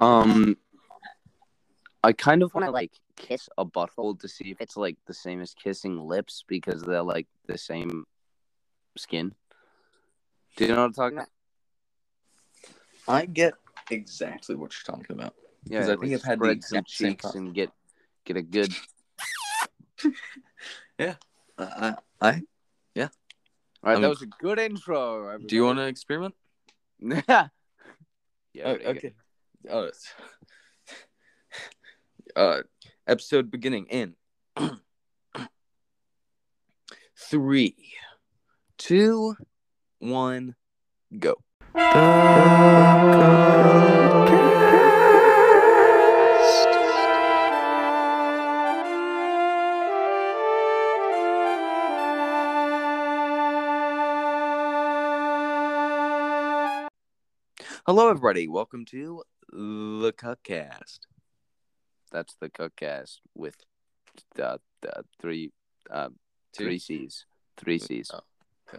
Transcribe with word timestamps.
Um, 0.00 0.56
I 2.02 2.12
kind 2.12 2.42
of 2.42 2.54
want 2.54 2.66
to 2.66 2.70
like 2.70 2.92
kiss 3.16 3.48
a 3.56 3.64
butthole 3.64 4.18
to 4.20 4.28
see 4.28 4.50
if 4.50 4.60
it's 4.60 4.76
like 4.76 4.96
the 5.06 5.14
same 5.14 5.40
as 5.40 5.54
kissing 5.54 5.98
lips 5.98 6.44
because 6.46 6.82
they're 6.82 7.02
like 7.02 7.26
the 7.46 7.58
same 7.58 8.04
skin. 8.96 9.34
Do 10.56 10.64
you 10.64 10.70
know 10.70 10.76
what 10.76 10.84
I'm 10.86 10.92
talking 10.92 11.18
about? 11.18 11.28
I 13.08 13.26
get 13.26 13.54
exactly 13.90 14.54
what 14.54 14.72
you're 14.72 14.96
talking 14.96 15.16
about. 15.16 15.34
Yeah, 15.64 15.92
I 15.92 15.96
think 15.96 16.14
I've 16.14 16.22
had 16.22 16.38
the 16.38 16.44
spread 16.44 16.64
some 16.64 16.78
exact 16.78 16.90
same 16.90 17.10
cheeks 17.10 17.34
and 17.34 17.54
get 17.54 17.70
get 18.24 18.36
a 18.36 18.42
good. 18.42 18.72
Yeah. 20.98 21.16
I, 21.58 21.94
I, 22.20 22.42
yeah. 22.94 23.08
All 23.82 23.90
right, 23.90 23.98
I 23.98 24.00
that 24.00 24.08
was 24.08 24.22
a 24.22 24.26
good 24.26 24.58
intro. 24.58 25.38
do 25.38 25.54
you 25.54 25.64
want 25.64 25.78
to 25.78 25.86
experiment? 25.86 26.34
to? 27.10 27.22
yeah. 27.28 27.48
Oh, 28.64 28.74
pretty 28.76 29.00
good. 29.00 29.14
Oh, 29.68 29.90
uh, 32.36 32.62
episode 33.06 33.50
beginning 33.50 33.86
in 33.86 34.14
three, 37.16 37.74
two, 38.78 39.34
one, 39.98 40.54
go. 41.18 41.34
Hello, 57.86 58.10
everybody. 58.10 58.46
Welcome 58.46 58.84
to 58.86 59.22
the 59.52 60.12
Cuckcast. 60.16 61.00
That's 62.12 62.34
the 62.40 62.48
cuckcast 62.48 63.16
with 63.34 63.56
uh, 64.38 64.58
uh, 64.88 65.02
three 65.20 65.50
uh, 65.90 66.08
three 66.56 66.78
C's. 66.78 67.26
Three 67.56 67.78
C's. 67.78 68.10
Oh, 68.14 68.20
okay. 68.68 68.78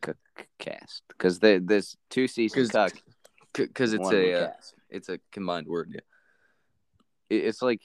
Cuckcast. 0.00 1.02
Because 1.08 1.38
there's 1.38 1.96
two 2.10 2.26
C's 2.26 2.54
in 2.54 2.62
'Cause 2.62 2.70
cuck. 2.70 2.92
because 3.52 3.92
it's 3.92 4.10
a 4.10 4.34
uh, 4.34 4.50
it's 4.90 5.08
a 5.08 5.20
combined 5.32 5.68
word. 5.68 5.90
Yeah, 5.94 6.00
It- 7.30 7.44
It's 7.44 7.62
like, 7.62 7.82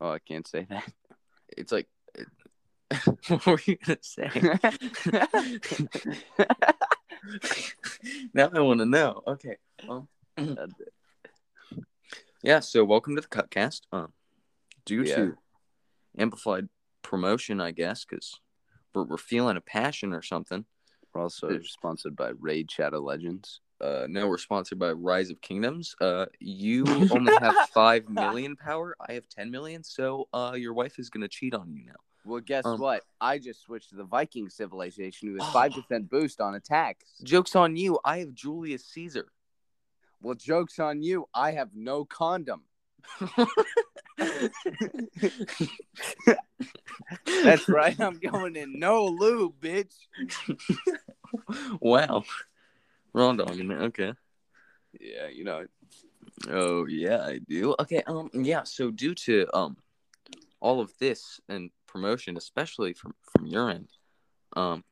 oh, 0.00 0.10
I 0.10 0.18
can't 0.18 0.46
say 0.48 0.66
that. 0.70 0.90
it's 1.56 1.72
like. 1.72 1.88
what 3.28 3.46
were 3.46 3.60
you 3.66 3.76
gonna 3.76 3.98
say? 4.02 4.28
now 8.34 8.50
I 8.54 8.60
want 8.60 8.80
to 8.80 8.86
know. 8.86 9.22
Okay. 9.26 9.56
Well, 9.86 10.08
yeah. 12.42 12.60
So 12.60 12.84
welcome 12.84 13.14
to 13.16 13.20
the 13.22 13.28
Cuckcast. 13.28 13.82
Um, 13.92 14.12
due 14.84 15.02
Yeah. 15.02 15.16
to 15.16 15.38
amplified 16.18 16.68
promotion, 17.02 17.60
I 17.60 17.70
guess, 17.72 18.04
because 18.04 18.40
we're 18.94 19.04
we're 19.04 19.16
feeling 19.18 19.56
a 19.56 19.60
passion 19.60 20.12
or 20.12 20.22
something. 20.22 20.64
We're 21.14 21.22
also 21.22 21.60
sponsored 21.62 22.16
by 22.16 22.30
Raid 22.40 22.70
Shadow 22.70 23.00
Legends. 23.00 23.60
Uh, 23.80 24.06
no, 24.08 24.28
we're 24.28 24.38
sponsored 24.38 24.78
by 24.78 24.92
Rise 24.92 25.28
of 25.30 25.40
Kingdoms. 25.40 25.94
Uh, 26.00 26.26
you 26.38 26.84
only 27.10 27.32
have 27.40 27.54
five 27.74 28.08
million 28.08 28.56
power. 28.56 28.96
I 29.06 29.12
have 29.14 29.28
ten 29.28 29.50
million. 29.50 29.82
So, 29.82 30.28
uh, 30.32 30.54
your 30.56 30.72
wife 30.72 30.98
is 30.98 31.10
gonna 31.10 31.28
cheat 31.28 31.54
on 31.54 31.72
you 31.74 31.84
now. 31.86 31.96
Well, 32.24 32.40
guess 32.40 32.64
Um, 32.64 32.78
what? 32.78 33.02
I 33.20 33.38
just 33.38 33.62
switched 33.62 33.90
to 33.90 33.96
the 33.96 34.04
Viking 34.04 34.48
civilization 34.48 35.34
with 35.34 35.42
five 35.52 35.72
percent 35.72 36.08
boost 36.08 36.40
on 36.40 36.54
attacks. 36.54 37.06
Jokes 37.24 37.56
on 37.56 37.76
you. 37.76 37.98
I 38.04 38.18
have 38.18 38.32
Julius 38.34 38.86
Caesar. 38.86 39.26
Well, 40.22 40.34
jokes 40.34 40.78
on 40.78 41.02
you. 41.02 41.26
I 41.34 41.52
have 41.52 41.70
no 41.74 42.04
condom. 42.04 42.62
That's 47.44 47.68
right. 47.68 47.98
I'm 48.00 48.18
going 48.18 48.56
in 48.56 48.78
no 48.78 49.06
lube, 49.06 49.60
bitch. 49.60 49.94
wow. 51.80 52.24
Wrong 53.12 53.36
dog, 53.36 53.56
man. 53.58 53.82
Okay. 53.84 54.12
Yeah, 55.00 55.28
you 55.28 55.44
know. 55.44 55.66
Oh 56.48 56.86
yeah, 56.86 57.24
I 57.24 57.38
do. 57.38 57.74
Okay, 57.80 58.02
um 58.06 58.30
yeah, 58.32 58.62
so 58.62 58.90
due 58.90 59.14
to 59.14 59.46
um 59.54 59.76
all 60.60 60.80
of 60.80 60.92
this 60.98 61.40
and 61.48 61.70
promotion, 61.86 62.36
especially 62.36 62.92
from 62.92 63.14
from 63.30 63.46
your 63.46 63.70
end, 63.70 63.88
um 64.56 64.84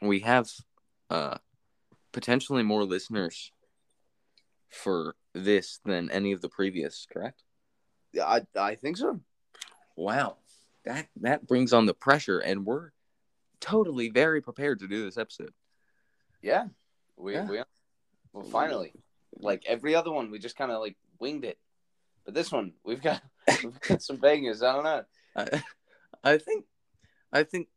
we 0.00 0.20
have 0.20 0.50
uh 1.10 1.38
potentially 2.12 2.62
more 2.62 2.84
listeners 2.84 3.52
for 4.72 5.14
this 5.34 5.80
than 5.84 6.10
any 6.10 6.32
of 6.32 6.40
the 6.40 6.48
previous, 6.48 7.06
correct? 7.12 7.42
Yeah, 8.12 8.26
I 8.26 8.42
I 8.56 8.74
think 8.74 8.96
so. 8.96 9.20
Wow. 9.96 10.36
That 10.84 11.06
that 11.20 11.46
brings 11.46 11.72
on 11.72 11.86
the 11.86 11.94
pressure 11.94 12.40
and 12.40 12.66
we're 12.66 12.90
totally 13.60 14.08
very 14.08 14.40
prepared 14.40 14.80
to 14.80 14.88
do 14.88 15.04
this 15.04 15.16
episode. 15.16 15.52
Yeah, 16.42 16.66
we 17.16 17.34
Yeah. 17.34 17.46
we 17.46 17.62
well 18.32 18.44
finally 18.44 18.92
like 19.38 19.64
every 19.66 19.94
other 19.94 20.10
one 20.10 20.30
we 20.30 20.38
just 20.38 20.56
kind 20.56 20.72
of 20.72 20.80
like 20.80 20.96
winged 21.18 21.44
it, 21.44 21.58
but 22.24 22.34
this 22.34 22.50
one 22.50 22.72
we've 22.84 23.02
got 23.02 23.22
we've 23.62 23.80
got 23.80 24.02
some 24.02 24.16
bangers. 24.16 24.62
I 24.62 24.72
don't 24.74 24.84
know. 24.84 25.04
I, 25.36 25.62
I 26.24 26.38
think 26.38 26.64
I 27.32 27.44
think 27.44 27.68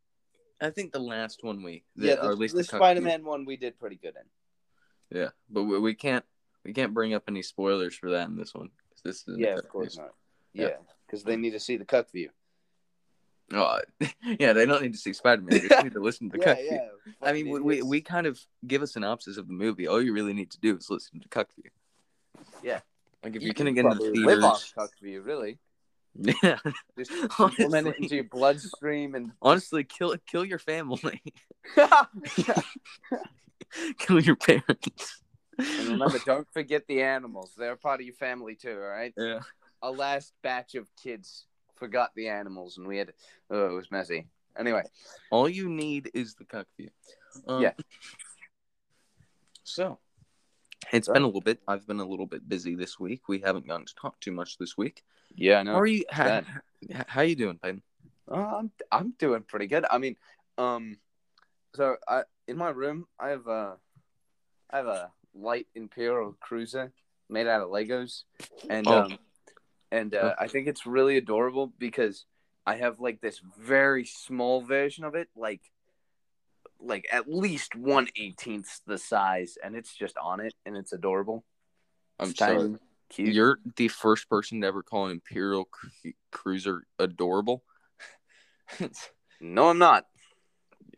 I 0.60 0.70
think 0.70 0.92
the 0.92 0.98
last 0.98 1.44
one 1.44 1.62
we 1.62 1.84
the, 1.94 2.08
yeah, 2.08 2.14
or 2.14 2.32
at 2.32 2.38
least 2.38 2.54
the 2.54 2.62
the 2.62 2.64
Spider-Man 2.64 3.24
one 3.24 3.44
we 3.44 3.56
did 3.56 3.78
pretty 3.78 3.96
good 3.96 4.14
in. 4.16 5.18
Yeah, 5.18 5.28
but 5.48 5.64
we, 5.64 5.78
we 5.78 5.94
can't 5.94 6.24
we 6.66 6.72
can't 6.72 6.92
bring 6.92 7.14
up 7.14 7.24
any 7.28 7.42
spoilers 7.42 7.94
for 7.94 8.10
that 8.10 8.28
in 8.28 8.36
this 8.36 8.54
one. 8.54 8.70
This 9.04 9.24
is 9.28 9.38
Yeah, 9.38 9.54
of 9.54 9.68
course 9.68 9.96
not. 9.96 10.12
Yeah. 10.52 10.66
Yeah, 10.66 10.76
because 11.06 11.22
they 11.22 11.36
need 11.36 11.52
to 11.52 11.60
see 11.60 11.76
the 11.76 11.84
Cuck 11.84 12.10
View. 12.10 12.30
Oh, 13.52 13.78
yeah, 14.40 14.52
they 14.52 14.66
don't 14.66 14.82
need 14.82 14.92
to 14.94 14.98
see 14.98 15.12
Spider 15.12 15.42
Man. 15.42 15.60
They 15.60 15.68
just 15.68 15.84
need 15.84 15.92
to 15.92 16.00
listen 16.00 16.28
to 16.30 16.36
the 16.36 16.42
yeah, 16.46 16.54
cut. 16.54 16.64
yeah. 16.64 16.88
I 17.22 17.32
mean, 17.32 17.48
we, 17.48 17.60
we 17.60 17.82
we 17.82 18.00
kind 18.00 18.26
of 18.26 18.40
give 18.66 18.82
a 18.82 18.86
synopsis 18.86 19.36
of 19.36 19.46
the 19.46 19.52
movie. 19.52 19.86
All 19.86 20.02
you 20.02 20.12
really 20.12 20.32
need 20.32 20.50
to 20.50 20.60
do 20.60 20.76
is 20.76 20.90
listen 20.90 21.20
to 21.20 21.28
Cuck 21.28 21.48
View. 21.54 21.70
Yeah. 22.64 22.80
Like 23.22 23.36
if 23.36 23.42
you 23.42 23.46
you're 23.46 23.54
gonna 23.54 23.72
get 23.72 23.84
into 23.84 23.96
probably 23.96 24.12
theaters, 24.18 24.42
live 24.42 24.44
off 24.44 24.72
Cuck 24.74 24.90
View, 25.00 25.22
really. 25.22 25.58
yeah. 26.14 26.58
Just 26.98 27.12
implement 27.38 27.88
it 27.88 27.98
into 28.00 28.16
your 28.16 28.24
bloodstream 28.24 29.14
and 29.14 29.30
Honestly, 29.40 29.84
kill 29.84 30.16
kill 30.26 30.44
your 30.44 30.58
family, 30.58 31.22
kill 33.98 34.20
your 34.20 34.36
parents. 34.36 35.22
And 35.58 35.88
remember, 35.88 36.18
don't 36.24 36.46
forget 36.52 36.86
the 36.86 37.02
animals. 37.02 37.52
They're 37.56 37.72
a 37.72 37.76
part 37.76 38.00
of 38.00 38.06
your 38.06 38.14
family 38.14 38.54
too, 38.54 38.72
all 38.72 38.88
right? 38.88 39.14
yeah. 39.16 39.40
A 39.82 39.90
last 39.90 40.32
batch 40.42 40.74
of 40.74 40.88
kids 41.02 41.46
forgot 41.76 42.10
the 42.14 42.28
animals, 42.28 42.78
and 42.78 42.86
we 42.86 42.98
had. 42.98 43.12
Oh, 43.50 43.66
it 43.66 43.72
was 43.72 43.90
messy. 43.90 44.26
Anyway, 44.58 44.82
All 45.30 45.48
you 45.48 45.68
need 45.68 46.10
is 46.14 46.34
the 46.34 46.44
Cuck 46.44 46.66
View. 46.78 46.88
Um, 47.46 47.62
Yeah. 47.62 47.72
So, 49.64 49.98
it's 50.92 51.08
been 51.08 51.22
a 51.22 51.26
little 51.26 51.40
bit. 51.40 51.60
I've 51.68 51.86
been 51.86 52.00
a 52.00 52.06
little 52.06 52.26
bit 52.26 52.48
busy 52.48 52.74
this 52.74 52.98
week. 52.98 53.28
We 53.28 53.40
haven't 53.40 53.66
gotten 53.66 53.84
to 53.84 53.94
talk 53.94 54.18
too 54.20 54.32
much 54.32 54.56
this 54.58 54.78
week. 54.78 55.04
yeah, 55.34 55.58
I 55.58 55.62
know. 55.62 55.72
How 55.72 55.80
are 55.80 55.86
you? 55.86 56.04
How, 56.10 56.42
how 57.06 57.20
you 57.22 57.36
doing, 57.36 57.58
Peyton? 57.58 57.82
Oh, 58.28 58.40
I'm 58.40 58.70
I'm 58.90 59.14
doing 59.18 59.42
pretty 59.42 59.66
good. 59.66 59.84
I 59.90 59.98
mean, 59.98 60.16
um, 60.58 60.98
so 61.74 61.96
I 62.08 62.22
in 62.48 62.56
my 62.56 62.70
room 62.70 63.06
I 63.20 63.28
have 63.30 63.46
a 63.46 63.76
I 64.70 64.76
have 64.78 64.86
a 64.86 65.12
light 65.36 65.66
Imperial 65.74 66.36
cruiser 66.40 66.92
made 67.28 67.46
out 67.46 67.60
of 67.62 67.68
Legos, 67.70 68.24
and 68.70 68.86
Oh. 68.88 69.02
um, 69.02 69.18
and 69.92 70.14
uh, 70.14 70.34
I 70.38 70.48
think 70.48 70.66
it's 70.66 70.86
really 70.86 71.16
adorable 71.16 71.72
because 71.78 72.24
I 72.66 72.76
have 72.76 72.98
like 73.00 73.20
this 73.20 73.40
very 73.58 74.04
small 74.04 74.62
version 74.62 75.04
of 75.04 75.14
it, 75.14 75.28
like 75.36 75.60
like 76.80 77.06
at 77.10 77.28
least 77.28 77.74
one 77.74 78.08
eighteenth 78.16 78.80
the 78.86 78.98
size, 78.98 79.56
and 79.62 79.74
it's 79.76 79.94
just 79.94 80.16
on 80.18 80.40
it, 80.40 80.54
and 80.66 80.76
it's 80.76 80.92
adorable. 80.92 81.44
I'm 82.18 82.30
It's 82.30 82.38
sorry. 82.38 82.56
tiny, 82.56 82.76
cute. 83.08 83.34
You're 83.34 83.58
the 83.76 83.88
first 83.88 84.28
person 84.28 84.60
to 84.60 84.66
ever 84.66 84.82
call 84.82 85.06
an 85.06 85.12
Imperial 85.12 85.64
cru- 85.66 86.12
cruiser 86.32 86.86
adorable. 86.98 87.62
No, 89.40 89.68
I'm 89.68 89.78
not. 89.78 90.06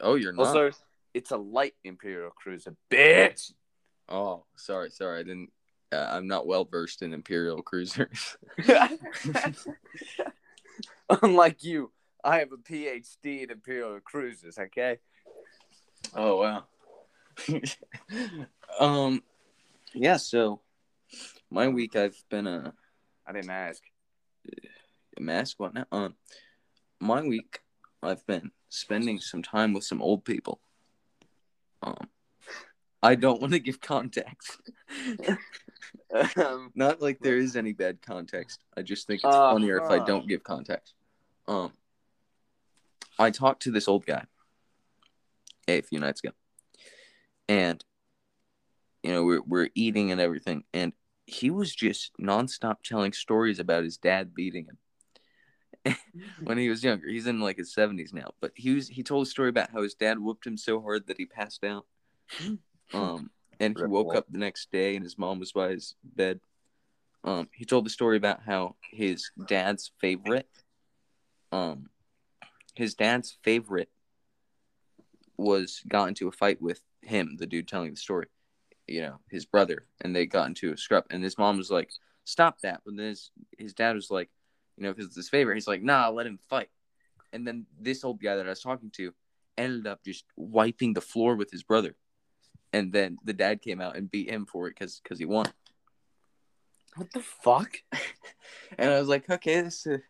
oh, 0.01 0.15
you're 0.15 0.33
not. 0.33 0.47
Also, 0.47 0.71
it's 1.13 1.33
a 1.33 1.37
light 1.37 1.75
Imperial 1.83 2.31
cruiser, 2.31 2.77
bitch. 2.89 3.53
Oh, 4.09 4.45
sorry, 4.57 4.91
sorry. 4.91 5.21
I 5.21 5.23
didn't. 5.23 5.51
Uh, 5.91 6.07
I'm 6.11 6.27
not 6.27 6.47
well 6.47 6.65
versed 6.65 7.03
in 7.03 7.15
Imperial 7.15 7.63
cruisers. 7.63 8.37
Unlike 11.23 11.65
you, 11.65 11.91
I 12.23 12.39
have 12.39 12.53
a 12.53 12.57
PhD 12.57 13.45
in 13.45 13.51
Imperial 13.51 13.99
Cruises, 14.01 14.59
okay? 14.59 14.99
oh 16.15 16.37
wow. 16.37 16.65
um, 18.81 19.23
yeah. 19.95 20.19
So, 20.19 20.61
my 21.51 21.69
week 21.69 21.97
I've 21.97 22.23
been 22.29 22.47
a, 22.47 22.75
I 23.27 23.33
didn't 23.33 23.51
ask. 23.51 23.83
a 25.17 25.21
mask. 25.21 25.59
What 25.59 25.75
now? 25.75 25.87
Um, 25.91 26.15
my 27.01 27.23
week 27.23 27.61
I've 28.03 28.27
been 28.27 28.51
spending 28.69 29.21
some 29.21 29.43
time 29.43 29.73
with 29.73 29.85
some 29.85 30.03
old 30.03 30.25
people. 30.25 30.61
Um, 31.83 32.09
I 33.03 33.15
don't 33.15 33.41
want 33.41 33.53
to 33.53 33.59
give 33.59 33.81
context. 33.81 34.61
Um, 36.37 36.73
Not 36.75 37.03
like 37.03 37.19
there 37.21 37.37
is 37.37 37.55
any 37.55 37.73
bad 37.73 38.01
context. 38.03 38.61
I 38.77 38.83
just 38.83 39.07
think 39.07 39.19
it's 39.19 39.27
Uh, 39.35 39.53
funnier 39.53 39.77
if 39.79 39.91
I 39.91 39.99
don't 40.05 40.27
give 40.27 40.43
context. 40.43 40.95
Um, 41.47 41.73
I 43.19 43.31
talked 43.31 43.63
to 43.63 43.71
this 43.71 43.89
old 43.89 44.07
guy 44.07 44.25
a 45.67 45.83
few 45.83 46.01
nights 46.01 46.21
ago, 46.23 46.33
and 47.49 47.85
you 49.03 49.13
know 49.13 49.23
we're 49.25 49.43
we're 49.43 49.69
eating 49.75 50.11
and 50.11 50.21
everything, 50.21 50.65
and 50.73 50.93
he 51.27 51.51
was 51.51 51.75
just 51.75 52.13
nonstop 52.21 52.77
telling 52.83 53.13
stories 53.13 53.59
about 53.59 53.85
his 53.85 53.99
dad 53.99 54.35
beating 54.35 54.67
him 55.85 55.97
when 56.43 56.57
he 56.59 56.69
was 56.71 56.83
younger. 56.83 57.07
He's 57.09 57.27
in 57.27 57.41
like 57.41 57.59
his 57.59 57.73
seventies 57.73 58.13
now, 58.15 58.33
but 58.41 58.53
he 58.55 58.75
was 58.75 58.89
he 58.89 59.03
told 59.03 59.27
a 59.27 59.31
story 59.31 59.51
about 59.51 59.71
how 59.71 59.83
his 59.83 59.95
dad 59.95 60.19
whooped 60.19 60.47
him 60.47 60.57
so 60.57 60.81
hard 60.81 61.07
that 61.07 61.19
he 61.19 61.27
passed 61.27 61.65
out. 61.65 61.87
Um, 62.93 63.31
and 63.61 63.77
he 63.77 63.85
woke 63.85 64.15
up 64.15 64.27
the 64.31 64.39
next 64.39 64.71
day 64.71 64.97
and 64.97 65.05
his 65.05 65.19
mom 65.19 65.39
was 65.39 65.53
by 65.53 65.71
his 65.71 65.95
bed. 66.05 66.41
Um, 67.25 67.49
he 67.53 67.65
told 67.65 67.85
the 67.85 67.91
story 67.91 68.17
about 68.17 68.41
how 68.45 68.77
his 68.91 69.31
dad's 69.47 69.91
favorite, 70.01 70.49
um, 71.53 71.91
his 72.75 72.95
dad's 72.95 73.37
favorite 73.43 73.91
was 75.37 75.83
got 75.89 76.09
into 76.09 76.29
a 76.29 76.33
fight 76.33 76.61
with 76.63 76.81
him, 77.03 77.37
the 77.39 77.47
dude 77.47 77.69
telling 77.69 77.91
the 77.91 77.97
story, 77.97 78.29
you 78.87 79.01
know, 79.03 79.19
his 79.31 79.45
brother, 79.45 79.87
and 80.01 80.15
they 80.15 80.27
got 80.27 80.49
into 80.49 80.73
a 80.73 80.77
scrap. 80.77 81.07
And 81.11 81.23
his 81.23 81.39
mom 81.39 81.57
was 81.57 81.71
like, 81.71 81.91
"Stop 82.25 82.61
that!" 82.61 82.83
But 82.85 82.97
then 82.97 83.07
his 83.07 83.31
his 83.59 83.75
dad 83.75 83.95
was 83.95 84.11
like, 84.11 84.31
you 84.77 84.85
know, 84.85 84.93
because 84.93 85.07
it's 85.07 85.17
his 85.17 85.29
favorite, 85.29 85.55
he's 85.55 85.69
like, 85.69 85.83
"Nah, 85.83 86.09
let 86.09 86.27
him 86.27 86.39
fight." 86.49 86.69
And 87.33 87.47
then 87.47 87.67
this 87.81 88.05
old 88.05 88.21
guy 88.21 88.37
that 88.37 88.47
I 88.47 88.51
was 88.51 88.61
talking 88.61 88.91
to 88.93 89.13
ended 89.57 89.87
up 89.87 90.05
just 90.05 90.25
wiping 90.37 90.93
the 90.93 91.01
floor 91.01 91.37
with 91.37 91.51
his 91.51 91.63
brother, 91.63 91.95
and 92.73 92.93
then 92.93 93.19
the 93.25 93.33
dad 93.33 93.63
came 93.63 93.81
out 93.81 93.97
and 93.97 94.11
beat 94.11 94.31
him 94.31 94.47
for 94.47 94.67
it 94.67 94.75
because 94.79 95.01
because 95.03 95.19
he 95.19 95.25
won. 95.25 95.47
what 96.97 97.11
the 97.13 97.21
fuck? 97.21 97.71
And 98.79 98.91
I 98.91 98.99
was 98.99 99.09
like, 99.09 99.29
okay, 99.29 99.61
this 99.61 99.87
is 99.87 100.01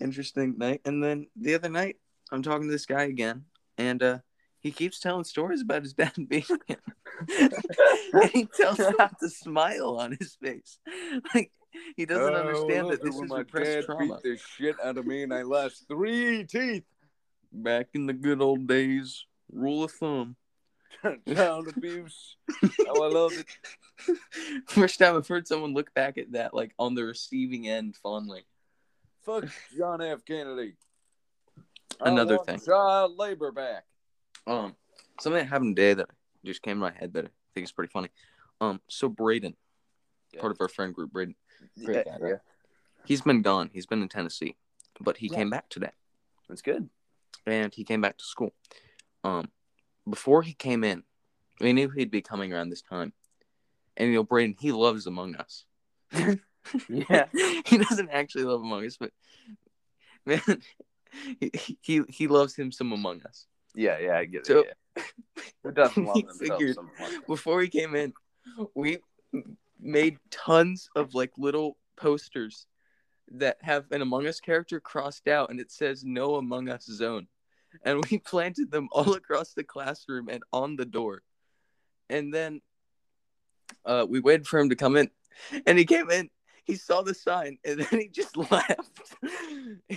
a 0.00 0.02
interesting 0.04 0.56
night. 0.58 0.80
And 0.84 1.02
then 1.02 1.26
the 1.36 1.54
other 1.54 1.68
night, 1.68 1.96
I'm 2.32 2.42
talking 2.42 2.66
to 2.66 2.72
this 2.72 2.86
guy 2.86 3.04
again, 3.04 3.44
and 3.76 4.02
uh, 4.02 4.18
he 4.60 4.70
keeps 4.72 4.98
telling 5.00 5.24
stories 5.24 5.62
about 5.62 5.82
his 5.82 5.94
dad 5.94 6.12
beating 6.28 6.58
him. 6.66 6.78
and 8.12 8.30
he 8.32 8.46
tells 8.46 8.78
them 8.78 8.94
with 8.98 9.22
a 9.22 9.28
smile 9.28 9.98
on 9.98 10.16
his 10.18 10.36
face. 10.42 10.78
Like, 11.34 11.52
he 11.96 12.06
doesn't 12.06 12.34
understand 12.34 12.90
that 12.90 13.02
this 13.02 13.14
is 13.14 13.30
repressed 13.30 13.86
trauma. 13.86 14.20
beat 14.22 14.22
the 14.22 14.38
shit 14.38 14.76
out 14.82 14.98
of 14.98 15.06
me 15.06 15.22
and 15.22 15.32
I 15.32 15.42
lost 15.42 15.86
three 15.88 16.44
teeth. 16.44 16.84
Back 17.52 17.88
in 17.94 18.06
the 18.06 18.12
good 18.12 18.42
old 18.42 18.66
days, 18.66 19.24
rule 19.50 19.84
of 19.84 19.92
thumb. 19.92 20.36
Child 21.34 21.68
abuse. 21.68 22.36
Oh, 22.88 23.02
I 23.02 23.08
love 23.08 23.32
it. 23.32 24.16
First 24.68 24.98
time 24.98 25.16
I've 25.16 25.28
heard 25.28 25.46
someone 25.46 25.74
look 25.74 25.92
back 25.94 26.18
at 26.18 26.32
that, 26.32 26.54
like 26.54 26.72
on 26.78 26.94
the 26.94 27.04
receiving 27.04 27.68
end 27.68 27.96
fondly. 27.96 28.44
Fuck 29.22 29.44
John 29.76 30.00
F. 30.00 30.24
Kennedy. 30.24 30.74
Another 32.00 32.38
thing. 32.38 32.60
Child 32.60 33.16
labor 33.16 33.52
back. 33.52 33.84
Um, 34.46 34.74
something 35.20 35.42
that 35.42 35.48
happened 35.48 35.76
today 35.76 35.94
that 35.94 36.08
just 36.44 36.62
came 36.62 36.76
to 36.76 36.80
my 36.80 36.92
head 36.92 37.12
that 37.14 37.24
I 37.26 37.28
think 37.54 37.64
is 37.64 37.72
pretty 37.72 37.90
funny. 37.90 38.08
Um, 38.60 38.80
so 38.88 39.08
Braden, 39.08 39.56
Yeah. 40.32 40.40
part 40.40 40.52
of 40.52 40.60
our 40.60 40.68
friend 40.68 40.94
group, 40.94 41.12
Braden, 41.12 41.34
Yeah, 41.76 42.02
guy, 42.04 42.18
yeah. 42.22 42.36
he's 43.04 43.20
been 43.22 43.42
gone. 43.42 43.70
He's 43.72 43.86
been 43.86 44.02
in 44.02 44.08
Tennessee, 44.08 44.56
but 45.00 45.18
he 45.18 45.28
Yeah. 45.28 45.36
came 45.38 45.50
back 45.50 45.68
today, 45.68 45.90
That's 46.48 46.62
good. 46.62 46.88
and 47.46 47.74
he 47.74 47.84
came 47.84 48.00
back 48.00 48.16
to 48.18 48.24
school. 48.24 48.54
Um, 49.24 49.50
before 50.08 50.42
he 50.42 50.52
came 50.54 50.84
in, 50.84 51.02
we 51.60 51.72
knew 51.72 51.88
he'd 51.90 52.10
be 52.10 52.22
coming 52.22 52.52
around 52.52 52.70
this 52.70 52.82
time, 52.82 53.12
and 53.96 54.08
you 54.08 54.14
know, 54.16 54.24
Braden, 54.24 54.56
he 54.60 54.72
loves 54.72 55.06
Among 55.06 55.36
Us. 55.36 55.64
Yeah. 56.88 57.24
he 57.64 57.78
doesn't 57.78 58.10
actually 58.10 58.44
love 58.44 58.60
Among 58.60 58.84
Us, 58.84 58.98
but 58.98 59.10
man, 60.26 60.42
he 61.40 61.50
he, 61.80 62.02
he 62.08 62.26
loves 62.28 62.54
him 62.54 62.70
some 62.70 62.92
Among 62.92 63.22
Us. 63.22 63.46
Yeah, 63.74 63.98
yeah, 63.98 64.18
I 64.18 64.26
get 64.26 64.40
it. 64.40 64.46
So- 64.46 64.64
yeah. 64.66 65.02
Who 65.62 65.70
doesn't 65.72 66.04
love 66.04 66.22
figured- 66.38 66.76
before 67.26 67.62
he 67.62 67.68
came 67.68 67.94
in, 67.94 68.12
we 68.74 68.98
made 69.80 70.18
tons 70.30 70.90
of 70.96 71.14
like 71.14 71.32
little 71.38 71.76
posters 71.96 72.66
that 73.30 73.56
have 73.62 73.86
an 73.90 74.02
Among 74.02 74.26
Us 74.26 74.40
character 74.40 74.80
crossed 74.80 75.28
out 75.28 75.50
and 75.50 75.60
it 75.60 75.70
says 75.70 76.04
no 76.04 76.34
Among 76.34 76.68
Us 76.68 76.84
zone. 76.84 77.28
And 77.82 78.04
we 78.10 78.18
planted 78.24 78.70
them 78.70 78.88
all 78.92 79.14
across 79.14 79.54
the 79.54 79.64
classroom 79.64 80.28
and 80.28 80.42
on 80.52 80.76
the 80.76 80.86
door. 80.86 81.22
And 82.10 82.32
then 82.32 82.60
uh, 83.84 84.06
we 84.08 84.20
waited 84.20 84.46
for 84.46 84.58
him 84.58 84.70
to 84.70 84.76
come 84.76 84.96
in. 84.96 85.10
And 85.66 85.78
he 85.78 85.84
came 85.84 86.10
in, 86.10 86.30
he 86.64 86.74
saw 86.74 87.02
the 87.02 87.14
sign, 87.14 87.58
and 87.64 87.80
then 87.80 88.00
he 88.00 88.08
just 88.08 88.36
left. 88.50 89.14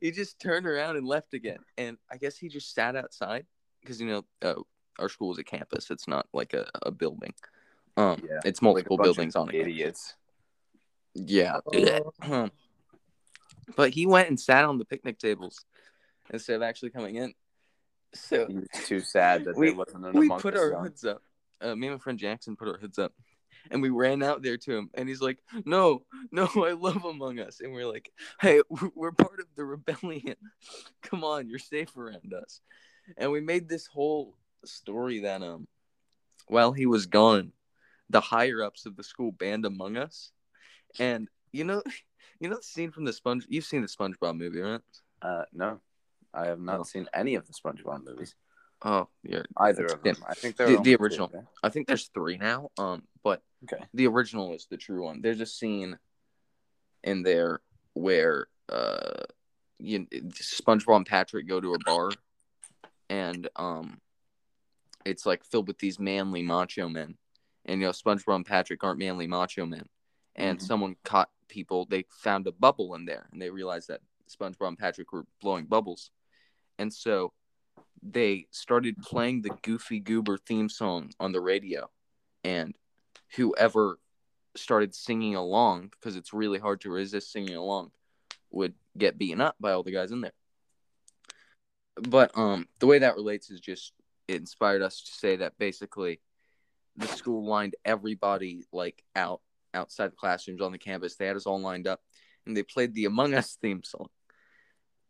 he 0.00 0.10
just 0.10 0.40
turned 0.40 0.66
around 0.66 0.96
and 0.96 1.06
left 1.06 1.34
again. 1.34 1.58
And 1.76 1.96
I 2.10 2.16
guess 2.16 2.36
he 2.36 2.48
just 2.48 2.74
sat 2.74 2.96
outside 2.96 3.46
because, 3.80 4.00
you 4.00 4.06
know, 4.08 4.24
uh, 4.42 4.60
our 4.98 5.08
school 5.08 5.32
is 5.32 5.38
a 5.38 5.44
campus. 5.44 5.90
It's 5.90 6.08
not 6.08 6.26
like 6.32 6.54
a, 6.54 6.66
a 6.82 6.90
building. 6.90 7.34
Um, 7.96 8.22
Yeah, 8.22 8.40
it's 8.44 8.60
Like 8.60 8.62
multiple 8.62 8.96
of 8.96 9.02
buildings 9.02 9.36
on 9.36 9.48
it. 9.50 9.54
Idiots. 9.54 10.14
Yeah. 11.14 11.60
Oh. 12.22 12.48
But 13.76 13.90
he 13.90 14.06
went 14.06 14.30
and 14.30 14.40
sat 14.40 14.64
on 14.64 14.78
the 14.78 14.84
picnic 14.86 15.18
tables 15.18 15.66
instead 16.32 16.56
of 16.56 16.62
actually 16.62 16.90
coming 16.90 17.16
in. 17.16 17.34
So 18.14 18.46
was 18.48 18.66
too 18.86 19.00
sad 19.00 19.44
that 19.44 19.56
We- 19.58 19.68
there 19.68 19.76
wasn't 19.76 20.06
an 20.06 20.12
we 20.18 20.28
put 20.28 20.56
our 20.56 20.70
zone. 20.72 20.82
hoods 20.84 21.04
up. 21.04 21.22
Uh, 21.60 21.74
me 21.74 21.88
and 21.88 21.96
my 21.96 21.98
friend 21.98 22.18
Jackson 22.18 22.54
put 22.56 22.68
our 22.68 22.78
hoods 22.78 22.98
up, 23.00 23.12
and 23.70 23.82
we 23.82 23.88
ran 23.90 24.22
out 24.22 24.42
there 24.42 24.56
to 24.56 24.76
him, 24.76 24.90
and 24.94 25.08
he's 25.08 25.20
like, 25.20 25.38
"No, 25.64 26.04
no, 26.30 26.44
I 26.56 26.72
love 26.72 27.04
Among 27.04 27.40
Us," 27.40 27.60
and 27.60 27.72
we're 27.72 27.86
like, 27.86 28.10
"Hey, 28.40 28.62
we're- 28.68 28.92
we're 28.94 29.12
part 29.12 29.40
of 29.40 29.46
the 29.56 29.64
rebellion. 29.64 30.36
Come 31.02 31.24
on, 31.24 31.48
you're 31.48 31.58
safe 31.58 31.96
around 31.96 32.32
us." 32.32 32.60
And 33.16 33.32
we 33.32 33.40
made 33.40 33.68
this 33.68 33.86
whole 33.86 34.36
story 34.64 35.20
that 35.20 35.42
um, 35.42 35.66
while 36.46 36.72
he 36.72 36.86
was 36.86 37.06
gone, 37.06 37.52
the 38.08 38.20
higher 38.20 38.62
ups 38.62 38.86
of 38.86 38.96
the 38.96 39.02
school 39.02 39.32
banned 39.32 39.64
Among 39.66 39.96
Us, 39.96 40.30
and 41.00 41.28
you 41.52 41.64
know, 41.64 41.82
you 42.38 42.48
know 42.48 42.56
the 42.56 42.62
scene 42.62 42.92
from 42.92 43.04
the 43.04 43.12
Sponge. 43.12 43.44
You've 43.48 43.64
seen 43.64 43.82
the 43.82 43.88
SpongeBob 43.88 44.36
movie, 44.38 44.60
right? 44.60 44.80
Uh, 45.20 45.42
no, 45.52 45.80
I 46.38 46.46
have 46.46 46.60
not 46.60 46.80
Oh. 46.80 46.84
seen 46.84 47.08
any 47.12 47.34
of 47.34 47.46
the 47.46 47.52
SpongeBob 47.52 48.04
movies. 48.04 48.34
Oh, 48.82 49.08
yeah. 49.24 49.42
Either 49.56 49.86
of 49.86 50.02
them. 50.04 50.16
I 50.26 50.34
think 50.34 50.56
The- 50.56 50.76
the 50.82 50.96
two, 50.96 51.02
original. 51.02 51.48
I 51.64 51.68
think 51.68 51.88
there's 51.88 52.08
three 52.08 52.38
now. 52.38 52.70
Um, 52.78 53.06
but 53.24 53.42
Okay. 53.64 53.84
the 53.92 54.06
original 54.06 54.52
is 54.54 54.66
the 54.66 54.76
true 54.76 55.02
one. 55.04 55.20
There's 55.20 55.40
a 55.40 55.46
scene 55.46 55.98
in 57.02 57.22
there 57.22 57.60
where 57.94 58.46
uh, 58.68 59.24
you, 59.78 60.06
SpongeBob 60.06 60.96
and 60.96 61.06
Patrick 61.06 61.48
go 61.48 61.58
to 61.60 61.72
a 61.74 61.78
bar, 61.86 62.10
and 63.08 63.48
um, 63.56 64.00
it's 65.06 65.24
like 65.24 65.42
filled 65.44 65.66
with 65.68 65.78
these 65.78 65.98
manly 65.98 66.42
macho 66.42 66.86
men, 66.88 67.16
and 67.64 67.80
you 67.80 67.86
know 67.86 67.92
SpongeBob 67.92 68.36
and 68.36 68.46
Patrick 68.46 68.84
aren't 68.84 68.98
manly 68.98 69.26
macho 69.26 69.64
men, 69.64 69.88
and 70.36 70.58
Mhm. 70.58 70.62
someone 70.62 70.96
caught 71.02 71.30
people. 71.48 71.86
They 71.86 72.02
found 72.10 72.46
a 72.46 72.52
bubble 72.52 72.94
in 72.94 73.06
there, 73.06 73.26
and 73.32 73.40
they 73.40 73.48
realized 73.48 73.88
that 73.88 74.02
SpongeBob 74.28 74.68
and 74.68 74.78
Patrick 74.78 75.10
were 75.12 75.24
blowing 75.40 75.64
bubbles, 75.64 76.10
and 76.78 76.92
so 76.92 77.32
they 78.02 78.46
started 78.50 78.96
playing 78.98 79.42
the 79.42 79.50
Goofy 79.62 80.00
Goober 80.00 80.38
theme 80.38 80.68
song 80.68 81.10
on 81.18 81.32
the 81.32 81.40
radio, 81.40 81.90
and 82.44 82.74
whoever 83.36 83.98
started 84.56 84.94
singing 84.94 85.34
along 85.34 85.90
because 85.90 86.16
it's 86.16 86.32
really 86.32 86.58
hard 86.58 86.80
to 86.80 86.90
resist 86.90 87.32
singing 87.32 87.54
along 87.54 87.90
would 88.50 88.74
get 88.96 89.18
beaten 89.18 89.40
up 89.40 89.54
by 89.60 89.72
all 89.72 89.82
the 89.82 89.92
guys 89.92 90.10
in 90.10 90.20
there. 90.20 90.32
But 91.96 92.36
um 92.36 92.66
the 92.80 92.86
way 92.86 92.98
that 93.00 93.14
relates 93.14 93.50
is 93.50 93.60
just 93.60 93.92
it 94.26 94.36
inspired 94.36 94.82
us 94.82 95.02
to 95.02 95.12
say 95.12 95.36
that 95.36 95.58
basically 95.58 96.20
the 96.96 97.06
school 97.08 97.46
lined 97.46 97.76
everybody 97.84 98.64
like 98.72 99.02
out 99.14 99.40
outside 99.74 100.10
the 100.10 100.16
classrooms 100.16 100.60
on 100.60 100.72
the 100.72 100.78
campus. 100.78 101.16
They 101.16 101.26
had 101.26 101.36
us 101.36 101.46
all 101.46 101.60
lined 101.60 101.86
up 101.86 102.00
and 102.46 102.56
they 102.56 102.62
played 102.62 102.94
the 102.94 103.04
Among 103.04 103.34
Us 103.34 103.56
theme 103.60 103.82
song. 103.84 104.08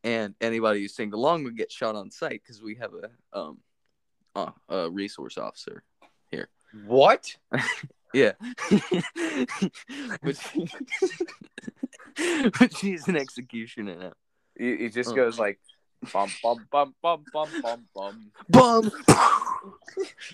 And 0.05 0.35
anybody 0.40 0.81
who 0.81 0.88
sang 0.88 1.12
along 1.12 1.45
would 1.45 1.57
get 1.57 1.73
shot 1.73 1.97
on 1.97 2.11
sight 2.11 2.40
because 2.43 2.62
we 2.62 2.76
have 2.76 2.93
a 2.95 3.11
um 3.38 3.59
uh, 4.37 4.50
a 4.69 4.88
resource 4.90 5.37
officer 5.38 5.83
here. 6.31 6.49
What? 6.87 7.37
yeah. 8.14 8.33
but, 10.23 10.40
but 12.59 12.76
she's 12.76 13.09
an 13.09 13.17
executioner 13.17 13.97
now. 13.97 14.12
He, 14.57 14.76
he 14.76 14.88
just 14.88 15.11
Oh. 15.11 15.14
goes 15.14 15.38
like, 15.38 15.59
bum 16.12 16.28
bum 16.43 16.64
bum 16.71 16.95
bum 17.02 17.25
bum 17.33 17.49
bum 17.62 17.87
bum. 17.95 18.33
Bum. 18.49 18.90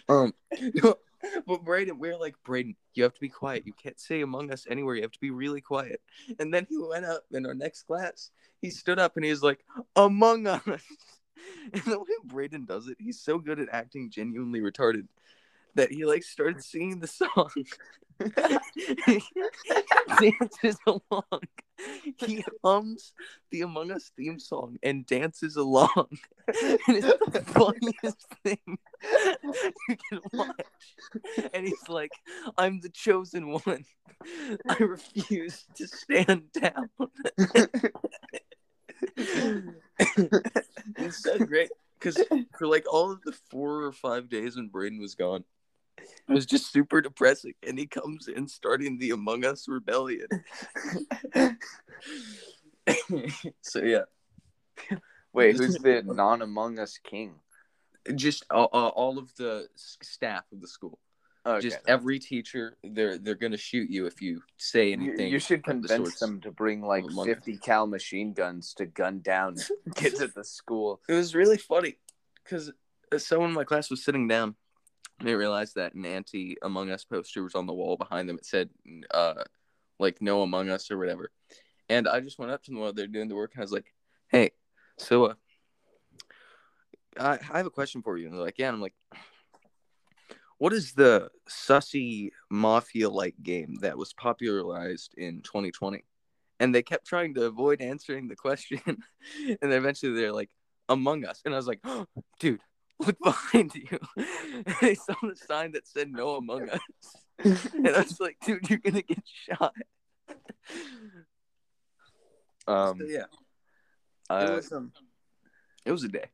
um, 0.09 0.35
no, 0.75 0.95
but 1.47 1.65
Braden, 1.65 1.99
we're 1.99 2.17
like 2.17 2.35
Braden. 2.45 2.77
You 2.95 3.03
have 3.05 3.15
to 3.15 3.21
be 3.21 3.29
quiet. 3.29 3.67
You 3.67 3.73
can't 3.73 3.99
say 3.99 4.21
Among 4.21 4.53
Us 4.53 4.67
anywhere. 4.69 4.95
You 4.97 5.03
have 5.03 5.13
to 5.13 5.21
be 5.21 5.31
really 5.31 5.61
quiet. 5.61 6.01
And 6.39 6.53
then 6.53 6.67
he 6.69 6.79
went 6.79 7.05
up 7.05 7.25
in 7.33 7.47
our 7.47 7.55
next 7.55 7.83
class. 7.85 8.31
He 8.61 8.71
stood 8.71 8.99
up 8.99 9.17
and 9.17 9.25
he 9.25 9.31
was 9.31 9.43
like, 9.43 9.65
Among 9.97 10.47
Us. 10.47 10.63
And 11.75 11.83
the 11.83 11.99
way 11.99 12.07
Braden 12.25 12.65
does 12.65 12.89
it, 12.89 12.97
he's 12.99 13.21
so 13.21 13.39
good 13.39 13.61
at 13.61 13.69
acting 13.71 14.09
genuinely 14.09 14.61
retarded 14.61 15.07
that 15.75 15.93
he 15.93 16.05
like 16.07 16.23
started 16.23 16.65
singing 16.65 17.01
the 17.01 17.07
song. 17.07 17.51
dances 20.21 20.77
along. 20.87 21.43
He 22.17 22.45
hums 22.63 23.13
the 23.51 23.63
Among 23.63 23.91
Us 23.91 24.13
theme 24.17 24.39
song 24.39 24.77
and 24.83 25.05
dances 25.07 25.57
along. 25.57 25.91
And 26.47 26.79
it's 26.89 27.07
the 27.31 27.43
funniest 27.47 28.27
thing 28.45 28.59
you 29.89 29.97
can 30.09 30.21
watch. 30.33 30.61
And 31.53 31.67
he's 31.67 31.89
like, 31.89 32.13
I'm 32.57 32.81
the 32.81 32.91
chosen 32.91 33.51
one. 33.51 33.85
I 34.69 34.77
refuse 34.79 35.65
to 35.77 35.87
stand 35.87 36.53
down. 36.53 36.91
it's 40.97 41.23
so 41.23 41.39
great. 41.39 41.71
Because 41.99 42.23
for 42.59 42.67
like 42.67 42.85
all 42.93 43.11
of 43.11 43.23
the 43.23 43.33
four 43.51 43.85
or 43.85 43.93
five 43.93 44.29
days 44.29 44.57
when 44.57 44.69
Braden 44.69 45.01
was 45.01 45.15
gone, 45.15 45.45
it 45.99 46.09
was 46.33 46.47
just 46.47 46.73
super 46.73 47.01
depressing. 47.01 47.55
And 47.67 47.79
he 47.79 47.87
comes 47.87 48.29
in 48.29 48.49
starting 48.49 48.99
the 48.99 49.11
Among 49.11 49.45
Us 49.45 49.67
rebellion. 49.69 50.27
so 53.61 53.81
yeah, 53.81 54.03
Wait, 55.33 55.57
who's 55.57 55.75
the 55.79 56.03
non 56.05 56.43
Among 56.43 56.79
Us 56.79 56.99
king? 57.03 57.35
just 58.15 58.45
uh, 58.51 58.65
uh, 58.65 58.89
all 58.89 59.19
of 59.19 59.35
the 59.37 59.67
staff 59.77 60.45
of 60.53 60.61
the 60.61 60.69
school, 60.69 60.99
Okay. 61.47 61.61
just 61.69 61.79
every 61.87 62.19
teacher, 62.19 62.77
they're 62.85 63.19
they're 63.19 63.35
gonna 63.35 63.57
shoot 63.57 63.89
you 63.91 64.07
if 64.07 64.21
you 64.21 64.43
say 64.59 64.93
anything. 64.93 65.33
you 65.33 65.39
should 65.39 65.67
of 65.69 65.83
the 65.83 65.89
convince 65.89 66.19
them 66.19 66.41
to 66.43 66.51
bring 66.51 66.83
like 66.83 67.05
Among 67.05 67.29
Us. 67.31 67.37
50 67.37 67.59
cal 67.59 67.87
machine 67.87 68.33
guns 68.33 68.75
to 68.75 68.87
gun 68.87 69.21
down 69.21 69.57
kids 69.95 70.21
at 70.21 70.35
the 70.35 70.45
school. 70.45 71.01
It 71.09 71.15
was 71.15 71.35
really 71.35 71.57
funny 71.59 71.97
because 72.43 72.73
someone 73.19 73.51
in 73.51 73.55
my 73.55 73.65
class 73.65 73.91
was 73.91 74.05
sitting 74.05 74.29
down. 74.29 74.55
They 75.23 75.35
realized 75.35 75.77
that 75.77 75.95
an 75.95 76.05
anti 76.05 76.57
Among 76.63 76.91
Us 76.91 77.05
poster 77.05 77.43
was 77.43 77.55
on 77.55 77.67
the 77.67 77.75
wall 77.75 77.97
behind 77.97 78.29
them. 78.29 78.37
It 78.37 78.47
said, 78.47 78.71
uh, 79.13 79.45
like, 79.99 80.21
no 80.21 80.43
Among 80.43 80.71
Us 80.71 80.91
or 80.91 80.99
whatever. 80.99 81.31
And 81.89 82.09
I 82.09 82.21
just 82.21 82.39
went 82.39 82.51
up 82.51 82.63
to 82.65 82.71
them 82.71 82.81
while 82.81 82.93
they're 82.93 83.07
doing 83.07 83.29
the 83.29 83.35
work 83.35 83.53
and 83.55 83.61
I 83.61 83.65
was 83.65 83.73
like, 83.73 83.93
hey, 84.29 84.51
so 84.99 85.27
uh, 85.27 85.35
I, 87.19 87.39
I 87.53 87.59
have 87.59 87.67
a 87.67 87.71
question 87.71 88.03
for 88.03 88.17
you. 88.17 88.27
And 88.27 88.35
they're 88.35 88.45
like, 88.45 88.59
yeah. 88.59 88.69
And 88.69 88.77
I'm 88.77 88.83
like, 88.83 88.95
what 90.59 90.73
is 90.73 90.93
the 90.93 91.31
sussy 91.49 92.31
mafia 92.51 93.09
like 93.09 93.35
game 93.43 93.77
that 93.81 93.99
was 93.99 94.13
popularized 94.15 95.15
in 95.17 95.43
2020? 95.43 96.05
And 96.61 96.75
they 96.75 96.83
kept 96.83 97.07
trying 97.07 97.35
to 97.35 97.45
avoid 97.45 97.81
answering 97.81 98.29
the 98.29 98.37
question. 98.37 98.81
and 98.87 99.73
eventually 99.73 100.15
they're 100.15 100.33
like, 100.33 100.51
Among 100.89 101.25
Us. 101.25 101.41
And 101.45 101.55
I 101.55 101.57
was 101.57 101.67
like, 101.67 101.81
oh, 101.85 102.07
dude, 102.41 102.61
look 103.01 103.19
behind 103.23 103.75
you. 103.75 103.99
And 104.17 104.75
they 104.81 104.95
saw 104.95 105.15
the 105.23 105.37
sign 105.37 105.73
that 105.73 105.87
said 105.87 106.11
no 106.13 106.37
Among 106.37 106.69
Us. 106.71 106.81
And 107.39 107.89
I 107.89 108.01
was 108.01 108.21
like, 108.21 108.37
dude, 108.45 108.69
you're 108.71 108.79
going 108.79 108.95
to 108.95 109.03
get 109.03 109.23
shot. 109.25 109.75
Um, 112.67 112.99
So, 113.01 113.07
yeah, 113.07 113.25
uh, 114.31 114.47
it 114.49 114.57
was 114.57 114.73
um, 114.73 114.93
it 115.85 115.93
was 115.93 116.05
a 116.05 116.09
day. 116.09 116.27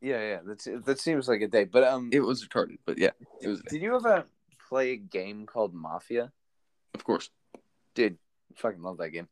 yeah, 0.00 0.20
yeah, 0.20 0.38
that's 0.44 0.66
that 0.84 0.98
seems 0.98 1.28
like 1.28 1.40
a 1.40 1.48
day. 1.48 1.64
But 1.64 1.84
um, 1.84 2.10
It 2.12 2.20
was 2.20 2.46
retarded, 2.46 2.78
but 2.84 2.98
yeah, 2.98 3.10
it 3.40 3.48
was 3.48 3.62
did 3.62 3.82
you 3.82 3.94
ever 3.94 4.26
play 4.68 4.92
a 4.92 4.96
game 4.96 5.46
called 5.46 5.74
Mafia? 5.74 6.32
Of 6.94 7.04
course. 7.04 7.30
Dude, 7.94 8.18
I 8.56 8.60
fucking 8.60 8.82
love 8.82 8.98
that 8.98 9.10
game. 9.10 9.28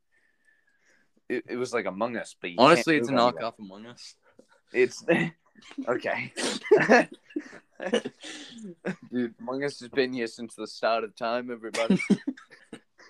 It, 1.28 1.44
it 1.48 1.56
was 1.56 1.72
like 1.72 1.86
Among 1.86 2.16
Us, 2.16 2.36
but 2.40 2.50
Honestly, 2.58 2.96
it's 2.96 3.08
a 3.08 3.12
knockoff 3.12 3.58
Among 3.58 3.86
Us. 3.86 4.14
It's 4.72 5.04
okay. 5.88 6.32
Dude, 9.12 9.34
Among 9.40 9.64
Us 9.64 9.80
has 9.80 9.88
been 9.90 10.12
here 10.12 10.26
since 10.26 10.54
the 10.54 10.66
start 10.66 11.04
of 11.04 11.14
time, 11.16 11.50
everybody. 11.50 12.00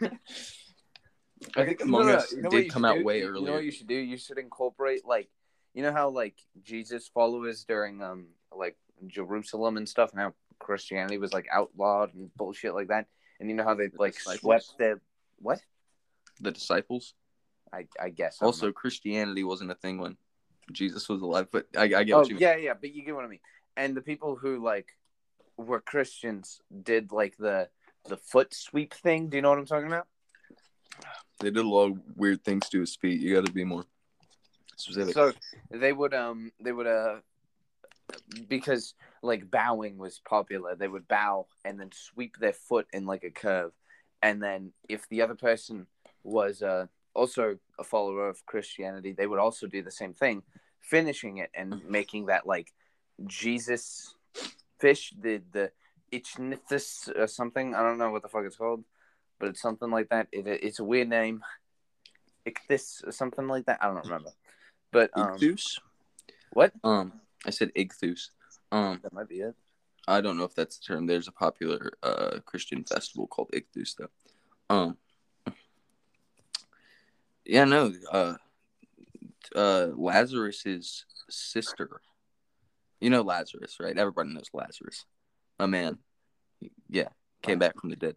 I 0.03 1.65
think 1.65 1.81
You 1.81 1.87
Among 1.87 2.07
what- 2.07 2.15
Us 2.17 2.33
you 2.33 2.43
know 2.43 2.51
did 2.51 2.71
come 2.71 2.85
out 2.85 2.99
do? 2.99 3.05
way 3.05 3.19
You 3.19 3.25
know 3.27 3.31
earlier. 3.31 3.53
what 3.55 3.65
you 3.65 3.71
should 3.71 3.87
do? 3.87 3.95
You 3.95 4.17
should 4.17 4.39
incorporate 4.39 5.05
like 5.05 5.29
you 5.75 5.83
know 5.83 5.93
how 5.93 6.09
like 6.09 6.35
Jesus 6.63 7.09
followers 7.09 7.65
during 7.65 8.03
um 8.03 8.29
like 8.55 8.77
Jerusalem 9.07 9.77
and 9.77 9.89
stuff, 9.89 10.13
and 10.13 10.21
how 10.21 10.35
Christianity 10.59 11.19
was 11.19 11.33
like 11.33 11.47
outlawed 11.53 12.15
and 12.15 12.35
bullshit 12.37 12.75
like 12.75 12.89
that. 12.89 13.07
And 13.39 13.51
you 13.51 13.55
know 13.57 13.65
how 13.65 13.75
they 13.75 13.89
The 13.89 13.97
like 13.99 14.15
disciples? 14.15 14.41
swept 14.41 14.79
their 14.79 15.01
what? 15.39 15.61
The 16.41 16.51
disciples. 16.53 17.15
I 17.73 17.87
I 18.01 18.09
guess 18.11 18.39
I 18.41 18.45
don't 18.45 18.49
Also. 18.49 18.73
Christianity 18.73 19.45
wasn't 19.45 19.71
a 19.71 19.75
thing 19.75 19.99
when 19.99 20.17
Jesus 20.73 21.09
was 21.09 21.23
alive, 21.23 21.49
but 21.51 21.67
I, 21.77 21.83
I 21.83 22.05
get 22.05 22.15
oh 22.15 22.19
what 22.19 22.29
you 22.29 22.35
mean. 22.35 22.43
yeah 22.43 22.57
yeah, 22.57 22.75
but 22.75 22.93
you 22.93 23.05
get 23.05 23.15
what 23.15 23.25
I 23.25 23.29
mean. 23.29 23.41
And 23.77 23.97
the 23.97 24.03
people 24.03 24.37
who 24.37 24.63
like 24.63 24.89
were 25.57 25.81
Christians 25.81 26.61
did 26.83 27.13
like 27.13 27.37
the 27.39 27.69
the 28.09 28.17
foot 28.17 28.55
sweep 28.55 28.95
thing. 28.95 29.29
Do 29.29 29.37
you 29.37 29.43
know 29.43 29.51
what 29.51 29.59
I'm 29.59 29.67
talking 29.67 29.87
about? 29.87 30.07
They 31.41 31.51
did 31.51 31.65
a 31.65 31.69
lot 31.69 31.91
of 31.91 31.99
weird 32.15 32.45
things 32.45 32.69
to 32.71 32.81
his 32.81 32.97
feet. 32.97 33.21
You 33.21 33.35
got 33.35 33.47
to 33.47 33.53
be 33.53 33.65
more 33.65 33.85
specific. 34.77 35.15
So 35.15 35.33
they 35.71 35.93
would 35.93 36.15
um 36.15 36.53
they 36.61 36.73
would 36.73 36.87
uh 36.87 37.17
because 38.49 38.95
like 39.23 39.51
bowing 39.51 39.99
was 39.99 40.21
popular, 40.27 40.75
they 40.75 40.89
would 40.89 41.09
bow 41.09 41.47
and 41.65 41.79
then 41.79 41.91
sweep 41.93 42.37
their 42.39 42.53
foot 42.53 42.87
in 42.93 43.07
like 43.07 43.25
a 43.25 43.31
curve. 43.31 43.73
And 44.23 44.43
then 44.43 44.73
if 44.89 45.09
the 45.09 45.23
other 45.23 45.35
person 45.35 45.87
was 46.23 46.63
uh 46.63 46.87
also 47.17 47.59
a 47.79 47.85
follower 47.85 48.29
of 48.29 48.45
Christianity, 48.47 49.13
they 49.13 49.27
would 49.27 49.39
also 49.39 49.67
do 49.67 49.83
the 49.83 49.91
same 49.91 50.15
thing, 50.15 50.43
finishing 50.81 51.39
it 51.39 51.51
and 51.55 51.83
making 51.89 52.27
that 52.27 52.47
like 52.47 52.73
Jesus 53.27 54.15
fish, 54.79 55.13
the 55.19 55.43
the 55.53 55.73
Ichnithus 56.13 57.11
or 57.19 57.27
something. 57.27 57.75
I 57.75 57.83
don't 57.83 57.99
know 57.99 58.11
what 58.11 58.23
the 58.23 58.29
fuck 58.29 58.45
it's 58.45 58.57
called, 58.57 58.85
but 59.39 59.49
it's 59.49 59.63
something 59.63 59.91
like 59.91 60.09
that. 60.11 60.29
It, 60.33 60.47
it's 60.47 60.79
a 60.79 60.85
weird 60.85 61.09
name. 61.09 61.43
ichthys 62.47 63.07
or 63.07 63.13
something 63.13 63.49
like 63.49 63.67
that. 63.67 63.79
I 63.81 63.87
don't 63.87 64.05
remember. 64.05 64.31
But 64.93 65.11
um, 65.15 65.37
Ichthus? 65.37 65.81
what? 66.53 66.73
Um, 66.85 67.21
I 67.45 67.51
said 67.51 67.73
Ichthus. 67.75 68.31
Um, 68.71 69.01
That 69.03 69.13
might 69.13 69.29
be 69.29 69.41
it. 69.41 69.55
I 70.09 70.21
don't 70.21 70.39
know 70.39 70.45
if 70.45 70.55
that's 70.55 70.79
the 70.79 70.85
term. 70.85 71.07
There's 71.07 71.29
a 71.29 71.33
popular 71.33 71.93
uh 72.03 72.39
Christian 72.45 72.85
festival 72.85 73.27
called 73.27 73.51
Ichthus, 73.53 73.97
though. 73.97 74.11
Um, 74.71 74.97
yeah, 77.47 77.65
no. 77.65 77.93
Uh, 78.11 78.35
uh, 79.55 79.89
Lazarus's 79.97 81.07
sister. 81.31 82.01
You 83.01 83.11
know 83.11 83.23
Lazarus, 83.23 83.77
right? 83.81 83.97
Everybody 83.97 84.31
knows 84.31 84.51
Lazarus. 84.53 85.05
A 85.59 85.67
man. 85.67 85.99
Yeah, 86.89 87.09
came 87.43 87.59
back 87.59 87.79
from 87.81 87.91
the 87.91 87.97
dead. 87.97 88.17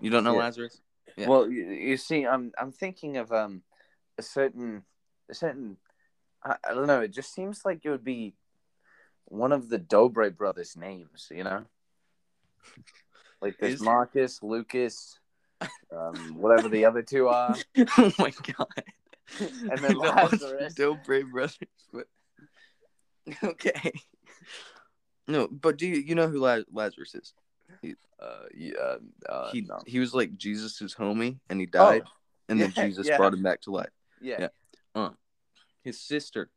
You 0.00 0.10
don't 0.10 0.24
know 0.24 0.32
Yeah. 0.34 0.40
Lazarus? 0.40 0.80
Yeah. 1.16 1.28
Well, 1.28 1.50
you, 1.50 1.64
you 1.64 1.96
see, 1.96 2.26
I'm 2.26 2.52
I'm 2.58 2.72
thinking 2.72 3.16
of 3.16 3.32
um 3.32 3.62
a 4.18 4.22
certain 4.22 4.84
a 5.30 5.34
certain 5.34 5.76
I, 6.42 6.56
I 6.68 6.74
don't 6.74 6.86
know. 6.86 7.00
It 7.00 7.12
just 7.12 7.32
seems 7.34 7.64
like 7.64 7.80
it 7.84 7.90
would 7.90 8.04
be 8.04 8.34
one 9.26 9.52
of 9.52 9.68
the 9.68 9.78
Dobre 9.78 10.34
brothers' 10.34 10.76
names. 10.76 11.28
You 11.30 11.44
know, 11.44 11.64
like 13.40 13.56
there's 13.58 13.74
Is- 13.74 13.80
Marcus, 13.80 14.42
Lucas, 14.42 15.18
um, 15.92 16.36
whatever 16.36 16.68
the 16.68 16.84
other 16.84 17.02
two 17.02 17.28
are. 17.28 17.56
oh 17.98 18.12
my 18.18 18.32
god. 18.56 18.66
And 19.40 19.78
then 19.78 19.94
Lazarus. 19.98 20.74
Don't 20.74 21.02
brave 21.02 21.30
brothers, 21.32 21.56
but 21.90 22.06
okay. 23.42 23.92
No, 25.26 25.48
but 25.48 25.78
do 25.78 25.86
you 25.86 25.96
you 25.96 26.14
know 26.14 26.28
who 26.28 26.40
Lazarus 26.40 27.14
is? 27.14 27.32
Uh, 28.20 28.44
yeah, 28.54 28.96
uh, 29.26 29.50
he 29.50 29.62
no. 29.62 29.80
he 29.86 29.98
was 29.98 30.12
like 30.12 30.36
Jesus's 30.36 30.94
homie, 30.94 31.38
and 31.48 31.58
he 31.58 31.64
died, 31.64 32.02
and 32.50 32.60
then 32.60 32.70
Jesus 32.72 33.08
yeah. 33.08 33.16
brought 33.16 33.32
him 33.32 33.42
back 33.42 33.62
to 33.62 33.70
life. 33.70 33.88
yeah. 34.20 34.48
Yeah. 34.94 35.08
His 35.82 35.98
sister, 35.98 36.50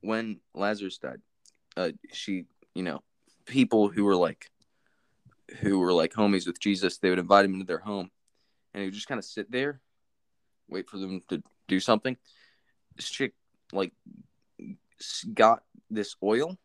when 0.00 0.40
Lazarus 0.54 0.96
died, 0.96 1.20
uh, 1.76 1.90
she 2.12 2.46
you 2.74 2.82
know 2.82 3.02
people 3.44 3.88
who 3.88 4.04
were 4.04 4.16
like 4.16 4.50
who 5.60 5.78
were 5.78 5.92
like 5.92 6.12
homies 6.12 6.46
with 6.46 6.60
Jesus, 6.60 6.98
they 6.98 7.10
would 7.10 7.18
invite 7.18 7.44
him 7.44 7.54
into 7.54 7.66
their 7.66 7.78
home, 7.78 8.10
and 8.72 8.80
he 8.82 8.86
would 8.86 8.94
just 8.94 9.08
kind 9.08 9.18
of 9.18 9.24
sit 9.24 9.50
there, 9.50 9.80
wait 10.68 10.88
for 10.88 10.98
them 10.98 11.20
to 11.28 11.42
do 11.68 11.80
something. 11.80 12.16
This 12.96 13.08
chick 13.10 13.34
like 13.72 13.92
got 15.34 15.62
this 15.90 16.16
oil, 16.22 16.58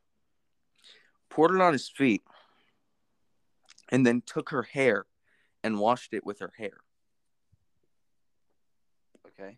poured 1.29 1.55
it 1.55 1.62
on 1.62 1.74
his 1.74 1.89
feet, 1.89 2.24
and 3.89 4.05
then 4.05 4.21
took 4.25 4.50
her 4.50 4.63
hair 4.63 5.05
and 5.63 5.79
washed 5.79 6.13
it 6.13 6.25
with 6.25 6.39
her 6.39 6.53
hair. 6.57 6.77
Okay. 9.27 9.57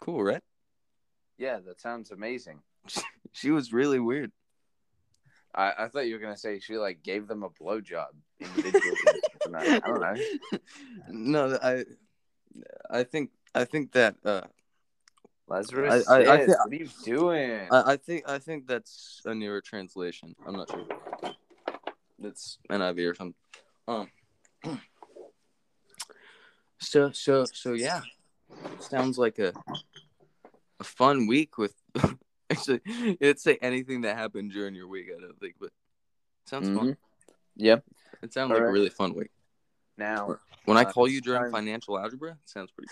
Cool, 0.00 0.22
right? 0.22 0.42
Yeah, 1.38 1.58
that 1.66 1.80
sounds 1.80 2.10
amazing. 2.10 2.60
She 3.32 3.50
was 3.50 3.70
really 3.70 4.00
weird. 4.00 4.32
I, 5.56 5.72
I 5.84 5.88
thought 5.88 6.06
you 6.06 6.14
were 6.14 6.20
gonna 6.20 6.36
say 6.36 6.60
she 6.60 6.76
like 6.76 7.02
gave 7.02 7.26
them 7.26 7.42
a 7.42 7.48
blowjob 7.50 8.08
individually. 8.40 8.94
I 9.54 9.78
don't 9.86 10.00
know. 10.00 10.16
no, 11.08 11.58
I, 11.62 11.84
I 12.90 13.04
think 13.04 13.30
I 13.54 13.64
think 13.64 13.92
that 13.92 14.16
uh, 14.24 14.42
Lazarus, 15.48 16.06
I- 16.08 16.14
I- 16.14 16.34
I 16.34 16.46
thi- 16.46 16.52
what 16.52 16.72
are 16.72 16.74
you 16.74 16.88
doing? 17.04 17.68
I, 17.70 17.92
I 17.92 17.96
think 17.96 18.28
I 18.28 18.38
think 18.38 18.66
that's 18.66 19.22
a 19.24 19.34
newer 19.34 19.60
translation. 19.62 20.36
I'm 20.46 20.56
not 20.56 20.70
sure. 20.70 20.86
That's 22.18 22.58
NIV 22.70 23.10
or 23.10 23.14
something. 23.14 23.34
Um. 23.88 24.10
So 26.78 27.10
so 27.10 27.46
so 27.46 27.72
yeah, 27.72 28.02
sounds 28.80 29.16
like 29.16 29.38
a 29.38 29.54
a 30.78 30.84
fun 30.84 31.26
week 31.26 31.56
with. 31.56 31.74
Actually, 32.50 32.80
it'd 33.20 33.40
say 33.40 33.58
anything 33.60 34.02
that 34.02 34.16
happened 34.16 34.52
during 34.52 34.74
your 34.74 34.86
week. 34.88 35.06
I 35.16 35.20
don't 35.20 35.38
think, 35.40 35.56
but 35.60 35.70
sounds 36.46 36.68
fun. 36.68 36.88
Mhm. 36.90 36.96
Yep. 37.56 37.84
It 38.22 38.32
sounds 38.32 38.50
like 38.50 38.60
a 38.60 38.70
really 38.70 38.90
fun 38.90 39.14
week. 39.14 39.30
Now, 39.98 40.38
When 40.64 40.76
I 40.76 40.82
Uh, 40.82 40.92
call 40.92 41.08
you 41.08 41.20
during 41.20 41.42
time- 41.42 41.52
financial 41.52 41.98
algebra, 41.98 42.32
it 42.32 42.48
sounds 42.48 42.70
pretty. 42.72 42.90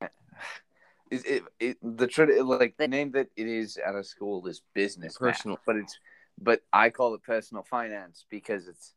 is 1.10 1.24
it, 1.24 1.42
it 1.60 1.78
the 1.82 2.06
tra- 2.06 2.42
like 2.42 2.76
the 2.76 2.88
name 2.88 3.10
that 3.12 3.28
it 3.36 3.46
is 3.46 3.76
at 3.76 3.94
a 3.94 4.02
school 4.04 4.46
is 4.46 4.62
business 4.72 5.20
math, 5.20 5.34
Personal. 5.36 5.58
but 5.66 5.76
it's 5.76 5.98
but 6.38 6.62
I 6.72 6.90
call 6.90 7.14
it 7.14 7.22
personal 7.22 7.62
finance 7.64 8.24
because 8.30 8.66
it's 8.66 8.94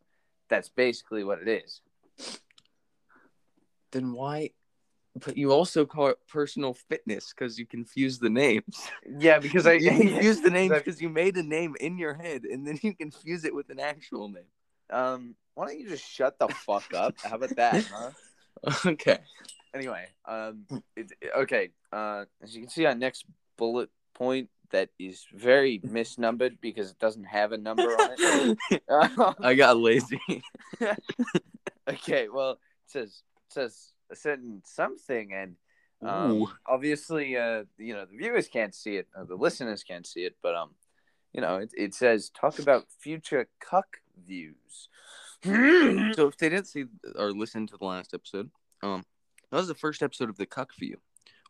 that's 0.48 0.70
basically 0.70 1.24
what 1.24 1.40
it 1.42 1.48
is. 1.48 1.82
Then 3.92 4.14
why? 4.14 4.52
But 5.24 5.38
you 5.38 5.52
also 5.52 5.86
call 5.86 6.08
it 6.08 6.18
personal 6.28 6.74
fitness 6.74 7.34
because 7.34 7.58
you 7.58 7.66
confuse 7.66 8.20
the 8.20 8.30
names. 8.30 8.90
Yeah, 9.18 9.40
because 9.40 9.66
I 9.66 9.74
You 9.74 9.92
confuse 9.98 10.42
the 10.42 10.50
names 10.50 10.74
because 10.74 11.02
you 11.02 11.10
made 11.10 11.38
a 11.38 11.44
name 11.44 11.76
in 11.80 11.98
your 11.98 12.14
head 12.14 12.44
and 12.44 12.68
then 12.68 12.80
you 12.82 12.94
confuse 12.94 13.46
it 13.46 13.56
with 13.56 13.70
an 13.70 13.80
actual 13.80 14.28
name. 14.30 14.44
um 14.90 15.36
why 15.56 15.68
don't 15.68 15.80
you 15.80 15.88
just 15.90 16.06
shut 16.06 16.38
the 16.38 16.50
fuck 16.50 16.94
up? 16.94 17.16
How 17.24 17.36
about 17.36 17.56
that, 17.56 17.86
huh? 17.94 18.12
Okay. 18.86 19.20
Anyway, 19.74 20.06
um, 20.26 20.66
it, 20.96 21.12
okay. 21.38 21.70
Uh, 21.92 22.26
as 22.42 22.56
you 22.56 22.62
can 22.62 22.70
see, 22.70 22.86
our 22.86 22.96
next 22.96 23.26
bullet 23.58 23.90
point 24.14 24.50
that 24.72 24.90
is 25.00 25.26
very 25.34 25.80
misnumbered 25.80 26.58
because 26.62 26.92
it 26.92 27.00
doesn't 27.00 27.26
have 27.26 27.52
a 27.52 27.58
number 27.58 27.88
on 27.90 28.10
it. 28.18 28.58
I 29.42 29.54
got 29.54 29.78
lazy. 29.78 30.44
okay, 31.88 32.28
well, 32.30 32.52
it 32.52 32.58
says 32.88 33.22
it 33.48 33.54
says 33.54 33.95
a 34.12 34.16
certain 34.16 34.62
something, 34.66 35.34
and 35.34 35.56
um, 36.02 36.46
obviously, 36.68 37.38
uh, 37.38 37.64
you 37.78 37.94
know, 37.94 38.06
the 38.06 38.18
viewers 38.18 38.48
can't 38.48 38.76
see 38.76 38.98
it, 38.98 39.08
uh, 39.18 39.24
the 39.24 39.36
listeners 39.36 39.84
can't 39.84 40.06
see 40.06 40.22
it, 40.22 40.36
but 40.44 40.56
um, 40.56 40.72
you 41.34 41.42
know, 41.42 41.58
it, 41.58 41.72
it 41.76 41.94
says 41.94 42.30
talk 42.30 42.60
about 42.60 42.86
future 43.00 43.48
cuck 43.60 43.98
views. 44.26 44.90
So 46.16 46.28
if 46.28 46.38
they 46.38 46.50
didn't 46.50 46.68
see 46.68 46.86
or 47.16 47.32
listen 47.32 47.68
to 47.68 47.78
the 47.78 47.86
last 47.86 48.16
episode, 48.16 48.50
um, 48.82 49.04
that 49.52 49.58
was 49.58 49.68
the 49.68 49.76
first 49.76 50.02
episode 50.02 50.30
of 50.30 50.38
the 50.38 50.48
Cuck 50.48 50.72
View, 50.80 50.98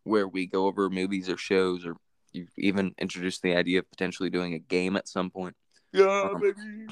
where 0.03 0.27
we 0.27 0.47
go 0.47 0.65
over 0.65 0.89
movies 0.89 1.29
or 1.29 1.37
shows, 1.37 1.85
or 1.85 1.95
you 2.33 2.47
even 2.57 2.93
introduced 2.99 3.41
the 3.41 3.55
idea 3.55 3.79
of 3.79 3.89
potentially 3.89 4.29
doing 4.29 4.53
a 4.53 4.59
game 4.59 4.97
at 4.97 5.07
some 5.07 5.29
point. 5.29 5.55
yeah, 5.93 6.29
Um, 6.29 6.41
baby. 6.41 6.87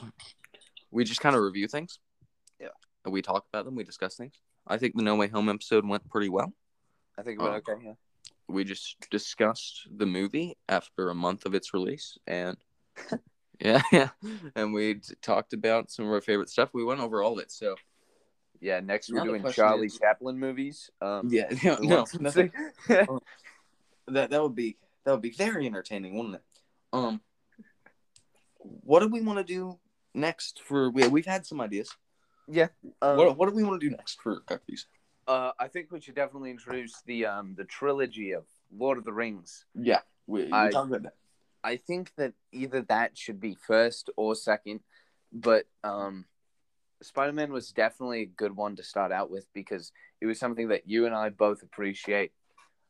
We 0.92 1.04
just 1.04 1.20
kind 1.20 1.36
of 1.36 1.42
review 1.42 1.68
things. 1.68 2.00
Yeah. 2.60 2.68
And 3.04 3.14
we 3.14 3.22
talk 3.22 3.46
about 3.52 3.66
them. 3.66 3.76
We 3.76 3.84
discuss 3.84 4.16
things. 4.16 4.36
I 4.68 4.78
think 4.78 4.96
the 4.96 5.04
No 5.04 5.16
Way 5.16 5.28
Home 5.28 5.50
episode 5.50 5.86
went 5.88 6.08
pretty 6.10 6.30
well. 6.30 6.54
I 7.18 7.22
think 7.22 7.40
it 7.40 7.44
went 7.44 7.56
okay. 7.68 7.82
Yeah. 7.84 7.94
We 8.48 8.64
just 8.64 8.98
discussed 9.10 9.88
the 9.96 10.06
movie 10.06 10.58
after 10.70 11.10
a 11.10 11.16
month 11.16 11.46
of 11.46 11.54
its 11.56 11.74
release, 11.74 12.18
and 12.28 12.58
yeah, 13.60 13.82
yeah, 13.92 14.10
and 14.56 14.74
we 14.74 15.02
talked 15.22 15.54
about 15.54 15.92
some 15.92 16.06
of 16.06 16.12
our 16.12 16.22
favorite 16.22 16.50
stuff. 16.50 16.70
We 16.74 16.84
went 16.84 17.00
over 17.02 17.22
all 17.24 17.34
of 17.34 17.40
it. 17.40 17.52
So 17.52 17.76
Yeah. 18.60 18.80
Next, 18.80 19.10
Now 19.10 19.22
we're 19.24 19.38
doing 19.40 19.52
Charlie 19.52 19.88
is- 19.88 20.00
Chaplin 20.00 20.40
movies. 20.40 20.90
Um, 21.02 21.28
yeah, 21.30 21.50
no, 21.64 21.76
no, 21.82 21.96
ones- 21.98 22.20
nothing. 22.20 22.52
that 24.08 24.30
that 24.30 24.42
would 24.42 24.56
be 24.56 24.78
that 25.06 25.12
would 25.12 25.22
be 25.22 25.32
very 25.32 25.66
entertaining, 25.66 26.16
wouldn't 26.18 26.36
it? 26.36 26.44
Um, 26.92 27.22
what 28.60 29.00
do 29.02 29.08
we 29.08 29.22
want 29.22 29.40
to 29.40 29.44
do 29.44 29.78
next 30.14 30.62
for? 30.64 30.90
We 30.90 31.08
we've 31.08 31.26
had 31.26 31.46
some 31.46 31.60
ideas. 31.62 31.90
Yeah. 32.48 32.68
Um, 33.02 33.18
what 33.18 33.38
what 33.38 33.50
do 33.50 33.56
we 33.56 33.64
want 33.64 33.80
to 33.82 33.90
do 33.90 33.96
next 33.96 34.22
for 34.22 34.42
Cuckies? 34.42 34.86
Uh, 35.28 35.52
I 35.60 35.68
think 35.68 35.92
we 35.92 36.02
should 36.02 36.16
definitely 36.16 36.52
introduce 36.52 37.02
the 37.06 37.26
um 37.26 37.56
the 37.56 37.64
trilogy 37.64 38.32
of 38.32 38.46
Lord 38.76 38.98
of 38.98 39.06
the 39.06 39.14
Rings. 39.14 39.66
Yeah, 39.76 40.02
we, 40.28 40.52
I- 40.52 40.72
talked 40.72 40.90
about 40.90 41.04
that. 41.04 41.14
I 41.66 41.78
think 41.78 42.12
that 42.18 42.34
either 42.52 42.82
that 42.84 43.18
should 43.18 43.40
be 43.40 43.56
first 43.56 44.10
or 44.18 44.36
second, 44.36 44.82
but 45.32 45.66
um, 45.86 46.26
Spider 47.02 47.32
Man 47.32 47.54
was 47.54 47.70
definitely 47.72 48.24
a 48.24 48.26
good 48.26 48.54
one 48.54 48.76
to 48.76 48.84
start 48.84 49.14
out 49.14 49.32
with 49.32 49.46
because 49.54 49.94
it 50.20 50.26
was 50.26 50.40
something 50.40 50.68
that 50.70 50.90
you 50.90 51.06
and 51.06 51.16
I 51.16 51.30
both 51.30 51.64
appreciate. 51.64 52.34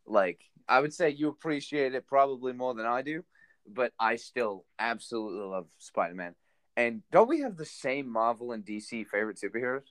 Like 0.08 0.39
I 0.67 0.80
would 0.80 0.93
say 0.93 1.10
you 1.10 1.30
appreciate 1.30 1.93
it 1.93 2.08
probably 2.08 2.54
more 2.54 2.73
than 2.73 2.88
I 2.88 3.04
do, 3.04 3.23
but 3.67 3.93
I 3.99 4.15
still 4.15 4.65
absolutely 4.80 5.45
love 5.45 5.67
Spider 5.78 6.15
Man. 6.15 6.34
And 6.75 7.03
don't 7.12 7.27
we 7.29 7.41
have 7.41 7.55
the 7.57 7.65
same 7.65 8.09
Marvel 8.09 8.51
and 8.51 8.65
DC 8.65 9.05
favorite 9.07 9.38
superheroes? 9.38 9.83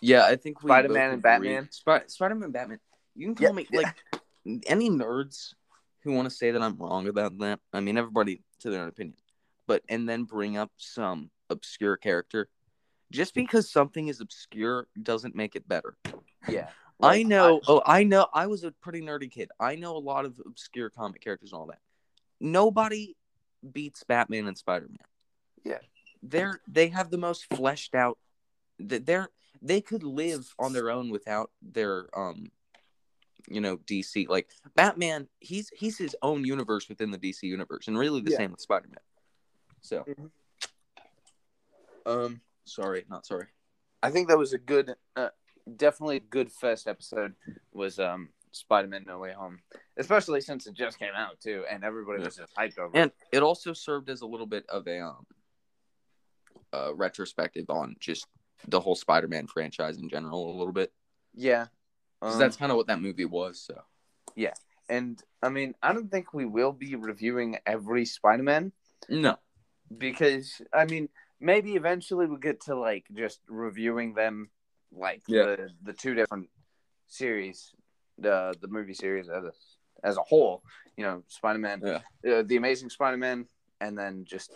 Yeah, 0.00 0.24
I 0.24 0.36
think 0.36 0.62
we 0.62 0.68
Spider-Man 0.68 1.12
and. 1.12 1.22
Batman? 1.22 1.68
Sp- 1.70 2.08
Spider-Man, 2.08 2.50
Batman. 2.50 2.80
You 3.14 3.26
can 3.28 3.34
call 3.36 3.46
Yeah, 3.46 3.52
me 3.52 3.66
yeah. 3.70 3.80
like 3.80 4.22
any 4.66 4.90
nerds 4.90 5.54
who 6.02 6.12
want 6.12 6.28
to 6.28 6.34
say 6.34 6.50
that 6.50 6.60
I'm 6.60 6.76
wrong 6.76 7.06
about 7.08 7.38
that. 7.38 7.60
I 7.72 7.80
mean, 7.80 7.96
everybody 7.96 8.42
to 8.60 8.70
their 8.70 8.82
own 8.82 8.88
opinion, 8.88 9.16
but 9.66 9.82
and 9.88 10.08
then 10.08 10.24
bring 10.24 10.56
up 10.56 10.72
some 10.76 11.30
obscure 11.48 11.96
character. 11.96 12.48
Just 13.12 13.34
because 13.34 13.70
something 13.70 14.08
is 14.08 14.20
obscure 14.20 14.88
doesn't 15.00 15.36
make 15.36 15.54
it 15.54 15.68
better. 15.68 15.96
Yeah, 16.48 16.68
I 17.00 17.18
Like, 17.18 17.26
know. 17.26 17.60
oh, 17.68 17.80
I 17.86 18.02
know. 18.02 18.26
I 18.34 18.48
was 18.48 18.64
a 18.64 18.72
pretty 18.72 19.00
nerdy 19.00 19.30
kid. 19.30 19.50
I 19.60 19.76
know 19.76 19.96
a 19.96 19.98
lot 19.98 20.24
of 20.24 20.40
obscure 20.44 20.90
comic 20.90 21.20
characters 21.20 21.52
and 21.52 21.60
all 21.60 21.66
that. 21.66 21.78
Nobody 22.40 23.14
beats 23.72 24.02
Batman 24.02 24.48
and 24.48 24.58
Spider 24.58 24.88
Man. 24.88 24.98
Yeah. 25.64 25.78
they're 26.22 26.60
they 26.68 26.88
have 26.88 27.10
the 27.10 27.18
most 27.18 27.46
fleshed 27.54 27.94
out. 27.94 28.18
that 28.78 29.06
They're 29.06 29.28
they 29.62 29.80
could 29.80 30.02
live 30.02 30.54
on 30.58 30.72
their 30.72 30.90
own 30.90 31.10
without 31.10 31.50
their 31.62 32.08
um, 32.18 32.50
you 33.48 33.60
know, 33.60 33.76
DC. 33.78 34.28
Like 34.28 34.48
Batman, 34.74 35.28
he's 35.40 35.70
he's 35.74 35.96
his 35.98 36.16
own 36.22 36.44
universe 36.44 36.88
within 36.88 37.10
the 37.10 37.18
DC 37.18 37.42
universe, 37.44 37.88
and 37.88 37.98
really 37.98 38.20
the 38.20 38.30
Yeah. 38.30 38.38
same 38.38 38.50
with 38.52 38.60
Spider 38.60 38.88
Man. 38.88 38.98
So, 39.80 40.04
Mhm. 40.04 40.30
um, 42.06 42.40
sorry, 42.64 43.04
not 43.08 43.26
sorry. 43.26 43.46
I 44.02 44.10
think 44.10 44.28
that 44.28 44.38
was 44.38 44.52
a 44.52 44.58
good, 44.58 44.94
uh, 45.16 45.30
definitely 45.76 46.16
a 46.16 46.20
good 46.20 46.52
first 46.52 46.86
episode. 46.88 47.34
Was 47.72 47.98
um 47.98 48.30
Spider 48.52 48.88
Man 48.88 49.04
No 49.06 49.18
Way 49.18 49.32
Home, 49.32 49.60
especially 49.96 50.40
since 50.40 50.66
it 50.66 50.74
just 50.74 50.98
came 50.98 51.14
out 51.14 51.40
too, 51.40 51.64
and 51.70 51.84
everybody 51.84 52.22
was 52.22 52.36
just 52.36 52.54
hyped 52.54 52.78
over. 52.78 52.96
And 52.96 53.10
it. 53.32 53.38
it 53.38 53.42
also 53.42 53.72
served 53.72 54.08
as 54.10 54.20
a 54.22 54.26
little 54.26 54.46
bit 54.46 54.64
of 54.68 54.86
a 54.86 55.00
um 55.00 55.26
uh 56.74 56.94
retrospective 56.94 57.66
on 57.68 57.96
just 58.00 58.26
the 58.68 58.80
whole 58.80 58.94
Spider-Man 58.96 59.46
franchise 59.46 59.98
in 59.98 60.08
general 60.08 60.50
a 60.50 60.56
little 60.58 60.72
bit. 60.72 60.92
Yeah, 61.34 61.66
'Cause 62.20 62.34
um, 62.34 62.38
that's 62.38 62.56
kind 62.56 62.72
of 62.72 62.76
what 62.76 62.86
that 62.86 63.00
movie 63.00 63.24
was, 63.26 63.60
so. 63.60 63.74
Yeah, 64.34 64.54
and 64.88 65.22
I 65.42 65.48
mean 65.50 65.74
I 65.82 65.92
don't 65.92 66.10
think 66.10 66.32
we 66.32 66.46
will 66.46 66.72
be 66.72 66.94
reviewing 66.96 67.58
every 67.66 68.04
Spider 68.04 68.42
Man 68.42 68.72
No. 69.08 69.36
because 69.98 70.62
I 70.72 70.84
mean 70.86 71.08
maybe 71.40 71.74
eventually 71.76 72.26
we'll 72.26 72.38
get 72.50 72.60
to 72.62 72.74
like 72.74 73.06
just 73.14 73.40
reviewing 73.48 74.14
them 74.14 74.50
like 74.90 75.22
Yeah. 75.28 75.44
the 75.44 75.70
the 75.82 75.92
two 75.92 76.14
different 76.14 76.48
series, 77.06 77.74
the 78.18 78.54
the 78.60 78.68
movie 78.68 78.94
series 78.94 79.28
as 79.28 79.44
a, 79.44 79.52
as 80.02 80.16
a 80.16 80.22
whole. 80.22 80.62
You 80.96 81.04
know, 81.04 81.22
Spider 81.28 81.58
Man, 81.58 81.80
Yeah. 81.84 82.00
uh, 82.38 82.42
the 82.42 82.56
Amazing 82.56 82.90
Spider 82.90 83.16
Man, 83.18 83.46
and 83.80 83.98
then 83.98 84.24
just 84.24 84.50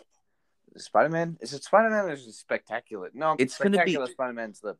Spider 0.80 1.08
Man. 1.08 1.36
Is 1.40 1.52
it 1.52 1.64
Spider 1.64 1.90
Man 1.90 2.04
or 2.06 2.12
is 2.12 2.26
it 2.26 2.32
Spectacular? 2.34 3.10
No, 3.14 3.36
It's 3.38 3.56
gonna 3.58 3.70
be- 3.70 3.76
Spectacular 3.76 4.06
Spider 4.08 4.32
Man's 4.32 4.60
the. 4.60 4.76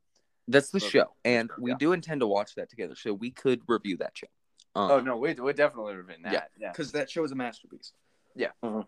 That's 0.47 0.71
the 0.71 0.79
Okay. 0.79 0.89
show. 0.89 1.15
And 1.25 1.51
we 1.59 1.73
Yeah. 1.73 1.77
do 1.79 1.93
intend 1.93 2.21
to 2.23 2.27
watch 2.27 2.55
that 2.55 2.71
together, 2.71 2.95
so 2.95 3.13
we 3.13 3.31
could 3.31 3.61
review 3.69 3.97
that 3.99 4.17
show. 4.17 4.29
Um, 4.75 4.91
Oh 4.91 5.01
no, 5.01 5.17
we're, 5.17 5.35
we're 5.35 5.53
definitely 5.53 5.95
reviewing 5.97 6.23
that. 6.23 6.33
Yeah. 6.33 6.45
Yeah. 6.59 6.73
Because 6.73 6.93
that 6.93 7.11
show 7.11 7.23
is 7.25 7.33
a 7.33 7.35
masterpiece. 7.35 7.93
Yeah. 8.35 8.53
Mhm. 8.63 8.87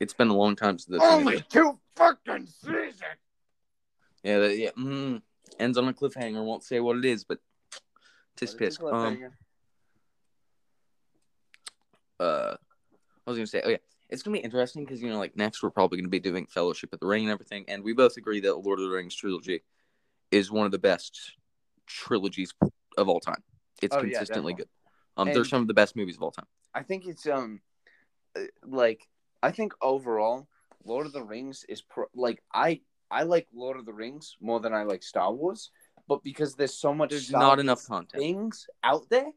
It's 0.00 0.12
been 0.14 0.28
a 0.28 0.36
long 0.36 0.56
time 0.56 0.78
since 0.78 0.98
this. 0.98 1.02
Only 1.08 1.40
two 1.42 1.78
fucking 1.94 2.46
seasons. 2.46 3.00
Yeah, 4.22 4.40
that, 4.40 4.56
yeah. 4.58 4.70
Mm, 4.72 5.22
ends 5.60 5.78
on 5.78 5.86
a 5.88 5.92
cliffhanger. 5.94 6.44
Won't 6.44 6.64
say 6.64 6.80
what 6.80 6.96
it 6.96 7.04
is, 7.04 7.24
but 7.24 7.38
tisk 8.36 8.40
What 8.40 8.42
is 8.42 8.54
pisk. 8.76 8.80
the 8.80 8.86
Um, 8.88 9.16
cliffhanger? 9.16 9.32
uh, 12.20 12.56
I 13.26 13.30
was 13.30 13.36
gonna 13.38 13.46
say, 13.46 13.62
oh 13.64 13.68
yeah, 13.70 13.76
it's 14.08 14.22
gonna 14.22 14.36
be 14.36 14.42
interesting 14.44 14.84
because 14.84 15.02
you 15.02 15.10
know, 15.10 15.18
like 15.18 15.36
next 15.36 15.62
we're 15.62 15.70
probably 15.70 15.98
gonna 15.98 16.08
be 16.08 16.20
doing 16.20 16.46
Fellowship 16.46 16.92
of 16.92 17.00
the 17.00 17.06
Ring 17.06 17.24
and 17.24 17.32
everything, 17.32 17.64
and 17.68 17.82
we 17.82 17.92
both 17.92 18.16
agree 18.16 18.40
that 18.40 18.54
Lord 18.58 18.78
of 18.78 18.84
the 18.88 18.90
Rings 18.94 19.14
trilogy 19.14 19.62
is 20.30 20.50
one 20.50 20.66
of 20.66 20.72
the 20.72 20.78
best 20.78 21.32
trilogies 21.86 22.52
of 22.96 23.08
all 23.08 23.20
time. 23.20 23.42
It's 23.82 23.94
Oh, 23.94 24.00
consistently 24.00 24.52
definitely. 24.52 24.54
good. 24.54 24.68
Um, 25.16 25.28
And- 25.28 25.36
they're 25.36 25.44
some 25.44 25.62
of 25.62 25.68
the 25.68 25.74
best 25.74 25.96
movies 25.96 26.16
of 26.16 26.22
all 26.22 26.30
time. 26.30 26.46
I 26.74 26.82
think 26.82 27.06
it's 27.06 27.26
um, 27.26 27.60
uh, 28.36 28.42
like 28.64 29.08
I 29.42 29.50
think 29.50 29.72
overall, 29.80 30.48
Lord 30.84 31.06
of 31.06 31.12
the 31.12 31.22
Rings 31.22 31.64
is 31.68 31.82
pro- 31.82 32.06
like 32.14 32.42
I 32.52 32.80
I 33.10 33.22
like 33.22 33.46
Lord 33.54 33.76
of 33.78 33.86
the 33.86 33.92
Rings 33.92 34.36
more 34.40 34.60
than 34.60 34.72
I 34.74 34.82
like 34.82 35.02
Star 35.02 35.32
Wars, 35.32 35.70
but 36.08 36.22
because 36.22 36.54
there's 36.56 36.74
so 36.74 36.92
much 36.92 37.10
There's 37.10 37.30
not 37.30 37.60
enough 37.60 37.86
content. 37.86 38.20
things 38.20 38.66
out 38.82 39.08
there, 39.08 39.30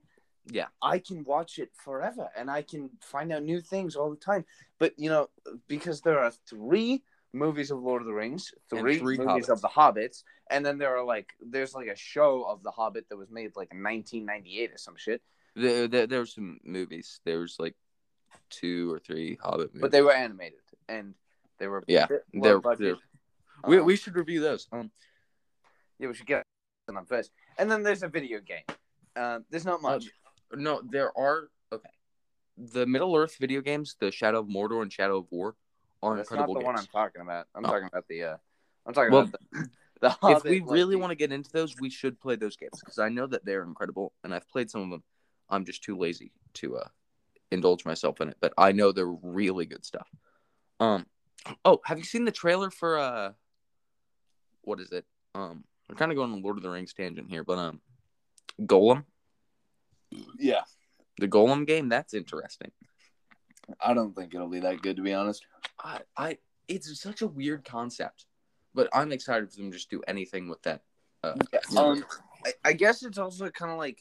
Yeah. 0.51 0.67
I 0.81 0.99
can 0.99 1.23
watch 1.23 1.59
it 1.59 1.71
forever 1.75 2.29
and 2.35 2.49
I 2.49 2.61
can 2.61 2.89
find 3.01 3.31
out 3.31 3.43
new 3.43 3.61
things 3.61 3.95
all 3.95 4.09
the 4.09 4.15
time. 4.15 4.45
But 4.79 4.93
you 4.97 5.09
know, 5.09 5.29
because 5.67 6.01
there 6.01 6.19
are 6.19 6.31
three 6.47 7.03
movies 7.33 7.69
of 7.71 7.79
Lord 7.81 8.01
of 8.01 8.07
the 8.07 8.13
Rings, 8.13 8.53
three, 8.69 8.97
three 8.97 9.17
movies 9.17 9.45
Hobbits. 9.47 9.49
of 9.49 9.61
the 9.61 9.67
Hobbits, 9.67 10.23
and 10.49 10.65
then 10.65 10.77
there 10.79 10.97
are 10.97 11.03
like 11.03 11.33
there's 11.39 11.73
like 11.75 11.87
a 11.87 11.95
show 11.95 12.43
of 12.43 12.63
the 12.63 12.71
Hobbit 12.71 13.07
that 13.09 13.17
was 13.17 13.29
made 13.29 13.51
like 13.55 13.71
in 13.71 13.83
1998 13.83 14.71
or 14.73 14.77
some 14.77 14.95
shit, 14.97 15.21
There, 15.55 15.87
there, 15.87 16.07
there 16.07 16.19
were 16.19 16.25
some 16.25 16.59
movies. 16.63 17.19
There 17.25 17.39
was 17.39 17.57
like 17.59 17.75
two 18.49 18.91
or 18.91 18.99
three 18.99 19.37
Hobbit 19.41 19.73
movies. 19.73 19.81
but 19.81 19.91
they 19.91 20.01
were 20.01 20.13
animated 20.13 20.59
and 20.87 21.13
they 21.59 21.67
were 21.67 21.83
Yeah, 21.87 22.07
low 22.33 22.41
they're- 22.41 22.59
budget. 22.59 22.97
we, 23.67 23.77
Um, 23.77 23.85
we 23.85 23.95
should 23.95 24.15
review 24.15 24.39
those. 24.41 24.67
Um, 24.71 24.89
yeah 25.99 26.07
we 26.07 26.13
should 26.15 26.25
get 26.27 26.43
them 26.87 27.05
first, 27.05 27.31
and 27.59 27.69
then 27.69 27.83
there's 27.83 28.01
a 28.03 28.07
video 28.07 28.39
game. 28.39 28.63
Uh, 29.15 29.39
there's 29.51 29.65
not 29.65 29.81
much. 29.81 30.05
No, 30.53 30.81
there 30.83 31.17
are 31.17 31.49
okay. 31.71 31.89
The 32.57 32.85
Middle 32.85 33.15
Earth 33.15 33.37
video 33.39 33.61
games, 33.61 33.95
the 33.99 34.11
Shadow 34.11 34.39
of 34.39 34.47
Mordor 34.47 34.81
and 34.81 34.91
Shadow 34.91 35.17
of 35.17 35.27
War, 35.31 35.55
are 36.01 36.15
That's 36.17 36.29
not 36.31 36.35
incredible 36.35 36.61
the 36.61 36.65
one 36.65 36.75
I'm 36.75 36.87
talking 36.87 37.21
about. 37.21 37.47
I'm 37.55 37.65
Oh. 37.65 37.69
talking 37.69 37.87
about 37.87 38.07
the. 38.07 38.23
Uh, 38.23 38.37
I'm 38.85 38.93
talking 38.93 39.11
Well, 39.11 39.21
about 39.21 39.39
the. 39.51 39.69
the 40.01 40.17
if 40.23 40.43
we 40.43 40.61
really 40.61 40.95
want 40.95 41.11
to 41.11 41.15
get 41.15 41.31
into 41.31 41.51
those, 41.51 41.75
we 41.79 41.89
should 41.89 42.19
play 42.19 42.35
those 42.35 42.55
games 42.55 42.79
because 42.79 42.99
I 42.99 43.09
know 43.09 43.27
that 43.27 43.45
they're 43.45 43.63
incredible, 43.63 44.13
and 44.23 44.33
I've 44.33 44.47
played 44.49 44.69
some 44.69 44.81
of 44.81 44.89
them. 44.89 45.03
I'm 45.49 45.65
just 45.65 45.83
too 45.83 45.97
lazy 45.97 46.31
to 46.55 46.77
uh, 46.77 46.87
indulge 47.51 47.85
myself 47.85 48.21
in 48.21 48.29
it, 48.29 48.37
but 48.39 48.53
I 48.57 48.71
know 48.71 48.91
they're 48.91 49.07
really 49.07 49.65
good 49.65 49.83
stuff. 49.85 50.07
Um, 50.79 51.05
oh, 51.65 51.81
have 51.85 51.97
you 51.97 52.03
seen 52.03 52.25
the 52.25 52.31
trailer 52.31 52.69
for 52.69 52.97
uh, 52.97 53.31
what 54.61 54.79
is 54.79 54.91
it? 54.91 55.05
Um, 55.35 55.63
we're 55.87 55.95
kind 55.95 56.11
of 56.11 56.15
going 56.15 56.31
on 56.31 56.41
Lord 56.41 56.57
of 56.57 56.63
the 56.63 56.69
Rings 56.69 56.93
tangent 56.93 57.29
here, 57.29 57.43
but 57.43 57.57
um, 57.57 57.81
Gollum, 58.61 59.05
Yeah, 60.37 60.61
the 61.17 61.27
Gollum 61.27 61.67
game, 61.67 61.89
that's 61.89 62.13
interesting. 62.13 62.71
I 63.83 63.93
don't 63.93 64.15
think 64.15 64.33
it'll 64.33 64.49
be 64.49 64.61
that 64.61 64.81
good 64.81 64.95
to 64.95 65.01
be 65.01 65.13
honest. 65.13 65.45
I, 65.83 65.99
I, 66.17 66.37
it's 66.67 66.99
such 66.99 67.21
a 67.21 67.27
weird 67.27 67.63
concept, 67.65 68.25
but 68.73 68.89
I'm 68.93 69.11
excited 69.11 69.51
for 69.51 69.57
them 69.57 69.71
to 69.71 69.77
just 69.77 69.89
do 69.89 70.01
anything 70.07 70.49
with 70.49 70.61
that. 70.63 70.81
Uh, 71.23 71.35
Um, 71.75 72.05
I, 72.45 72.53
I 72.65 72.73
guess 72.73 73.03
it's 73.03 73.17
also 73.17 73.49
kind 73.49 73.71
of 73.71 73.77
like 73.77 73.99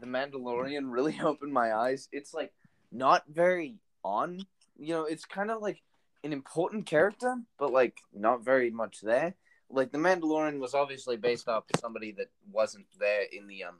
the 0.00 0.06
Mandalorian 0.06 0.90
really 0.90 1.18
opened 1.22 1.52
my 1.52 1.74
eyes. 1.74 2.08
It's 2.12 2.32
like 2.32 2.52
not 2.92 3.24
very 3.28 3.76
on. 4.04 4.40
You 4.78 4.94
know, 4.94 5.04
it's 5.04 5.24
kind 5.24 5.50
of 5.50 5.60
like 5.60 5.82
an 6.24 6.32
important 6.32 6.86
character, 6.86 7.36
but 7.58 7.72
like 7.72 7.98
not 8.12 8.44
very 8.44 8.70
much 8.70 9.00
there. 9.00 9.34
Like 9.68 9.90
the 9.90 9.98
Mandalorian 9.98 10.60
was 10.60 10.74
obviously 10.74 11.16
based 11.16 11.48
off 11.48 11.64
somebody 11.80 12.12
that 12.12 12.28
wasn't 12.52 12.86
there 12.98 13.22
in 13.32 13.48
the 13.48 13.64
um 13.64 13.76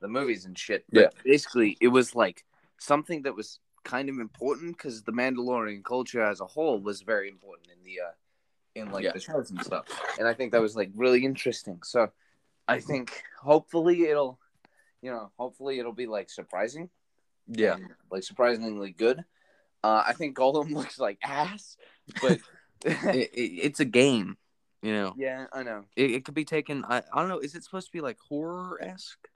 the 0.00 0.08
movies 0.08 0.44
and 0.44 0.58
shit. 0.58 0.84
But 0.92 1.00
Yeah. 1.00 1.22
basically, 1.24 1.76
it 1.80 1.88
was 1.88 2.14
like 2.14 2.44
something 2.78 3.22
that 3.22 3.34
was 3.34 3.60
kind 3.84 4.08
of 4.08 4.18
important 4.18 4.76
because 4.76 5.02
the 5.02 5.12
Mandalorian 5.12 5.84
culture 5.84 6.22
as 6.22 6.40
a 6.40 6.46
whole 6.46 6.80
was 6.80 7.02
very 7.02 7.28
important 7.28 7.68
in 7.70 7.82
the 7.84 8.00
uh 8.00 8.12
in 8.74 8.90
like 8.90 9.04
Yeah. 9.04 9.12
the 9.12 9.20
shows 9.20 9.50
and 9.50 9.62
stuff. 9.62 9.86
And 10.18 10.26
I 10.26 10.34
think 10.34 10.52
that 10.52 10.60
was 10.62 10.74
like 10.76 10.90
really 10.94 11.24
interesting. 11.24 11.80
So 11.82 12.10
I 12.68 12.80
think 12.80 13.22
hopefully 13.40 14.02
it'll 14.04 14.38
you 15.02 15.10
know, 15.10 15.32
hopefully 15.36 15.78
it'll 15.80 15.92
be 15.92 16.06
like 16.06 16.30
surprising. 16.30 16.88
yeah, 17.48 17.74
and, 17.74 17.90
like 18.10 18.22
surprisingly 18.22 18.92
good. 18.92 19.24
Uh 19.82 20.02
I 20.06 20.12
think 20.12 20.36
Gollum 20.36 20.70
looks 20.74 20.98
like 20.98 21.18
ass, 21.24 21.76
but 22.20 22.38
it, 22.84 23.30
it, 23.34 23.40
it's 23.62 23.80
a 23.80 23.84
game, 23.84 24.36
you 24.80 24.92
know. 24.92 25.14
yeah, 25.16 25.46
I 25.52 25.62
know. 25.64 25.84
It, 25.96 26.12
it 26.12 26.24
could 26.24 26.34
be 26.34 26.44
taken. 26.44 26.84
I, 26.84 27.02
I 27.12 27.20
don't 27.20 27.28
know. 27.28 27.38
Is 27.40 27.54
it 27.54 27.64
supposed 27.64 27.86
to 27.86 27.92
be 27.92 28.00
like 28.00 28.18
horror 28.18 28.78
esque? 28.82 29.28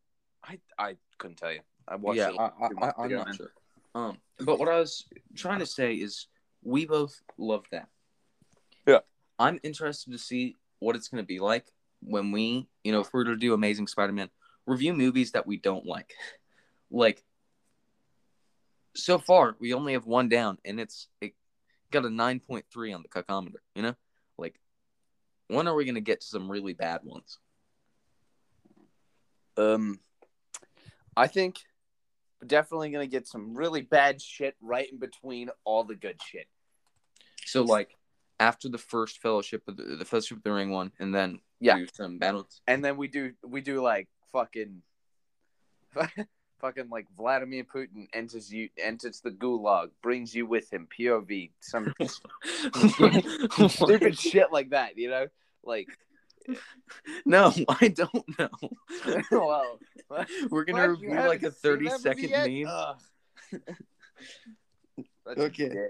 I 0.48 0.59
I 0.78 0.96
couldn't 1.18 1.37
tell 1.37 1.52
you. 1.52 1.61
I 1.88 1.96
watched 1.96 2.18
Yeah, 2.18 2.28
it 2.30 2.35
Yeah, 2.35 2.48
I, 2.80 2.87
I, 2.87 2.92
I'm 2.98 3.06
ago, 3.06 3.16
not 3.16 3.26
man. 3.26 3.37
sure. 3.37 3.52
Um, 3.94 4.18
but 4.40 4.59
what 4.59 4.68
I 4.68 4.78
was 4.78 5.06
trying 5.35 5.61
to 5.61 5.66
say 5.66 5.94
is, 5.94 6.26
we 6.62 6.85
both 6.87 7.20
love 7.38 7.64
that. 7.70 7.88
Yeah. 8.87 9.00
I'm 9.38 9.61
interested 9.62 10.12
to 10.12 10.18
see 10.18 10.56
what 10.78 10.96
it's 10.96 11.09
going 11.09 11.22
to 11.22 11.26
be 11.26 11.38
like 11.38 11.66
when 12.00 12.32
we, 12.32 12.68
you 12.85 12.92
know, 12.92 13.00
if 13.00 13.09
we're 13.12 13.24
to 13.24 13.37
do 13.37 13.54
Amazing 13.54 13.87
Spider-Man, 13.87 14.30
review 14.66 14.92
movies 14.92 15.32
that 15.32 15.46
we 15.46 15.56
don't 15.56 15.87
like. 15.87 16.12
Like, 16.88 17.24
so 18.94 19.18
far 19.18 19.56
we 19.59 19.74
only 19.74 19.94
have 19.94 20.06
one 20.06 20.28
down, 20.28 20.59
and 20.64 20.78
it's 20.78 21.09
it 21.20 21.35
got 21.90 22.04
a 22.04 22.11
nine 22.11 22.38
point 22.38 22.64
three 22.72 22.92
on 22.92 23.02
the 23.02 23.09
cuckometer. 23.09 23.61
You 23.74 23.82
know, 23.82 23.94
like, 24.38 24.61
when 25.48 25.66
are 25.66 25.74
we 25.74 25.85
going 25.85 25.96
to 25.96 26.00
get 26.00 26.20
to 26.20 26.26
some 26.28 26.48
really 26.48 26.74
bad 26.74 27.00
ones? 27.02 27.40
Um, 29.56 29.98
I 31.16 31.26
think 31.26 31.59
we're 32.40 32.48
definitely 32.48 32.90
gonna 32.90 33.07
get 33.07 33.26
some 33.26 33.55
really 33.57 33.83
bad 33.83 34.20
shit 34.20 34.57
right 34.61 34.90
in 34.90 34.98
between 34.98 35.50
all 35.64 35.85
the 35.85 35.94
good 35.94 36.20
shit. 36.22 36.46
So 37.46 37.62
like 37.62 37.90
after 38.38 38.68
the 38.68 38.79
first 38.79 39.20
Fellowship 39.22 39.62
of 39.66 39.76
the, 39.76 39.96
the 39.96 40.05
Fellowship 40.05 40.38
of 40.38 40.42
the 40.42 40.52
Ring 40.52 40.70
one, 40.70 40.92
and 40.98 41.14
then 41.14 41.40
Yeah. 41.61 41.76
do 41.79 41.87
some 41.94 42.18
bad 42.18 42.35
ones. 42.35 42.61
And 42.66 42.85
then 42.85 42.96
we 42.96 43.09
do 43.09 43.33
we 43.44 43.61
do 43.61 43.81
like 43.81 44.09
fucking 44.33 44.83
fucking 46.61 46.88
like 46.90 47.07
Vladimir 47.16 47.64
Putin 47.64 48.09
enters 48.12 48.52
you 48.52 48.68
enters 48.76 49.20
the 49.20 49.31
gulag, 49.31 49.90
brings 50.02 50.35
you 50.35 50.46
with 50.46 50.70
him, 50.72 50.87
POV, 50.98 51.50
some 51.61 51.94
stupid 53.68 54.18
shit 54.18 54.52
like 54.52 54.70
that, 54.70 54.98
you 54.98 55.09
know? 55.11 55.26
Like 55.64 55.88
no, 57.26 57.52
I 57.68 57.88
don't 57.88 58.38
know. 58.38 58.48
Oh, 59.32 59.78
well 60.09 60.24
We're 60.50 60.64
gonna 60.64 60.80
what? 60.80 60.90
Review 60.90 61.11
like 61.11 61.42
a 61.42 61.46
haven't 61.46 61.52
seen 61.54 61.61
thirty 61.62 61.88
that 61.88 62.00
second 62.00 62.30
movie 62.30 62.52
yet? 62.52 62.96
meme. 63.52 63.61
Okay. 65.38 65.88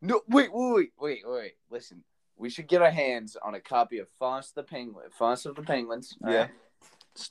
No, 0.00 0.20
wait, 0.28 0.50
wait, 0.52 0.74
wait, 0.74 0.92
wait, 0.98 1.22
wait. 1.26 1.52
Listen, 1.70 2.02
we 2.36 2.48
should 2.50 2.68
get 2.68 2.82
our 2.82 2.90
hands 2.90 3.36
on 3.42 3.54
a 3.54 3.60
copy 3.60 3.98
of 3.98 4.08
Fast 4.18 4.54
the 4.54 4.62
Penguin, 4.62 5.06
Farce 5.10 5.44
of 5.44 5.56
the 5.56 5.62
Penguins. 5.62 6.16
Yeah. 6.26 6.48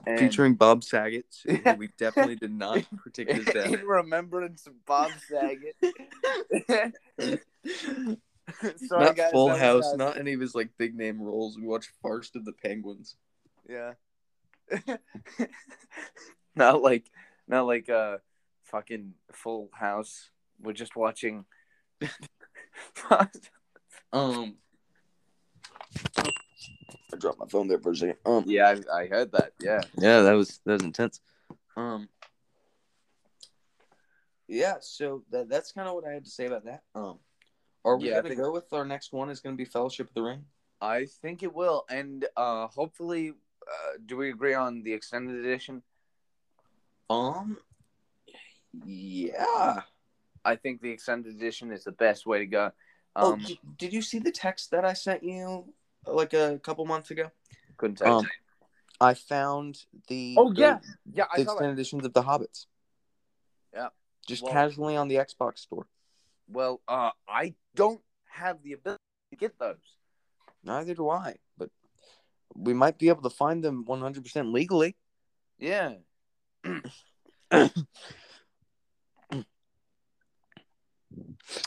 And- 0.05 0.19
Featuring 0.19 0.55
Bob 0.55 0.83
Saget. 0.83 1.33
we 1.77 1.87
definitely 1.97 2.35
did 2.35 2.51
not 2.51 2.85
predict 2.97 3.31
his 3.31 3.45
death. 3.45 3.73
in 3.73 3.85
remembrance 3.85 4.67
of 4.67 4.73
Bob 4.85 5.11
Saget. 5.29 5.75
Sorry, 8.88 9.05
not 9.05 9.15
guys, 9.15 9.31
Full 9.31 9.49
House, 9.49 9.93
not 9.95 10.17
any 10.17 10.33
of 10.33 10.39
his 10.39 10.55
like 10.55 10.69
big 10.77 10.95
name 10.95 11.21
roles. 11.21 11.57
We 11.57 11.65
watched 11.65 11.91
Farce 12.01 12.31
of 12.36 12.45
the 12.45 12.53
Penguins. 12.53 13.15
Yeah. 13.69 13.93
not 16.55 16.81
like, 16.81 17.10
not 17.47 17.67
like 17.67 17.89
uh, 17.89 18.17
fucking 18.63 19.13
Full 19.33 19.69
House. 19.73 20.29
We're 20.62 20.73
just 20.73 20.95
watching. 20.95 21.45
Um, 24.13 24.55
I 27.13 27.17
dropped 27.17 27.39
my 27.39 27.47
phone 27.47 27.67
there 27.67 27.79
for 27.79 27.91
a 27.91 27.95
second. 27.95 28.17
Um, 28.25 28.43
yeah, 28.47 28.75
I, 28.91 29.01
I 29.01 29.07
heard 29.07 29.31
that. 29.33 29.51
Yeah. 29.60 29.81
Yeah, 29.97 30.21
that 30.21 30.33
was 30.33 30.60
that 30.65 30.73
was 30.73 30.83
intense. 30.83 31.19
Um 31.75 32.10
Yeah, 34.47 34.75
so 34.81 35.23
that 35.31 35.49
that's 35.49 35.71
kind 35.71 35.88
of 35.88 35.95
what 35.95 36.05
I 36.05 36.13
had 36.13 36.25
to 36.25 36.31
say 36.31 36.45
about 36.45 36.65
that. 36.65 36.83
Um 36.95 37.19
are 37.88 37.97
we 37.97 38.10
Yeah, 38.10 38.15
gonna 38.17 38.30
think- 38.30 38.41
go 38.41 38.52
with 38.52 38.71
our 38.73 38.86
next 38.86 39.13
one 39.13 39.30
is 39.30 39.39
gonna 39.39 39.56
be 39.56 39.65
Fellowship 39.65 40.10
of 40.10 40.13
the 40.13 40.21
Ring? 40.21 40.45
I 40.82 41.06
think 41.06 41.41
it 41.41 41.54
will, 41.54 41.86
and 41.89 42.28
uh, 42.36 42.67
hopefully, 42.67 43.32
uh, 43.32 43.97
do 44.06 44.17
we 44.17 44.30
agree 44.30 44.54
on 44.54 44.84
the 44.84 44.93
extended 44.93 45.43
edition? 45.43 45.82
Um 47.10 47.58
Yeah. 48.86 49.82
I 50.45 50.56
think 50.56 50.82
the 50.82 50.91
extended 50.91 51.36
edition 51.36 51.71
is 51.71 51.84
the 51.84 51.91
best 51.91 52.26
way 52.26 52.39
to 52.39 52.45
go. 52.45 52.71
Oh, 53.15 53.34
Um, 53.34 53.39
did, 53.39 53.58
did 53.78 53.93
you 53.93 54.02
see 54.02 54.19
the 54.19 54.32
text 54.32 54.71
that 54.71 54.86
I 54.86 54.93
sent 54.93 55.23
you 55.23 55.73
like 56.06 56.34
a 56.34 56.60
couple 56.60 56.86
months 56.86 57.10
ago? 57.12 57.32
couldn't 57.78 57.97
tell. 57.97 58.19
Um, 58.19 58.30
I 59.00 59.13
found 59.13 59.86
the 60.08 60.36
oh 60.38 60.52
the- 60.54 60.60
yeah, 60.60 60.80
yeah, 61.13 61.26
I 61.32 61.38
the 61.38 61.41
extended 61.43 61.73
editions 61.73 62.06
of 62.06 62.13
the 62.13 62.23
Hobbits. 62.23 62.65
Yeah. 63.73 63.89
Just 64.28 64.43
Well- 64.43 64.52
casually 64.54 64.95
on 64.97 65.08
the 65.08 65.15
Xbox 65.15 65.60
store. 65.60 65.88
Well, 66.49 66.81
uh, 66.88 67.12
I 67.27 67.55
don't 67.75 68.01
have 68.25 68.62
the 68.63 68.73
ability 68.73 69.01
to 69.31 69.38
get 69.38 69.60
those. 69.60 69.75
Neither 70.63 70.93
do 70.93 71.10
I, 71.10 71.36
but 71.57 71.69
we 72.55 72.73
might 72.73 72.97
be 72.97 73.10
able 73.10 73.23
to 73.23 73.29
find 73.29 73.63
them 73.63 73.86
100% 73.86 74.51
legally. 74.51 74.95
Yeah. 75.60 75.93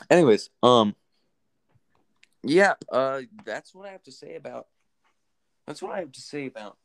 Anyways, 0.09 0.49
um, 0.61 0.95
yeah, 2.43 2.73
uh, 2.91 3.21
that's 3.45 3.73
what 3.73 3.87
I 3.87 3.91
have 3.91 4.03
to 4.03 4.11
say 4.11 4.35
about. 4.35 4.67
That's 5.67 5.81
what 5.81 5.91
I 5.91 5.99
have 5.99 6.11
to 6.11 6.21
say 6.21 6.47
about 6.47 6.77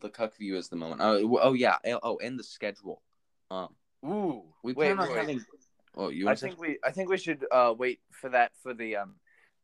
the 0.00 0.08
Cuck 0.08 0.36
View 0.36 0.56
as 0.56 0.68
the 0.68 0.76
moment. 0.76 1.00
Oh, 1.02 1.38
oh 1.42 1.52
yeah, 1.54 1.76
oh, 1.84 2.18
and 2.22 2.38
the 2.38 2.44
schedule. 2.44 3.02
Um, 3.50 3.68
Ooh. 4.04 4.44
we 4.62 4.72
wait, 4.72 4.94
plan 4.94 4.98
on 5.10 5.16
having. 5.16 5.44
Oh, 5.96 6.08
you 6.08 6.28
I 6.28 6.34
think 6.34 6.58
we 6.58 6.78
I 6.84 6.90
think 6.90 7.10
we 7.10 7.18
should 7.18 7.44
uh 7.50 7.74
wait 7.76 8.00
for 8.10 8.30
that 8.30 8.52
for 8.62 8.72
the 8.74 8.96
um 8.96 9.14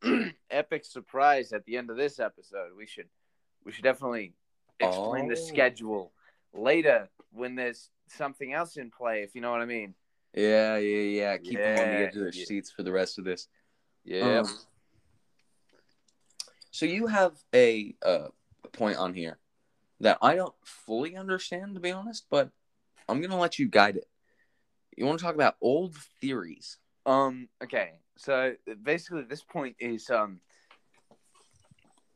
epic 0.51 0.85
surprise 0.85 1.53
at 1.53 1.65
the 1.65 1.77
end 1.77 1.91
of 1.91 1.97
this 1.97 2.21
episode. 2.21 2.71
We 2.77 2.87
should 2.87 3.09
we 3.65 3.73
should 3.73 3.85
definitely 3.85 4.35
explain 4.81 5.29
the 5.29 5.37
Oh. 5.37 5.47
schedule 5.47 6.13
later 6.53 7.09
when 7.33 7.55
there's 7.55 7.91
something 8.09 8.53
else 8.53 8.77
in 8.77 8.91
play, 8.91 9.23
if 9.23 9.35
you 9.35 9.41
know 9.41 9.51
what 9.51 9.61
I 9.61 9.67
mean. 9.67 9.95
Yeah, 10.35 10.77
yeah, 10.77 11.03
yeah. 11.03 11.37
Keep 11.39 11.59
them 11.59 11.79
on 11.79 11.87
the 11.89 11.97
edge 11.97 12.15
of 12.15 12.21
their 12.21 12.33
yeah. 12.33 12.45
seats 12.45 12.71
for 12.71 12.83
the 12.83 12.93
rest 12.93 13.19
of 13.19 13.25
this. 13.25 13.49
Yeah. 14.05 14.41
Um, 14.41 14.59
So 16.71 16.87
you 16.87 17.09
have 17.09 17.33
a 17.53 17.97
uh, 18.07 18.29
point 18.73 18.99
on 18.99 19.13
here 19.13 19.39
that 19.99 20.19
I 20.23 20.37
don't 20.37 20.55
fully 20.63 21.17
understand, 21.17 21.75
to 21.75 21.81
be 21.81 21.91
honest, 21.91 22.27
but 22.31 22.51
I'm 23.09 23.21
gonna 23.21 23.39
let 23.39 23.59
you 23.59 23.67
guide 23.67 23.97
it. 23.97 24.07
You 24.99 25.07
want 25.07 25.21
to 25.21 25.25
talk 25.25 25.37
about 25.37 25.55
old 25.61 25.95
theories? 26.21 26.79
Um. 27.07 27.49
Okay. 27.63 28.01
So 28.17 28.55
basically, 28.83 29.23
this 29.23 29.45
point 29.45 29.77
is 29.79 30.11
um. 30.11 30.41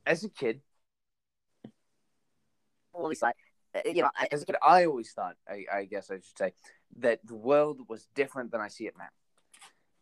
As 0.04 0.24
a 0.24 0.28
kid, 0.28 0.60
always 2.92 3.20
thought, 3.20 3.36
uh, 3.72 3.80
you 3.86 4.02
know, 4.02 4.10
as 4.32 4.42
a 4.42 4.46
kid, 4.46 4.56
I 4.60 4.84
always 4.86 5.12
thought, 5.12 5.36
I, 5.48 5.64
I 5.72 5.84
guess 5.84 6.10
I 6.10 6.16
should 6.16 6.36
say, 6.36 6.52
that 6.98 7.20
the 7.24 7.36
world 7.36 7.82
was 7.88 8.08
different 8.16 8.50
than 8.50 8.60
I 8.60 8.66
see 8.66 8.88
it 8.88 8.94
now. 8.98 9.04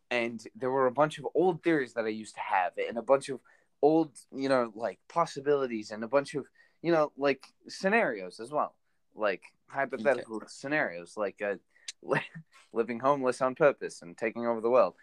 And 0.09 0.43
there 0.55 0.71
were 0.71 0.87
a 0.87 0.91
bunch 0.91 1.19
of 1.19 1.27
old 1.35 1.61
theories 1.61 1.93
that 1.93 2.05
I 2.05 2.09
used 2.09 2.33
to 2.33 2.41
have, 2.41 2.71
and 2.77 2.97
a 2.97 3.03
bunch 3.03 3.29
of 3.29 3.39
old, 3.83 4.11
you 4.35 4.49
know, 4.49 4.71
like 4.75 4.97
possibilities, 5.07 5.91
and 5.91 6.03
a 6.03 6.07
bunch 6.07 6.33
of, 6.33 6.45
you 6.81 6.91
know, 6.91 7.11
like 7.15 7.45
scenarios 7.67 8.39
as 8.39 8.51
well, 8.51 8.73
like 9.13 9.43
hypothetical 9.67 10.37
okay. 10.37 10.47
scenarios, 10.49 11.13
like 11.15 11.39
uh, 11.45 11.57
living 12.73 12.99
homeless 12.99 13.41
on 13.41 13.55
purpose 13.55 14.01
and 14.01 14.17
taking 14.17 14.45
over 14.45 14.61
the 14.61 14.69
world. 14.69 14.95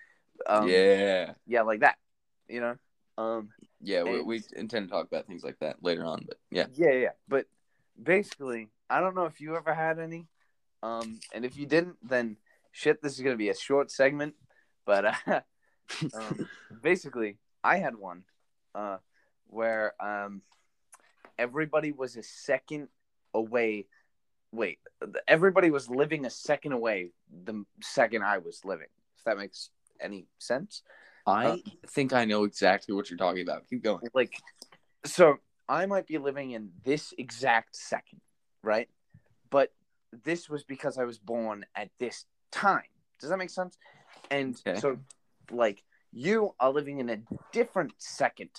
Um, 0.47 0.69
yeah, 0.69 1.33
yeah, 1.47 1.63
like 1.63 1.81
that. 1.81 1.97
You 2.49 2.61
know. 2.61 2.77
Um, 3.19 3.49
yeah, 3.81 4.05
we, 4.05 4.23
we 4.23 4.43
intend 4.55 4.89
to 4.89 4.93
talk 4.93 5.07
about 5.07 5.27
things 5.27 5.43
like 5.43 5.59
that 5.59 5.83
later 5.83 6.05
on, 6.05 6.25
but 6.27 6.39
yeah, 6.51 6.67
yeah, 6.75 6.93
yeah. 6.93 7.11
But 7.27 7.47
basically, 8.01 8.69
I 8.89 9.01
don't 9.01 9.17
know 9.17 9.25
if 9.25 9.41
you 9.41 9.57
ever 9.57 9.75
had 9.75 9.99
any, 9.99 10.29
um, 10.83 11.19
and 11.35 11.45
if 11.45 11.57
you 11.57 11.67
didn't, 11.67 11.97
then 12.03 12.37
shit, 12.71 13.03
this 13.03 13.15
is 13.15 13.21
gonna 13.21 13.37
be 13.37 13.49
a 13.49 13.57
short 13.57 13.91
segment. 13.91 14.35
But 14.87 15.05
uh, 15.27 15.41
um, 16.15 16.49
basically, 16.83 17.39
I 17.63 17.79
had 17.79 17.97
one 17.97 18.23
uh, 18.75 18.99
where 19.49 19.95
um, 20.01 20.43
everybody 21.39 21.93
was 21.93 22.17
a 22.17 22.23
second 22.23 22.89
away. 23.35 23.87
Wait, 24.53 24.79
everybody 25.27 25.71
was 25.71 25.91
living 25.91 26.25
a 26.25 26.31
second 26.31 26.73
away 26.73 27.11
the 27.45 27.65
second 27.83 28.23
I 28.23 28.39
was 28.39 28.65
living. 28.65 28.87
If 29.19 29.25
that 29.25 29.37
makes 29.37 29.71
any 30.01 30.27
sense. 30.39 30.83
I 31.27 31.47
uh, 31.47 31.57
think 31.89 32.13
I 32.13 32.25
know 32.25 32.45
exactly 32.45 32.95
what 32.95 33.11
you're 33.11 33.19
talking 33.19 33.43
about. 33.43 33.69
Keep 33.69 33.85
going. 33.85 34.01
Like, 34.15 34.33
so 35.05 35.37
I 35.69 35.85
might 35.87 36.07
be 36.07 36.19
living 36.19 36.53
in 36.53 36.71
this 36.85 37.13
exact 37.19 37.77
second, 37.77 38.21
right? 38.63 38.89
But 39.51 39.73
this 40.25 40.49
was 40.49 40.65
because 40.65 40.99
I 40.99 41.05
was 41.05 41.19
born 41.19 41.67
at 41.75 41.91
this 41.99 42.25
time. 42.51 42.83
Does 43.21 43.31
that 43.31 43.37
make 43.37 43.51
sense? 43.51 43.77
And 44.31 44.59
okay. 44.67 44.81
so, 44.81 44.99
like, 45.51 45.83
you 46.13 46.55
are 46.59 46.71
living 46.71 46.99
in 46.99 47.11
a 47.11 47.19
different 47.53 47.93
second. 47.99 48.51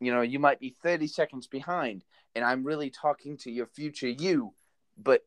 You 0.00 0.12
know, 0.12 0.22
you 0.22 0.38
might 0.38 0.60
be 0.60 0.74
30 0.82 1.06
seconds 1.06 1.46
behind, 1.46 2.04
and 2.34 2.44
I'm 2.44 2.64
really 2.64 2.90
talking 2.90 3.36
to 3.38 3.50
your 3.50 3.66
future 3.66 4.08
you, 4.08 4.54
but 4.96 5.22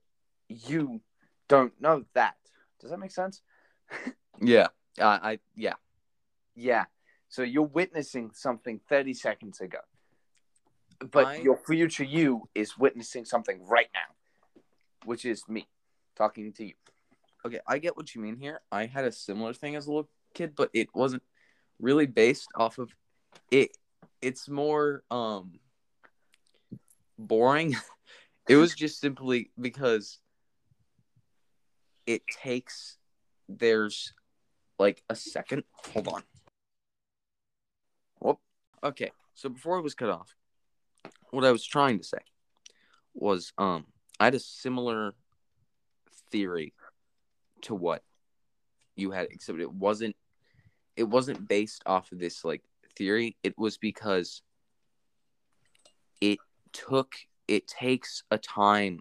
you 0.47 1.01
don't 1.47 1.73
know 1.81 2.05
that. 2.13 2.35
Does 2.79 2.91
that 2.91 2.99
make 2.99 3.11
sense? 3.11 3.41
yeah. 4.41 4.67
Uh, 4.99 5.19
I, 5.21 5.39
yeah. 5.55 5.73
Yeah. 6.55 6.85
So 7.29 7.43
you're 7.43 7.63
witnessing 7.63 8.31
something 8.33 8.79
30 8.89 9.13
seconds 9.13 9.61
ago 9.61 9.79
but 10.99 11.25
I... 11.25 11.35
your 11.37 11.57
future 11.57 12.03
you 12.03 12.47
is 12.55 12.77
witnessing 12.77 13.25
something 13.25 13.65
right 13.65 13.89
now, 13.93 14.61
which 15.05 15.25
is 15.25 15.47
me 15.47 15.67
talking 16.15 16.51
to 16.53 16.65
you. 16.65 16.73
Okay, 17.45 17.59
I 17.67 17.77
get 17.77 17.95
what 17.95 18.13
you 18.13 18.21
mean 18.21 18.37
here. 18.37 18.61
I 18.71 18.85
had 18.85 19.05
a 19.05 19.11
similar 19.11 19.53
thing 19.53 19.75
as 19.75 19.87
a 19.87 19.89
little 19.89 20.09
kid, 20.33 20.53
but 20.55 20.69
it 20.73 20.89
wasn't 20.93 21.23
really 21.79 22.07
based 22.07 22.47
off 22.55 22.77
of 22.77 22.89
it. 23.51 23.77
It's 24.21 24.49
more 24.49 25.03
um 25.11 25.59
boring. 27.17 27.75
it 28.47 28.55
was 28.55 28.73
just 28.73 28.99
simply 28.99 29.51
because 29.59 30.19
it 32.05 32.21
takes 32.27 32.97
there's 33.49 34.13
like 34.79 35.03
a 35.09 35.15
second. 35.15 35.63
Hold 35.93 36.07
on. 36.07 36.23
Whoop. 38.19 38.39
Okay, 38.83 39.11
so 39.35 39.49
before 39.49 39.77
I 39.77 39.81
was 39.81 39.95
cut 39.95 40.09
off, 40.09 40.35
what 41.31 41.45
I 41.45 41.51
was 41.51 41.65
trying 41.65 41.97
to 41.99 42.03
say 42.03 42.19
was 43.13 43.51
um 43.57 43.85
I 44.19 44.25
had 44.25 44.35
a 44.35 44.39
similar 44.39 45.13
theory 46.31 46.73
to 47.61 47.75
what 47.75 48.03
you 48.95 49.11
had 49.11 49.27
except 49.31 49.59
it 49.59 49.71
wasn't 49.71 50.15
it 50.95 51.03
wasn't 51.03 51.47
based 51.47 51.83
off 51.85 52.11
of 52.11 52.19
this 52.19 52.43
like 52.43 52.63
theory 52.95 53.37
it 53.43 53.57
was 53.57 53.77
because 53.77 54.41
it 56.21 56.39
took 56.73 57.15
it 57.47 57.67
takes 57.67 58.23
a 58.31 58.37
time 58.37 58.99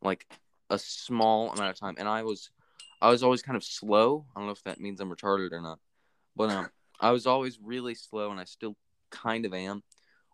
like 0.00 0.26
a 0.70 0.78
small 0.78 1.52
amount 1.52 1.70
of 1.70 1.78
time 1.78 1.94
and 1.98 2.08
i 2.08 2.22
was 2.22 2.50
i 3.00 3.08
was 3.08 3.22
always 3.22 3.42
kind 3.42 3.56
of 3.56 3.64
slow 3.64 4.24
i 4.34 4.40
don't 4.40 4.46
know 4.46 4.52
if 4.52 4.62
that 4.64 4.80
means 4.80 5.00
i'm 5.00 5.10
retarded 5.10 5.52
or 5.52 5.60
not 5.60 5.78
but 6.36 6.50
um 6.50 6.68
i 7.00 7.10
was 7.10 7.26
always 7.26 7.58
really 7.60 7.94
slow 7.94 8.30
and 8.30 8.40
i 8.40 8.44
still 8.44 8.76
kind 9.10 9.44
of 9.44 9.52
am 9.52 9.82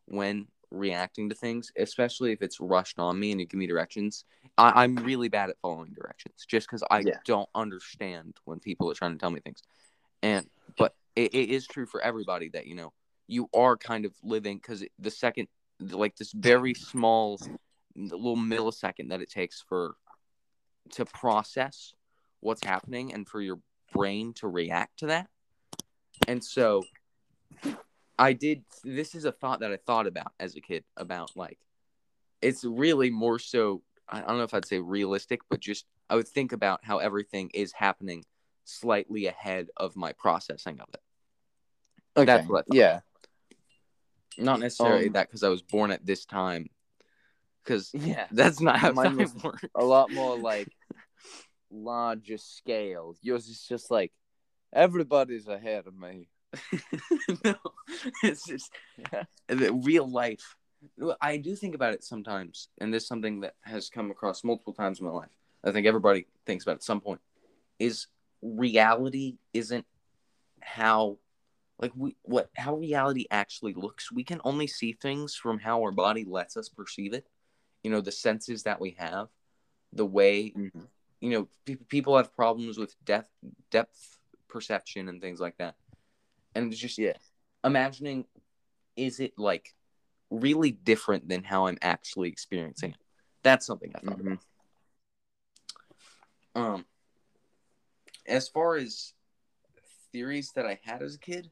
when 0.06 0.46
reacting 0.70 1.28
to 1.28 1.34
things, 1.34 1.72
especially 1.76 2.32
if 2.32 2.42
it's 2.42 2.60
rushed 2.60 2.98
on 2.98 3.18
me 3.18 3.32
and 3.32 3.40
you 3.40 3.46
give 3.46 3.58
me 3.58 3.66
directions. 3.66 4.24
I, 4.56 4.84
am 4.84 4.96
really 4.96 5.28
bad 5.28 5.50
at 5.50 5.56
following 5.62 5.92
directions 5.92 6.44
just 6.46 6.66
because 6.66 6.82
I 6.90 7.00
yeah. 7.00 7.18
don't 7.24 7.48
understand 7.54 8.36
when 8.44 8.58
people 8.58 8.90
are 8.90 8.94
trying 8.94 9.12
to 9.12 9.18
tell 9.18 9.30
me 9.30 9.40
things. 9.40 9.62
And 10.22 10.48
but 10.76 10.94
it, 11.14 11.34
it 11.34 11.50
is 11.50 11.66
true 11.66 11.86
for 11.86 12.00
everybody 12.00 12.48
that 12.50 12.66
you 12.66 12.74
know 12.74 12.92
you 13.28 13.48
are 13.54 13.76
kind 13.76 14.04
of 14.04 14.12
living 14.22 14.56
because 14.56 14.84
the 14.98 15.10
second, 15.10 15.48
like 15.80 16.16
this 16.16 16.32
very 16.32 16.74
small 16.74 17.40
little 17.96 18.36
millisecond 18.36 19.10
that 19.10 19.20
it 19.20 19.30
takes 19.30 19.60
for 19.60 19.96
to 20.90 21.04
process 21.04 21.94
what's 22.40 22.64
happening 22.64 23.12
and 23.12 23.28
for 23.28 23.40
your 23.40 23.58
brain 23.92 24.32
to 24.34 24.48
react 24.48 24.98
to 25.00 25.06
that. 25.06 25.28
And 26.26 26.42
so 26.42 26.84
I 28.18 28.32
did. 28.32 28.64
This 28.84 29.14
is 29.14 29.24
a 29.24 29.32
thought 29.32 29.60
that 29.60 29.72
I 29.72 29.76
thought 29.76 30.06
about 30.06 30.32
as 30.38 30.56
a 30.56 30.60
kid 30.60 30.84
about 30.96 31.36
like, 31.36 31.58
it's 32.42 32.64
really 32.64 33.10
more 33.10 33.38
so. 33.38 33.82
I 34.08 34.20
don't 34.20 34.38
know 34.38 34.44
if 34.44 34.54
I'd 34.54 34.66
say 34.66 34.78
realistic, 34.78 35.40
but 35.50 35.60
just 35.60 35.84
I 36.08 36.16
would 36.16 36.28
think 36.28 36.52
about 36.52 36.84
how 36.84 36.98
everything 36.98 37.50
is 37.52 37.72
happening 37.72 38.24
slightly 38.64 39.26
ahead 39.26 39.68
of 39.76 39.96
my 39.96 40.12
processing 40.12 40.80
of 40.80 40.88
it. 40.94 41.00
Okay. 42.16 42.24
That's 42.24 42.48
what. 42.48 42.64
Yeah. 42.72 43.00
Not 44.36 44.60
necessarily 44.60 45.06
um, 45.06 45.12
that 45.14 45.28
because 45.28 45.42
I 45.42 45.48
was 45.48 45.62
born 45.62 45.90
at 45.90 46.04
this 46.04 46.24
time. 46.24 46.68
Because 47.64 47.90
yeah, 47.92 48.26
that's 48.32 48.60
not 48.60 48.78
how 48.78 48.92
mine 48.92 49.16
was 49.16 49.34
works. 49.42 49.64
A 49.74 49.84
lot 49.84 50.12
more 50.12 50.38
like 50.38 50.68
larger 51.70 52.38
scale. 52.38 53.14
Yours 53.22 53.48
is 53.48 53.64
just 53.66 53.90
like 53.90 54.12
everybody's 54.72 55.48
ahead 55.48 55.86
of 55.86 55.96
me. 55.96 56.28
no, 57.44 57.54
it's 58.22 58.46
just 58.46 58.72
yeah. 59.12 59.24
real 59.48 60.10
life. 60.10 60.56
I 61.20 61.36
do 61.38 61.56
think 61.56 61.74
about 61.74 61.94
it 61.94 62.04
sometimes, 62.04 62.68
and 62.78 62.94
this 62.94 63.02
is 63.02 63.08
something 63.08 63.40
that 63.40 63.54
has 63.62 63.90
come 63.90 64.10
across 64.10 64.44
multiple 64.44 64.72
times 64.72 65.00
in 65.00 65.06
my 65.06 65.12
life. 65.12 65.30
I 65.64 65.72
think 65.72 65.86
everybody 65.86 66.26
thinks 66.46 66.64
about 66.64 66.76
at 66.76 66.84
some 66.84 67.00
point. 67.00 67.20
Is 67.78 68.06
reality 68.42 69.36
isn't 69.52 69.84
how 70.60 71.18
like 71.78 71.92
we 71.94 72.16
what 72.22 72.50
how 72.56 72.76
reality 72.76 73.26
actually 73.30 73.74
looks. 73.74 74.10
We 74.10 74.24
can 74.24 74.40
only 74.44 74.66
see 74.66 74.92
things 74.92 75.34
from 75.34 75.58
how 75.58 75.82
our 75.82 75.92
body 75.92 76.24
lets 76.28 76.56
us 76.56 76.68
perceive 76.68 77.12
it. 77.12 77.26
You 77.82 77.90
know, 77.90 78.00
the 78.00 78.12
senses 78.12 78.64
that 78.64 78.80
we 78.80 78.96
have, 78.98 79.28
the 79.92 80.06
way 80.06 80.52
mm-hmm. 80.56 80.80
you 81.20 81.30
know 81.30 81.48
people 81.88 82.16
have 82.16 82.34
problems 82.34 82.78
with 82.78 82.94
depth 83.04 83.30
depth 83.70 84.18
perception 84.48 85.08
and 85.08 85.20
things 85.20 85.40
like 85.40 85.56
that 85.58 85.74
and 86.54 86.72
it's 86.72 86.80
just 86.80 86.98
yeah 86.98 87.14
imagining 87.64 88.24
is 88.96 89.20
it 89.20 89.32
like 89.36 89.74
really 90.30 90.70
different 90.70 91.28
than 91.28 91.42
how 91.42 91.66
i'm 91.66 91.78
actually 91.82 92.28
experiencing 92.28 92.90
it 92.90 92.96
that's 93.42 93.66
something 93.66 93.92
i 93.94 94.00
thought 94.00 94.18
mm-hmm. 94.18 94.34
about 96.54 96.74
um 96.74 96.84
as 98.26 98.48
far 98.48 98.76
as 98.76 99.12
theories 100.12 100.52
that 100.54 100.66
i 100.66 100.78
had 100.84 101.02
as 101.02 101.14
a 101.14 101.18
kid 101.18 101.50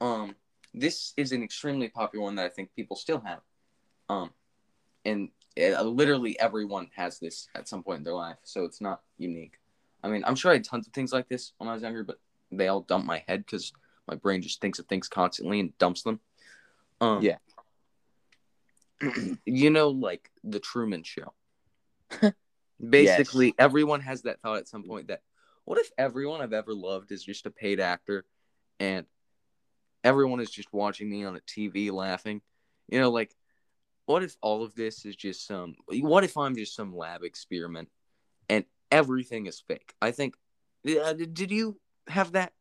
um 0.00 0.34
this 0.72 1.12
is 1.16 1.32
an 1.32 1.42
extremely 1.42 1.88
popular 1.88 2.24
one 2.24 2.36
that 2.36 2.46
i 2.46 2.48
think 2.48 2.70
people 2.74 2.96
still 2.96 3.20
have 3.20 3.40
um 4.08 4.30
and 5.04 5.28
uh, 5.58 5.82
literally 5.82 6.38
everyone 6.38 6.88
has 6.94 7.18
this 7.18 7.48
at 7.54 7.68
some 7.68 7.82
point 7.82 7.98
in 7.98 8.04
their 8.04 8.14
life 8.14 8.36
so 8.44 8.64
it's 8.64 8.80
not 8.80 9.00
unique 9.18 9.58
i 10.02 10.08
mean 10.08 10.22
i'm 10.26 10.34
sure 10.34 10.50
i 10.50 10.54
had 10.54 10.64
tons 10.64 10.86
of 10.86 10.92
things 10.92 11.12
like 11.12 11.28
this 11.28 11.52
when 11.58 11.68
i 11.68 11.74
was 11.74 11.82
younger 11.82 12.04
but 12.04 12.18
they 12.52 12.68
all 12.68 12.80
dump 12.80 13.04
my 13.04 13.22
head 13.26 13.44
because 13.44 13.72
my 14.10 14.16
brain 14.16 14.42
just 14.42 14.60
thinks 14.60 14.78
of 14.78 14.86
things 14.86 15.08
constantly 15.08 15.60
and 15.60 15.76
dumps 15.78 16.02
them. 16.02 16.20
Um, 17.00 17.22
yeah. 17.22 17.36
you 19.46 19.70
know, 19.70 19.88
like 19.88 20.30
the 20.42 20.60
Truman 20.60 21.04
Show. 21.04 21.32
Basically, 22.88 23.46
yes. 23.46 23.54
everyone 23.58 24.00
has 24.00 24.22
that 24.22 24.40
thought 24.40 24.58
at 24.58 24.68
some 24.68 24.82
point 24.82 25.08
that 25.08 25.20
what 25.64 25.78
if 25.78 25.90
everyone 25.96 26.40
I've 26.40 26.52
ever 26.52 26.74
loved 26.74 27.12
is 27.12 27.22
just 27.22 27.46
a 27.46 27.50
paid 27.50 27.78
actor 27.78 28.24
and 28.80 29.06
everyone 30.04 30.40
is 30.40 30.50
just 30.50 30.72
watching 30.72 31.10
me 31.10 31.24
on 31.24 31.36
a 31.36 31.40
TV 31.40 31.90
laughing 31.90 32.40
You 32.88 33.00
know, 33.00 33.10
like, 33.10 33.34
what 34.06 34.22
if 34.22 34.36
all 34.40 34.62
of 34.62 34.74
this 34.74 35.04
is 35.04 35.16
just 35.16 35.46
some? 35.46 35.74
What 35.88 36.24
if 36.24 36.36
I'm 36.36 36.56
just 36.56 36.74
some 36.74 36.96
lab 36.96 37.22
experiment, 37.22 37.88
and 38.48 38.64
everything 38.90 39.46
is 39.46 39.60
fake? 39.60 39.94
I 40.02 40.10
think. 40.10 40.34
Uh, 40.86 41.12
did 41.12 41.50
you 41.50 41.78
have 42.08 42.32
that? 42.32 42.52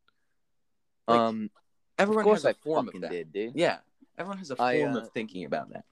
Like, 1.07 1.19
um, 1.19 1.49
everyone 1.97 2.27
has 2.27 2.45
a 2.45 2.49
I 2.49 2.53
form 2.53 2.89
of 2.89 3.01
that. 3.01 3.09
did, 3.09 3.33
dude. 3.33 3.53
Yeah, 3.55 3.77
everyone 4.17 4.37
has 4.37 4.51
a 4.51 4.55
form 4.55 4.67
I, 4.67 4.83
uh, 4.83 4.97
of 4.97 5.11
thinking 5.11 5.45
about 5.45 5.71
that. 5.73 5.85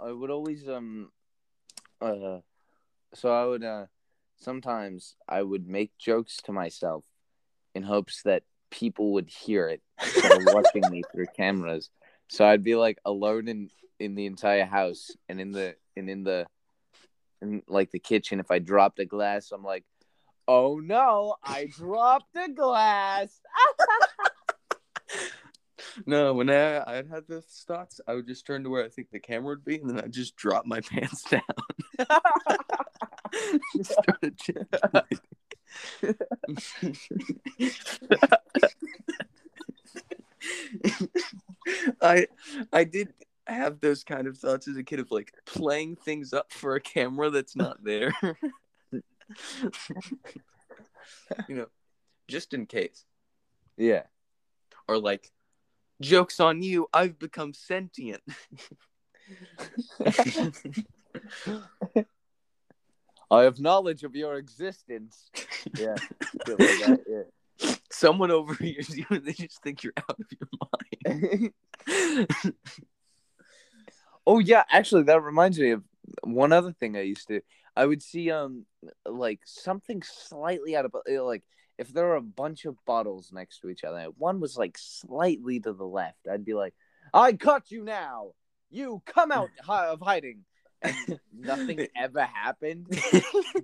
I 0.00 0.10
would 0.10 0.30
always 0.30 0.68
um 0.68 1.10
uh 2.00 2.38
so 3.14 3.32
I 3.32 3.44
would 3.46 3.62
uh 3.62 3.86
sometimes 4.36 5.14
I 5.28 5.42
would 5.42 5.68
make 5.68 5.96
jokes 5.96 6.38
to 6.44 6.52
myself 6.52 7.04
in 7.74 7.84
hopes 7.84 8.22
that 8.22 8.42
people 8.72 9.12
would 9.12 9.28
hear 9.28 9.68
it 9.68 9.80
watching 10.46 10.82
me 10.90 11.02
through 11.12 11.26
cameras. 11.36 11.90
So 12.28 12.44
I'd 12.44 12.64
be 12.64 12.74
like 12.74 12.98
alone 13.04 13.46
in 13.46 13.70
in 14.00 14.16
the 14.16 14.26
entire 14.26 14.64
house 14.64 15.12
and 15.28 15.40
in 15.40 15.52
the 15.52 15.76
and 15.96 16.10
in 16.10 16.24
the 16.24 16.46
in 17.40 17.62
like 17.68 17.92
the 17.92 18.00
kitchen 18.00 18.40
if 18.40 18.50
I 18.50 18.58
dropped 18.58 18.98
a 18.98 19.04
glass 19.04 19.52
I'm 19.52 19.62
like 19.62 19.84
oh 20.48 20.80
no 20.82 21.36
I 21.44 21.66
dropped 21.66 22.34
a 22.36 22.48
glass 22.48 23.40
No, 26.06 26.32
when 26.32 26.48
I 26.48 26.82
I'd 26.86 27.08
had 27.08 27.28
those 27.28 27.64
thoughts, 27.66 28.00
I 28.06 28.14
would 28.14 28.26
just 28.26 28.46
turn 28.46 28.64
to 28.64 28.70
where 28.70 28.84
I 28.84 28.88
think 28.88 29.10
the 29.10 29.18
camera 29.18 29.50
would 29.50 29.64
be, 29.64 29.76
and 29.76 29.90
then 29.90 30.00
I'd 30.00 30.12
just 30.12 30.36
drop 30.36 30.64
my 30.64 30.80
pants 30.80 31.24
down. 31.28 31.42
Just 37.58 37.88
started 37.88 38.28
gypping. 38.50 38.92
I 42.00 42.26
I 42.72 42.84
did 42.84 43.12
have 43.46 43.80
those 43.80 44.04
kind 44.04 44.26
of 44.26 44.38
thoughts 44.38 44.68
as 44.68 44.76
a 44.76 44.82
kid 44.82 45.00
of 45.00 45.10
like 45.10 45.32
playing 45.46 45.96
things 45.96 46.32
up 46.32 46.52
for 46.52 46.74
a 46.74 46.80
camera 46.80 47.30
that's 47.30 47.56
not 47.56 47.82
there. 47.82 48.12
you 48.92 49.02
know, 51.48 51.66
just 52.28 52.54
in 52.54 52.66
case. 52.66 53.04
yeah 53.76 54.02
Or 54.88 54.98
like 54.98 55.30
jokes 56.00 56.40
on 56.40 56.62
you, 56.62 56.88
I've 56.92 57.18
become 57.18 57.54
sentient. 57.54 58.22
I 63.32 63.42
have 63.42 63.60
knowledge 63.60 64.04
of 64.04 64.14
your 64.14 64.36
existence 64.36 65.30
yeah 65.78 65.96
like 66.46 66.56
that, 66.58 67.00
yeah 67.08 67.22
Someone 67.90 68.30
overhears 68.30 68.88
you 68.96 69.04
and 69.10 69.24
they 69.24 69.32
just 69.32 69.62
think 69.62 69.82
you're 69.82 69.92
out 70.08 70.18
of 70.18 70.26
your 70.38 70.48
mind. 71.06 71.52
oh 74.26 74.38
yeah, 74.38 74.64
actually 74.70 75.04
that 75.04 75.22
reminds 75.22 75.58
me 75.58 75.70
of 75.70 75.82
one 76.24 76.52
other 76.52 76.72
thing 76.72 76.96
I 76.96 77.02
used 77.02 77.28
to 77.28 77.40
I 77.76 77.86
would 77.86 78.02
see 78.02 78.30
um 78.30 78.66
like 79.06 79.40
something 79.44 80.02
slightly 80.02 80.76
out 80.76 80.84
of 80.84 80.94
uh, 80.94 81.22
like 81.24 81.42
if 81.78 81.92
there 81.92 82.06
were 82.06 82.16
a 82.16 82.22
bunch 82.22 82.64
of 82.64 82.76
bottles 82.84 83.30
next 83.32 83.60
to 83.60 83.68
each 83.68 83.84
other, 83.84 84.06
one 84.16 84.40
was 84.40 84.56
like 84.56 84.76
slightly 84.78 85.58
to 85.60 85.72
the 85.72 85.86
left, 85.86 86.28
I'd 86.30 86.44
be 86.44 86.54
like, 86.54 86.74
I 87.12 87.32
caught 87.32 87.70
you 87.70 87.82
now. 87.82 88.32
You 88.70 89.02
come 89.04 89.32
out 89.32 89.50
of 89.68 90.00
hiding. 90.00 90.44
And 90.82 91.18
nothing 91.32 91.86
ever 91.96 92.22
happened. 92.22 92.88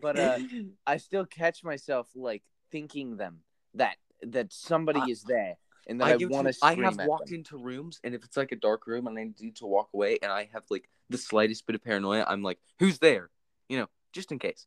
But, 0.00 0.18
uh, 0.18 0.38
I 0.86 0.96
still 0.98 1.24
catch 1.26 1.64
myself 1.64 2.08
like 2.14 2.42
thinking 2.70 3.16
them 3.16 3.38
that 3.74 3.96
that 4.22 4.52
somebody 4.52 5.00
I- 5.00 5.06
is 5.10 5.22
there 5.22 5.56
and 5.86 6.00
that 6.00 6.06
I, 6.08 6.12
I, 6.12 6.16
want 6.16 6.48
to- 6.52 6.58
I 6.62 6.74
have 6.74 6.98
walked 7.06 7.26
them. 7.28 7.36
into 7.36 7.56
rooms, 7.56 7.98
and 8.04 8.14
if 8.14 8.24
it's 8.24 8.36
like 8.36 8.52
a 8.52 8.56
dark 8.56 8.86
room 8.86 9.06
and 9.06 9.18
I 9.18 9.30
need 9.40 9.56
to 9.56 9.66
walk 9.66 9.88
away, 9.94 10.18
and 10.22 10.30
I 10.30 10.48
have 10.52 10.64
like 10.70 10.88
the 11.08 11.18
slightest 11.18 11.66
bit 11.66 11.74
of 11.76 11.82
paranoia, 11.82 12.24
I'm 12.28 12.42
like, 12.42 12.58
"Who's 12.78 12.98
there?" 12.98 13.30
You 13.68 13.78
know, 13.78 13.86
just 14.12 14.30
in 14.32 14.38
case. 14.38 14.66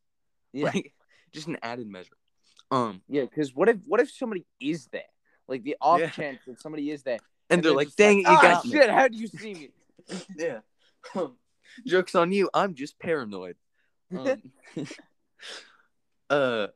Yeah. 0.52 0.66
Like, 0.66 0.92
just 1.32 1.46
an 1.48 1.58
added 1.62 1.86
measure. 1.86 2.16
Um, 2.70 3.02
Yeah, 3.08 3.22
because 3.22 3.54
what 3.54 3.68
if 3.68 3.76
what 3.86 4.00
if 4.00 4.10
somebody 4.10 4.46
is 4.60 4.86
there? 4.86 5.02
Like 5.48 5.62
the 5.62 5.76
off 5.80 6.00
Yeah. 6.00 6.10
chance 6.10 6.38
that 6.46 6.60
somebody 6.60 6.90
is 6.90 7.02
there, 7.02 7.18
and, 7.50 7.62
they're, 7.62 7.72
like, 7.72 7.88
just 7.88 7.98
"Dang 7.98 8.18
it, 8.18 8.22
you 8.22 8.26
"Ah, 8.28 8.42
got 8.42 8.64
me." 8.64 8.70
shit! 8.72 8.90
How 8.90 9.08
do 9.08 9.16
you 9.16 9.26
see 9.28 9.54
me? 9.54 9.68
Yeah. 10.36 10.60
Um, 11.14 11.36
jokes 11.86 12.14
on 12.14 12.32
you. 12.32 12.50
I'm 12.54 12.74
just 12.74 12.98
paranoid. 12.98 13.56
Um, 14.16 14.42
uh, 16.30 16.66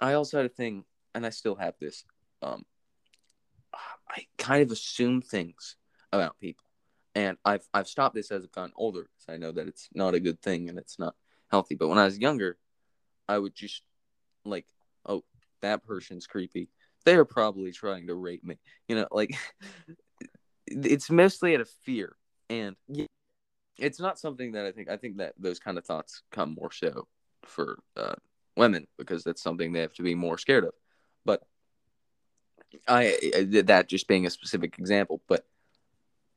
I 0.00 0.14
also 0.14 0.38
had 0.38 0.46
a 0.46 0.50
thing, 0.50 0.84
and 1.14 1.26
I 1.26 1.30
still 1.30 1.54
have 1.54 1.74
this. 1.80 2.04
Um, 2.42 2.64
I 4.08 4.26
kind 4.38 4.62
of 4.62 4.70
assume 4.70 5.22
things 5.22 5.76
about 6.12 6.38
people, 6.38 6.64
and 7.14 7.38
I've 7.44 7.66
I've 7.72 7.88
stopped 7.88 8.14
this 8.14 8.30
as 8.30 8.44
I've 8.44 8.52
gotten 8.52 8.72
older 8.76 9.02
because 9.02 9.34
I 9.34 9.38
know 9.38 9.52
that 9.52 9.68
it's 9.68 9.88
not 9.94 10.14
a 10.14 10.20
good 10.20 10.40
thing 10.42 10.68
and 10.68 10.78
it's 10.78 10.98
not 10.98 11.14
healthy. 11.50 11.74
But 11.74 11.88
when 11.88 11.98
I 11.98 12.04
was 12.04 12.18
younger, 12.18 12.58
I 13.28 13.38
would 13.38 13.54
just 13.54 13.82
like, 14.44 14.66
oh, 15.06 15.24
that 15.62 15.84
person's 15.84 16.26
creepy. 16.26 16.68
They're 17.04 17.24
probably 17.24 17.72
trying 17.72 18.08
to 18.08 18.14
rape 18.14 18.44
me. 18.44 18.58
You 18.88 18.96
know, 18.96 19.08
like 19.10 19.34
it's 20.66 21.10
mostly 21.10 21.54
out 21.54 21.60
of 21.60 21.70
fear, 21.84 22.16
and 22.50 22.76
it's 23.82 24.00
not 24.00 24.18
something 24.18 24.52
that 24.52 24.64
I 24.64 24.72
think. 24.72 24.88
I 24.88 24.96
think 24.96 25.16
that 25.18 25.34
those 25.38 25.58
kind 25.58 25.76
of 25.76 25.84
thoughts 25.84 26.22
come 26.30 26.54
more 26.58 26.70
so 26.72 27.06
for 27.44 27.78
uh, 27.96 28.14
women 28.56 28.86
because 28.96 29.24
that's 29.24 29.42
something 29.42 29.72
they 29.72 29.80
have 29.80 29.94
to 29.94 30.02
be 30.02 30.14
more 30.14 30.38
scared 30.38 30.64
of. 30.64 30.72
But 31.24 31.42
I, 32.88 33.16
I 33.36 33.42
that 33.62 33.88
just 33.88 34.08
being 34.08 34.26
a 34.26 34.30
specific 34.30 34.78
example, 34.78 35.20
but 35.28 35.44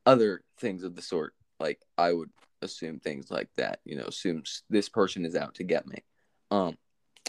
other 0.05 0.41
things 0.59 0.83
of 0.83 0.95
the 0.95 1.01
sort, 1.01 1.33
like 1.59 1.79
I 1.97 2.13
would 2.13 2.31
assume 2.61 2.99
things 2.99 3.29
like 3.29 3.49
that. 3.57 3.79
You 3.85 3.97
know, 3.97 4.05
assume 4.05 4.41
s- 4.45 4.63
this 4.69 4.89
person 4.89 5.25
is 5.25 5.35
out 5.35 5.55
to 5.55 5.63
get 5.63 5.87
me. 5.87 6.03
Um, 6.51 6.77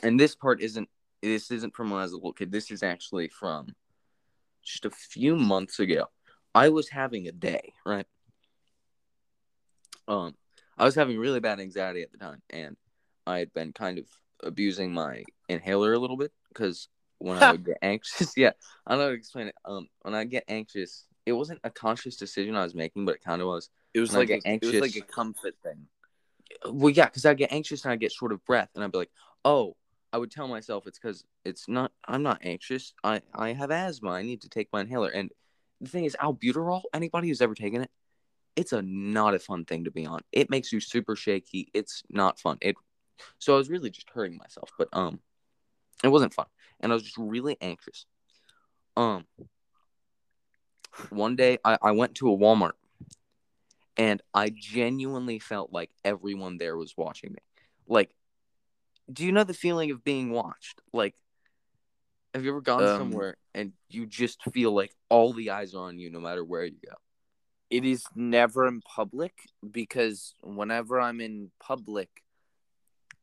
and 0.02 0.18
this 0.18 0.35
part 0.35 0.61
isn't. 0.61 0.88
This 1.22 1.50
isn't 1.50 1.74
from 1.74 1.90
when 1.90 2.00
I 2.00 2.05
was 2.05 2.12
a 2.12 2.16
little 2.16 2.33
kid. 2.33 2.52
This 2.52 2.70
is 2.70 2.83
actually 2.83 3.29
from 3.29 3.74
just 4.62 4.85
a 4.85 4.90
few 4.90 5.37
months 5.37 5.79
ago. 5.79 6.07
I 6.55 6.68
was 6.70 6.88
having 6.88 7.29
a 7.29 7.33
day, 7.33 7.72
right? 7.85 8.07
Um, 10.08 10.34
I 10.78 10.84
was 10.84 10.94
having 10.94 11.18
really 11.18 11.40
bad 11.40 11.60
anxiety 11.60 12.02
at 12.02 12.12
the 12.12 12.18
time, 12.18 12.42
and 12.50 12.76
I 13.26 13.38
had 13.38 13.52
been 13.52 13.72
kind 13.72 13.98
of 13.98 14.06
abusing 14.42 14.92
my 14.92 15.24
inhaler 15.48 15.92
a 15.92 15.98
little 15.98 16.16
bit 16.16 16.32
because 16.48 16.88
when 17.18 17.38
I 17.38 17.52
would 17.52 17.64
get 17.64 17.78
anxious, 17.82 18.32
yeah, 18.36 18.52
I 18.86 18.92
don't 18.92 18.98
know 18.98 19.04
how 19.04 19.10
to 19.10 19.16
explain 19.16 19.48
it. 19.48 19.54
Um, 19.64 19.88
when 20.02 20.14
I 20.14 20.24
get 20.24 20.44
anxious, 20.48 21.06
it 21.24 21.32
wasn't 21.32 21.60
a 21.64 21.70
conscious 21.70 22.16
decision 22.16 22.56
I 22.56 22.62
was 22.62 22.74
making, 22.74 23.04
but 23.04 23.16
it 23.16 23.24
kind 23.24 23.40
of 23.40 23.48
was. 23.48 23.70
It 23.94 24.00
was 24.00 24.10
When 24.10 24.16
I 24.16 24.20
like 24.20 24.28
get 24.28 24.42
a, 24.44 24.54
it 24.54 24.80
was 24.80 24.94
like 24.94 25.02
a 25.02 25.06
comfort 25.06 25.54
thing. 25.62 25.86
Well, 26.70 26.90
yeah, 26.90 27.06
because 27.06 27.24
I 27.24 27.34
get 27.34 27.52
anxious 27.52 27.84
and 27.84 27.92
I 27.92 27.96
get 27.96 28.12
short 28.12 28.32
of 28.32 28.44
breath, 28.44 28.70
and 28.74 28.84
I'd 28.84 28.92
be 28.92 28.98
like, 28.98 29.10
oh, 29.44 29.76
I 30.12 30.18
would 30.18 30.30
tell 30.30 30.48
myself 30.48 30.86
it's 30.86 30.98
because 30.98 31.24
it's 31.44 31.68
not. 31.68 31.92
I'm 32.06 32.22
not 32.22 32.40
anxious. 32.42 32.94
I 33.02 33.22
I 33.34 33.52
have 33.52 33.70
asthma. 33.70 34.10
I 34.10 34.22
need 34.22 34.42
to 34.42 34.48
take 34.48 34.68
my 34.72 34.82
inhaler. 34.82 35.08
And 35.08 35.30
the 35.80 35.88
thing 35.88 36.04
is, 36.04 36.16
albuterol. 36.20 36.82
Anybody 36.94 37.28
who's 37.28 37.42
ever 37.42 37.54
taken 37.54 37.82
it, 37.82 37.90
it's 38.56 38.72
a 38.72 38.82
not 38.82 39.34
a 39.34 39.38
fun 39.38 39.64
thing 39.64 39.84
to 39.84 39.90
be 39.90 40.06
on. 40.06 40.20
It 40.32 40.50
makes 40.50 40.72
you 40.72 40.80
super 40.80 41.14
shaky. 41.14 41.68
It's 41.74 42.02
not 42.10 42.38
fun. 42.40 42.58
It. 42.60 42.76
So 43.38 43.54
I 43.54 43.58
was 43.58 43.70
really 43.70 43.90
just 43.90 44.10
hurting 44.10 44.36
myself, 44.36 44.70
but 44.78 44.88
um, 44.92 45.20
it 46.02 46.08
wasn't 46.08 46.34
fun, 46.34 46.46
and 46.80 46.90
I 46.92 46.94
was 46.94 47.04
just 47.04 47.18
really 47.18 47.56
anxious. 47.60 48.06
Um. 48.96 49.26
One 51.10 51.36
day, 51.36 51.58
I, 51.64 51.78
I 51.82 51.92
went 51.92 52.14
to 52.16 52.32
a 52.32 52.36
Walmart 52.36 52.72
and 53.96 54.22
I 54.34 54.50
genuinely 54.50 55.38
felt 55.38 55.72
like 55.72 55.90
everyone 56.04 56.58
there 56.58 56.76
was 56.76 56.94
watching 56.96 57.32
me. 57.32 57.38
Like, 57.86 58.10
do 59.12 59.24
you 59.24 59.32
know 59.32 59.44
the 59.44 59.54
feeling 59.54 59.90
of 59.90 60.02
being 60.04 60.30
watched? 60.30 60.80
Like, 60.92 61.14
have 62.34 62.44
you 62.44 62.50
ever 62.50 62.61
gone 62.61 62.82
Um, 62.82 62.98
somewhere 62.98 63.36
and 63.54 63.72
you 63.88 64.07
just 64.07 64.42
feel 64.52 64.72
like 64.72 64.94
all 65.09 65.32
the 65.32 65.50
eyes 65.50 65.74
are 65.74 65.84
on 65.84 65.98
you 65.98 66.11
no 66.11 66.20
matter 66.20 66.44
where 66.44 66.64
you 66.64 66.76
go? 66.84 66.94
It 67.70 67.84
is 67.84 68.04
never 68.14 68.66
in 68.68 68.80
public 68.80 69.32
because 69.68 70.34
whenever 70.42 71.00
I'm 71.00 71.20
in 71.20 71.50
public, 71.58 72.08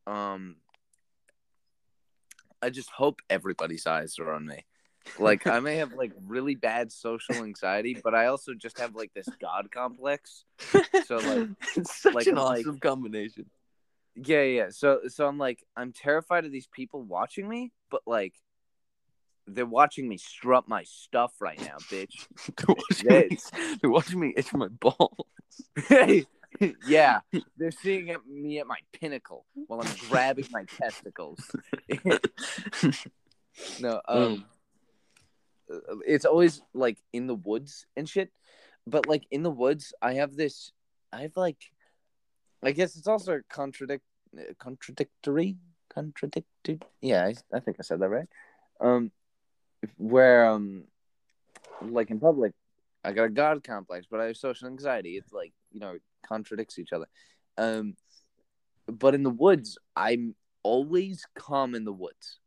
um, 0.06 0.56
I 2.62 2.70
just 2.70 2.90
hope 2.90 3.20
everybody's 3.30 3.86
eyes 3.86 4.18
are 4.18 4.32
on 4.32 4.46
me. 4.46 4.64
Like 5.18 5.46
I 5.46 5.60
may 5.60 5.76
have 5.76 5.92
like 5.92 6.12
really 6.26 6.54
bad 6.54 6.90
social 6.90 7.36
anxiety, 7.36 7.98
but 8.02 8.14
I 8.14 8.26
also 8.26 8.54
just 8.54 8.78
have 8.78 8.94
like 8.94 9.12
this 9.14 9.28
god 9.40 9.70
complex. 9.70 10.44
So 11.06 11.16
like 11.16 11.48
it's 11.76 12.00
such 12.00 12.14
like- 12.14 12.26
an 12.26 12.36
like- 12.36 12.60
awesome 12.60 12.78
combination. 12.80 13.50
Yeah, 14.16 14.42
yeah. 14.42 14.68
So 14.70 15.00
so 15.08 15.26
I'm 15.26 15.38
like 15.38 15.62
I'm 15.76 15.92
terrified 15.92 16.44
of 16.44 16.52
these 16.52 16.68
people 16.68 17.02
watching 17.02 17.48
me, 17.48 17.72
but 17.90 18.02
like 18.06 18.34
they're 19.46 19.66
watching 19.66 20.08
me 20.08 20.16
strut 20.16 20.68
my 20.68 20.84
stuff 20.84 21.32
right 21.40 21.60
now, 21.60 21.76
bitch. 21.90 22.26
they're, 22.56 22.74
watching 22.74 23.30
me, 23.30 23.38
they're 23.80 23.90
watching 23.90 24.20
me 24.20 24.34
itch 24.36 24.52
my 24.54 24.68
balls. 24.68 25.26
yeah, 26.86 27.20
they're 27.56 27.70
seeing 27.70 28.10
at 28.10 28.26
me 28.26 28.58
at 28.58 28.66
my 28.66 28.78
pinnacle 28.92 29.44
while 29.66 29.80
I'm 29.80 29.94
grabbing 30.08 30.48
my 30.50 30.64
testicles. 30.64 31.40
no, 33.80 34.00
um, 34.08 34.44
uh, 35.72 35.96
it's 36.06 36.24
always 36.24 36.62
like 36.72 36.98
in 37.12 37.26
the 37.26 37.34
woods 37.34 37.86
and 37.96 38.08
shit. 38.08 38.30
But 38.86 39.08
like 39.08 39.26
in 39.30 39.42
the 39.42 39.50
woods, 39.50 39.94
I 40.02 40.14
have 40.14 40.36
this 40.36 40.72
I've 41.14 41.36
like, 41.36 41.58
I 42.62 42.72
guess 42.72 42.96
it's 42.96 43.06
also 43.06 43.40
contradict 43.48 44.04
contradictory, 44.58 45.56
contradicted. 45.92 46.84
Yeah, 47.00 47.24
I, 47.26 47.34
I 47.56 47.60
think 47.60 47.76
I 47.78 47.82
said 47.82 48.00
that 48.00 48.08
right. 48.08 48.28
Um, 48.80 49.12
where 49.96 50.46
um, 50.46 50.84
like 51.82 52.10
in 52.10 52.20
public, 52.20 52.52
I 53.04 53.12
got 53.12 53.24
a 53.24 53.28
god 53.30 53.62
complex, 53.64 54.06
but 54.10 54.20
I 54.20 54.26
have 54.26 54.36
social 54.36 54.68
anxiety. 54.68 55.16
It's 55.16 55.32
like 55.32 55.52
you 55.72 55.80
know, 55.80 55.90
it 55.92 56.02
contradicts 56.26 56.78
each 56.78 56.92
other. 56.92 57.06
Um, 57.58 57.94
but 58.86 59.14
in 59.14 59.22
the 59.22 59.30
woods, 59.30 59.78
I'm 59.96 60.34
always 60.62 61.24
calm 61.34 61.74
in 61.74 61.84
the 61.84 61.92
woods. 61.92 62.38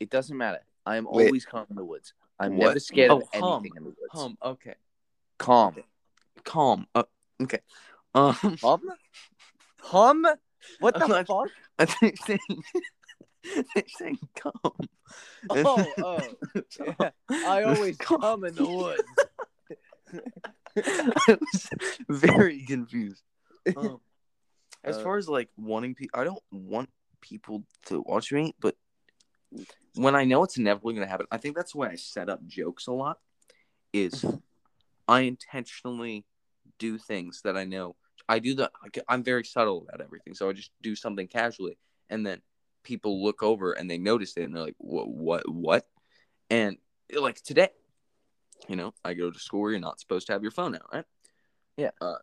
It 0.00 0.10
doesn't 0.10 0.36
matter. 0.36 0.60
I 0.84 0.96
am 0.96 1.06
Wait. 1.10 1.26
always 1.26 1.44
calm 1.44 1.66
in 1.70 1.76
the 1.76 1.84
woods. 1.84 2.12
I'm 2.38 2.56
What? 2.56 2.68
never 2.68 2.80
scared 2.80 3.10
Oh, 3.10 3.18
of 3.20 3.30
calm. 3.32 3.60
anything 3.62 3.76
in 3.76 3.84
the 3.84 3.90
woods. 3.90 4.12
Hum. 4.12 4.36
Okay. 4.42 4.74
Calm. 5.38 5.76
Calm. 6.44 6.86
Uh, 6.94 7.04
okay. 7.42 7.60
Um. 8.14 8.34
Hum? 8.62 8.80
Hum? 9.80 10.26
What 10.80 10.94
the 10.98 11.04
I'm 11.04 11.10
not- 11.10 11.26
fuck? 11.26 11.48
I 11.78 11.84
think 11.86 12.18
they're 13.74 13.84
saying, 13.88 14.18
calm. 14.36 14.52
Oh, 15.50 15.92
oh. 15.98 16.28
Yeah. 16.80 17.10
I 17.30 17.62
always 17.64 17.96
Calm. 17.96 18.20
come 18.20 18.44
in 18.44 18.54
the 18.54 18.66
woods. 18.68 19.02
I 20.76 21.38
was 21.38 21.68
very 22.08 22.64
confused. 22.64 23.22
Um, 23.76 24.00
as 24.84 24.96
Uh, 24.96 25.02
far 25.02 25.16
as 25.18 25.28
like 25.28 25.48
wanting 25.56 25.94
people, 25.94 26.18
I 26.20 26.24
don't 26.24 26.42
want 26.50 26.90
people 27.20 27.64
to 27.86 28.02
watch 28.06 28.32
me, 28.32 28.54
but 28.60 28.76
when 29.94 30.14
I 30.14 30.24
know 30.24 30.42
it's 30.44 30.56
inevitably 30.56 30.94
going 30.94 31.06
to 31.06 31.10
happen, 31.10 31.26
I 31.30 31.36
think 31.36 31.54
that's 31.56 31.74
why 31.74 31.90
I 31.90 31.96
set 31.96 32.28
up 32.28 32.44
jokes 32.46 32.86
a 32.86 32.92
lot. 32.92 33.18
Is 33.92 34.24
I 35.06 35.20
intentionally 35.20 36.24
do 36.78 36.96
things 36.98 37.42
that 37.42 37.56
I 37.56 37.64
know 37.64 37.96
I 38.28 38.38
do 38.38 38.54
the 38.54 38.70
I'm 39.08 39.22
very 39.22 39.44
subtle 39.44 39.82
about 39.86 40.00
everything, 40.00 40.34
so 40.34 40.48
I 40.48 40.52
just 40.54 40.70
do 40.80 40.94
something 40.96 41.28
casually, 41.28 41.76
and 42.08 42.24
then 42.26 42.40
people 42.82 43.22
look 43.24 43.42
over 43.42 43.72
and 43.72 43.90
they 43.90 43.98
notice 43.98 44.36
it, 44.36 44.42
and 44.44 44.54
they're 44.54 44.64
like, 44.64 44.76
"What? 44.78 45.08
What? 45.08 45.48
What?" 45.48 45.86
And 46.50 46.78
like 47.14 47.40
today, 47.42 47.68
you 48.68 48.76
know, 48.76 48.94
I 49.04 49.14
go 49.14 49.30
to 49.30 49.38
school 49.38 49.70
you're 49.70 49.80
not 49.80 50.00
supposed 50.00 50.26
to 50.28 50.32
have 50.32 50.42
your 50.42 50.50
phone 50.50 50.74
out, 50.74 50.86
right? 50.92 51.04
Yeah. 51.76 51.90
Uh, 52.00 52.16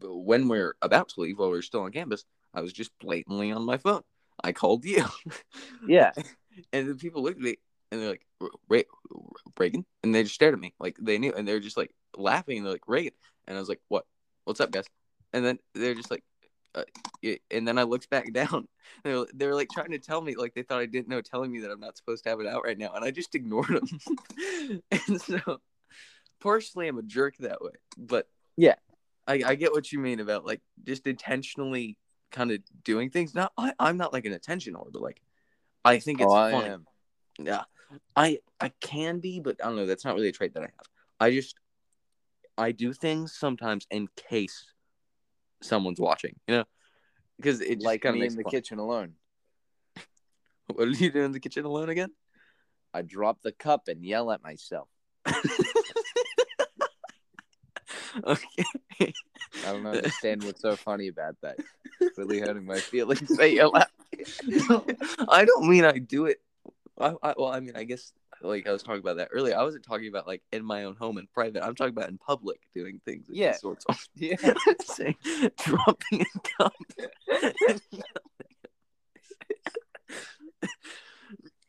when 0.00 0.48
we're 0.48 0.74
about 0.82 1.10
to 1.10 1.20
leave, 1.20 1.38
while 1.38 1.50
we're 1.50 1.62
still 1.62 1.82
on 1.82 1.92
campus, 1.92 2.24
I 2.54 2.60
was 2.60 2.72
just 2.72 2.90
blatantly 2.98 3.52
on 3.52 3.64
my 3.64 3.76
phone. 3.78 4.02
I 4.42 4.52
called 4.52 4.84
you, 4.84 5.04
Yeah. 5.86 6.12
and 6.72 6.88
the 6.88 6.94
people 6.94 7.22
looked 7.22 7.36
at 7.38 7.42
me 7.42 7.56
and 7.90 8.00
they're 8.00 8.10
like, 8.10 8.26
"Ray, 8.68 8.84
Reagan," 9.58 9.84
and 10.02 10.14
they 10.14 10.22
just 10.22 10.34
stared 10.34 10.54
at 10.54 10.60
me 10.60 10.74
like 10.80 10.96
they 11.00 11.18
knew, 11.18 11.32
and 11.32 11.46
they're 11.46 11.60
just 11.60 11.76
like 11.76 11.94
laughing. 12.16 12.58
And 12.58 12.66
they're 12.66 12.72
like, 12.72 12.88
"Reagan," 12.88 13.12
and 13.46 13.56
I 13.56 13.60
was 13.60 13.68
like, 13.68 13.80
"What? 13.88 14.06
What's 14.44 14.60
up, 14.60 14.70
guys?" 14.70 14.86
And 15.32 15.44
then 15.44 15.58
they're 15.74 15.94
just 15.94 16.10
like, 16.10 16.24
uh, 16.74 16.84
and 17.50 17.66
then 17.66 17.78
I 17.78 17.82
looked 17.82 18.10
back 18.10 18.32
down. 18.32 18.68
They 19.04 19.14
were, 19.14 19.26
they 19.32 19.46
were 19.46 19.54
like 19.54 19.70
trying 19.72 19.92
to 19.92 19.98
tell 19.98 20.20
me, 20.20 20.34
like 20.34 20.54
they 20.54 20.62
thought 20.62 20.80
I 20.80 20.86
didn't 20.86 21.08
know, 21.08 21.22
telling 21.22 21.50
me 21.50 21.60
that 21.60 21.70
I'm 21.70 21.80
not 21.80 21.96
supposed 21.96 22.24
to 22.24 22.30
have 22.30 22.40
it 22.40 22.46
out 22.46 22.62
right 22.64 22.76
now, 22.76 22.92
and 22.92 23.04
I 23.04 23.10
just 23.10 23.34
ignored 23.34 23.68
them. 23.68 24.82
and 25.08 25.20
so, 25.20 25.60
partially, 26.40 26.88
I'm 26.88 26.98
a 26.98 27.02
jerk 27.02 27.36
that 27.38 27.62
way, 27.62 27.72
but 27.96 28.28
Yeah. 28.56 28.74
I, 29.26 29.42
I 29.46 29.54
get 29.54 29.72
what 29.72 29.90
you 29.90 29.98
mean 29.98 30.20
about 30.20 30.44
like 30.44 30.60
just 30.84 31.06
intentionally 31.06 31.96
kind 32.32 32.50
of 32.50 32.60
doing 32.84 33.08
things. 33.08 33.34
Not, 33.34 33.52
I, 33.56 33.72
I'm 33.78 33.96
not 33.96 34.12
like 34.12 34.26
an 34.26 34.32
attention 34.32 34.74
whore, 34.74 34.92
but 34.92 35.00
like 35.00 35.22
I 35.84 35.98
think 35.98 36.20
it's 36.20 36.30
oh, 36.30 36.34
I 36.34 36.52
am. 36.52 36.86
Yeah, 37.38 37.62
I 38.14 38.38
I 38.60 38.72
can 38.80 39.20
be, 39.20 39.40
but 39.40 39.56
I 39.62 39.66
don't 39.66 39.76
know. 39.76 39.86
That's 39.86 40.04
not 40.04 40.14
really 40.14 40.28
a 40.28 40.32
trait 40.32 40.54
that 40.54 40.62
I 40.62 40.66
have. 40.66 40.88
I 41.20 41.30
just 41.30 41.54
I 42.58 42.72
do 42.72 42.92
things 42.92 43.32
sometimes 43.32 43.86
in 43.90 44.08
case 44.28 44.71
someone's 45.62 46.00
watching, 46.00 46.36
you 46.46 46.56
know, 46.56 46.64
because 47.36 47.60
it 47.60 47.74
just 47.76 47.84
Like 47.84 48.04
me 48.04 48.26
in 48.26 48.36
the 48.36 48.42
fun. 48.42 48.50
kitchen 48.50 48.78
alone. 48.78 49.14
What 50.74 50.90
do 50.90 51.04
you 51.04 51.10
do 51.10 51.22
in 51.22 51.32
the 51.32 51.40
kitchen 51.40 51.64
alone 51.64 51.88
again? 51.90 52.10
I 52.94 53.02
drop 53.02 53.42
the 53.42 53.52
cup 53.52 53.88
and 53.88 54.04
yell 54.04 54.30
at 54.30 54.42
myself. 54.42 54.88
okay. 58.24 58.64
I 59.00 59.12
don't 59.64 59.86
understand 59.86 60.42
what's 60.44 60.62
so 60.62 60.76
funny 60.76 61.08
about 61.08 61.36
that. 61.42 61.58
It's 62.00 62.16
really 62.18 62.40
hurting 62.40 62.64
my 62.64 62.78
feelings. 62.78 63.34
Say 63.36 63.54
yell 63.56 63.76
at 63.76 63.90
I 65.28 65.44
don't 65.44 65.68
mean 65.68 65.84
I 65.84 65.98
do 65.98 66.26
it. 66.26 66.40
I, 66.98 67.14
I, 67.22 67.34
well, 67.36 67.48
I 67.48 67.60
mean, 67.60 67.76
I 67.76 67.84
guess 67.84 68.12
like 68.42 68.66
I 68.66 68.72
was 68.72 68.82
talking 68.82 69.00
about 69.00 69.16
that 69.18 69.28
earlier. 69.32 69.56
I 69.56 69.62
wasn't 69.62 69.84
talking 69.84 70.08
about 70.08 70.26
like 70.26 70.42
in 70.52 70.64
my 70.64 70.84
own 70.84 70.96
home 70.96 71.18
in 71.18 71.26
private. 71.32 71.62
I'm 71.64 71.74
talking 71.74 71.92
about 71.96 72.08
in 72.08 72.18
public 72.18 72.60
doing 72.74 73.00
things. 73.04 73.28
of 73.28 73.34
Yeah. 73.34 73.52
sorts 73.52 73.84
of 73.86 73.98
Yeah. 74.14 74.36
saying 74.84 75.16
dropping 75.58 76.26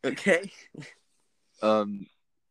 okay. 0.05 0.51
Um, 1.61 2.07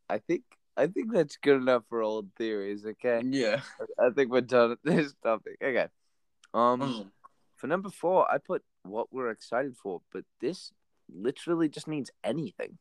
I 0.08 0.18
think 0.18 0.42
I 0.76 0.86
think 0.86 1.12
that's 1.12 1.36
good 1.36 1.56
enough 1.60 1.82
for 1.88 2.02
old 2.02 2.28
theories. 2.36 2.86
Okay. 2.86 3.22
Yeah. 3.24 3.60
I 3.98 4.10
think 4.10 4.30
we're 4.30 4.40
done 4.40 4.70
with 4.70 4.82
this 4.82 5.14
topic. 5.22 5.56
Okay. 5.62 5.86
Um, 6.54 6.82
Um, 6.82 7.12
for 7.56 7.66
number 7.66 7.90
four, 7.90 8.30
I 8.30 8.38
put 8.38 8.62
what 8.82 9.12
we're 9.12 9.30
excited 9.30 9.76
for, 9.76 10.00
but 10.12 10.24
this 10.40 10.72
literally 11.12 11.68
just 11.68 11.86
means 11.86 12.10
anything. 12.24 12.78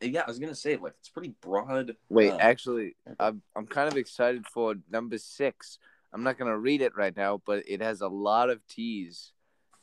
Yeah, 0.00 0.22
I 0.22 0.26
was 0.28 0.38
gonna 0.38 0.54
say 0.54 0.76
like 0.76 0.94
it's 0.98 1.08
pretty 1.08 1.34
broad. 1.40 1.96
Wait, 2.08 2.32
uh, 2.32 2.36
actually, 2.40 2.96
I'm 3.18 3.42
I'm 3.56 3.66
kind 3.66 3.88
of 3.88 3.96
excited 3.96 4.46
for 4.46 4.74
number 4.90 5.18
six. 5.18 5.78
I'm 6.12 6.22
not 6.22 6.38
gonna 6.38 6.58
read 6.58 6.82
it 6.82 6.96
right 6.96 7.16
now, 7.16 7.40
but 7.44 7.64
it 7.68 7.80
has 7.82 8.00
a 8.00 8.08
lot 8.08 8.50
of 8.50 8.66
T's 8.66 9.32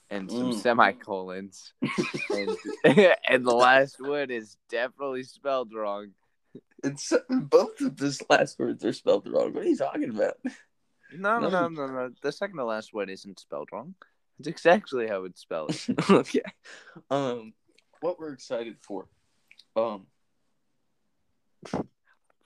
and 0.10 0.32
some 0.32 0.52
Mm. 0.52 0.54
semicolons, 0.54 1.74
and, 2.32 2.56
and 3.28 3.46
the 3.46 3.56
last 3.56 4.00
word 4.00 4.30
is 4.32 4.58
definitely 4.70 5.24
spelled 5.24 5.74
wrong. 5.74 6.12
it's 6.84 7.12
both 7.30 7.82
of 7.82 7.98
those 7.98 8.22
last 8.30 8.60
words 8.60 8.86
are 8.86 8.94
spelled 8.94 9.28
wrong. 9.28 9.54
What 9.54 9.64
are 9.64 9.68
you 9.68 9.78
talking 9.78 10.10
about? 10.12 10.38
No, 11.12 11.40
no, 11.40 11.50
No. 11.50 11.68
no, 11.68 11.88
no, 11.88 11.88
no. 11.88 12.12
The 12.22 12.32
second 12.32 12.58
to 12.58 12.66
last 12.66 12.94
word 12.94 13.10
isn't 13.10 13.40
spelled 13.40 13.70
wrong. 13.72 13.96
It's 14.40 14.48
exactly 14.48 15.08
how 15.08 15.24
it's 15.26 15.42
spelled. 15.42 15.76
okay. 16.10 16.42
Um, 17.10 17.54
what 18.02 18.20
we're 18.20 18.34
excited 18.34 18.76
for. 18.82 19.08
Um, 19.76 20.08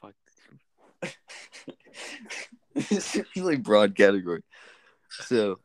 Fuck. 0.01 0.13
it's 2.75 3.15
a 3.15 3.25
really 3.35 3.57
broad 3.57 3.95
category. 3.95 4.41
So, 5.09 5.59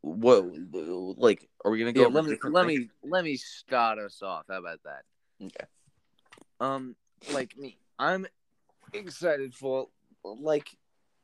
what, 0.00 0.44
like, 0.72 1.48
are 1.64 1.70
we 1.70 1.78
gonna 1.78 1.92
go? 1.92 2.02
Yeah, 2.02 2.08
let 2.08 2.24
me 2.24 2.36
let 2.42 2.66
things? 2.66 2.80
me 2.80 2.88
let 3.04 3.24
me 3.24 3.36
start 3.36 3.98
us 3.98 4.22
off. 4.22 4.46
How 4.48 4.58
about 4.58 4.80
that? 4.84 5.02
Okay. 5.44 5.66
Um, 6.60 6.96
like 7.32 7.56
me, 7.56 7.78
I'm 7.98 8.26
excited 8.92 9.54
for 9.54 9.88
like 10.24 10.68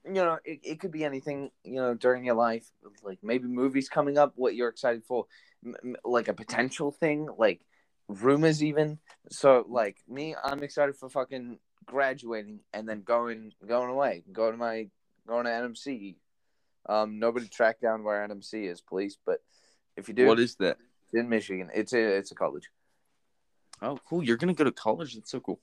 you 0.04 0.12
know 0.12 0.38
it, 0.44 0.60
it 0.62 0.80
could 0.80 0.90
be 0.90 1.04
anything 1.04 1.50
you 1.64 1.76
know 1.76 1.94
during 1.94 2.24
your 2.24 2.34
life 2.34 2.70
like 3.02 3.18
maybe 3.22 3.46
movies 3.46 3.88
coming 3.88 4.16
up 4.16 4.32
what 4.36 4.54
you're 4.54 4.68
excited 4.68 5.04
for 5.04 5.26
m- 5.64 5.96
like 6.04 6.28
a 6.28 6.32
potential 6.32 6.90
thing 6.90 7.28
like 7.36 7.60
rumors 8.08 8.62
even 8.62 8.98
so 9.30 9.64
like 9.68 9.98
me 10.08 10.34
i'm 10.42 10.62
excited 10.62 10.96
for 10.96 11.08
fucking 11.08 11.58
graduating 11.84 12.60
and 12.72 12.88
then 12.88 13.02
going 13.02 13.52
going 13.66 13.90
away 13.90 14.22
going 14.32 14.52
to 14.52 14.58
my 14.58 14.88
going 15.26 15.44
to 15.44 15.50
nmc 15.50 16.16
um 16.88 17.18
nobody 17.18 17.46
tracked 17.48 17.82
down 17.82 18.02
where 18.02 18.26
nmc 18.26 18.54
is 18.54 18.80
please 18.80 19.18
but 19.26 19.42
if 19.96 20.08
you 20.08 20.14
do 20.14 20.26
What 20.26 20.38
is 20.40 20.54
that? 20.56 20.78
it's 21.04 21.14
in 21.14 21.28
michigan 21.28 21.68
it's 21.74 21.92
a 21.92 22.00
it's 22.16 22.32
a 22.32 22.34
college 22.34 22.68
Oh, 23.80 23.96
cool! 24.08 24.24
You're 24.24 24.36
gonna 24.36 24.54
go 24.54 24.64
to 24.64 24.72
college. 24.72 25.14
That's 25.14 25.30
so 25.30 25.38
cool. 25.38 25.60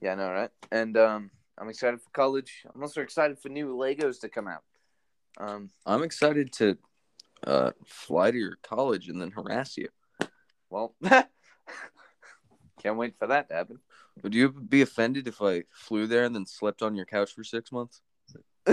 Yeah, 0.00 0.12
I 0.12 0.14
know, 0.14 0.30
right? 0.30 0.50
And 0.70 0.96
um, 0.96 1.30
I'm 1.58 1.68
excited 1.68 2.00
for 2.00 2.08
college. 2.10 2.62
I'm 2.72 2.80
also 2.80 3.00
excited 3.00 3.40
for 3.40 3.48
new 3.48 3.74
Legos 3.74 4.20
to 4.20 4.28
come 4.28 4.46
out. 4.46 4.62
Um, 5.36 5.70
I'm 5.84 6.04
excited 6.04 6.52
to 6.58 6.78
uh, 7.44 7.72
fly 7.84 8.30
to 8.30 8.38
your 8.38 8.56
college 8.62 9.08
and 9.08 9.20
then 9.20 9.32
harass 9.32 9.76
you. 9.76 9.88
well, 10.70 10.94
can't 12.80 12.96
wait 12.96 13.14
for 13.18 13.26
that 13.28 13.48
to 13.48 13.54
happen. 13.54 13.78
Would 14.22 14.34
you 14.34 14.50
be 14.50 14.82
offended 14.82 15.26
if 15.28 15.40
I 15.42 15.64
flew 15.70 16.06
there 16.06 16.24
and 16.24 16.34
then 16.34 16.46
slept 16.46 16.82
on 16.82 16.94
your 16.94 17.06
couch 17.06 17.32
for 17.32 17.44
six 17.44 17.70
months? 17.72 18.00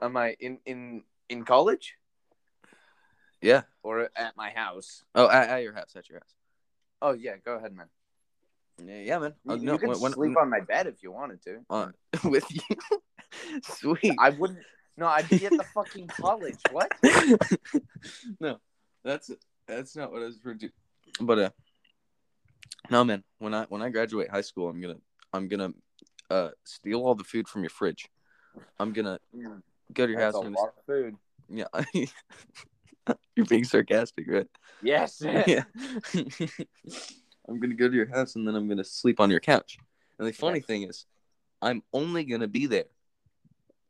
Am 0.00 0.16
I 0.16 0.36
in 0.40 0.58
in 0.66 1.02
in 1.28 1.44
college 1.44 1.94
Yeah. 3.40 3.62
or 3.82 4.08
at 4.16 4.36
my 4.36 4.50
house? 4.50 5.04
Oh, 5.14 5.28
at, 5.28 5.48
at 5.48 5.62
your 5.62 5.74
house. 5.74 5.94
At 5.96 6.08
your 6.08 6.18
house. 6.20 6.34
Oh 7.02 7.12
yeah, 7.12 7.36
go 7.44 7.54
ahead, 7.56 7.74
man. 7.74 7.86
Yeah, 8.84 9.00
yeah 9.00 9.18
man. 9.18 9.34
You, 9.44 9.52
Uh, 9.52 9.56
no, 9.56 9.78
can 9.78 9.90
when- 9.90 10.00
when- 10.00 10.12
sleep 10.12 10.36
on 10.36 10.50
my 10.50 10.60
bed 10.60 10.86
if 10.86 11.02
you 11.02 11.12
wanted 11.12 11.42
to. 11.42 11.60
uh, 11.70 11.88
with 12.24 12.46
you. 12.50 13.00
Sweet. 13.62 14.14
I 14.18 14.30
wouldn't. 14.30 14.60
No, 14.96 15.06
I'd 15.06 15.28
be 15.28 15.44
at 15.44 15.50
the 15.52 15.64
fucking 15.74 16.06
college. 16.08 16.58
What? 16.70 16.92
no, 18.40 18.60
that's 19.02 19.30
that's 19.66 19.96
not 19.96 20.12
what 20.12 20.22
I 20.22 20.26
was 20.26 20.38
to. 20.38 20.70
But 21.20 21.38
uh, 21.38 21.50
no, 22.90 23.04
man. 23.04 23.24
When 23.38 23.54
I 23.54 23.64
when 23.64 23.82
I 23.82 23.88
graduate 23.90 24.30
high 24.30 24.40
school, 24.42 24.68
I'm 24.68 24.80
gonna 24.80 24.96
I'm 25.32 25.48
gonna 25.48 25.72
uh 26.30 26.50
steal 26.64 27.02
all 27.02 27.14
the 27.14 27.24
food 27.24 27.48
from 27.48 27.62
your 27.62 27.70
fridge. 27.70 28.08
I'm 28.78 28.92
gonna 28.92 29.18
go 29.92 30.06
to 30.06 30.12
your 30.12 30.20
That's 30.20 30.36
house 30.36 30.42
a 30.42 30.46
and 30.46 30.54
lot 30.54 30.68
of 30.76 30.84
food. 30.86 31.16
yeah. 31.48 31.66
You're 33.36 33.46
being 33.46 33.64
sarcastic, 33.64 34.26
right? 34.28 34.46
Yes. 34.82 35.20
yeah. 35.24 35.64
I'm 37.48 37.60
gonna 37.60 37.74
go 37.74 37.88
to 37.88 37.94
your 37.94 38.08
house 38.08 38.36
and 38.36 38.46
then 38.46 38.54
I'm 38.54 38.68
gonna 38.68 38.84
sleep 38.84 39.20
on 39.20 39.30
your 39.30 39.40
couch. 39.40 39.78
And 40.18 40.26
the 40.28 40.32
funny 40.32 40.58
Yes. 40.58 40.66
thing 40.66 40.82
is, 40.84 41.06
I'm 41.60 41.82
only 41.92 42.24
gonna 42.24 42.48
be 42.48 42.66
there 42.66 42.84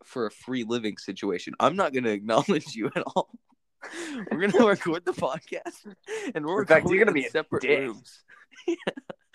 for 0.03 0.27
a 0.27 0.31
free 0.31 0.65
living 0.65 0.97
situation. 0.99 1.55
I'm 1.61 1.77
not 1.77 1.93
gonna 1.93 2.11
acknowledge 2.11 2.75
you 2.75 2.91
at 2.95 3.03
all. 3.15 3.31
We're 4.31 4.47
gonna 4.49 4.67
record 4.67 5.05
the 5.05 5.13
podcast, 5.13 5.95
and 6.35 6.47
we're 6.47 6.63
In 6.63 6.67
fact, 6.67 6.89
you're 6.89 6.99
gonna 6.99 7.13
be 7.13 7.27
a 7.27 7.31
separate 7.31 7.63
dick. 7.63 7.79
rooms. 7.81 8.23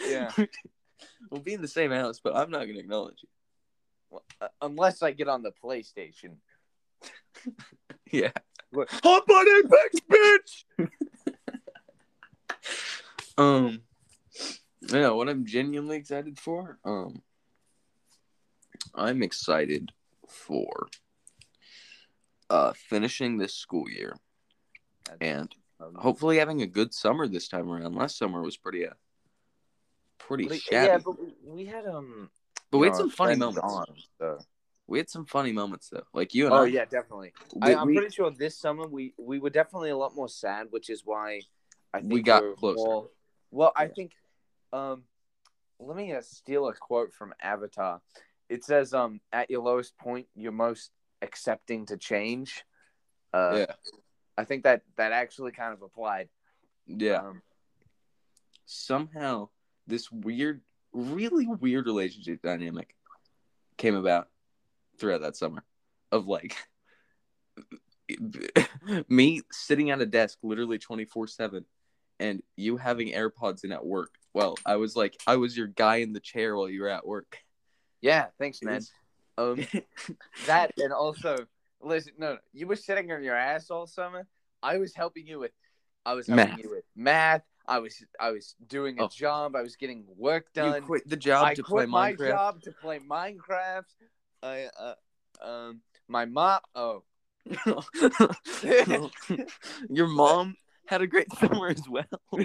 Yeah. 0.07 0.31
we'll 1.29 1.41
be 1.41 1.53
in 1.53 1.61
the 1.61 1.67
same 1.67 1.91
house, 1.91 2.21
but 2.23 2.35
I'm 2.35 2.49
not 2.49 2.65
gonna 2.65 2.79
acknowledge 2.79 3.19
you. 3.21 3.29
Well, 4.09 4.23
uh, 4.39 4.47
unless 4.61 5.03
I 5.03 5.11
get 5.11 5.27
on 5.27 5.43
the 5.43 5.51
PlayStation. 5.63 6.37
Yeah. 8.11 8.31
What? 8.71 8.87
Hop 9.03 9.29
on 9.29 9.45
Apex, 9.59 9.99
bitch. 10.09 10.63
um. 13.37 13.81
Yeah, 14.81 15.09
what 15.09 15.27
I'm 15.29 15.45
genuinely 15.45 15.97
excited 15.97 16.39
for. 16.39 16.79
Um. 16.85 17.21
I'm 18.95 19.21
excited 19.21 19.91
for 20.27 20.87
uh 22.49 22.73
finishing 22.73 23.37
this 23.37 23.53
school 23.53 23.87
year 23.89 24.15
and 25.21 25.53
hopefully 25.95 26.37
having 26.37 26.61
a 26.61 26.67
good 26.67 26.93
summer 26.93 27.27
this 27.27 27.47
time 27.47 27.69
around. 27.69 27.95
Last 27.95 28.17
summer 28.17 28.41
was 28.41 28.57
pretty 28.57 28.85
uh 28.87 28.93
pretty 30.17 30.47
but- 30.47 30.59
shabby. 30.61 30.87
yeah, 30.87 30.97
but 30.97 31.15
we- 31.45 31.65
had 31.65 31.85
um. 31.87 32.29
but 32.71 32.77
we 32.79 32.87
had 32.87 32.93
know, 32.93 32.99
some 32.99 33.09
funny 33.09 33.35
moments. 33.35 33.59
on, 33.63 33.85
so- 34.19 34.39
We 34.87 34.97
had 34.97 35.09
some 35.09 35.25
funny 35.25 35.51
moments 35.51 35.89
though. 35.89 36.03
Like 36.13 36.33
you 36.33 36.45
and 36.45 36.53
Oh 36.53 36.63
I. 36.63 36.67
yeah, 36.67 36.85
definitely. 36.85 37.33
we, 37.55 37.73
I, 37.73 37.79
I'm 37.81 37.87
we- 37.87 37.95
pretty 37.95 38.13
sure 38.13 38.31
this 38.31 38.57
summer 38.57 38.87
we 38.87 39.13
we 39.17 39.39
were 39.39 39.49
definitely 39.49 39.89
a 39.91 39.97
lot 39.97 40.15
more 40.15 40.29
sad, 40.29 40.67
which 40.71 40.89
is 40.89 41.03
why 41.05 41.41
I 41.93 41.99
think 42.01 42.13
We 42.13 42.21
got 42.21 42.43
we're 42.43 42.55
closer. 42.55 42.77
more- 42.85 43.09
well, 43.51 43.71
I 43.75 43.87
think 43.87 44.11
um, 44.73 45.03
let 45.79 45.95
me 45.97 46.13
uh, 46.13 46.21
steal 46.21 46.67
a 46.67 46.73
quote 46.73 47.13
from 47.13 47.33
Avatar. 47.41 48.01
It 48.49 48.63
says, 48.63 48.93
"Um, 48.93 49.21
at 49.31 49.49
your 49.49 49.61
lowest 49.61 49.97
point, 49.97 50.27
you're 50.35 50.51
most 50.51 50.91
accepting 51.21 51.85
to 51.87 51.97
change." 51.97 52.63
Uh, 53.33 53.65
yeah. 53.67 53.73
I 54.39 54.45
think 54.45 54.63
that 54.63 54.83
that 54.95 55.11
actually 55.11 55.51
kind 55.51 55.73
of 55.73 55.81
applied. 55.81 56.29
Yeah. 56.87 57.17
Um, 57.17 57.41
somehow 58.65 59.49
this 59.85 60.09
weird, 60.09 60.61
really 60.93 61.45
weird 61.45 61.85
relationship 61.85 62.41
dynamic 62.41 62.95
came 63.75 63.95
about 63.95 64.29
throughout 64.97 65.21
that 65.21 65.35
summer 65.35 65.65
of 66.11 66.25
like 66.25 66.55
me 69.09 69.41
sitting 69.51 69.91
at 69.91 69.99
a 69.99 70.05
desk 70.05 70.37
literally 70.41 70.77
24 70.77 71.27
7 71.27 71.65
and 72.21 72.41
you 72.55 72.77
having 72.77 73.11
AirPods 73.11 73.65
in 73.65 73.73
at 73.73 73.85
work. 73.85 74.13
Well, 74.33 74.55
I 74.65 74.77
was 74.77 74.95
like, 74.95 75.17
I 75.27 75.35
was 75.35 75.57
your 75.57 75.67
guy 75.67 75.97
in 75.97 76.13
the 76.13 76.19
chair 76.21 76.55
while 76.55 76.69
you 76.69 76.81
were 76.81 76.89
at 76.89 77.05
work. 77.05 77.39
yeah, 78.01 78.27
thanks, 78.37 78.61
man. 78.61 78.81
Um, 79.37 79.65
that 80.47 80.71
and 80.77 80.93
also 80.93 81.45
listen, 81.81 82.13
no, 82.17 82.33
no, 82.33 82.39
you 82.53 82.67
were 82.67 82.75
sitting 82.75 83.11
on 83.11 83.23
your 83.23 83.35
ass 83.35 83.69
all 83.69 83.87
summer. 83.87 84.27
I 84.61 84.77
was 84.77 84.93
helping 84.95 85.27
you 85.27 85.39
with, 85.39 85.51
I 86.05 86.13
was 86.13 86.27
helping 86.27 86.47
Math. 86.47 86.57
you 86.63 86.69
with 86.69 86.83
math. 86.95 87.43
I 87.67 87.79
was 87.79 88.03
I 88.19 88.31
was 88.31 88.55
doing 88.67 88.99
a 88.99 89.03
Oh. 89.03 89.09
job. 89.09 89.55
I 89.55 89.61
was 89.61 89.75
getting 89.75 90.03
work 90.17 90.51
done. 90.53 90.75
you 90.77 90.81
quit 90.81 91.07
the 91.07 91.15
job 91.15 91.45
I 91.45 91.53
to 91.53 91.63
play 91.63 91.85
quit 91.85 91.89
my 91.89 92.13
Minecraft. 92.13 92.27
job 92.27 92.61
to 92.63 92.71
play 92.71 92.99
Minecraft. 92.99 93.83
I 94.41 94.69
uh, 94.79 94.95
um 95.41 95.81
my 96.07 96.25
mom. 96.25 96.59
Oh, 96.73 97.03
Your 99.89 100.07
mom 100.07 100.55
had 100.87 101.01
a 101.01 101.07
great 101.07 101.31
summer 101.33 101.67
as 101.67 101.83
well. 101.87 102.05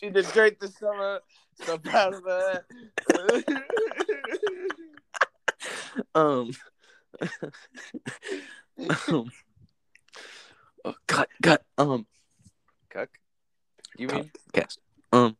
she 0.00 0.10
did 0.10 0.26
great 0.32 0.60
this 0.60 0.76
summer. 0.78 1.20
So 1.64 1.78
proud 1.78 2.14
of 2.14 2.22
her. 2.24 2.64
um, 6.14 6.52
um 9.08 9.30
oh, 10.84 10.94
cut 11.06 11.28
cut 11.42 11.62
um 11.78 12.06
Cuck. 12.90 13.08
You 13.96 14.08
mean? 14.08 14.30
cast 14.52 14.78
um 15.12 15.36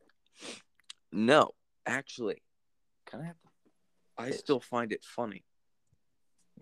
no 1.12 1.51
actually 1.87 2.43
Can 3.07 3.20
I 3.20 3.25
have? 3.27 3.37
i 4.18 4.31
still 4.31 4.61
find 4.61 4.93
it 4.93 5.05
funny 5.05 5.45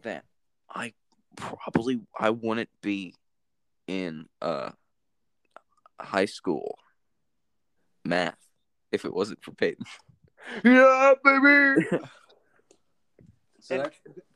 that 0.03 0.25
i 0.71 0.93
probably 1.37 2.01
i 2.19 2.31
wouldn't 2.31 2.71
be 2.83 3.15
in 3.87 4.27
uh 4.41 4.71
high 6.01 6.25
school 6.27 6.79
math 8.05 8.37
if 8.91 9.05
it 9.05 9.13
wasn't 9.15 9.43
for 9.43 9.53
peyton 9.53 9.85
Yeah, 10.65 11.15
baby. 11.25 11.87
so 13.63 13.89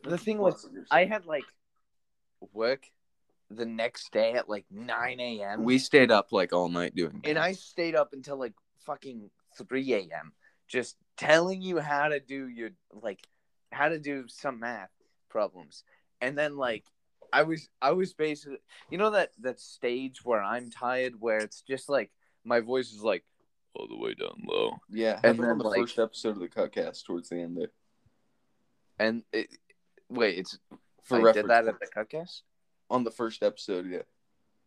the 0.04 0.18
thing 0.18 0.38
was, 0.38 0.68
I 0.90 1.04
had 1.04 1.26
like 1.26 1.44
work 2.52 2.86
the 3.50 3.66
next 3.66 4.12
day 4.12 4.32
at 4.32 4.48
like 4.48 4.64
9 4.70 5.20
a.m. 5.20 5.64
we 5.64 5.78
stayed 5.78 6.10
up 6.10 6.32
like 6.32 6.52
all 6.52 6.68
night 6.68 6.94
doing 6.94 7.20
and. 7.24 7.38
I 7.38 7.52
stayed 7.52 7.94
up 7.94 8.10
until 8.12 8.38
like 8.38 8.54
fucking 8.84 9.30
3 9.56 9.92
a.m. 9.94 10.32
just 10.68 10.96
telling 11.16 11.62
you 11.62 11.78
how 11.78 12.08
to 12.08 12.20
do 12.20 12.48
your 12.48 12.70
like 12.92 13.26
how 13.72 13.88
to 13.88 13.98
do 13.98 14.24
some 14.28 14.60
math 14.60 14.90
problems. 15.28 15.84
And 16.20 16.36
then 16.36 16.56
like 16.56 16.84
I 17.32 17.42
was 17.42 17.68
I 17.82 17.92
was 17.92 18.14
basically 18.14 18.58
you 18.90 18.98
know 18.98 19.10
that 19.10 19.30
that 19.40 19.60
stage 19.60 20.24
where 20.24 20.42
I'm 20.42 20.70
tired 20.70 21.14
where 21.18 21.38
it's 21.38 21.62
just 21.62 21.88
like 21.88 22.10
my 22.44 22.60
voice 22.60 22.92
is 22.92 23.02
like 23.02 23.24
all 23.74 23.88
the 23.88 23.96
way 23.96 24.14
down 24.14 24.42
low. 24.46 24.72
yeah 24.88 25.20
and 25.22 25.38
then, 25.38 25.50
on 25.50 25.58
the 25.58 25.64
like- 25.64 25.80
first 25.80 25.98
episode 25.98 26.30
of 26.30 26.38
the 26.40 26.48
cuckcast 26.48 27.04
towards 27.04 27.28
the 27.28 27.36
end 27.36 27.56
there 27.56 27.70
And 28.98 29.22
it, 29.32 29.48
wait, 30.08 30.38
it's 30.38 30.58
for 31.02 31.18
I 31.18 31.20
reference 31.22 31.44
did 31.44 31.50
that 31.50 31.68
at 31.68 31.80
the 31.80 31.86
cuckcast? 31.86 32.42
on 32.88 33.02
the 33.04 33.10
first 33.10 33.42
episode 33.42 33.86
yeah 33.90 34.02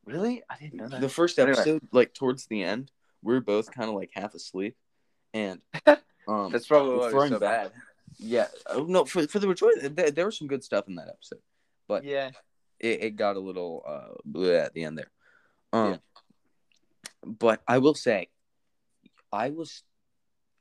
Really? 0.05 0.41
I 0.49 0.57
didn't 0.59 0.75
know 0.75 0.87
that. 0.89 1.01
the 1.01 1.09
first 1.09 1.37
Anyway. 1.39 1.53
episode, 1.53 1.81
like 1.91 2.13
towards 2.13 2.45
the 2.47 2.63
end, 2.63 2.91
we 3.21 3.35
are 3.35 3.41
both 3.41 3.69
kind 3.71 3.89
of 3.89 3.95
like 3.95 4.09
half 4.13 4.33
asleep, 4.33 4.75
and 5.33 5.61
um, 6.27 6.51
That's 6.51 6.67
probably 6.67 6.97
why 6.97 7.11
throwing 7.11 7.29
so 7.29 7.39
bad. 7.39 7.71
yeah, 8.17 8.47
oh, 8.67 8.85
no, 8.85 9.05
for 9.05 9.27
for 9.27 9.39
the 9.39 9.47
majority, 9.47 9.87
there, 9.89 10.09
there 10.11 10.25
was 10.25 10.37
some 10.37 10.47
good 10.47 10.63
stuff 10.63 10.87
in 10.87 10.95
that 10.95 11.09
episode, 11.09 11.41
but 11.87 12.03
Yeah. 12.05 12.31
it, 12.79 13.03
it 13.03 13.15
got 13.17 13.35
a 13.35 13.39
little 13.39 13.83
uh 13.85 14.15
bleh 14.27 14.63
at 14.65 14.73
the 14.73 14.83
end 14.85 14.97
there. 14.97 15.11
Um, 15.73 15.91
Yeah. 15.91 15.97
but 17.25 17.61
I 17.67 17.77
will 17.79 17.95
say, 17.95 18.29
I 19.31 19.49
was, 19.51 19.83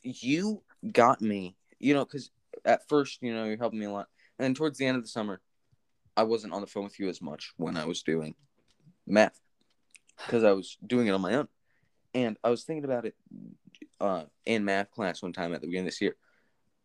you 0.03 0.63
got 0.93 1.21
me, 1.23 1.57
you 1.79 1.95
know, 1.95 2.05
because 2.05 2.31
at 2.69 2.87
first, 2.89 3.19
you 3.23 3.35
know, 3.35 3.45
you're 3.45 3.57
helping 3.57 3.81
me 3.81 3.87
a 3.87 3.91
lot, 3.91 4.07
and 4.39 4.45
then 4.45 4.55
towards 4.55 4.79
the 4.79 4.87
end 4.87 4.97
of 4.97 5.03
the 5.03 5.09
summer, 5.09 5.41
I 6.17 6.23
wasn't 6.23 6.53
on 6.53 6.61
the 6.61 6.67
phone 6.67 6.85
with 6.85 7.01
you 7.01 7.09
as 7.09 7.23
much 7.23 7.53
when 7.57 7.77
I 7.77 7.87
was 7.87 8.03
doing 8.03 8.35
math 9.07 9.41
because 10.27 10.45
I 10.45 10.53
was 10.53 10.77
doing 10.87 11.07
it 11.07 11.13
on 11.13 11.21
my 11.21 11.35
own, 11.35 11.49
and 12.15 12.37
I 12.45 12.51
was 12.51 12.65
thinking 12.65 12.85
about 12.85 13.07
it 13.07 13.15
uh, 14.01 14.25
in 14.45 14.65
math 14.65 14.91
class 14.91 15.23
one 15.23 15.33
time 15.33 15.55
at 15.55 15.61
the 15.61 15.67
beginning 15.67 15.87
of 15.87 15.93
this 15.93 16.01
year, 16.01 16.17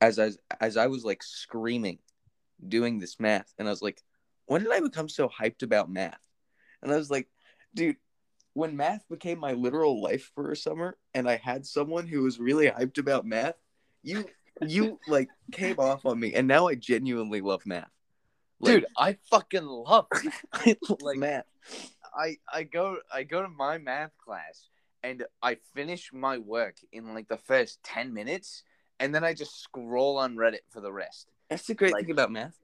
as 0.02 0.18
I 0.18 0.32
as 0.62 0.78
I 0.78 0.88
was 0.88 1.04
like 1.04 1.22
screaming, 1.22 2.00
doing 2.66 3.00
this 3.00 3.20
math, 3.20 3.54
and 3.60 3.68
I 3.68 3.72
was 3.72 3.82
like, 3.82 4.02
when 4.46 4.64
did 4.64 4.72
I 4.72 4.80
become 4.80 5.10
so 5.10 5.30
hyped 5.30 5.64
about 5.64 5.92
math? 5.92 6.20
And 6.82 6.92
I 6.92 6.98
was 6.98 7.12
like, 7.12 7.28
dude, 7.74 7.98
when 8.54 8.78
math 8.78 9.04
became 9.10 9.40
my 9.40 9.54
literal 9.54 10.02
life 10.02 10.32
for 10.36 10.52
a 10.52 10.56
summer, 10.56 10.98
and 11.14 11.30
I 11.30 11.38
had 11.38 11.66
someone 11.66 12.08
who 12.08 12.22
was 12.22 12.40
really 12.40 12.68
hyped 12.68 12.98
about 12.98 13.26
math, 13.26 13.56
you 14.04 14.26
you 14.72 15.00
like 15.08 15.30
came 15.52 15.80
off 15.80 16.06
on 16.06 16.20
me, 16.20 16.34
and 16.34 16.48
now 16.48 16.68
I 16.68 16.76
genuinely 16.76 17.42
love 17.42 17.66
math. 17.66 17.90
Like, 18.60 18.76
Dude, 18.76 18.86
I 18.98 19.18
fucking 19.30 19.66
love 19.66 20.08
it. 20.24 20.34
I 20.54 20.78
love 20.90 21.02
like- 21.02 21.18
math. 21.18 21.46
I 22.16 22.38
I 22.52 22.64
go 22.64 22.98
I 23.12 23.24
go 23.24 23.42
to 23.42 23.48
my 23.50 23.78
math 23.78 24.12
class 24.24 24.68
and 25.02 25.24
I 25.42 25.56
finish 25.74 26.12
my 26.14 26.38
work 26.38 26.76
in 26.92 27.14
like 27.14 27.28
the 27.28 27.38
first 27.38 27.82
10 27.84 28.14
minutes 28.14 28.64
and 29.00 29.14
then 29.16 29.24
I 29.24 29.34
just 29.34 29.62
scroll 29.64 30.18
on 30.18 30.36
Reddit 30.36 30.60
for 30.70 30.80
the 30.80 30.92
rest. 30.94 31.30
That's 31.50 31.66
the 31.66 31.74
great 31.74 31.94
Like- 31.94 32.04
thing 32.06 32.12
about 32.12 32.32
math. 32.32 32.58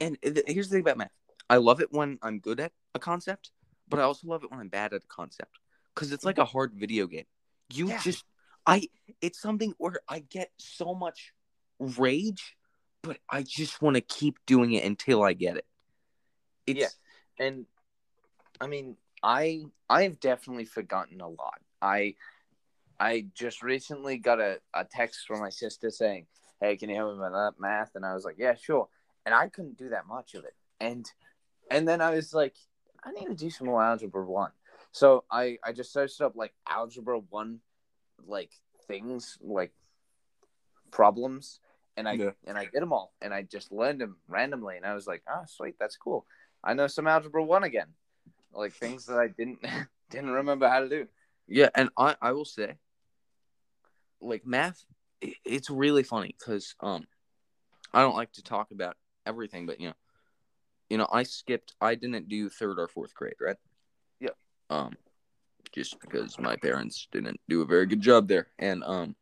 And 0.00 0.16
here's 0.22 0.68
the 0.68 0.74
thing 0.76 0.80
about 0.80 0.96
math. 0.98 1.10
I 1.50 1.56
love 1.58 1.80
it 1.80 1.92
when 1.92 2.18
I'm 2.22 2.38
good 2.38 2.58
at 2.60 2.72
a 2.94 2.98
concept, 2.98 3.50
but 3.88 4.00
I 4.00 4.02
also 4.04 4.26
love 4.26 4.42
it 4.44 4.50
when 4.50 4.60
I'm 4.60 4.68
bad 4.68 4.92
at 4.94 5.02
a 5.04 5.06
concept 5.08 5.58
because 5.94 6.10
it's 6.12 6.24
like 6.24 6.38
a 6.38 6.44
hard 6.44 6.72
video 6.74 7.06
game. 7.06 7.26
You 7.72 7.88
Yeah. 7.88 8.00
just, 8.00 8.24
I, 8.66 8.88
it's 9.20 9.40
something 9.40 9.74
where 9.78 10.00
I 10.08 10.20
get 10.20 10.50
so 10.58 10.94
much 10.94 11.32
rage, 11.78 12.56
but 13.02 13.18
I 13.30 13.42
just 13.42 13.82
want 13.82 13.96
to 13.96 14.00
keep 14.00 14.38
doing 14.46 14.72
it 14.72 14.84
until 14.84 15.22
I 15.22 15.32
get 15.32 15.56
it. 15.56 15.66
It's, 16.66 16.80
Yeah. 16.80 16.88
And 17.38 17.66
I 18.60 18.66
mean, 18.66 18.96
I 19.22 19.64
I've 19.88 20.18
definitely 20.20 20.64
forgotten 20.64 21.20
a 21.20 21.28
lot. 21.28 21.60
I 21.82 22.14
I 22.98 23.26
just 23.34 23.62
recently 23.62 24.18
got 24.18 24.40
a, 24.40 24.60
a 24.74 24.84
text 24.84 25.26
from 25.26 25.40
my 25.40 25.50
sister 25.50 25.90
saying, 25.90 26.26
Hey, 26.60 26.76
can 26.76 26.88
you 26.88 26.96
help 26.96 27.14
me 27.14 27.20
with 27.20 27.32
that 27.32 27.54
math? 27.58 27.94
And 27.94 28.04
I 28.04 28.14
was 28.14 28.24
like, 28.24 28.36
Yeah, 28.38 28.54
sure. 28.54 28.88
And 29.24 29.34
I 29.34 29.48
couldn't 29.48 29.76
do 29.76 29.90
that 29.90 30.06
much 30.06 30.34
of 30.34 30.44
it. 30.44 30.54
and 30.80 31.10
and 31.70 31.86
then 31.86 32.00
I 32.00 32.10
was 32.10 32.32
like, 32.32 32.54
I 33.04 33.10
need 33.10 33.26
to 33.26 33.34
do 33.34 33.50
some 33.50 33.66
more 33.66 33.82
algebra 33.82 34.24
one. 34.24 34.52
So 34.92 35.24
I 35.30 35.58
I 35.64 35.72
just 35.72 35.92
searched 35.92 36.20
up 36.20 36.34
like 36.36 36.54
algebra 36.68 37.18
one, 37.18 37.60
like 38.26 38.52
things 38.88 39.36
like 39.40 39.72
problems, 40.90 41.60
and 41.96 42.08
I 42.08 42.14
Yeah. 42.14 42.30
and 42.46 42.56
I 42.58 42.64
did 42.64 42.82
them 42.82 42.92
all, 42.92 43.12
and 43.20 43.32
I 43.32 43.42
just 43.42 43.72
learned 43.72 44.00
them 44.00 44.16
randomly, 44.28 44.76
and 44.76 44.86
I 44.86 44.94
was 44.94 45.06
like, 45.06 45.22
ah, 45.28 45.44
sweet, 45.46 45.76
that's 45.78 45.96
cool. 45.96 46.26
I 46.62 46.74
know 46.74 46.86
some 46.86 47.06
algebra 47.06 47.42
one 47.42 47.64
again, 47.64 47.88
like 48.52 48.72
things 48.72 49.06
that 49.06 49.18
I 49.18 49.28
didn't 49.28 49.60
didn't 50.10 50.30
remember 50.30 50.68
how 50.68 50.80
to 50.80 50.88
do. 50.88 51.06
Yeah, 51.48 51.70
and 51.74 51.90
I 51.96 52.16
I 52.20 52.32
will 52.32 52.44
say, 52.44 52.74
like 54.20 54.46
math, 54.46 54.84
it's 55.20 55.70
really 55.70 56.02
funny 56.02 56.34
because 56.38 56.74
um, 56.80 57.06
I 57.92 58.02
don't 58.02 58.16
like 58.16 58.32
to 58.32 58.42
talk 58.42 58.70
about 58.70 58.96
everything, 59.26 59.66
but 59.66 59.80
you 59.80 59.88
know, 59.88 59.94
you 60.90 60.98
know, 60.98 61.08
I 61.10 61.22
skipped. 61.22 61.74
I 61.80 61.94
didn't 61.94 62.28
do 62.28 62.48
third 62.48 62.78
or 62.78 62.88
fourth 62.88 63.14
grade, 63.14 63.34
right? 63.40 63.56
Yeah. 64.20 64.30
Um, 64.70 64.96
just 65.72 66.00
because 66.00 66.38
my 66.38 66.56
parents 66.56 67.08
didn't 67.10 67.40
do 67.48 67.62
a 67.62 67.66
very 67.66 67.86
good 67.86 68.00
job 68.00 68.28
there, 68.28 68.48
and 68.58 68.82
um, 68.84 69.16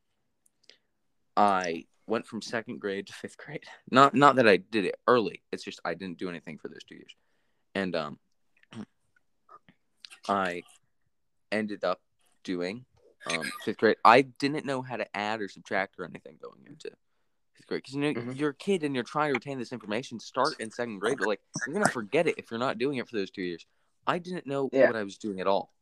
I 1.36 1.86
went 2.06 2.26
from 2.26 2.42
second 2.42 2.80
grade 2.80 3.06
to 3.06 3.12
fifth 3.12 3.36
grade. 3.38 3.64
Not 3.90 4.14
not 4.14 4.36
that 4.36 4.48
I 4.48 4.58
did 4.58 4.84
it 4.84 4.96
early. 5.06 5.42
It's 5.52 5.64
just 5.64 5.80
I 5.84 5.94
didn't 5.94 6.18
do 6.18 6.28
anything 6.28 6.58
for 6.58 6.68
those 6.68 6.84
two 6.84 6.96
years, 6.96 7.14
and 7.74 7.94
um, 7.96 8.18
I 10.28 10.62
ended 11.52 11.84
up 11.84 12.00
doing 12.42 12.84
um, 13.26 13.52
fifth 13.60 13.78
grade. 13.78 13.96
I 14.04 14.22
didn't 14.22 14.66
know 14.66 14.82
how 14.82 14.96
to 14.96 15.16
add 15.16 15.40
or 15.40 15.48
subtract 15.48 15.96
or 15.98 16.04
anything 16.04 16.36
going 16.42 16.60
into 16.66 16.90
fifth 17.54 17.66
grade 17.66 17.82
because 17.82 17.94
you 17.94 18.00
know 18.00 18.12
Mhm. 18.20 18.36
you're 18.38 18.50
a 18.50 18.54
kid 18.54 18.82
and 18.82 18.94
you're 18.94 19.04
trying 19.04 19.28
to 19.30 19.34
retain 19.34 19.58
this 19.58 19.72
information. 19.72 20.18
Start 20.20 20.60
in 20.60 20.70
second 20.70 20.98
grade, 20.98 21.18
but 21.18 21.26
like 21.26 21.40
you're 21.66 21.74
gonna 21.74 21.86
forget 21.88 22.26
it 22.26 22.34
if 22.38 22.50
you're 22.50 22.60
not 22.60 22.78
doing 22.78 22.98
it 22.98 23.08
for 23.08 23.16
those 23.16 23.30
two 23.30 23.42
years. 23.42 23.66
I 24.06 24.18
didn't 24.18 24.46
know 24.46 24.68
Yeah. 24.72 24.88
what 24.88 24.96
I 24.96 25.02
was 25.04 25.16
doing 25.16 25.40
at 25.40 25.46
all, 25.46 25.72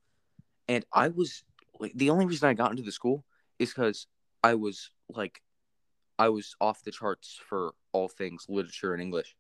and 0.68 0.84
I 0.92 1.08
was 1.08 1.42
like 1.80 1.92
the 1.94 2.10
only 2.10 2.26
reason 2.26 2.48
I 2.48 2.54
got 2.54 2.70
into 2.70 2.84
the 2.84 2.92
school 2.92 3.24
is 3.58 3.70
because 3.70 4.06
I 4.44 4.54
was 4.54 4.90
like 5.08 5.42
I 6.22 6.28
was 6.28 6.54
off 6.60 6.84
the 6.84 6.92
charts 6.92 7.40
for 7.48 7.74
all 7.90 8.08
things 8.08 8.46
literature 8.48 8.92
and 8.92 9.02
English. 9.02 9.34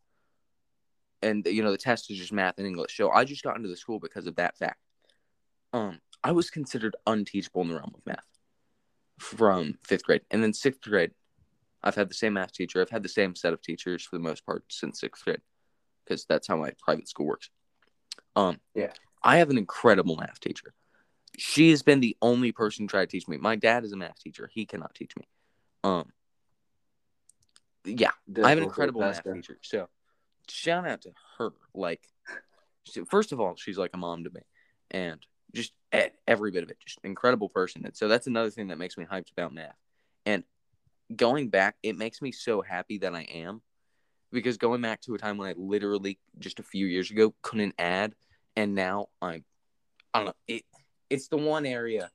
And 1.22 1.46
you 1.46 1.62
know 1.62 1.70
the 1.70 1.78
test 1.78 2.10
is 2.10 2.18
just 2.18 2.32
math 2.32 2.58
and 2.58 2.66
English, 2.66 2.96
so 2.96 3.08
I 3.10 3.24
just 3.24 3.44
got 3.44 3.56
into 3.56 3.68
the 3.68 3.76
school 3.76 4.00
because 4.00 4.26
of 4.26 4.34
that 4.34 4.58
fact. 4.58 4.80
Um, 5.72 6.00
I 6.24 6.32
was 6.32 6.50
considered 6.50 6.96
unteachable 7.06 7.62
in 7.62 7.68
the 7.68 7.76
realm 7.76 7.92
of 7.94 8.04
math 8.04 8.26
from 9.20 9.78
fifth 9.84 10.02
grade, 10.02 10.22
and 10.32 10.42
then 10.42 10.52
sixth 10.52 10.80
grade, 10.82 11.12
I've 11.84 11.94
had 11.94 12.10
the 12.10 12.14
same 12.14 12.32
math 12.32 12.52
teacher. 12.52 12.80
I've 12.80 12.90
had 12.90 13.04
the 13.04 13.08
same 13.08 13.36
set 13.36 13.52
of 13.52 13.62
teachers 13.62 14.02
for 14.02 14.16
the 14.16 14.24
most 14.24 14.44
part 14.44 14.64
since 14.68 14.98
sixth 14.98 15.24
grade, 15.24 15.42
because 16.04 16.26
that's 16.28 16.48
how 16.48 16.56
my 16.56 16.72
private 16.84 17.08
school 17.08 17.26
works. 17.26 17.48
Um, 18.34 18.58
Yeah. 18.74 18.92
I 19.22 19.36
have 19.36 19.50
an 19.50 19.58
incredible 19.58 20.16
math 20.16 20.40
teacher. 20.40 20.74
She 21.38 21.70
has 21.70 21.84
been 21.84 22.00
the 22.00 22.16
only 22.20 22.50
person 22.50 22.88
to 22.88 22.90
try 22.90 23.02
to 23.02 23.06
teach 23.06 23.28
me. 23.28 23.36
My 23.36 23.54
dad 23.54 23.84
is 23.84 23.92
a 23.92 23.96
math 23.96 24.18
teacher. 24.18 24.50
He 24.52 24.66
cannot 24.66 24.96
teach 24.96 25.12
me. 25.16 25.28
Um, 25.84 26.10
yeah, 27.84 28.10
I 28.42 28.48
have 28.48 28.58
an 28.58 28.64
incredible 28.64 29.00
math 29.00 29.24
teacher. 29.24 29.58
So 29.62 29.88
shout 30.48 30.86
out 30.86 31.02
to 31.02 31.12
her. 31.38 31.50
Like, 31.74 32.08
first 33.08 33.32
of 33.32 33.40
all, 33.40 33.54
she's 33.56 33.78
like 33.78 33.90
a 33.94 33.98
mom 33.98 34.24
to 34.24 34.30
me, 34.30 34.42
and 34.90 35.20
just 35.54 35.72
every 36.26 36.50
bit 36.50 36.62
of 36.62 36.70
it, 36.70 36.78
just 36.84 36.98
incredible 37.04 37.48
person. 37.48 37.84
And 37.84 37.96
so 37.96 38.08
that's 38.08 38.26
another 38.26 38.50
thing 38.50 38.68
that 38.68 38.78
makes 38.78 38.96
me 38.96 39.04
hyped 39.04 39.32
about 39.32 39.52
math. 39.52 39.76
And 40.24 40.44
going 41.14 41.48
back, 41.48 41.76
it 41.82 41.96
makes 41.96 42.22
me 42.22 42.32
so 42.32 42.62
happy 42.62 42.98
that 42.98 43.14
I 43.14 43.22
am, 43.22 43.60
because 44.30 44.56
going 44.56 44.80
back 44.80 45.00
to 45.02 45.14
a 45.14 45.18
time 45.18 45.36
when 45.36 45.48
I 45.48 45.54
literally 45.56 46.18
just 46.38 46.58
a 46.58 46.62
few 46.62 46.86
years 46.86 47.10
ago 47.10 47.34
couldn't 47.42 47.74
add, 47.78 48.14
and 48.56 48.74
now 48.74 49.08
I'm, 49.20 49.44
I 50.14 50.18
don't 50.18 50.26
know. 50.26 50.34
It 50.48 50.62
it's 51.10 51.28
the 51.28 51.36
one 51.36 51.66
area 51.66 52.10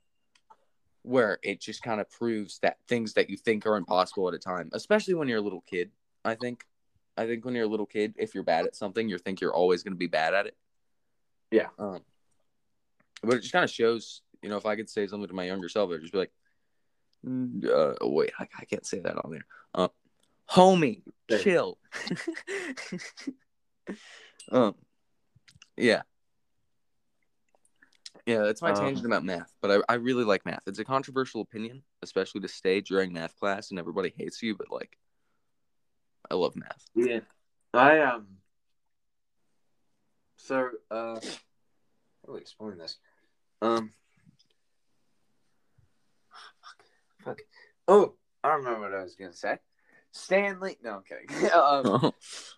where 1.07 1.39
it 1.41 1.61
just 1.61 1.81
kind 1.81 2.01
of 2.01 2.09
proves 2.11 2.59
that 2.59 2.77
things 2.87 3.13
that 3.13 3.29
you 3.29 3.37
think 3.37 3.65
are 3.65 3.77
impossible 3.77 4.27
at 4.27 4.33
a 4.33 4.39
time, 4.39 4.69
especially 4.73 5.13
when 5.13 5.29
you're 5.29 5.37
a 5.37 5.41
little 5.41 5.63
kid. 5.65 5.89
I 6.25 6.35
think, 6.35 6.65
I 7.15 7.25
think 7.25 7.45
when 7.45 7.55
you're 7.55 7.63
a 7.63 7.69
little 7.69 7.85
kid, 7.85 8.13
if 8.17 8.35
you're 8.35 8.43
bad 8.43 8.65
at 8.65 8.75
something, 8.75 9.07
you 9.07 9.17
think 9.17 9.39
you're 9.39 9.55
always 9.55 9.83
going 9.83 9.93
to 9.93 9.97
be 9.97 10.07
bad 10.07 10.33
at 10.33 10.47
it. 10.47 10.57
Yeah. 11.49 11.67
Um, 11.79 12.01
but 13.23 13.37
it 13.37 13.41
just 13.41 13.53
kind 13.53 13.63
of 13.63 13.71
shows, 13.71 14.21
you 14.41 14.49
know, 14.49 14.57
if 14.57 14.65
I 14.65 14.75
could 14.75 14.89
say 14.89 15.07
something 15.07 15.29
to 15.29 15.33
my 15.33 15.45
younger 15.45 15.69
self, 15.69 15.89
I'd 15.91 16.01
just 16.01 16.11
be 16.11 16.19
like, 16.19 16.31
"Mm, 17.25 17.65
uh, 17.65 17.95
wait, 18.01 18.31
I, 18.37 18.47
I 18.59 18.65
can't 18.65 18.85
say 18.85 18.99
that 18.99 19.17
on 19.23 19.31
there. 19.31 19.45
Uh, 19.73 19.87
homie, 20.49 21.03
chill. 21.39 21.77
um, 24.51 24.75
yeah. 25.77 26.01
Yeah, 28.27 28.43
it's 28.43 28.61
my 28.61 28.71
Um, 28.71 28.75
tangent 28.75 29.05
about 29.05 29.23
math, 29.23 29.55
but 29.61 29.71
I, 29.71 29.93
I 29.93 29.95
really 29.95 30.25
like 30.25 30.45
math. 30.45 30.63
It's 30.67 30.79
a 30.79 30.83
controversial 30.83 31.39
opinion, 31.39 31.81
especially 32.01 32.41
to 32.41 32.49
stay 32.49 32.81
during 32.81 33.13
math 33.13 33.33
class 33.39 33.69
and 33.69 33.79
everybody 33.79 34.13
hates 34.17 34.43
you, 34.43 34.53
but 34.53 34.69
like, 34.69 34.97
I 36.29 36.35
love 36.35 36.57
math. 36.57 36.89
Yeah, 36.93 37.21
I 37.73 37.99
um. 37.99 38.27
So 40.35 40.71
uh, 40.91 41.21
how 41.21 42.25
do 42.25 42.35
I 42.35 42.39
explain 42.39 42.77
this? 42.77 42.97
Um. 43.61 43.93
Fuck. 47.23 47.39
Oh, 47.87 48.15
I 48.43 48.55
remember 48.55 48.81
what 48.81 48.93
I 48.93 49.03
was 49.03 49.15
gonna 49.15 49.31
say. 49.31 49.57
Stanley. 50.11 50.77
No, 50.83 50.95
I'm 50.95 51.03
kidding. 51.03 51.49
um, 51.53 52.11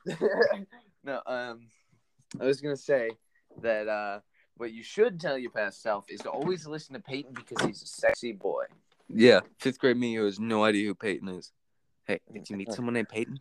no, 1.04 1.22
um, 1.28 1.68
I 2.42 2.46
was 2.46 2.60
gonna 2.60 2.76
say 2.76 3.12
that 3.62 3.88
uh, 3.88 4.22
what 4.60 4.72
you 4.74 4.84
should 4.84 5.20
tell 5.20 5.38
your 5.38 5.52
past 5.52 5.82
self 5.82 6.06
is 6.10 6.20
to 6.22 6.30
always 6.30 6.68
listen 6.68 6.94
to 6.94 7.00
Peyton 7.00 7.34
because 7.34 7.66
he's 7.66 7.82
a 7.82 7.88
sexy 7.88 8.34
boy. 8.34 8.66
yeah, 9.08 9.40
fifth 9.58 9.80
grade 9.80 9.98
me 9.98 10.16
who 10.16 10.26
has 10.26 10.40
no 10.40 10.64
idea 10.64 10.86
who 10.88 10.96
Peyton 10.96 11.30
is. 11.30 11.52
Hey, 12.06 12.20
if 12.34 12.50
you 12.50 12.58
meet 12.58 12.72
someone 12.74 12.94
named 12.96 13.10
Peyton, 13.10 13.40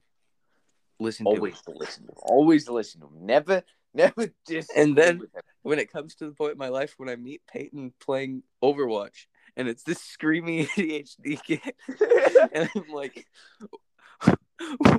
listen 1.01 1.27
Always 1.27 1.61
to 1.63 1.73
listen 1.73 2.05
to 2.07 2.13
him. 2.13 2.19
Always 2.23 2.69
listen 2.69 3.01
to 3.01 3.07
him. 3.09 3.27
Never, 3.27 3.63
never 3.95 4.29
just. 4.49 4.71
And 4.77 4.97
then- 4.97 5.23
When 5.63 5.79
it 5.79 5.91
comes 5.93 6.15
to 6.17 6.27
the 6.27 6.33
point 6.33 6.53
in 6.53 6.59
my 6.59 6.69
life 6.69 6.95
when 6.99 7.09
I 7.09 7.17
meet 7.17 7.43
Peyton 7.53 7.93
playing 8.01 8.43
Overwatch, 8.63 9.27
and 9.57 9.69
it's 9.69 9.83
this 9.83 10.01
screaming 10.01 10.67
ADHD 10.77 11.43
kid, 11.43 11.61
and 12.53 12.71
I'm 12.75 12.91
like, 12.93 13.27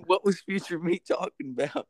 what 0.05 0.23
was 0.25 0.41
future 0.41 0.79
me 0.79 0.99
talking 0.99 1.55
about? 1.57 1.87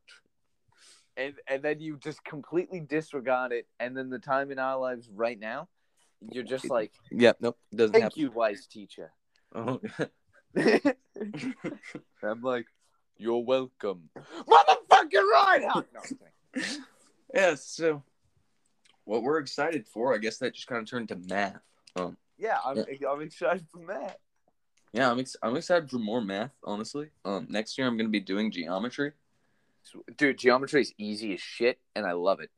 And 1.19 1.33
and 1.47 1.61
then 1.61 1.79
you 1.79 1.97
just 1.97 2.23
completely 2.23 2.79
disregard 2.79 3.51
it, 3.51 3.67
and 3.79 3.95
then 3.95 4.09
the 4.09 4.19
time 4.19 4.51
in 4.51 4.59
our 4.59 4.79
lives 4.79 5.09
right 5.13 5.39
now, 5.39 5.67
you're 6.31 6.43
just 6.43 6.69
like, 6.69 6.91
Yeah, 7.11 7.33
nope, 7.39 7.57
doesn't 7.75 7.93
"Thank 7.93 8.03
happen. 8.03 8.21
you, 8.21 8.31
wise 8.31 8.65
teacher." 8.67 9.11
Oh, 9.53 9.81
I'm 12.23 12.41
like, 12.41 12.65
"You're 13.17 13.43
welcome, 13.43 14.09
motherfucking 14.17 15.13
right." 15.13 15.61
No, 15.61 15.83
I'm 15.99 16.17
kidding. 16.55 16.81
yeah, 17.33 17.55
so 17.55 18.03
what 19.05 19.23
we're 19.23 19.39
excited 19.39 19.87
for, 19.87 20.13
I 20.13 20.17
guess 20.17 20.37
that 20.39 20.53
just 20.53 20.67
kind 20.67 20.81
of 20.81 20.89
turned 20.89 21.09
to 21.09 21.15
math. 21.15 21.59
Um, 21.95 22.17
yeah, 22.37 22.57
I'm 22.65 22.83
I'm 23.09 23.21
excited 23.21 23.65
for 23.71 23.79
math. 23.79 24.17
yeah, 24.93 25.11
I'm 25.11 25.19
ex- 25.19 25.35
I'm 25.43 25.55
excited 25.55 25.89
for 25.89 25.97
more 25.99 26.21
math. 26.21 26.51
Honestly, 26.63 27.09
um, 27.25 27.47
next 27.49 27.77
year 27.77 27.87
I'm 27.87 27.97
gonna 27.97 28.09
be 28.09 28.19
doing 28.19 28.51
geometry. 28.51 29.11
Dude, 30.17 30.37
geometry 30.37 30.81
is 30.81 30.93
easy 30.97 31.33
as 31.33 31.41
shit, 31.41 31.79
and 31.95 32.05
I 32.05 32.13
love 32.13 32.39
it. 32.39 32.49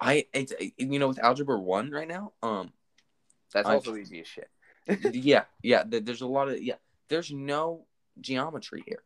I 0.00 0.26
it's 0.32 0.52
you 0.76 0.98
know 0.98 1.08
with 1.08 1.18
algebra 1.18 1.58
one 1.58 1.90
right 1.90 2.08
now. 2.08 2.32
Um, 2.42 2.72
That's 3.52 3.68
also 3.68 3.96
easy 3.96 4.20
as 4.20 4.26
shit. 4.26 4.48
yeah, 5.14 5.44
yeah. 5.62 5.84
th- 5.84 6.04
There's 6.04 6.22
a 6.22 6.26
lot 6.26 6.48
of 6.48 6.60
yeah. 6.62 6.74
There's 7.08 7.30
no 7.30 7.86
geometry 8.20 8.82
here, 8.86 9.02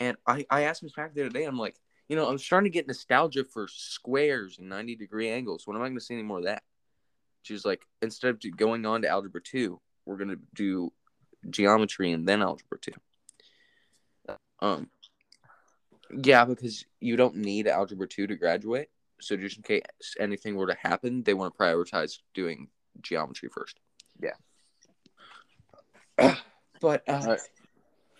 and 0.00 0.16
I 0.26 0.46
I 0.50 0.62
asked 0.62 0.82
Miss 0.82 0.92
Pack 0.92 1.14
the 1.14 1.22
other 1.22 1.30
day. 1.30 1.44
I'm 1.44 1.58
like, 1.58 1.76
you 2.08 2.16
know, 2.16 2.28
I'm 2.28 2.38
starting 2.38 2.70
to 2.70 2.74
get 2.74 2.86
nostalgia 2.86 3.44
for 3.44 3.68
squares 3.68 4.58
and 4.58 4.68
90 4.68 4.96
degree 4.96 5.28
angles. 5.30 5.66
When 5.66 5.76
am 5.76 5.82
I 5.82 5.86
going 5.86 5.98
to 5.98 6.04
see 6.04 6.14
any 6.14 6.22
more 6.22 6.38
of 6.38 6.44
that? 6.44 6.62
She 7.42 7.52
was 7.52 7.64
like, 7.64 7.82
instead 8.02 8.30
of 8.30 8.56
going 8.56 8.86
on 8.86 9.02
to 9.02 9.08
algebra 9.08 9.42
two, 9.42 9.80
we're 10.04 10.16
going 10.16 10.30
to 10.30 10.38
do 10.54 10.92
geometry 11.50 12.12
and 12.12 12.26
then 12.26 12.42
algebra 12.42 12.78
two. 12.80 12.92
Um, 14.60 14.90
yeah, 16.10 16.44
because 16.44 16.84
you 17.00 17.16
don't 17.16 17.36
need 17.36 17.66
algebra 17.66 18.08
two 18.08 18.26
to 18.26 18.36
graduate. 18.36 18.88
So 19.20 19.36
just 19.36 19.56
in 19.56 19.62
case 19.62 19.82
anything 20.20 20.54
were 20.54 20.68
to 20.68 20.76
happen, 20.80 21.22
they 21.22 21.34
want 21.34 21.54
to 21.54 21.58
prioritize 21.60 22.18
doing 22.34 22.68
geometry 23.00 23.48
first. 23.52 23.78
Yeah. 24.20 24.34
but 26.80 27.02
uh, 27.08 27.12
Alright. 27.12 27.40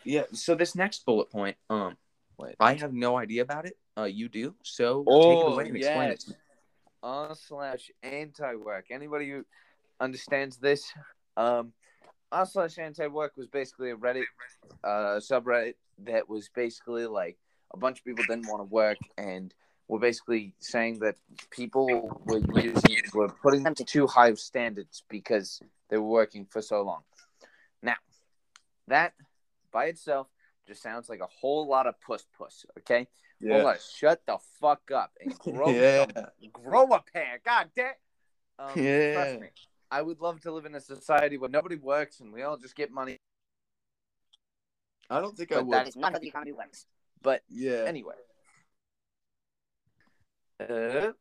yeah. 0.05 0.25
So 0.33 0.55
this 0.55 0.75
next 0.75 1.05
bullet 1.07 1.31
point, 1.31 1.57
um, 1.71 1.97
Wait. 2.37 2.57
I 2.61 2.75
have 2.75 2.93
no 2.93 3.17
idea 3.17 3.43
about 3.43 3.67
it. 3.67 3.77
Uh, 3.97 4.05
you 4.05 4.29
do. 4.29 4.55
So 4.63 4.99
take 5.05 5.09
it 5.09 5.45
Oh, 5.45 5.53
away 5.53 5.67
and 5.67 5.77
explain 5.77 6.11
it. 6.11 6.25
yes. 6.27 6.37
r 7.03 7.35
slash 7.35 7.91
anti 8.03 8.55
work. 8.55 8.87
Anybody 8.91 9.31
who 9.31 9.45
understands 10.01 10.57
this, 10.59 10.93
um, 11.37 11.73
r 12.31 12.47
slash 12.47 12.79
anti 12.79 13.07
work 13.09 13.33
was 13.37 13.49
basically 13.49 13.91
a 13.91 13.97
Reddit 13.97 14.25
uh, 14.85 15.19
subreddit 15.21 15.75
that 16.05 16.29
was 16.29 16.49
basically 16.55 17.07
like 17.07 17.37
a 17.73 17.77
bunch 17.77 17.99
of 17.99 18.05
people 18.05 18.25
didn't 18.29 18.47
want 18.49 18.61
to 18.61 18.65
work 18.65 18.99
and 19.17 19.55
were 19.89 19.99
basically 19.99 20.55
saying 20.59 20.99
that 21.01 21.17
people 21.51 22.21
were 22.25 22.39
using 22.61 22.97
were 23.15 23.29
putting 23.29 23.63
them 23.63 23.75
to 23.75 23.85
too 23.85 24.07
high 24.07 24.29
of 24.29 24.39
standards 24.39 25.03
because 25.09 25.61
they 25.89 25.97
were 25.97 26.07
working 26.09 26.45
for 26.45 26.61
so 26.61 26.83
long. 26.83 27.03
Now, 27.83 27.97
that 28.89 29.15
by 29.73 29.87
itself 29.87 30.29
just 30.67 30.83
sounds 30.83 31.09
like 31.09 31.21
a 31.21 31.27
whole 31.27 31.67
lot 31.67 31.87
of 31.87 31.99
puss 32.01 32.27
puss. 32.37 32.67
Okay, 32.79 33.09
hold 33.43 33.65
on, 33.65 33.77
shut 33.97 34.23
the 34.27 34.39
fuck 34.61 34.91
up 34.91 35.13
and 35.21 35.39
grow 35.39 35.71
Yeah. 35.71 36.07
some- 36.15 36.51
grow 36.53 36.85
a 36.93 37.03
pair. 37.13 37.41
God 37.45 37.71
damn. 37.75 37.93
Um, 38.59 38.71
Yeah. 38.77 39.15
Trust 39.15 39.41
me, 39.41 39.49
I 39.91 40.03
would 40.03 40.21
love 40.21 40.41
to 40.43 40.53
live 40.53 40.67
in 40.67 40.75
a 40.75 40.81
society 40.81 41.39
where 41.39 41.49
nobody 41.49 41.77
works 41.77 42.21
and 42.21 42.33
we 42.33 42.43
all 42.43 42.57
just 42.59 42.75
get 42.77 42.91
money. 42.91 43.17
I 45.09 45.21
don't 45.21 45.35
think 45.37 45.53
I 45.53 45.61
would. 45.61 45.73
that 45.73 45.87
It's 45.87 45.97
not 45.97 46.13
how 46.13 46.19
the 46.19 46.27
economy 46.29 46.53
works. 46.53 46.85
But 47.23 47.43
yeah. 47.49 47.85
anyway. 47.87 48.15
Uh, 50.61 51.13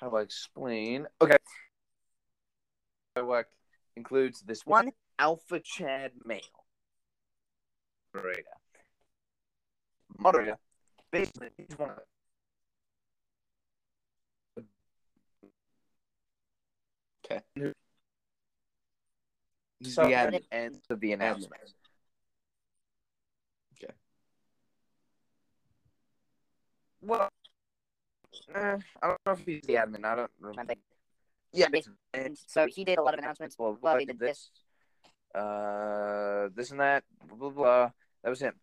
how 0.00 0.08
do 0.08 0.16
I 0.16 0.20
explain? 0.22 1.06
Okay. 1.20 1.36
My 3.16 3.22
work 3.22 3.48
includes 3.96 4.42
this 4.42 4.64
one 4.64 4.92
alpha 5.18 5.60
Chad 5.60 6.12
male. 6.24 6.40
Moderator. 8.14 8.42
Moderator. 10.18 10.58
Basically, 11.10 11.50
he's 11.56 11.78
one 11.78 11.90
of 11.90 11.98
Okay. 17.24 17.40
the 17.56 17.74
the 19.80 19.90
admin. 19.90 20.42
admin 20.52 20.90
of 20.90 21.00
the 21.00 21.12
announcement. 21.12 21.60
Well, 27.02 27.28
uh, 28.54 28.78
I 29.02 29.06
don't 29.06 29.18
know 29.26 29.32
if 29.32 29.44
he's 29.44 29.62
the 29.62 29.74
admin. 29.74 30.04
I 30.04 30.16
don't 30.16 30.30
remember. 30.40 30.74
Yeah, 31.52 31.68
basically. 31.68 31.96
and 32.14 32.36
So 32.46 32.66
he 32.66 32.84
did 32.84 32.98
a 32.98 33.02
lot 33.02 33.14
of 33.14 33.20
announcements. 33.20 33.56
well, 33.58 33.78
Well, 33.80 33.98
he 33.98 34.04
did 34.04 34.18
this, 34.18 34.50
uh, 35.34 36.48
this 36.54 36.70
and 36.70 36.80
that, 36.80 37.04
blah 37.28 37.36
blah 37.36 37.50
blah. 37.50 37.90
That 38.22 38.30
was 38.30 38.40
him. 38.40 38.54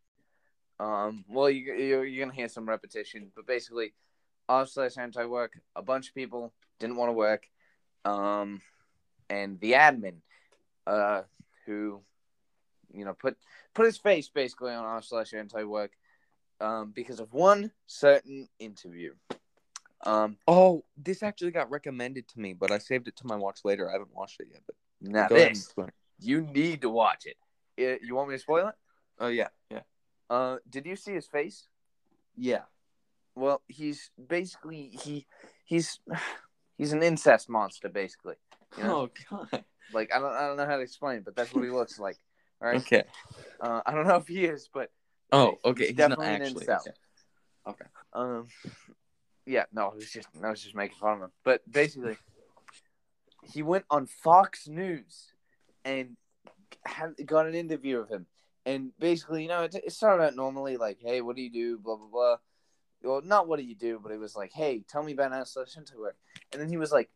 Um, 0.80 1.26
well, 1.30 1.50
you 1.50 1.74
you're, 1.74 2.06
you're 2.06 2.26
gonna 2.26 2.36
hear 2.36 2.50
some 2.50 2.68
repetition, 2.68 3.32
but 3.36 3.48
basically, 3.48 3.94
off 4.50 4.70
slash 4.70 4.98
anti 4.98 5.26
work. 5.26 5.54
A 5.76 5.82
bunch 5.82 6.10
of 6.10 6.16
people 6.16 6.54
didn't 6.80 6.98
want 6.98 7.10
to 7.10 7.14
work, 7.14 7.48
um, 8.06 8.62
and 9.30 9.60
the 9.60 9.74
admin, 9.74 10.18
uh, 10.86 11.22
who, 11.66 12.02
you 12.94 13.06
know, 13.06 13.14
put 13.14 13.38
put 13.74 13.86
his 13.86 13.98
face 13.98 14.30
basically 14.30 14.74
on 14.74 14.84
off 14.84 15.06
slash 15.06 15.34
anti 15.34 15.64
work, 15.64 15.92
um, 16.60 16.92
because 16.92 17.20
of 17.20 17.34
one 17.34 17.72
certain 17.88 18.48
interview. 18.60 19.14
Um, 20.06 20.38
Oh, 20.48 20.84
this 20.98 21.24
actually 21.24 21.52
got 21.52 21.70
recommended 21.72 22.28
to 22.30 22.40
me, 22.40 22.54
but 22.54 22.72
I 22.72 22.78
saved 22.78 23.08
it 23.08 23.16
to 23.18 23.28
my 23.28 23.36
watch 23.36 23.60
later. 23.64 23.90
I 23.90 23.94
haven't 23.94 24.14
watched 24.14 24.40
it 24.42 24.48
yet. 24.52 24.62
But 24.66 24.76
now 25.02 25.28
go 25.28 25.36
ahead 25.36 25.48
and 25.48 25.56
this 25.56 25.74
you 26.20 26.42
need 26.42 26.82
to 26.82 26.90
watch 26.90 27.26
it. 27.26 27.38
Uh, 27.80 27.98
You 28.06 28.16
want 28.16 28.30
me 28.30 28.36
to 28.36 28.40
spoil 28.40 28.68
it? 28.68 28.76
Oh 29.20 29.28
yeah, 29.28 29.50
yeah, 29.70 29.82
Uh, 30.30 30.58
did 30.70 30.86
you 30.86 30.96
see 30.96 31.14
his 31.14 31.28
face? 31.28 31.68
yeah. 32.36 32.64
Well, 33.36 33.62
he's 33.68 34.12
basically 34.28 34.90
he 34.90 35.26
he's 35.66 36.00
he's 36.78 36.94
an 36.94 37.04
incest 37.04 37.50
monster, 37.50 37.90
basically. 37.90 38.36
You 38.78 38.84
know? 38.84 38.96
Oh 38.96 39.10
god. 39.30 39.64
Like 39.94 40.12
I 40.14 40.20
don't 40.20 40.34
I 40.34 40.48
don't 40.48 40.58
know 40.58 40.66
how 40.66 40.78
to 40.78 40.84
explain, 40.84 41.18
it, 41.18 41.26
but 41.26 41.36
that's 41.36 41.54
what 41.54 41.64
he 41.64 41.70
looks 41.70 42.00
like. 42.00 42.18
All 42.62 42.68
right. 42.70 42.82
Okay. 42.86 43.04
Uh, 43.62 43.82
I 43.86 43.94
don't 43.94 44.08
know 44.08 44.16
if 44.18 44.28
he 44.28 44.46
is, 44.46 44.70
but 44.74 44.92
Oh, 45.34 45.58
okay. 45.66 45.88
He's, 45.88 45.96
definitely 45.96 46.28
not 46.28 46.36
an 46.36 46.42
actually. 46.44 46.66
incel. 46.68 46.88
Okay. 47.68 47.86
um, 48.14 48.48
yeah, 49.46 49.64
no, 49.74 49.88
it 49.88 49.96
was 49.96 50.12
just 50.12 50.28
I 50.42 50.50
was 50.50 50.62
just 50.62 50.76
making 50.76 50.98
fun 50.98 51.14
of 51.14 51.22
him. 51.22 51.32
But 51.44 51.70
basically, 51.70 52.18
he 53.44 53.64
went 53.64 53.86
on 53.90 54.06
Fox 54.06 54.68
News 54.68 55.34
and 55.84 56.16
had 56.86 57.16
got 57.26 57.48
an 57.48 57.56
interview 57.56 58.00
of 58.00 58.10
him. 58.10 58.28
And 58.66 58.92
basically, 59.00 59.42
you 59.42 59.50
know, 59.50 59.64
it, 59.64 59.76
it 59.76 59.92
started 59.92 60.24
out 60.24 60.36
normally 60.36 60.78
like, 60.78 61.00
"Hey, 61.02 61.22
what 61.22 61.36
do 61.36 61.42
you 61.42 61.52
do?" 61.52 61.80
Blah 61.80 61.98
blah 61.98 62.08
blah. 62.08 62.38
Well, 63.02 63.22
not 63.26 63.48
what 63.48 63.60
do 63.60 63.66
you 63.66 63.76
do, 63.76 64.00
but 64.02 64.12
it 64.12 64.20
was 64.20 64.36
like, 64.36 64.52
"Hey, 64.54 64.84
tell 64.88 65.04
me 65.04 65.14
about 65.14 65.30
to 65.32 65.98
work." 65.98 66.16
And 66.52 66.62
then 66.62 66.70
he 66.70 66.78
was 66.78 66.92
like, 66.92 67.10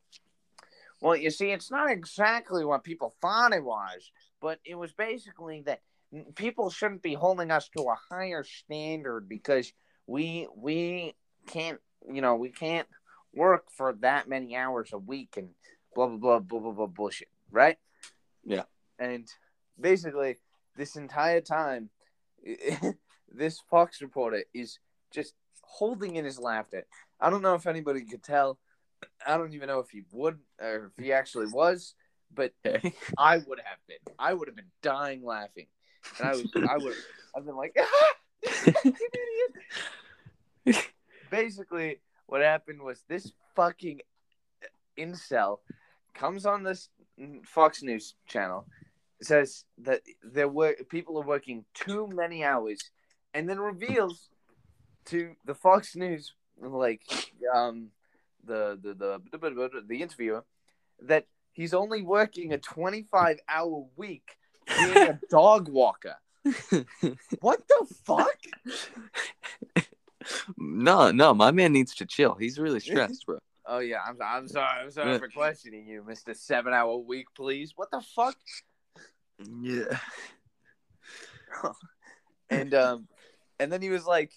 "Well, 1.02 1.16
you 1.16 1.30
see, 1.30 1.52
it's 1.52 1.72
not 1.72 1.92
exactly 1.92 2.66
what 2.66 2.84
people 2.84 3.16
thought 3.22 3.54
it 3.54 3.64
was, 3.64 4.12
but 4.42 4.60
it 4.66 4.76
was 4.76 4.92
basically 4.92 5.62
that 5.62 5.82
people 6.36 6.70
shouldn't 6.70 7.02
be 7.02 7.14
holding 7.14 7.52
us 7.52 7.70
to 7.70 7.84
a 7.84 7.98
higher 8.10 8.44
standard 8.44 9.28
because 9.28 9.72
we 10.06 10.48
we 10.56 11.16
can't, 11.48 11.80
you 12.12 12.22
know, 12.22 12.36
we 12.36 12.50
can't 12.50 12.88
work 13.34 13.66
for 13.76 13.94
that 14.02 14.28
many 14.28 14.56
hours 14.56 14.90
a 14.94 14.98
week 14.98 15.36
and 15.38 15.50
blah 15.94 16.08
blah 16.08 16.18
blah 16.18 16.40
blah 16.40 16.60
blah 16.60 16.72
blah 16.72 16.88
bullshit, 16.88 17.30
right?" 17.52 17.78
Yeah. 18.46 18.64
And 19.00 19.28
basically, 19.80 20.38
this 20.76 20.96
entire 20.96 21.42
time, 21.42 21.90
this 23.34 23.60
Fox 23.70 24.02
reporter 24.02 24.44
is 24.54 24.80
just 25.12 25.34
holding 25.62 26.16
in 26.16 26.26
his 26.26 26.40
laughter. 26.40 26.86
I 27.20 27.30
don't 27.30 27.42
know 27.42 27.56
if 27.56 27.68
anybody 27.68 28.02
could 28.02 28.24
tell. 28.24 28.58
I 29.26 29.38
don't 29.38 29.54
even 29.54 29.68
know 29.68 29.80
if 29.80 29.90
he 29.90 30.04
would 30.12 30.40
or 30.60 30.92
if 30.98 31.04
he 31.04 31.12
actually 31.12 31.48
was, 31.48 31.94
but 32.34 32.54
I 33.18 33.38
would 33.38 33.60
have 33.60 33.80
been. 33.88 33.98
I 34.18 34.34
would 34.34 34.48
have 34.48 34.56
been 34.56 34.72
dying 34.82 35.24
laughing, 35.24 35.68
and 36.20 36.28
I 36.28 36.32
was. 36.32 36.48
I 36.70 36.78
would. 36.78 36.96
I've 37.36 37.46
been 37.46 37.56
like, 37.56 37.76
you 38.66 38.74
idiot. 40.66 40.86
Basically, 41.32 42.00
what 42.26 42.42
happened 42.42 42.82
was 42.82 43.04
this 43.08 43.32
fucking 43.56 44.02
incel 44.98 45.60
comes 46.14 46.46
on 46.46 46.64
this 46.64 46.90
Fox 47.44 47.84
News 47.84 48.16
channel, 48.28 48.66
says 49.22 49.66
that 49.80 50.02
there 50.24 50.48
were 50.48 50.76
people 50.90 51.20
are 51.20 51.26
working 51.26 51.66
too 51.74 52.08
many 52.08 52.44
hours, 52.44 52.80
and 53.34 53.48
then 53.48 53.60
reveals 53.60 54.30
to 55.06 55.36
the 55.46 55.56
Fox 55.56 55.96
News 55.96 56.34
like 56.60 57.04
um 57.54 57.90
the 58.44 58.80
the 58.82 58.94
the 58.94 59.22
the, 59.38 59.84
the 59.88 60.02
interviewer 60.02 60.44
that 61.02 61.26
he's 61.54 61.74
only 61.74 62.02
working 62.02 62.54
a 62.54 62.58
25 62.58 63.40
hour 63.48 63.86
week 63.96 64.38
being 64.68 64.98
a 64.98 65.20
dog 65.30 65.70
walker. 65.70 66.16
What 67.42 67.68
the 67.68 67.88
fuck? 68.06 68.38
no, 70.58 71.12
no, 71.12 71.34
my 71.34 71.52
man 71.52 71.74
needs 71.74 71.96
to 71.96 72.06
chill. 72.06 72.36
He's 72.36 72.58
really 72.58 72.80
stressed, 72.80 73.26
bro. 73.26 73.40
Oh 73.66 73.80
yeah, 73.80 74.00
I'm 74.06 74.18
I'm 74.22 74.48
sorry. 74.48 74.82
I'm 74.82 74.92
sorry 74.92 75.20
for 75.20 75.28
questioning 75.28 75.86
you, 75.88 76.04
Mister 76.08 76.34
Seven 76.34 76.74
Hour 76.74 76.98
Week, 76.98 77.28
please. 77.36 77.74
What 77.76 77.92
the 77.92 78.02
fuck? 78.02 78.38
Yeah. 79.62 79.98
And 82.50 82.74
um, 82.74 83.10
and 83.60 83.70
then 83.70 83.82
he 83.82 83.90
was 83.90 84.06
like, 84.06 84.32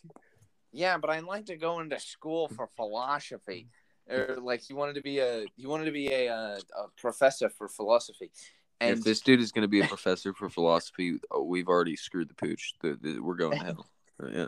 "Yeah, 0.73 0.99
but 0.99 1.11
I'd 1.11 1.23
like 1.23 1.47
to 1.47 1.57
go 1.57 1.79
into 1.79 2.01
school 2.01 2.49
for 2.49 2.69
philosophy." 2.77 3.69
Or 4.11 4.37
like 4.43 4.63
he 4.63 4.73
wanted 4.73 4.97
to 4.97 5.01
be 5.01 5.21
a 5.21 5.47
he 5.57 5.67
wanted 5.67 5.85
to 5.85 5.93
be 5.93 6.09
a 6.09 6.29
uh, 6.29 6.59
a 6.77 6.89
professor 7.01 7.49
for 7.49 7.69
philosophy, 7.69 8.33
and 8.81 8.99
if 8.99 9.05
this 9.05 9.21
dude 9.21 9.41
is 9.41 9.53
going 9.53 9.63
to 9.63 9.69
be 9.69 9.81
a 9.81 9.87
professor 9.87 10.33
for 10.33 10.49
philosophy, 10.49 11.19
oh, 11.31 11.43
we've 11.43 11.69
already 11.69 11.97
screwed 11.97 12.29
the 12.29 12.35
pooch. 12.35 12.75
We're 12.83 13.35
going 13.35 13.59
to 13.59 13.65
hell. 13.65 13.87
Yeah. 14.33 14.47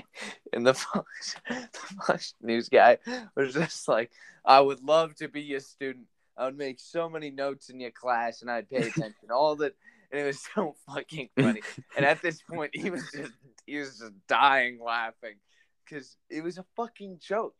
and 0.52 0.66
the 0.66 0.74
Fox, 0.74 1.36
the 1.48 1.68
Fox 2.06 2.34
News 2.40 2.68
guy 2.68 2.98
was 3.36 3.54
just 3.54 3.88
like, 3.88 4.10
"I 4.44 4.60
would 4.60 4.82
love 4.82 5.14
to 5.16 5.28
be 5.28 5.54
a 5.54 5.60
student. 5.60 6.06
I 6.36 6.46
would 6.46 6.56
make 6.56 6.80
so 6.80 7.08
many 7.08 7.30
notes 7.30 7.68
in 7.68 7.80
your 7.80 7.90
class, 7.90 8.42
and 8.42 8.50
I'd 8.50 8.70
pay 8.70 8.88
attention. 8.88 9.30
All 9.30 9.56
that." 9.56 9.74
And 10.10 10.20
it 10.20 10.24
was 10.24 10.40
so 10.54 10.74
fucking 10.86 11.30
funny. 11.38 11.62
and 11.96 12.04
at 12.04 12.22
this 12.22 12.42
point, 12.42 12.72
he 12.74 12.90
was 12.90 13.02
just 13.14 13.32
he 13.66 13.78
was 13.78 13.98
just 13.98 14.12
dying 14.28 14.78
laughing 14.82 15.36
because 15.84 16.16
it 16.30 16.42
was 16.42 16.58
a 16.58 16.64
fucking 16.76 17.18
joke. 17.20 17.56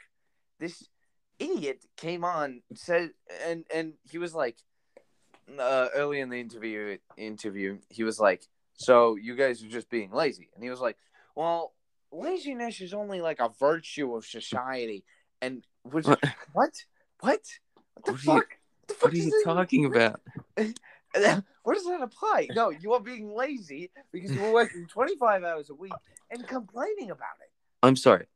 This 0.58 0.82
idiot 1.38 1.84
came 1.96 2.24
on 2.24 2.62
said, 2.74 3.10
and 3.46 3.64
and 3.74 3.94
he 4.10 4.18
was 4.18 4.34
like, 4.34 4.56
uh, 5.58 5.88
early 5.94 6.20
in 6.20 6.28
the 6.30 6.40
interview 6.40 6.98
interview, 7.16 7.78
he 7.88 8.04
was 8.04 8.18
like, 8.20 8.42
"So 8.74 9.16
you 9.16 9.34
guys 9.36 9.62
are 9.62 9.68
just 9.68 9.88
being 9.90 10.10
lazy," 10.12 10.48
and 10.54 10.62
he 10.64 10.70
was 10.70 10.80
like, 10.80 10.96
"Well." 11.34 11.72
laziness 12.14 12.82
is 12.82 12.92
only 12.92 13.22
like 13.22 13.40
a 13.40 13.48
virtue 13.58 14.14
of 14.14 14.26
society. 14.26 15.02
And 15.40 15.66
which 15.90 16.06
What? 16.06 16.20
what? 16.52 16.74
What? 17.20 17.40
What 17.94 18.04
the 18.04 18.12
What 18.12 18.12
are 18.12 18.12
you- 18.12 18.18
fuck? 18.18 18.34
What 18.36 18.88
the 18.88 18.94
fuck 18.94 19.02
What 19.04 19.12
are 19.14 19.16
you 19.16 19.42
talking 19.46 19.84
even- 19.84 19.96
about? 19.96 20.20
Where 21.62 21.74
does 21.74 21.86
that 21.86 22.02
apply? 22.02 22.48
No, 22.54 22.68
you 22.68 22.92
are 22.92 23.00
being 23.00 23.34
lazy 23.34 23.90
because 24.12 24.30
you 24.30 24.42
were 24.42 24.52
working 24.52 24.86
25 24.88 25.42
hours 25.42 25.70
a 25.70 25.74
week 25.74 25.94
and 26.30 26.46
complaining 26.46 27.10
about 27.10 27.36
it. 27.40 27.50
I'm 27.82 27.96
sorry. 27.96 28.26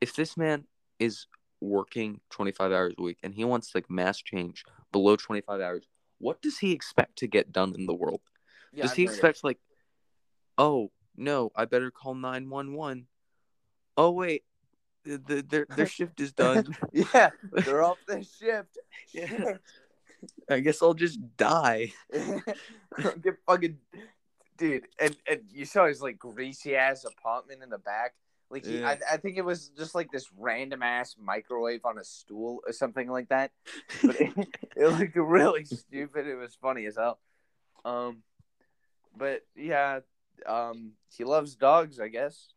If 0.00 0.14
this 0.14 0.36
man 0.36 0.64
is 1.00 1.26
working 1.60 2.20
25 2.30 2.70
hours 2.70 2.94
a 2.96 3.02
week 3.02 3.18
and 3.24 3.34
he 3.34 3.44
wants 3.44 3.74
like 3.74 3.90
mass 3.90 4.18
change 4.22 4.64
below 4.92 5.16
25 5.16 5.60
hours, 5.60 5.88
what 6.18 6.40
does 6.42 6.58
he 6.58 6.72
expect 6.72 7.16
to 7.18 7.26
get 7.26 7.52
done 7.52 7.74
in 7.76 7.86
the 7.86 7.94
world? 7.94 8.20
Yeah, 8.72 8.82
does 8.82 8.92
I've 8.92 8.96
he 8.96 9.04
heard 9.04 9.10
it. 9.10 9.14
expect 9.14 9.44
like, 9.44 9.58
oh 10.58 10.90
no, 11.16 11.50
I 11.54 11.64
better 11.64 11.90
call 11.90 12.14
911. 12.14 13.06
Oh 13.96 14.10
wait, 14.10 14.44
the, 15.04 15.18
the, 15.18 15.42
their 15.42 15.66
their 15.76 15.86
shift 15.86 16.20
is 16.20 16.32
done. 16.32 16.76
yeah, 16.92 17.30
they're 17.52 17.82
off 17.82 17.98
their 18.06 18.22
shift. 18.22 18.78
Yeah. 19.12 19.54
I 20.50 20.60
guess 20.60 20.82
I'll 20.82 20.94
just 20.94 21.20
die. 21.36 21.92
Get 22.10 23.36
fucking 23.46 23.76
dude, 24.56 24.86
and 24.98 25.14
and 25.30 25.42
you 25.50 25.66
saw 25.66 25.86
his 25.86 26.00
like 26.00 26.18
greasy 26.18 26.74
ass 26.74 27.04
apartment 27.04 27.62
in 27.62 27.68
the 27.68 27.78
back. 27.78 28.14
Like 28.50 28.64
he, 28.64 28.78
Yeah. 28.78 28.88
I, 28.88 29.14
I 29.14 29.16
think 29.16 29.36
it 29.36 29.44
was 29.44 29.68
just 29.76 29.94
like 29.94 30.10
this 30.12 30.28
random 30.36 30.82
ass 30.82 31.16
microwave 31.18 31.84
on 31.84 31.98
a 31.98 32.04
stool 32.04 32.60
or 32.66 32.72
something 32.72 33.08
like 33.08 33.28
that. 33.28 33.50
But 34.02 34.20
it, 34.20 34.32
it 34.76 34.86
looked 34.86 35.16
really 35.16 35.64
stupid. 35.64 36.26
It 36.26 36.36
was 36.36 36.56
funny 36.60 36.86
as 36.86 36.96
hell. 36.96 37.18
Um, 37.84 38.22
but 39.16 39.42
yeah, 39.56 40.00
um, 40.46 40.92
he 41.16 41.24
loves 41.24 41.56
dogs, 41.56 41.98
I 41.98 42.08
guess. 42.08 42.48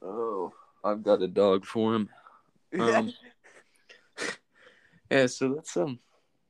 Oh, 0.00 0.52
I've 0.84 1.02
got 1.02 1.22
a 1.22 1.28
dog 1.28 1.64
for 1.64 1.94
him. 1.94 2.08
Um, 2.80 3.12
yeah, 5.10 5.26
so 5.26 5.52
that's 5.52 5.76
um, 5.76 5.98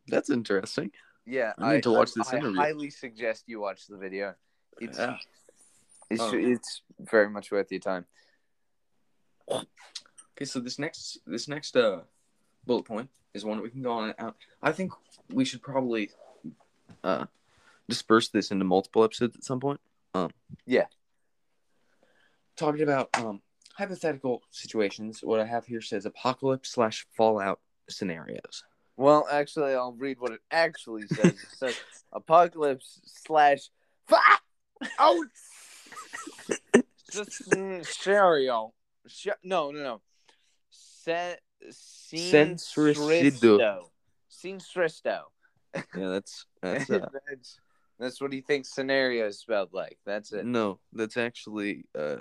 that's 0.07 0.31
interesting. 0.31 0.93
yeah, 1.27 1.53
I 1.59 1.75
need 1.75 1.83
to 1.83 1.91
watch 1.91 2.13
this 2.15 2.33
I 2.33 2.39
highly 2.39 2.91
suggest 2.91 3.43
you 3.49 3.61
watch 3.61 3.89
the 3.89 3.97
video. 3.97 4.37
It's 4.81 4.99
Yeah. 4.99 5.17
It's, 6.13 6.23
Oh. 6.23 6.33
it's 6.35 6.83
very 7.01 7.29
much 7.31 7.51
worth 7.51 7.71
your 7.71 7.81
time. 7.81 8.07
Okay, 9.51 10.45
so 10.45 10.61
this 10.61 10.79
next 10.79 11.19
this 11.27 11.49
next 11.49 11.77
uh 11.77 12.01
bullet 12.67 12.85
point 12.85 13.11
is 13.35 13.45
one 13.45 13.57
that 13.57 13.63
we 13.63 13.71
can 13.71 13.83
go 13.83 13.93
on 13.93 14.15
out. 14.19 14.37
I 14.63 14.73
think 14.73 14.93
we 15.31 15.45
should 15.45 15.63
probably 15.63 16.11
uh 17.03 17.27
disperse 17.89 18.29
this 18.29 18.51
into 18.51 18.65
multiple 18.65 19.05
episodes 19.05 19.37
at 19.37 19.45
some 19.45 19.61
point. 19.61 19.81
Um 20.15 20.31
Yeah. 20.67 20.87
Talking 22.57 22.83
about 22.83 23.09
um 23.15 23.41
hypothetical 23.75 24.43
situations. 24.51 25.21
What 25.23 25.41
I 25.41 25.47
have 25.47 25.67
here 25.67 25.81
says 25.81 26.07
apocalypse 26.07 26.71
slash 26.71 27.07
fallout 27.17 27.61
scenarios. 27.89 28.65
Well, 28.97 29.27
actually, 29.31 29.73
I'll 29.75 29.95
read 29.95 30.21
what 30.21 30.33
it 30.33 30.41
actually 30.51 31.07
says. 31.09 31.33
It 31.33 31.39
says 31.57 31.77
apocalypse 32.13 33.01
slash 33.05 33.71
fa- 36.13 36.83
out 37.19 37.87
stereo. 37.87 38.73
Sh- 39.07 39.29
no, 39.43 39.71
no, 39.71 39.83
no. 39.83 40.01
Se- 40.71 41.39
Sensorcido. 41.71 43.85
Sinstristo. 44.31 45.23
Yeah, 45.75 46.09
that's 46.09 46.47
that's 46.61 46.91
uh, 46.91 47.07
that's, 47.29 47.61
that's 47.99 48.21
what 48.21 48.33
he 48.33 48.41
thinks 48.41 48.75
scenario 48.75 49.27
is 49.27 49.39
spelled 49.39 49.73
like. 49.73 49.99
That's 50.05 50.33
it. 50.33 50.45
no, 50.45 50.81
that's 50.93 51.17
actually 51.17 51.85
uh 51.99 52.17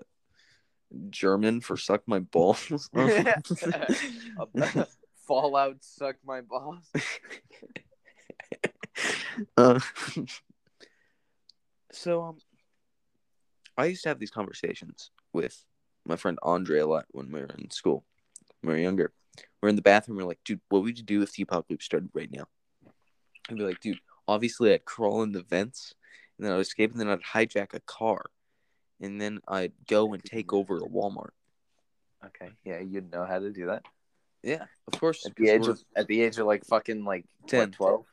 German 1.10 1.62
for 1.62 1.78
suck 1.78 2.02
my 2.06 2.20
balls. 2.20 2.90
Fallout 5.28 5.78
suck 5.82 6.18
my 6.26 6.42
balls. 6.42 6.90
uh, 9.58 9.80
so 11.92 12.24
um 12.24 12.38
I 13.78 13.86
used 13.86 14.04
to 14.04 14.10
have 14.10 14.20
these 14.20 14.32
conversations 14.32 15.12
with 15.34 15.64
my 16.06 16.16
friend 16.16 16.38
Andre 16.44 16.80
a 16.80 16.88
lot 16.88 17.06
when 17.12 17.32
we 17.32 17.42
were 17.42 17.50
in 17.58 17.70
school. 17.72 18.04
When 18.62 18.74
we 18.74 18.80
were 18.80 18.84
younger. 18.84 19.14
We're 19.62 19.70
in 19.70 19.76
the 19.76 19.82
bathroom, 19.82 20.18
we're 20.18 20.24
like, 20.24 20.40
dude, 20.44 20.62
what 20.70 20.84
would 20.84 20.98
you 20.98 21.04
do 21.04 21.22
if 21.22 21.34
the 21.34 21.44
apocalypse 21.44 21.86
started 21.86 22.10
right 22.14 22.32
now? 22.32 22.48
I'd 23.50 23.58
be 23.58 23.64
like, 23.64 23.80
dude, 23.80 24.00
obviously 24.28 24.74
I'd 24.74 24.86
crawl 24.86 25.24
in 25.24 25.32
the 25.32 25.44
vents 25.44 25.94
and 26.38 26.46
then 26.46 26.54
I'd 26.54 26.60
escape 26.60 26.92
and 26.92 27.00
then 27.00 27.08
I'd 27.10 27.22
hijack 27.22 27.74
a 27.74 27.80
car. 27.82 28.26
And 29.00 29.20
then 29.20 29.40
I'd 29.48 29.74
go 29.88 30.14
and 30.14 30.24
take 30.24 30.54
over 30.54 30.78
a 30.78 30.82
Walmart. 30.82 31.32
Okay, 32.24 32.52
yeah, 32.64 32.80
you'd 32.80 33.12
know 33.12 33.26
how 33.26 33.40
to 33.40 33.52
do 33.52 33.68
that. 33.68 33.84
Yeah, 34.44 34.66
of 34.92 35.00
course. 35.00 35.26
At 35.26 35.36
the 35.36 35.50
age 35.50 35.68
of 35.68 35.82
at 35.96 36.08
the 36.08 36.22
age 36.22 36.38
of 36.38 36.46
like 36.46 36.66
fucking 36.66 37.04
like 37.04 37.26
10. 37.48 37.72
10, 37.72 37.72
12? 37.72 38.06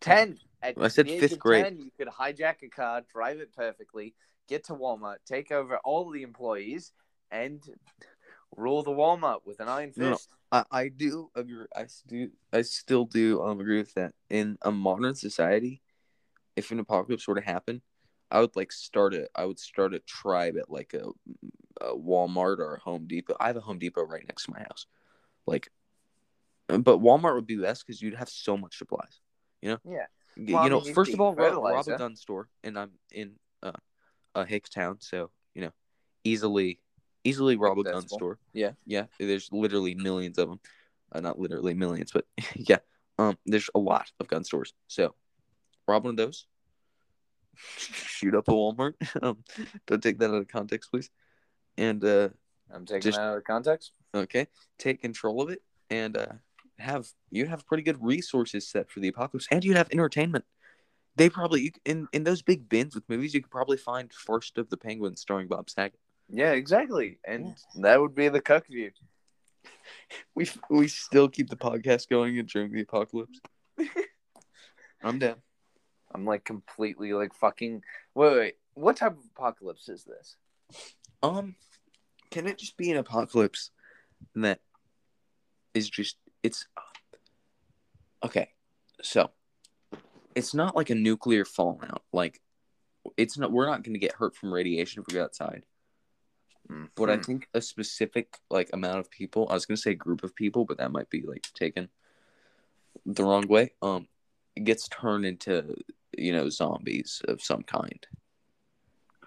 10. 0.00 0.38
At 0.62 0.74
I 0.78 0.88
said 0.88 1.08
fifth 1.08 1.38
grade. 1.38 1.64
10, 1.64 1.78
you 1.78 1.90
could 1.96 2.08
hijack 2.08 2.62
a 2.62 2.68
car, 2.68 3.02
drive 3.10 3.38
it 3.38 3.54
perfectly, 3.54 4.14
get 4.48 4.64
to 4.64 4.74
Walmart, 4.74 5.18
take 5.26 5.52
over 5.52 5.78
all 5.84 6.10
the 6.10 6.22
employees, 6.22 6.92
and 7.30 7.62
rule 8.56 8.82
the 8.82 8.90
Walmart 8.90 9.40
with 9.44 9.60
an 9.60 9.68
iron 9.68 9.92
fist. 9.92 9.98
No. 9.98 10.18
I, 10.50 10.64
I 10.70 10.88
do 10.88 11.30
agree. 11.34 11.66
I 11.76 11.86
do. 12.06 12.30
I 12.52 12.62
still 12.62 13.04
do 13.04 13.42
um, 13.42 13.60
agree 13.60 13.78
with 13.78 13.94
that. 13.94 14.14
In 14.30 14.56
a 14.62 14.70
modern 14.70 15.14
society, 15.14 15.82
if 16.56 16.70
an 16.70 16.78
apocalypse 16.80 17.28
were 17.28 17.34
to 17.34 17.42
happen, 17.42 17.82
I 18.30 18.40
would 18.40 18.56
like 18.56 18.72
start 18.72 19.14
a. 19.14 19.28
I 19.34 19.44
would 19.44 19.58
start 19.58 19.94
a 19.94 19.98
tribe 20.00 20.56
at 20.56 20.70
like 20.70 20.94
a, 20.94 21.08
a 21.84 21.94
Walmart 21.94 22.58
or 22.58 22.76
a 22.76 22.80
Home 22.80 23.06
Depot. 23.06 23.36
I 23.38 23.48
have 23.48 23.56
a 23.56 23.60
Home 23.60 23.78
Depot 23.78 24.04
right 24.04 24.24
next 24.26 24.44
to 24.44 24.52
my 24.52 24.60
house, 24.60 24.86
like, 25.46 25.70
but 26.68 27.00
Walmart 27.00 27.34
would 27.34 27.46
be 27.46 27.56
best 27.56 27.86
because 27.86 28.00
you'd 28.00 28.14
have 28.14 28.30
so 28.30 28.56
much 28.56 28.78
supplies. 28.78 29.20
You 29.60 29.72
know. 29.72 29.78
Yeah. 29.84 30.06
Well, 30.36 30.64
you 30.64 30.70
know, 30.70 30.78
mean, 30.78 30.86
you'd 30.86 30.94
first 30.94 31.12
of 31.12 31.20
all, 31.20 31.34
ro- 31.34 31.60
rob 31.60 31.88
a 31.88 31.98
gun 31.98 32.16
store, 32.16 32.48
and 32.64 32.78
I'm 32.78 32.92
in 33.12 33.32
uh, 33.62 33.72
uh 34.38 34.44
Hickstown, 34.44 34.98
so 35.00 35.30
you 35.54 35.62
know, 35.62 35.72
easily, 36.24 36.78
easily 37.24 37.56
rob 37.56 37.78
a 37.78 37.84
gun 37.84 38.08
store. 38.08 38.38
Yeah. 38.52 38.72
Yeah, 38.86 39.06
there's 39.18 39.48
literally 39.52 39.94
millions 39.94 40.38
of 40.38 40.48
them. 40.48 40.60
Uh, 41.10 41.20
not 41.20 41.38
literally 41.38 41.74
millions, 41.74 42.12
but 42.12 42.26
yeah. 42.54 42.78
Um, 43.18 43.36
there's 43.46 43.70
a 43.74 43.78
lot 43.78 44.10
of 44.20 44.28
gun 44.28 44.44
stores. 44.44 44.74
So, 44.86 45.14
rob 45.88 46.04
one 46.04 46.12
of 46.12 46.16
those. 46.16 46.46
Shoot 47.76 48.34
up 48.34 48.46
a 48.48 48.52
Walmart. 48.52 48.94
um, 49.22 49.38
don't 49.86 50.02
take 50.02 50.18
that 50.18 50.30
out 50.30 50.36
of 50.36 50.48
context, 50.48 50.90
please. 50.90 51.10
And 51.76 52.04
uh, 52.04 52.28
I'm 52.72 52.86
taking 52.86 53.02
Just- 53.02 53.18
that 53.18 53.24
out 53.24 53.38
of 53.38 53.44
context. 53.44 53.92
okay, 54.14 54.46
take 54.78 55.00
control 55.00 55.42
of 55.42 55.50
it, 55.50 55.62
and 55.90 56.16
uh, 56.16 56.26
have 56.78 57.08
you 57.30 57.46
have 57.46 57.66
pretty 57.66 57.82
good 57.82 57.98
resources 58.00 58.68
set 58.68 58.90
for 58.90 59.00
the 59.00 59.08
apocalypse, 59.08 59.48
and 59.50 59.64
you'd 59.64 59.76
have 59.76 59.88
entertainment. 59.90 60.44
They 61.18 61.28
probably 61.28 61.62
you, 61.62 61.70
in 61.84 62.06
in 62.12 62.22
those 62.22 62.42
big 62.42 62.68
bins 62.68 62.94
with 62.94 63.02
movies, 63.08 63.34
you 63.34 63.42
could 63.42 63.50
probably 63.50 63.76
find 63.76 64.12
Farce 64.12 64.52
of 64.56 64.70
the 64.70 64.76
Penguins 64.76 65.20
starring 65.20 65.48
Bob 65.48 65.68
Saget. 65.68 65.98
Yeah, 66.30 66.52
exactly. 66.52 67.18
And 67.24 67.56
that 67.80 68.00
would 68.00 68.14
be 68.14 68.28
the 68.28 68.40
cuck 68.40 68.66
view. 68.66 68.92
We 70.34 70.48
we 70.70 70.88
still 70.88 71.28
keep 71.28 71.50
the 71.50 71.56
podcast 71.56 72.08
going 72.08 72.34
during 72.46 72.72
the 72.72 72.82
apocalypse. 72.82 73.40
I'm 75.02 75.18
down. 75.18 75.36
I'm 76.14 76.24
like 76.24 76.44
completely 76.44 77.12
like 77.12 77.34
fucking. 77.34 77.82
Wait, 78.14 78.36
wait. 78.36 78.54
What 78.74 78.96
type 78.96 79.12
of 79.12 79.24
apocalypse 79.36 79.88
is 79.88 80.04
this? 80.04 80.36
Um, 81.22 81.56
can 82.30 82.46
it 82.46 82.58
just 82.58 82.76
be 82.76 82.90
an 82.92 82.96
apocalypse 82.96 83.70
that 84.36 84.60
is 85.74 85.90
just 85.90 86.16
it's 86.42 86.66
okay? 88.24 88.50
So 89.02 89.30
it's 90.38 90.54
not 90.54 90.76
like 90.76 90.90
a 90.90 90.94
nuclear 90.94 91.44
fallout. 91.44 92.02
Like 92.12 92.40
it's 93.16 93.36
not. 93.36 93.52
We're 93.52 93.66
not 93.66 93.82
going 93.82 93.94
to 93.94 93.98
get 94.00 94.12
hurt 94.14 94.34
from 94.36 94.52
radiation 94.52 95.00
if 95.02 95.06
we 95.08 95.14
go 95.14 95.24
outside. 95.24 95.64
But 96.94 97.08
I 97.10 97.16
Hmm. 97.16 97.22
think 97.22 97.48
a 97.54 97.60
specific 97.60 98.38
like 98.50 98.70
amount 98.72 98.98
of 98.98 99.10
people. 99.10 99.46
I 99.50 99.54
was 99.54 99.66
going 99.66 99.76
to 99.76 99.82
say 99.82 99.94
group 99.94 100.22
of 100.22 100.34
people, 100.34 100.64
but 100.64 100.78
that 100.78 100.92
might 100.92 101.10
be 101.10 101.22
like 101.22 101.46
taken 101.54 101.88
the 103.06 103.24
wrong 103.24 103.46
way. 103.48 103.72
Um, 103.82 104.08
it 104.54 104.64
gets 104.64 104.88
turned 104.88 105.24
into 105.24 105.74
you 106.16 106.32
know 106.32 106.48
zombies 106.48 107.22
of 107.28 107.42
some 107.42 107.62
kind 107.62 108.06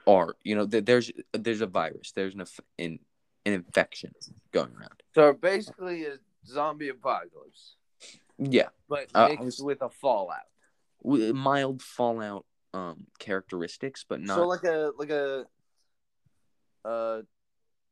or 0.05 0.35
you 0.43 0.55
know 0.55 0.65
th- 0.65 0.83
there's 0.83 1.11
there's 1.31 1.61
a 1.61 1.67
virus 1.67 2.11
there's 2.11 2.33
an, 2.33 2.43
in, 2.79 2.99
an 3.45 3.53
infection 3.53 4.11
going 4.51 4.73
around 4.75 5.03
So 5.13 5.31
basically, 5.31 6.05
a 6.05 6.17
zombie 6.45 6.89
apocalypse, 6.89 7.75
yeah 8.39 8.69
but 8.89 9.07
Uh, 9.13 9.27
mixed 9.29 9.45
was- 9.45 9.59
with 9.59 9.81
a 9.83 9.89
fallout. 9.89 10.49
Mild 11.03 11.81
fallout 11.81 12.45
um 12.73 13.05
characteristics 13.19 14.05
but 14.07 14.21
not 14.21 14.35
So 14.35 14.47
like 14.47 14.63
a 14.63 14.91
like 14.97 15.09
a 15.09 15.45
uh, 16.85 17.21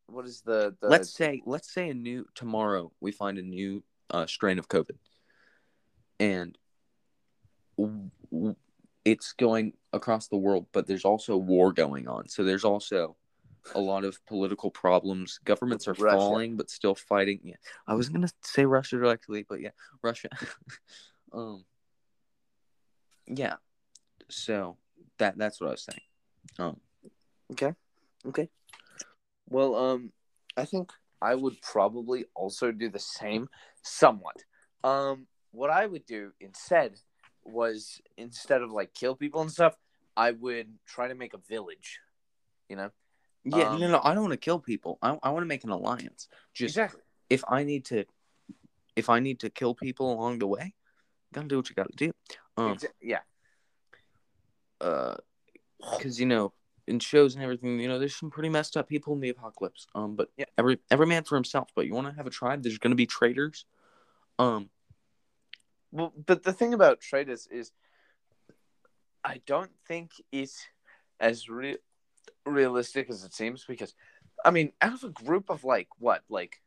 what 0.07 0.25
is 0.25 0.41
the, 0.41 0.75
the 0.81 0.87
let's 0.89 1.13
say 1.13 1.41
let's 1.45 1.71
say 1.73 1.89
a 1.89 1.93
new 1.93 2.25
tomorrow 2.33 2.91
we 2.99 3.11
find 3.11 3.37
a 3.37 3.41
new 3.41 3.83
uh, 4.09 4.25
strain 4.25 4.57
of 4.57 4.67
covid. 4.67 4.97
And 6.19 6.57
w- 7.77 8.09
w- 8.31 8.55
it's 9.05 9.33
going 9.33 9.73
across 9.93 10.27
the 10.27 10.37
world 10.37 10.67
but 10.71 10.87
there's 10.87 11.05
also 11.05 11.37
war 11.37 11.71
going 11.73 12.07
on. 12.07 12.27
So 12.27 12.43
there's 12.43 12.65
also 12.65 13.15
a 13.75 13.79
lot 13.79 14.03
of 14.05 14.25
political 14.25 14.71
problems. 14.71 15.39
Governments 15.45 15.87
are 15.87 15.93
Russia. 15.93 16.17
falling 16.17 16.57
but 16.57 16.69
still 16.69 16.95
fighting. 16.95 17.39
Yeah. 17.43 17.55
I 17.87 17.93
was 17.93 18.09
gonna 18.09 18.29
say 18.43 18.65
russia 18.65 18.97
directly 18.97 19.45
but 19.47 19.61
yeah 19.61 19.71
russia. 20.01 20.29
Um 21.31 21.63
yeah 23.29 23.55
so 24.29 24.77
that 25.17 25.37
that's 25.37 25.61
what 25.61 25.67
i 25.67 25.71
was 25.71 25.83
saying 25.83 26.01
um 26.59 26.79
Okay. 27.51 27.73
Okay. 28.27 28.49
Well, 29.49 29.75
um, 29.75 30.11
I 30.55 30.65
think 30.65 30.91
I 31.21 31.35
would 31.35 31.61
probably 31.61 32.25
also 32.35 32.71
do 32.71 32.89
the 32.89 32.99
same 32.99 33.49
somewhat. 33.81 34.43
Um, 34.83 35.27
what 35.51 35.69
I 35.69 35.85
would 35.85 36.05
do 36.05 36.31
instead 36.39 36.99
was 37.43 37.99
instead 38.17 38.61
of 38.61 38.71
like 38.71 38.93
kill 38.93 39.15
people 39.15 39.41
and 39.41 39.51
stuff, 39.51 39.75
I 40.15 40.31
would 40.31 40.67
try 40.85 41.07
to 41.07 41.15
make 41.15 41.33
a 41.33 41.39
village. 41.49 41.99
You 42.69 42.75
know, 42.75 42.91
Yeah, 43.43 43.69
Um, 43.69 43.79
no, 43.79 43.89
no, 43.89 44.01
I 44.03 44.13
don't 44.13 44.23
want 44.23 44.33
to 44.33 44.37
kill 44.37 44.59
people. 44.59 44.99
I, 45.01 45.17
I 45.23 45.29
want 45.31 45.41
to 45.41 45.47
make 45.47 45.63
an 45.63 45.71
alliance. 45.71 46.27
Just 46.53 46.75
exactly. 46.75 47.01
if 47.29 47.43
I 47.49 47.63
need 47.63 47.85
to, 47.85 48.05
if 48.95 49.09
I 49.09 49.19
need 49.19 49.39
to 49.39 49.49
kill 49.49 49.73
people 49.73 50.13
along 50.13 50.39
the 50.39 50.47
way, 50.47 50.75
gotta 51.33 51.47
do 51.47 51.57
what 51.57 51.69
you 51.69 51.75
gotta 51.75 51.95
do. 51.95 52.11
Um, 52.59 52.75
Exa- 52.75 52.87
yeah. 53.01 53.19
uh, 54.81 55.15
because 55.91 56.19
you 56.19 56.25
know, 56.25 56.53
in 56.87 56.99
shows 56.99 57.35
and 57.35 57.43
everything, 57.43 57.79
you 57.79 57.87
know, 57.87 57.99
there's 57.99 58.15
some 58.15 58.29
pretty 58.29 58.49
messed 58.49 58.75
up 58.75 58.87
people 58.87 59.13
in 59.13 59.19
the 59.19 59.29
apocalypse. 59.29 59.87
Um, 59.95 60.15
but 60.15 60.29
Yeah. 60.37 60.45
every 60.57 60.79
every 60.91 61.05
man 61.05 61.23
for 61.23 61.35
himself. 61.35 61.69
But 61.75 61.85
you 61.85 61.93
want 61.93 62.07
to 62.07 62.13
have 62.13 62.27
a 62.27 62.31
tribe? 62.31 62.63
There's 62.63 62.77
gonna 62.77 62.95
be 62.95 63.05
traitors. 63.05 63.65
Um, 64.37 64.69
Well, 65.91 66.13
but 66.25 66.43
the 66.43 66.53
thing 66.53 66.73
about 66.73 66.99
traitors 67.01 67.47
is, 67.47 67.71
I 69.23 69.41
don't 69.45 69.71
think 69.87 70.11
it's 70.31 70.67
as 71.19 71.49
real 71.49 71.77
realistic 72.45 73.09
as 73.09 73.23
it 73.23 73.33
seems 73.33 73.65
because, 73.65 73.95
I 74.45 74.51
mean, 74.51 74.71
out 74.81 74.93
of 74.93 75.03
a 75.03 75.09
group 75.09 75.49
of 75.49 75.63
like 75.63 75.87
what, 75.97 76.23
like 76.29 76.61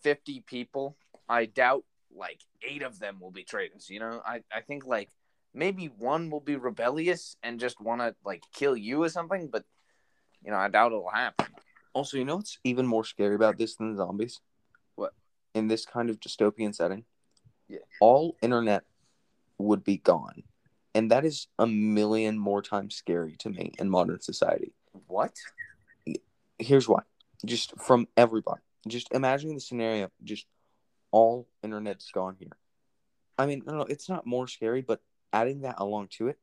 fifty 0.00 0.40
people, 0.40 0.96
I 1.28 1.46
doubt 1.46 1.84
like 2.16 2.40
eight 2.66 2.82
of 2.82 2.98
them 2.98 3.18
will 3.20 3.30
be 3.30 3.44
traitors. 3.44 3.88
You 3.90 4.00
know, 4.00 4.22
I 4.24 4.42
I 4.52 4.60
think 4.62 4.86
like 4.86 5.10
maybe 5.54 5.86
one 5.86 6.30
will 6.30 6.40
be 6.40 6.56
rebellious 6.56 7.36
and 7.42 7.60
just 7.60 7.80
want 7.80 8.00
to 8.00 8.14
like 8.24 8.42
kill 8.54 8.76
you 8.76 9.02
or 9.02 9.08
something, 9.08 9.48
but 9.48 9.64
you 10.44 10.50
know, 10.50 10.56
I 10.58 10.68
doubt 10.68 10.92
it'll 10.92 11.10
happen. 11.10 11.46
also, 11.94 12.16
you 12.18 12.24
know 12.24 12.36
what's 12.36 12.58
even 12.64 12.86
more 12.86 13.04
scary 13.04 13.34
about 13.34 13.56
this 13.58 13.76
than 13.76 13.96
zombies? 13.96 14.40
What? 14.96 15.12
In 15.54 15.68
this 15.68 15.84
kind 15.86 16.10
of 16.10 16.20
dystopian 16.20 16.74
setting, 16.74 17.04
Yeah. 17.68 17.78
all 18.00 18.36
internet 18.42 18.84
would 19.58 19.82
be 19.82 19.96
gone, 19.96 20.42
and 20.94 21.10
that 21.10 21.24
is 21.24 21.48
a 21.58 21.66
million 21.66 22.38
more 22.38 22.60
times 22.62 22.94
scary 22.94 23.34
to 23.38 23.48
me 23.50 23.72
in 23.78 23.88
modern 23.88 24.20
society. 24.20 24.72
What? 25.06 25.34
here's 26.58 26.88
why 26.88 27.02
just 27.44 27.78
from 27.78 28.08
everybody 28.16 28.62
just 28.88 29.12
imagining 29.12 29.54
the 29.54 29.60
scenario 29.60 30.08
just 30.24 30.46
all 31.10 31.48
internet's 31.62 32.10
gone 32.10 32.36
here. 32.38 32.56
I 33.38 33.46
mean 33.46 33.62
no, 33.66 33.74
no 33.74 33.82
it's 33.82 34.08
not 34.08 34.26
more 34.26 34.48
scary 34.48 34.82
but 34.82 35.00
adding 35.32 35.62
that 35.62 35.76
along 35.78 36.08
to 36.18 36.28
it 36.28 36.38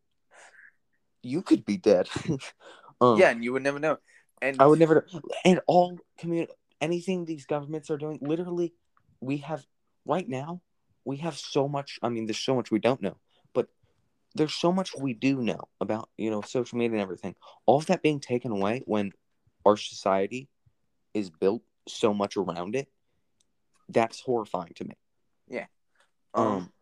you 1.21 1.41
could 1.41 1.65
be 1.65 1.77
dead. 1.77 2.09
Um, 3.01 3.17
Yeah, 3.17 3.31
and 3.31 3.43
you 3.43 3.51
would 3.51 3.63
never 3.63 3.79
know. 3.79 3.97
And 4.41 4.61
i 4.61 4.67
would 4.67 4.79
never 4.79 5.07
and 5.43 5.59
all 5.67 5.97
community 6.17 6.53
anything 6.79 7.25
these 7.25 7.45
governments 7.45 7.89
are 7.89 7.97
doing 7.97 8.19
literally 8.21 8.73
we 9.19 9.37
have 9.37 9.65
right 10.05 10.29
now 10.29 10.61
we 11.03 11.17
have 11.17 11.37
so 11.37 11.67
much 11.67 11.97
i 12.03 12.09
mean 12.09 12.27
there's 12.27 12.37
so 12.37 12.55
much 12.55 12.69
we 12.69 12.79
don't 12.79 13.01
know 13.01 13.17
but 13.53 13.67
there's 14.35 14.53
so 14.53 14.71
much 14.71 14.95
we 14.97 15.13
do 15.13 15.41
know 15.41 15.61
about 15.79 16.09
you 16.17 16.29
know 16.29 16.41
social 16.41 16.77
media 16.77 16.93
and 16.93 17.01
everything. 17.01 17.35
All 17.65 17.77
of 17.77 17.85
that 17.87 18.01
being 18.01 18.19
taken 18.19 18.51
away 18.51 18.81
when 18.85 19.11
our 19.65 19.77
society 19.77 20.49
is 21.13 21.29
built 21.29 21.61
so 21.87 22.13
much 22.13 22.37
around 22.37 22.75
it 22.75 22.87
that's 23.93 24.21
horrifying 24.21 24.73
to 24.75 24.85
me. 24.85 24.95
Um, 26.33 26.47
um 26.47 26.73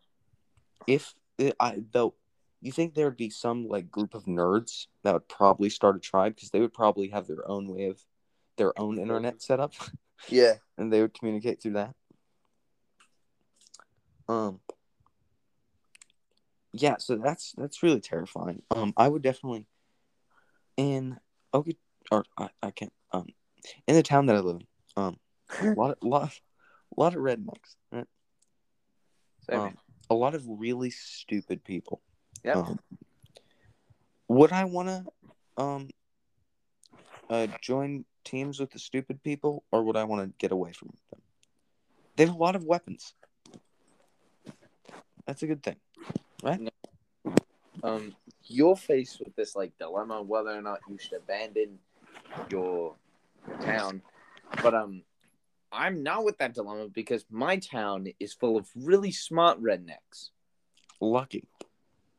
if 0.88 1.14
i 1.60 1.82
though 1.92 2.16
you 2.62 2.72
think 2.72 2.94
there'd 2.94 3.18
be 3.18 3.30
some 3.30 3.68
like 3.68 3.90
group 3.90 4.14
of 4.14 4.26
nerds 4.26 4.86
that 5.04 5.14
would 5.14 5.28
probably 5.28 5.70
start 5.70 5.96
a 5.96 6.00
tribe? 6.00 6.36
Because 6.36 6.52
they 6.52 6.60
would 6.60 6.74
probably 6.74 7.10
have 7.10 7.26
their 7.28 7.48
own 7.50 7.68
way 7.68 7.86
of 7.86 8.00
their 8.58 8.78
own 8.80 9.00
internet 9.00 9.42
set 9.42 9.60
up. 9.60 9.74
Yeah. 10.30 10.54
and 10.78 10.94
they 10.94 11.02
would 11.02 11.18
communicate 11.18 11.60
through 11.60 11.74
that. 11.74 11.96
Um 14.28 14.60
yeah 16.74 16.96
so 17.00 17.18
that's 17.18 17.54
that's 17.58 17.82
really 17.82 18.00
terrifying. 18.00 18.62
Um 18.70 18.94
i 18.96 19.08
would 19.08 19.24
definitely 19.24 19.66
in 20.78 21.18
okay 21.54 21.76
or 22.12 22.24
i, 22.38 22.50
I 22.62 22.72
can't 22.72 22.94
um 23.12 23.28
in 23.88 23.96
the 23.96 24.04
town 24.04 24.28
that 24.28 24.36
i 24.36 24.40
live 24.40 24.58
in 24.62 24.68
um 24.96 25.18
a 25.62 25.74
lot 25.80 25.92
of 25.92 25.98
lot, 26.04 26.40
a 26.96 27.00
lot 27.00 27.16
of 27.16 27.22
rednecks 27.22 27.76
right 27.92 28.08
Same 29.50 29.60
um, 29.60 29.78
a 30.10 30.16
lot 30.16 30.36
of 30.36 30.44
really 30.48 30.90
stupid 30.90 31.64
people 31.64 32.02
Yeah. 32.44 32.54
um, 32.54 32.80
would 34.28 34.52
i 34.52 34.66
want 34.66 34.88
to 34.90 35.06
um 35.58 35.90
uh 37.30 37.48
join 37.62 38.06
teams 38.24 38.60
with 38.60 38.72
the 38.72 38.80
stupid 38.80 39.22
people 39.24 39.64
or 39.72 39.84
would 39.84 39.98
i 39.98 40.04
want 40.04 40.22
to 40.24 40.34
get 40.38 40.52
away 40.52 40.72
from 40.72 40.90
them 41.12 41.22
they 42.16 42.26
have 42.26 42.36
a 42.36 42.38
lot 42.38 42.56
of 42.56 42.64
weapons 42.64 43.14
that's 45.26 45.44
a 45.44 45.48
good 45.48 45.64
thing 45.64 45.78
right? 46.44 46.72
um, 47.84 48.16
you're 48.46 48.76
faced 48.76 49.20
with 49.20 49.36
this 49.36 49.56
like 49.56 49.78
dilemma 49.78 50.22
whether 50.22 50.52
or 50.52 50.62
not 50.62 50.80
you 50.90 50.98
should 50.98 51.14
abandon 51.18 51.80
your 52.50 52.96
town. 53.62 54.02
But 54.62 54.74
um, 54.76 55.04
I'm 55.72 56.04
not 56.04 56.24
with 56.26 56.38
that 56.40 56.54
dilemma 56.54 56.90
because 56.90 57.26
my 57.30 57.58
town 57.58 58.08
is 58.20 58.34
full 58.34 58.58
of 58.58 58.70
really 58.76 59.12
smart 59.12 59.62
rednecks. 59.62 60.30
lucky 61.00 61.48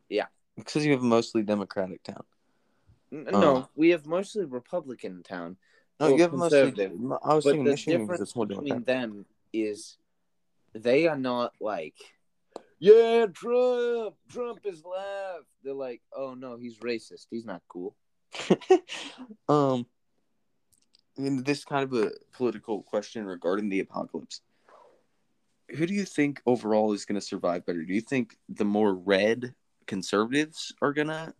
Yeah. 0.08 0.26
because 0.56 0.84
you 0.84 0.92
have 0.92 1.02
a 1.02 1.06
mostly 1.06 1.42
democratic 1.42 2.02
town 2.02 2.24
N- 3.12 3.28
Uh. 3.28 3.40
no, 3.40 3.68
we 3.74 3.90
have 3.90 4.06
mostly 4.06 4.44
Republican 4.46 5.22
town, 5.22 5.56
no 6.00 6.08
you 6.08 6.22
have 6.22 6.32
mostly 6.32 6.72
i 7.22 7.34
was 7.34 7.44
thinking 7.44 7.64
the 7.64 7.70
michigan 7.70 8.00
because 8.00 8.00
difference 8.00 8.20
it's 8.20 8.36
more 8.36 8.46
between 8.46 8.82
them 8.84 9.26
is 9.52 9.98
they 10.74 11.06
are 11.06 11.18
not 11.18 11.52
like, 11.60 11.94
yeah, 12.78 13.26
Trump, 13.26 14.16
Trump 14.30 14.60
is 14.64 14.82
left. 14.84 15.46
They're 15.62 15.74
like, 15.74 16.00
oh 16.16 16.32
no, 16.34 16.56
he's 16.56 16.78
racist. 16.78 17.26
He's 17.30 17.44
not 17.44 17.62
cool. 17.68 17.94
um 19.48 19.84
in 21.16 21.42
this 21.42 21.64
kind 21.64 21.84
of 21.84 21.92
a 21.92 22.10
political 22.32 22.82
question 22.82 23.24
regarding 23.24 23.68
the 23.68 23.80
apocalypse 23.80 24.40
who 25.76 25.86
do 25.86 25.94
you 25.94 26.04
think 26.04 26.40
overall 26.46 26.92
is 26.92 27.04
going 27.04 27.20
to 27.20 27.26
survive 27.26 27.64
better? 27.66 27.82
Do 27.82 27.94
you 27.94 28.00
think 28.00 28.36
the 28.48 28.64
more 28.64 28.94
red 28.94 29.54
conservatives 29.86 30.72
are 30.82 30.92
going 30.92 31.08
to 31.08 31.34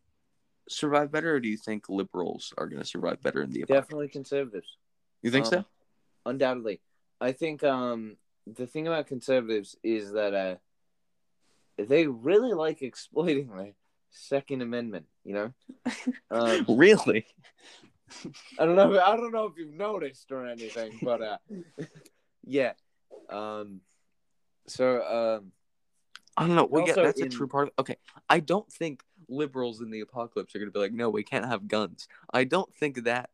survive 0.69 1.13
better 1.13 1.35
or 1.35 1.41
do 1.41 1.49
you 1.49 1.57
think 1.57 1.89
liberals 1.89 2.53
are 2.57 2.67
going 2.67 2.81
to 2.81 2.87
survive 2.87 3.21
better 3.21 3.43
in 3.43 3.51
the 3.51 3.63
apocalypse? 3.63 3.87
Definitely 3.87 4.09
conservatives. 4.09 4.77
you 5.23 5.31
think 5.31 5.47
so? 5.47 5.59
Um, 5.59 5.65
undoubtedly. 6.27 6.81
I 7.21 7.33
think 7.33 7.63
um 7.63 8.17
the 8.47 8.67
thing 8.67 8.87
about 8.87 9.07
conservatives 9.07 9.77
is 9.83 10.13
that 10.13 10.35
uh 10.35 10.55
they 11.79 12.07
really 12.07 12.53
like 12.53 12.83
exploiting 12.83 13.49
the 13.49 13.73
second 14.11 14.63
amendment 14.63 15.07
you 15.25 15.35
know? 15.35 15.53
Um, 16.31 16.65
really 16.69 17.27
i 18.59 18.65
don't 18.65 18.77
know 18.77 19.01
i 19.01 19.17
don't 19.17 19.33
know 19.33 19.47
if 19.47 19.57
you've 19.57 19.75
noticed 19.75 20.31
or 20.33 20.47
anything 20.47 20.99
but 21.03 21.23
uh 21.23 21.37
yeah 22.45 22.73
um 23.29 23.81
so 24.67 25.03
um 25.03 25.53
i 26.37 26.47
don't 26.47 26.57
know 26.57 26.69
we 26.71 26.81
get 26.83 26.99
Also 26.99 27.03
that's 27.03 27.21
a 27.21 27.29
true 27.29 27.47
part 27.47 27.69
of 27.69 27.75
okay 27.79 27.97
i 28.29 28.41
don't 28.41 28.71
think 28.73 29.03
liberals 29.29 29.81
in 29.81 29.91
the 29.91 30.01
apocalypse 30.01 30.55
are 30.55 30.59
going 30.59 30.69
to 30.69 30.73
be 30.73 30.79
like 30.81 30.93
no 30.93 31.09
we 31.11 31.23
can't 31.23 31.47
have 31.47 31.69
guns 31.69 32.09
i 32.33 32.45
don't 32.45 32.73
think 32.75 33.05
that 33.05 33.31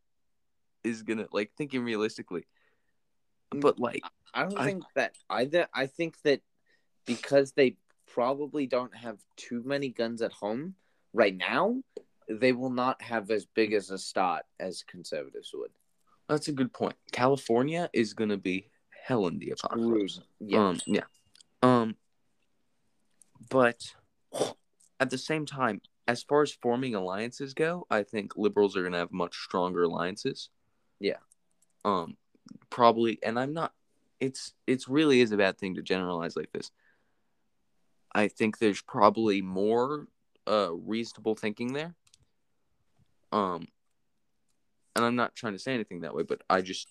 is 0.85 1.03
going 1.03 1.19
to 1.19 1.29
like 1.33 1.53
thinking 1.57 1.83
realistically 1.83 2.47
Mm. 3.55 3.63
but 3.63 3.79
like 3.79 4.03
i 4.35 4.43
don't 4.43 4.59
I- 4.59 4.65
think 4.67 4.85
that 4.95 5.15
either 5.31 5.69
i 5.73 5.87
think 5.87 6.21
that 6.23 6.43
because 7.07 7.53
they 7.53 7.77
probably 8.07 8.67
don't 8.67 8.95
have 8.95 9.19
too 9.37 9.63
many 9.65 9.89
guns 9.89 10.21
at 10.21 10.33
home 10.33 10.75
right 11.15 11.35
now 11.35 11.83
they 12.29 12.53
will 12.53 12.71
not 12.71 13.01
have 13.03 13.31
as 13.31 13.47
big 13.47 13.73
as 13.73 13.91
a 13.91 13.99
start 13.99 14.45
as 14.61 14.83
conservatives 14.83 15.51
would 15.55 15.71
That's 16.29 16.49
a 16.49 16.53
good 16.53 16.73
point. 16.73 16.95
California 17.13 17.89
is 17.93 18.13
gonna 18.13 18.37
be 18.37 18.71
hell 18.91 19.27
in 19.27 19.39
the 19.39 19.51
apocalypse. 19.51 20.21
Yeah. 20.41 20.69
Um, 20.69 20.79
yeah. 20.87 21.05
Um, 21.63 21.97
but 23.51 23.95
at 25.01 25.11
the 25.11 25.19
same 25.19 25.47
time, 25.47 25.81
as 26.07 26.23
far 26.23 26.43
as 26.43 26.53
forming 26.53 26.95
alliances 26.95 27.55
go, 27.55 27.87
I 27.91 28.03
think 28.03 28.37
liberals 28.37 28.77
are 28.77 28.83
gonna 28.83 28.99
have 28.99 29.13
much 29.13 29.37
stronger 29.37 29.85
alliances. 29.85 30.51
Yeah. 31.01 31.19
Um, 31.85 32.17
probably, 32.71 33.19
and 33.23 33.39
I'm 33.39 33.53
not. 33.53 33.73
It's 34.21 34.53
it's 34.67 34.89
really 34.89 35.21
is 35.21 35.33
a 35.33 35.37
bad 35.37 35.59
thing 35.59 35.77
to 35.77 35.83
generalize 35.83 36.37
like 36.37 36.53
this. 36.53 36.71
I 38.13 38.29
think 38.29 38.59
there's 38.59 38.83
probably 38.83 39.43
more 39.43 40.09
uh 40.47 40.73
reasonable 40.73 41.35
thinking 41.35 41.73
there. 41.73 41.95
Um, 43.33 43.69
and 44.97 45.05
I'm 45.05 45.17
not 45.17 45.35
trying 45.35 45.53
to 45.53 45.59
say 45.59 45.75
anything 45.75 46.01
that 46.01 46.15
way, 46.15 46.23
but 46.23 46.43
I 46.51 46.61
just 46.61 46.89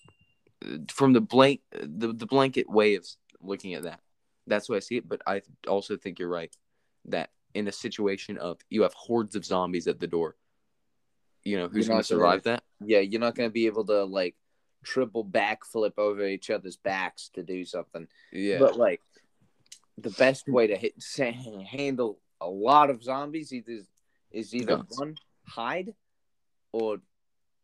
from 0.90 1.12
the 1.12 1.20
blank 1.20 1.60
the, 1.70 2.12
the 2.12 2.26
blanket 2.26 2.68
way 2.68 2.96
of 2.96 3.06
looking 3.40 3.74
at 3.74 3.84
that 3.84 4.00
that's 4.48 4.66
the 4.66 4.72
way 4.72 4.76
i 4.78 4.80
see 4.80 4.96
it 4.96 5.08
but 5.08 5.22
i 5.24 5.40
also 5.68 5.96
think 5.96 6.18
you're 6.18 6.28
right 6.28 6.56
that 7.04 7.30
in 7.54 7.68
a 7.68 7.72
situation 7.72 8.36
of 8.38 8.58
you 8.68 8.82
have 8.82 8.92
hordes 8.94 9.36
of 9.36 9.44
zombies 9.44 9.86
at 9.86 10.00
the 10.00 10.06
door 10.08 10.34
you 11.44 11.56
know 11.56 11.68
who's 11.68 11.86
going 11.86 12.02
to 12.02 12.08
gonna- 12.08 12.20
survive 12.20 12.42
that 12.42 12.64
yeah, 12.80 13.00
you're 13.00 13.20
not 13.20 13.34
going 13.34 13.48
to 13.48 13.52
be 13.52 13.66
able 13.66 13.84
to 13.86 14.04
like 14.04 14.36
triple 14.84 15.24
backflip 15.24 15.98
over 15.98 16.24
each 16.26 16.50
other's 16.50 16.76
backs 16.76 17.30
to 17.34 17.42
do 17.42 17.64
something. 17.64 18.06
yeah 18.32 18.58
But 18.58 18.76
like 18.76 19.00
the 19.96 20.10
best 20.10 20.48
way 20.48 20.68
to 20.68 20.76
hit 20.76 20.94
handle 21.66 22.20
a 22.40 22.48
lot 22.48 22.90
of 22.90 23.02
zombies 23.02 23.52
is 23.52 23.86
is 24.30 24.54
either 24.54 24.76
Guns. 24.76 24.98
one 24.98 25.16
hide 25.46 25.94
or 26.72 26.98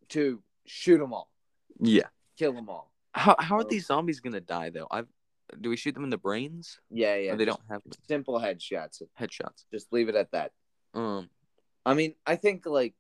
two 0.09 0.43
shoot 0.67 0.99
them 0.99 1.13
all, 1.13 1.29
Yeah. 1.81 2.09
kill 2.39 2.53
them 2.53 2.69
all. 2.69 2.91
How 3.13 3.37
how 3.39 3.57
are 3.59 3.65
these 3.65 3.87
zombies 3.87 4.21
gonna 4.21 4.41
die 4.41 4.71
though? 4.71 4.87
I've 4.91 5.09
do 5.61 5.69
we 5.69 5.77
shoot 5.77 5.95
them 5.95 6.05
in 6.05 6.11
the 6.11 6.19
brains? 6.19 6.81
Yeah, 6.91 7.17
yeah. 7.17 7.33
or 7.33 7.37
they 7.37 7.45
don't 7.45 7.61
have 7.69 7.83
simple 8.09 8.41
headshots. 8.41 9.03
headshots. 9.21 9.65
Just 9.71 9.93
leave 9.93 10.09
it 10.09 10.15
at 10.17 10.31
that. 10.33 10.53
Um. 10.95 11.29
I 11.87 11.93
mean, 11.95 12.15
I 12.27 12.37
think 12.37 12.65
like 12.67 12.95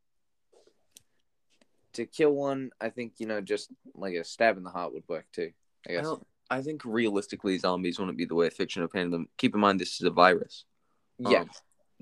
to 1.95 2.07
kill 2.07 2.33
one, 2.33 2.71
I 2.81 2.91
think 2.91 3.15
you 3.19 3.27
know 3.27 3.41
just 3.41 3.71
like 3.95 4.15
a 4.15 4.25
stab 4.25 4.57
in 4.57 4.63
the 4.63 4.71
heart 4.71 4.93
would 4.93 5.05
work 5.09 5.27
too. 5.33 5.53
I 5.89 5.93
I 5.93 5.95
guess. 5.95 6.05
don't. 6.05 6.27
I 6.51 6.61
think 6.61 6.85
realistically, 6.85 7.57
zombies 7.59 7.99
wouldn't 7.99 8.19
be 8.19 8.27
the 8.27 8.35
way 8.35 8.51
fiction 8.51 8.83
have 8.83 8.93
painted 8.93 9.13
them. 9.13 9.29
Keep 9.39 9.55
in 9.55 9.61
mind, 9.61 9.81
this 9.81 9.95
is 10.01 10.03
a 10.07 10.11
virus. 10.11 10.65
yeah, 11.19 11.41
Um, 11.41 11.51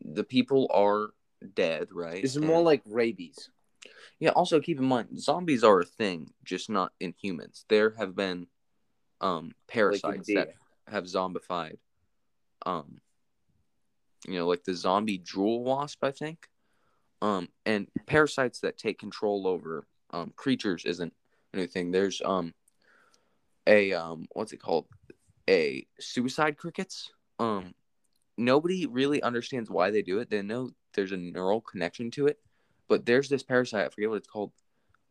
the 0.05 0.25
people 0.25 0.69
are 0.75 1.11
dead, 1.55 1.89
right? 1.93 2.23
it's 2.25 2.37
more 2.37 2.61
like 2.63 2.83
rabies. 2.87 3.51
Yeah. 4.19 4.31
Also, 4.31 4.61
keep 4.61 4.79
in 4.79 4.85
mind, 4.85 5.21
zombies 5.21 5.65
are 5.65 5.81
a 5.81 5.85
thing, 5.85 6.33
just 6.45 6.71
not 6.71 6.93
in 7.01 7.15
humans. 7.21 7.65
There 7.69 7.95
have 7.99 8.15
been 8.15 8.47
um 9.21 9.53
parasites 9.69 10.29
in 10.29 10.35
that 10.35 10.55
have 10.89 11.05
zombified. 11.05 11.79
Um, 12.67 13.01
you 14.27 14.39
know, 14.39 14.47
like 14.47 14.65
the 14.65 14.75
zombie 14.75 15.19
jewel 15.19 15.65
wasp, 15.65 16.03
I 16.05 16.11
think. 16.11 16.49
Um, 17.21 17.49
and 17.67 17.87
parasites 18.07 18.61
that 18.61 18.79
take 18.79 18.99
control 18.99 19.47
over 19.47 19.87
um 20.11 20.33
creatures 20.37 20.85
isn't 20.85 21.13
anything. 21.55 21.91
There's 21.91 22.21
um 22.25 22.55
a 23.67 23.93
um 23.93 24.27
what's 24.33 24.53
it 24.53 24.61
called? 24.63 24.87
A 25.49 25.87
suicide 25.99 26.57
crickets. 26.57 27.11
Um, 27.39 27.75
nobody 28.37 28.87
really 28.87 29.23
understands 29.23 29.71
why 29.71 29.91
they 29.91 30.03
do 30.03 30.19
it. 30.19 30.31
They 30.31 30.43
know 30.43 30.71
there's 30.95 31.13
a 31.13 31.17
neural 31.17 31.61
connection 31.61 32.11
to 32.13 32.27
it, 32.27 32.39
but 32.93 33.07
there's 33.07 33.31
this 33.31 33.43
parasite. 33.43 33.87
I 33.87 33.89
forget 33.89 34.11
what 34.11 34.17
it's 34.17 34.29
called, 34.29 34.53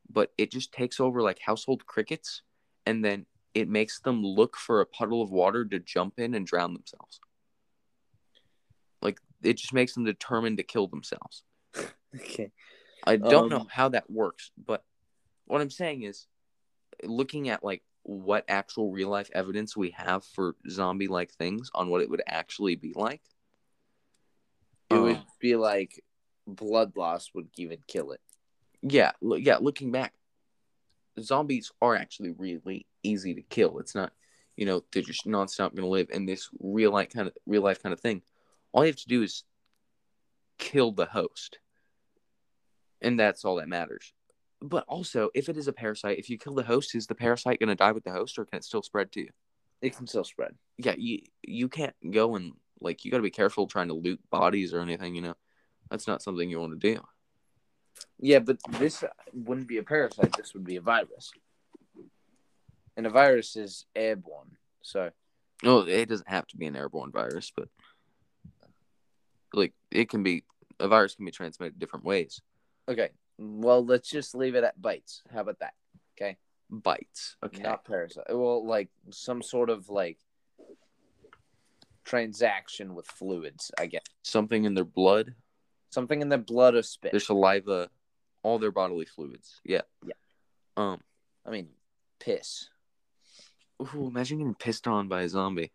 but 0.07 0.31
it 0.37 0.51
just 0.51 0.71
takes 0.71 0.99
over 0.99 1.23
like 1.23 1.39
household 1.43 1.87
crickets, 1.87 2.43
and 2.85 3.03
then 3.03 3.25
it 3.55 3.67
makes 3.67 3.99
them 4.01 4.23
look 4.23 4.55
for 4.55 4.81
a 4.81 4.85
puddle 4.85 5.23
of 5.23 5.31
water 5.31 5.65
to 5.65 5.79
jump 5.79 6.19
in 6.19 6.35
and 6.35 6.45
drown 6.45 6.75
themselves. 6.75 7.19
Like 9.01 9.17
it 9.41 9.57
just 9.57 9.73
makes 9.73 9.95
them 9.95 10.05
determined 10.05 10.57
to 10.57 10.63
kill 10.63 10.87
themselves. 10.87 11.43
Okay. 12.13 12.51
I 13.07 13.15
don't 13.15 13.49
know 13.49 13.61
Um, 13.61 13.67
how 13.71 13.89
that 13.89 14.11
works, 14.11 14.51
but 14.63 14.83
what 15.45 15.59
I'm 15.61 15.71
saying 15.71 16.03
is 16.03 16.27
looking 17.03 17.49
at 17.49 17.63
like 17.63 17.81
what 18.03 18.45
actual 18.47 18.91
real 18.91 19.09
life 19.09 19.31
evidence 19.33 19.75
we 19.75 19.89
have 19.97 20.23
for 20.23 20.55
zombie 20.69 21.07
like 21.07 21.31
things 21.31 21.71
on 21.73 21.89
what 21.89 22.01
it 22.01 22.11
would 22.11 22.21
actually 22.27 22.75
be 22.75 22.93
like. 22.95 23.21
It 24.91 24.97
Uh, 24.97 25.01
would 25.01 25.23
be 25.39 25.55
like 25.55 26.03
blood 26.47 26.93
loss 26.95 27.31
would 27.33 27.49
even 27.57 27.79
kill 27.87 28.11
it. 28.11 28.21
yeah, 28.81 29.11
lo- 29.21 29.37
yeah, 29.37 29.57
looking 29.57 29.91
back, 29.91 30.13
zombies 31.19 31.71
are 31.81 31.95
actually 31.95 32.31
really 32.31 32.85
easy 33.03 33.33
to 33.35 33.41
kill. 33.41 33.79
It's 33.79 33.95
not, 33.95 34.11
you 34.55 34.65
know, 34.65 34.83
they're 34.91 35.03
just 35.03 35.27
nonstop 35.27 35.75
going 35.75 35.83
to 35.83 35.87
live 35.87 36.09
in 36.11 36.25
this 36.25 36.49
real 36.59 36.91
life 36.91 37.09
kind 37.09 37.27
of 37.27 37.33
real 37.45 37.61
life 37.61 37.81
kind 37.81 37.93
of 37.93 37.99
thing. 37.99 38.21
All 38.71 38.83
you 38.83 38.91
have 38.91 38.95
to 38.97 39.07
do 39.07 39.21
is 39.21 39.43
kill 40.57 40.91
the 40.91 41.05
host, 41.05 41.59
and 43.01 43.19
that's 43.19 43.43
all 43.45 43.57
that 43.57 43.67
matters. 43.67 44.13
But 44.61 44.85
also, 44.87 45.29
if 45.33 45.49
it 45.49 45.57
is 45.57 45.67
a 45.67 45.73
parasite, 45.73 46.19
if 46.19 46.29
you 46.29 46.37
kill 46.37 46.53
the 46.53 46.63
host, 46.63 46.93
is 46.93 47.07
the 47.07 47.15
parasite 47.15 47.59
going 47.59 47.69
to 47.69 47.75
die 47.75 47.91
with 47.91 48.03
the 48.03 48.11
host, 48.11 48.37
or 48.37 48.45
can 48.45 48.57
it 48.57 48.63
still 48.63 48.83
spread 48.83 49.11
to 49.13 49.21
you? 49.21 49.29
It 49.81 49.97
can 49.97 50.05
still 50.05 50.23
spread. 50.23 50.55
Yeah, 50.77 50.95
you 50.97 51.19
you 51.43 51.67
can't 51.67 51.95
go 52.11 52.35
and 52.35 52.53
like 52.79 53.03
you 53.03 53.11
got 53.11 53.17
to 53.17 53.23
be 53.23 53.31
careful 53.31 53.67
trying 53.67 53.87
to 53.87 53.93
loot 53.95 54.19
bodies 54.29 54.73
or 54.73 54.81
anything. 54.81 55.15
You 55.15 55.21
know, 55.21 55.35
that's 55.91 56.07
not 56.07 56.23
something 56.23 56.49
you 56.49 56.59
want 56.59 56.79
to 56.79 56.93
do. 56.95 57.01
Yeah, 58.17 58.39
but 58.39 58.57
this 58.79 59.03
wouldn't 59.33 59.67
be 59.67 59.77
a 59.77 59.83
parasite. 59.83 60.33
This 60.35 60.53
would 60.53 60.63
be 60.63 60.77
a 60.77 60.81
virus. 60.81 61.31
And 62.97 63.05
a 63.05 63.09
virus 63.09 63.55
is 63.55 63.85
airborne. 63.95 64.57
So, 64.81 65.11
No, 65.61 65.81
it 65.81 66.07
doesn't 66.09 66.29
have 66.29 66.47
to 66.47 66.57
be 66.57 66.65
an 66.65 66.75
airborne 66.75 67.11
virus, 67.11 67.51
but 67.55 67.67
like 69.53 69.73
it 69.91 70.09
can 70.09 70.23
be 70.23 70.45
a 70.79 70.87
virus 70.87 71.13
can 71.13 71.25
be 71.25 71.31
transmitted 71.31 71.77
different 71.77 72.05
ways. 72.05 72.41
okay. 72.87 73.09
Well, 73.37 73.83
let's 73.83 74.07
just 74.09 74.35
leave 74.35 74.53
it 74.55 74.63
at 74.63 74.79
bites. 74.79 75.23
How 75.33 75.41
about 75.41 75.59
that? 75.59 75.73
Okay. 76.15 76.37
Bites. 76.69 77.37
Okay. 77.43 77.63
Not 77.63 77.85
parasite. 77.85 78.25
Well, 78.29 78.65
like 78.65 78.89
some 79.09 79.41
sort 79.41 79.71
of 79.71 79.89
like 79.89 80.19
transaction 82.03 82.93
with 82.93 83.07
fluids, 83.07 83.71
I 83.79 83.87
guess. 83.87 84.03
Something 84.23 84.65
in 84.65 84.75
their 84.75 84.85
blood, 84.85 85.33
Something 85.91 86.21
in 86.21 86.29
their 86.29 86.39
blood 86.39 86.73
or 86.73 86.81
spit. 86.81 87.11
their 87.11 87.19
saliva, 87.19 87.89
all 88.43 88.57
their 88.57 88.71
bodily 88.71 89.05
fluids. 89.05 89.61
Yeah. 89.63 89.81
Yeah. 90.05 90.13
Um. 90.77 91.01
I 91.45 91.51
mean, 91.51 91.67
piss. 92.19 92.69
Ooh, 93.81 94.07
imagine 94.07 94.39
getting 94.39 94.55
pissed 94.55 94.87
on 94.87 95.07
by 95.07 95.21
a 95.23 95.29
zombie. 95.29 95.71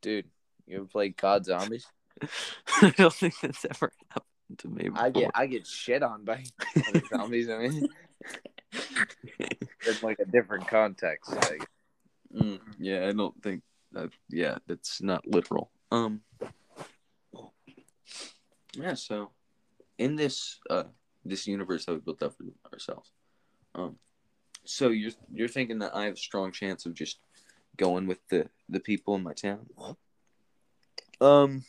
Dude, 0.00 0.26
you 0.66 0.76
ever 0.78 0.86
played 0.86 1.16
COD 1.16 1.44
Zombies? 1.44 1.86
I 2.82 2.90
don't 2.96 3.12
think 3.12 3.34
that's 3.40 3.64
ever 3.64 3.92
happened 4.08 4.58
to 4.58 4.68
me. 4.68 4.88
I 4.94 5.10
get. 5.10 5.30
I 5.34 5.46
get 5.46 5.66
shit 5.66 6.02
on 6.02 6.24
by 6.24 6.44
zombies. 7.14 7.48
I 7.50 7.58
mean, 7.58 7.88
it's 9.86 10.02
like 10.02 10.18
a 10.18 10.24
different 10.24 10.66
context. 10.66 11.30
Like, 11.30 11.68
Mm, 12.34 12.60
yeah, 12.78 13.06
I 13.08 13.12
don't 13.12 13.40
think 13.42 13.62
that. 13.92 14.08
Yeah, 14.30 14.56
that's 14.66 15.02
not 15.02 15.26
literal. 15.26 15.70
Um. 15.90 16.22
Yeah. 18.74 18.94
So, 18.94 19.30
in 19.98 20.16
this 20.16 20.60
uh 20.70 20.84
this 21.24 21.46
universe 21.46 21.84
that 21.86 21.92
we 21.92 22.00
built 22.00 22.22
up 22.22 22.34
for 22.36 22.44
ourselves, 22.72 23.12
um, 23.74 23.96
so 24.64 24.88
you're 24.88 25.12
you're 25.32 25.48
thinking 25.48 25.78
that 25.80 25.94
I 25.94 26.04
have 26.04 26.14
a 26.14 26.18
strong 26.18 26.52
chance 26.52 26.86
of 26.86 26.94
just 26.94 27.18
going 27.76 28.06
with 28.06 28.18
the 28.28 28.48
the 28.68 28.80
people 28.80 29.14
in 29.14 29.22
my 29.22 29.32
town, 29.32 29.66
um, 31.20 31.64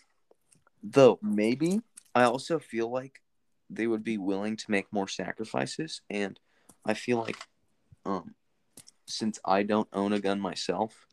though 0.83 1.19
maybe. 1.21 1.81
I 2.15 2.23
also 2.25 2.59
feel 2.59 2.91
like 2.91 3.21
they 3.71 3.87
would 3.87 4.03
be 4.03 4.19
willing 4.19 4.55
to 4.57 4.71
make 4.71 4.91
more 4.93 5.07
sacrifices, 5.07 6.01
and 6.11 6.39
I 6.85 6.93
feel 6.93 7.17
like, 7.17 7.37
um, 8.05 8.35
since 9.07 9.39
I 9.43 9.63
don't 9.63 9.87
own 9.93 10.13
a 10.13 10.19
gun 10.19 10.39
myself, 10.39 11.07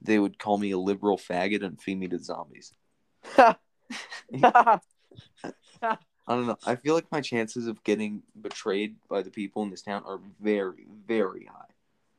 they 0.00 0.20
would 0.20 0.38
call 0.38 0.58
me 0.58 0.70
a 0.70 0.78
liberal 0.78 1.18
faggot 1.18 1.64
and 1.64 1.80
feed 1.82 1.98
me 1.98 2.06
to 2.08 2.18
zombies. 2.20 2.72
I 5.82 5.96
don't 6.34 6.46
know. 6.46 6.56
I 6.66 6.76
feel 6.76 6.94
like 6.94 7.10
my 7.12 7.20
chances 7.20 7.66
of 7.66 7.82
getting 7.84 8.22
betrayed 8.40 8.96
by 9.08 9.22
the 9.22 9.30
people 9.30 9.62
in 9.62 9.70
this 9.70 9.82
town 9.82 10.02
are 10.06 10.20
very, 10.40 10.86
very 11.06 11.44
high. 11.44 11.66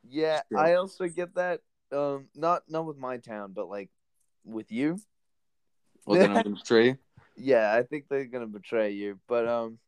yeah. 0.08 0.42
I 0.56 0.74
also 0.74 1.08
get 1.08 1.34
that. 1.34 1.60
Um, 1.92 2.26
not 2.34 2.64
not 2.68 2.84
with 2.86 2.98
my 2.98 3.16
town, 3.18 3.52
but 3.52 3.68
like 3.68 3.90
with 4.44 4.70
you. 4.70 4.98
Well, 6.04 6.18
then 6.18 6.30
I'm 6.36 6.42
gonna 6.42 6.56
betray 6.56 6.86
you. 6.86 6.98
Yeah, 7.36 7.74
I 7.74 7.82
think 7.82 8.06
they're 8.08 8.24
gonna 8.26 8.46
betray 8.46 8.90
you. 8.90 9.18
But 9.28 9.48
um, 9.48 9.78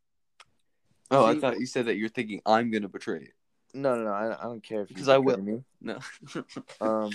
Oh, 1.10 1.24
I 1.24 1.38
thought 1.38 1.58
you 1.58 1.66
said 1.66 1.86
that 1.86 1.96
you're 1.96 2.08
thinking 2.08 2.42
I'm 2.44 2.70
gonna 2.70 2.88
betray 2.88 3.20
you. 3.20 3.32
no, 3.74 3.94
no, 3.96 4.04
no. 4.04 4.10
I, 4.10 4.38
I 4.38 4.42
don't 4.44 4.62
care 4.62 4.82
if 4.82 4.88
Because 4.88 5.08
I 5.08 5.18
will. 5.18 5.38
Me. 5.38 5.62
No. 5.80 5.98
Um, 6.80 7.10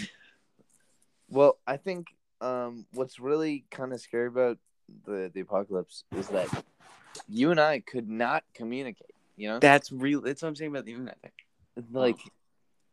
well, 1.30 1.60
I 1.68 1.78
think 1.78 2.08
um, 2.42 2.86
what's 2.94 3.20
really 3.20 3.66
kind 3.72 3.94
of 3.94 4.02
scary 4.02 4.28
about 4.28 4.58
the 5.06 5.32
the 5.34 5.42
apocalypse 5.42 6.04
is 6.16 6.28
that 6.30 6.48
you 7.28 7.52
and 7.52 7.60
I 7.60 7.80
could 7.80 8.10
not 8.10 8.44
communicate. 8.54 9.14
You 9.36 9.50
know, 9.50 9.60
That's 9.60 9.92
real. 9.92 10.22
That's 10.22 10.42
what 10.42 10.50
I'm 10.50 10.56
saying 10.56 10.72
about 10.72 10.86
the 10.86 10.92
internet 10.94 11.18
thing. 11.22 11.32
like 11.92 12.20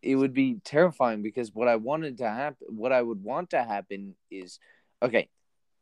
it 0.03 0.17
would 0.17 0.33
be 0.33 0.57
terrifying 0.65 1.23
because 1.23 1.55
what 1.55 1.69
I 1.69 1.77
wanted 1.77 2.19
to 2.19 2.29
happen, 2.29 2.67
what 2.71 2.93
I 2.93 3.03
would 3.03 3.23
want 3.23 3.51
to 3.51 3.62
happen 3.62 4.15
is, 4.31 4.59
okay, 5.03 5.29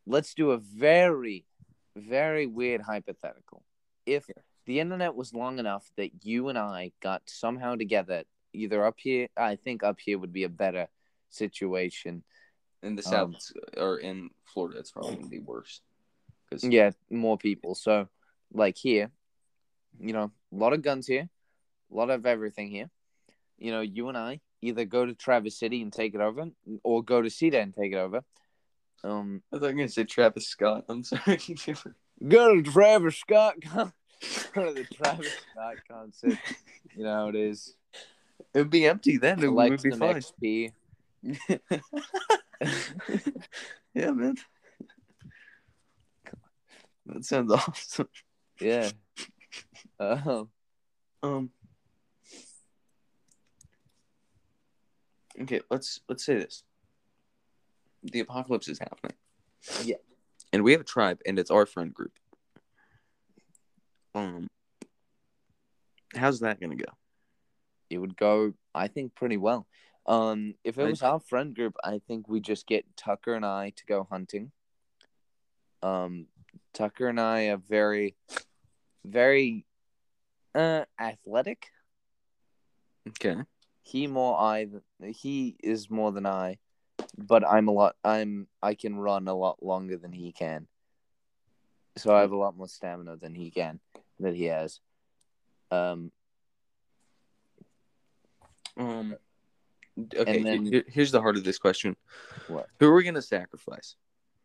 let's 0.07 0.35
do 0.35 0.51
a 0.51 0.59
very, 0.59 1.45
very 1.97 2.47
weird 2.47 2.81
hypothetical. 2.81 3.63
If 4.07 4.27
the 4.67 4.81
internet 4.81 5.15
was 5.15 5.33
long 5.33 5.61
enough 5.61 5.89
that 5.97 6.25
you 6.25 6.49
and 6.49 6.59
I 6.59 6.91
got 7.01 7.23
somehow 7.27 7.77
together, 7.77 8.25
either 8.53 8.85
up 8.85 8.97
here, 8.99 9.29
I 9.37 9.55
think 9.55 9.85
up 9.85 10.01
here 10.01 10.19
would 10.19 10.33
be 10.33 10.45
a 10.45 10.49
better 10.49 10.89
situation. 11.31 12.25
In 12.83 12.97
the 12.97 13.03
Um, 13.07 13.35
south 13.35 13.53
or 13.77 13.99
in 13.99 14.31
Florida, 14.45 14.81
it's 14.81 14.91
probably 14.91 15.17
gonna 15.17 15.29
be 15.29 15.39
worse. 15.41 15.81
Because 16.49 16.65
Yeah, 16.65 16.91
more 17.11 17.39
people. 17.39 17.75
So, 17.75 18.09
like 18.53 18.77
here, 18.77 19.11
you 20.01 20.13
know, 20.13 20.31
a 20.53 20.57
lot 20.57 20.73
of 20.73 20.83
guns 20.83 21.07
here, 21.07 21.29
a 21.91 21.95
lot 21.95 22.11
of 22.11 22.27
everything 22.27 22.71
here. 22.71 22.91
You 23.59 23.73
know, 23.73 23.81
you 23.81 24.09
and 24.09 24.17
I 24.17 24.41
either 24.63 24.85
go 24.85 25.05
to 25.07 25.15
Traverse 25.15 25.59
City 25.59 25.83
and 25.83 25.93
take 25.93 26.15
it 26.15 26.21
over, 26.21 26.49
or 26.83 27.03
go 27.03 27.23
to 27.23 27.31
Cedar 27.31 27.59
and 27.59 27.75
take 27.75 27.93
it 27.93 27.99
over. 27.99 28.23
Um, 29.05 29.43
I 29.53 29.59
thought 29.59 29.67
you 29.67 29.75
were 29.75 29.79
gonna 29.79 29.89
say 29.89 30.05
Travis 30.05 30.49
Scott. 30.49 30.85
I'm 30.89 31.05
sorry. 31.05 31.39
go 32.29 32.55
to 32.55 32.63
Travis 32.63 33.17
Scott. 33.17 33.57
con- 33.63 33.93
go 34.53 34.67
to 34.67 34.73
the 34.73 34.85
Travis 34.85 35.33
Scott 35.53 35.77
concert. 35.89 36.39
You 36.97 37.05
know 37.05 37.15
how 37.15 37.29
it 37.29 37.37
is. 37.37 37.75
it 38.55 38.59
would 38.59 38.71
be 38.71 38.87
empty 38.87 39.19
then. 39.19 39.43
It 39.43 39.53
would 39.53 39.83
be 39.83 39.91
fine. 39.91 40.17
XP. 40.17 40.73
yeah, 43.95 44.11
man. 44.11 44.37
That 47.09 47.25
sounds 47.25 47.53
awesome. 47.53 48.09
Yeah. 48.61 48.91
Um, 49.99 50.49
um. 51.23 51.51
Okay, 55.41 55.61
let's 55.71 56.01
let's 56.09 56.25
say 56.25 56.35
this. 56.35 56.63
The 58.03 58.21
apocalypse 58.21 58.69
is 58.69 58.79
happening. 58.79 59.17
Yeah. 59.83 59.97
And 60.53 60.63
we 60.63 60.73
have 60.73 60.81
a 60.81 60.85
tribe, 60.85 61.21
and 61.27 61.39
it's 61.39 61.51
our 61.51 61.67
friend 61.67 61.93
group. 61.93 62.13
Um. 64.15 64.49
How's 66.15 66.41
that 66.41 66.61
gonna 66.61 66.77
go? 66.77 66.93
It 67.91 67.99
would 67.99 68.17
go, 68.17 68.53
I 68.75 68.89
think, 68.89 69.15
pretty 69.15 69.37
well. 69.37 69.67
Um, 70.07 70.55
if 70.65 70.79
it 70.79 70.85
was 70.85 71.03
our 71.03 71.21
friend 71.21 71.55
group, 71.55 71.75
I 71.85 72.01
think 72.07 72.29
we 72.29 72.41
just 72.41 72.67
get 72.67 72.85
Tucker 72.97 73.35
and 73.35 73.45
I 73.45 73.73
to 73.77 73.85
go 73.87 74.07
hunting. 74.11 74.53
Um, 75.83 76.27
Tucker 76.73 77.09
and 77.09 77.21
I 77.21 77.49
are 77.49 77.57
very, 77.57 78.15
very, 79.05 79.65
uh, 80.55 80.85
athletic. 80.99 81.67
Okay. 83.09 83.37
He 83.83 84.07
more 84.07 84.39
I 84.39 84.67
he 85.07 85.57
is 85.63 85.89
more 85.91 86.13
than 86.13 86.27
I, 86.27 86.59
but 87.17 87.43
I'm 87.47 87.69
a 87.69 87.73
lot. 87.73 87.97
I'm 88.05 88.47
I 88.63 88.75
can 88.75 88.99
run 88.99 89.29
a 89.29 89.35
lot 89.35 89.63
longer 89.63 89.97
than 89.97 90.13
he 90.13 90.33
can. 90.33 90.67
So 91.97 92.15
I 92.15 92.21
have 92.21 92.33
a 92.33 92.37
lot 92.37 92.57
more 92.57 92.69
stamina 92.69 93.17
than 93.17 93.35
he 93.35 93.51
can 93.51 93.81
that 94.21 94.35
he 94.35 94.45
has. 94.45 94.81
Um, 95.71 96.13
Um 98.77 99.17
Okay, 100.15 100.37
And 100.37 100.47
then- 100.47 100.85
here's 100.87 101.11
the 101.11 101.21
heart 101.21 101.37
of 101.37 101.43
this 101.43 101.59
question. 101.59 101.97
What? 102.47 102.69
Who 102.79 102.89
are 102.89 102.95
we 102.95 103.03
gonna 103.05 103.23
sacrifice? 103.23 103.97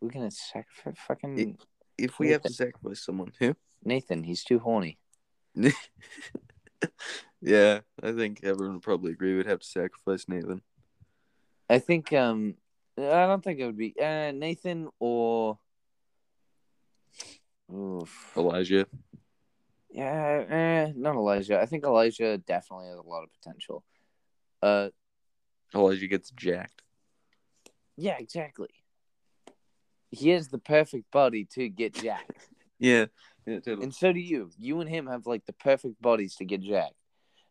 we're 0.01 0.09
gonna 0.09 0.31
sacrifice 0.31 0.95
fucking 1.07 1.57
If 1.97 2.19
we 2.19 2.29
have 2.29 2.41
to 2.41 2.53
sacrifice 2.53 3.03
someone, 3.05 3.31
who? 3.39 3.55
Nathan. 3.83 4.23
He's 4.23 4.43
too 4.43 4.59
horny. 4.59 4.97
yeah, 7.41 7.81
I 8.01 8.11
think 8.11 8.39
everyone 8.43 8.75
would 8.75 8.83
probably 8.83 9.11
agree 9.11 9.35
we'd 9.35 9.45
have 9.45 9.59
to 9.59 9.67
sacrifice 9.67 10.27
Nathan. 10.27 10.61
I 11.69 11.79
think 11.79 12.11
um 12.13 12.55
I 12.97 13.25
don't 13.25 13.43
think 13.43 13.59
it 13.59 13.65
would 13.65 13.77
be 13.77 13.95
uh 13.99 14.31
Nathan 14.31 14.89
or 14.99 15.59
Oof. 17.73 18.33
Elijah. 18.35 18.85
Yeah, 19.89 20.43
eh, 20.49 20.91
not 20.95 21.15
Elijah. 21.15 21.59
I 21.59 21.65
think 21.65 21.83
Elijah 21.85 22.37
definitely 22.37 22.87
has 22.87 22.97
a 22.97 23.01
lot 23.01 23.23
of 23.23 23.29
potential. 23.31 23.83
Uh 24.61 24.89
Elijah 25.75 26.07
gets 26.07 26.31
jacked. 26.31 26.81
yeah, 27.97 28.17
exactly. 28.17 28.69
He 30.13 30.29
has 30.29 30.47
the 30.49 30.59
perfect 30.59 31.11
body 31.11 31.45
to 31.53 31.69
get 31.69 31.93
jacked. 31.93 32.49
Yeah. 32.79 33.05
Yeah, 33.45 33.59
totally. 33.59 33.83
and 33.83 33.95
so 33.95 34.11
do 34.11 34.19
you. 34.19 34.49
You 34.57 34.81
and 34.81 34.89
him 34.89 35.07
have 35.07 35.25
like 35.25 35.45
the 35.45 35.53
perfect 35.53 36.01
bodies 36.01 36.35
to 36.35 36.45
get 36.45 36.59
jacked. 36.61 36.95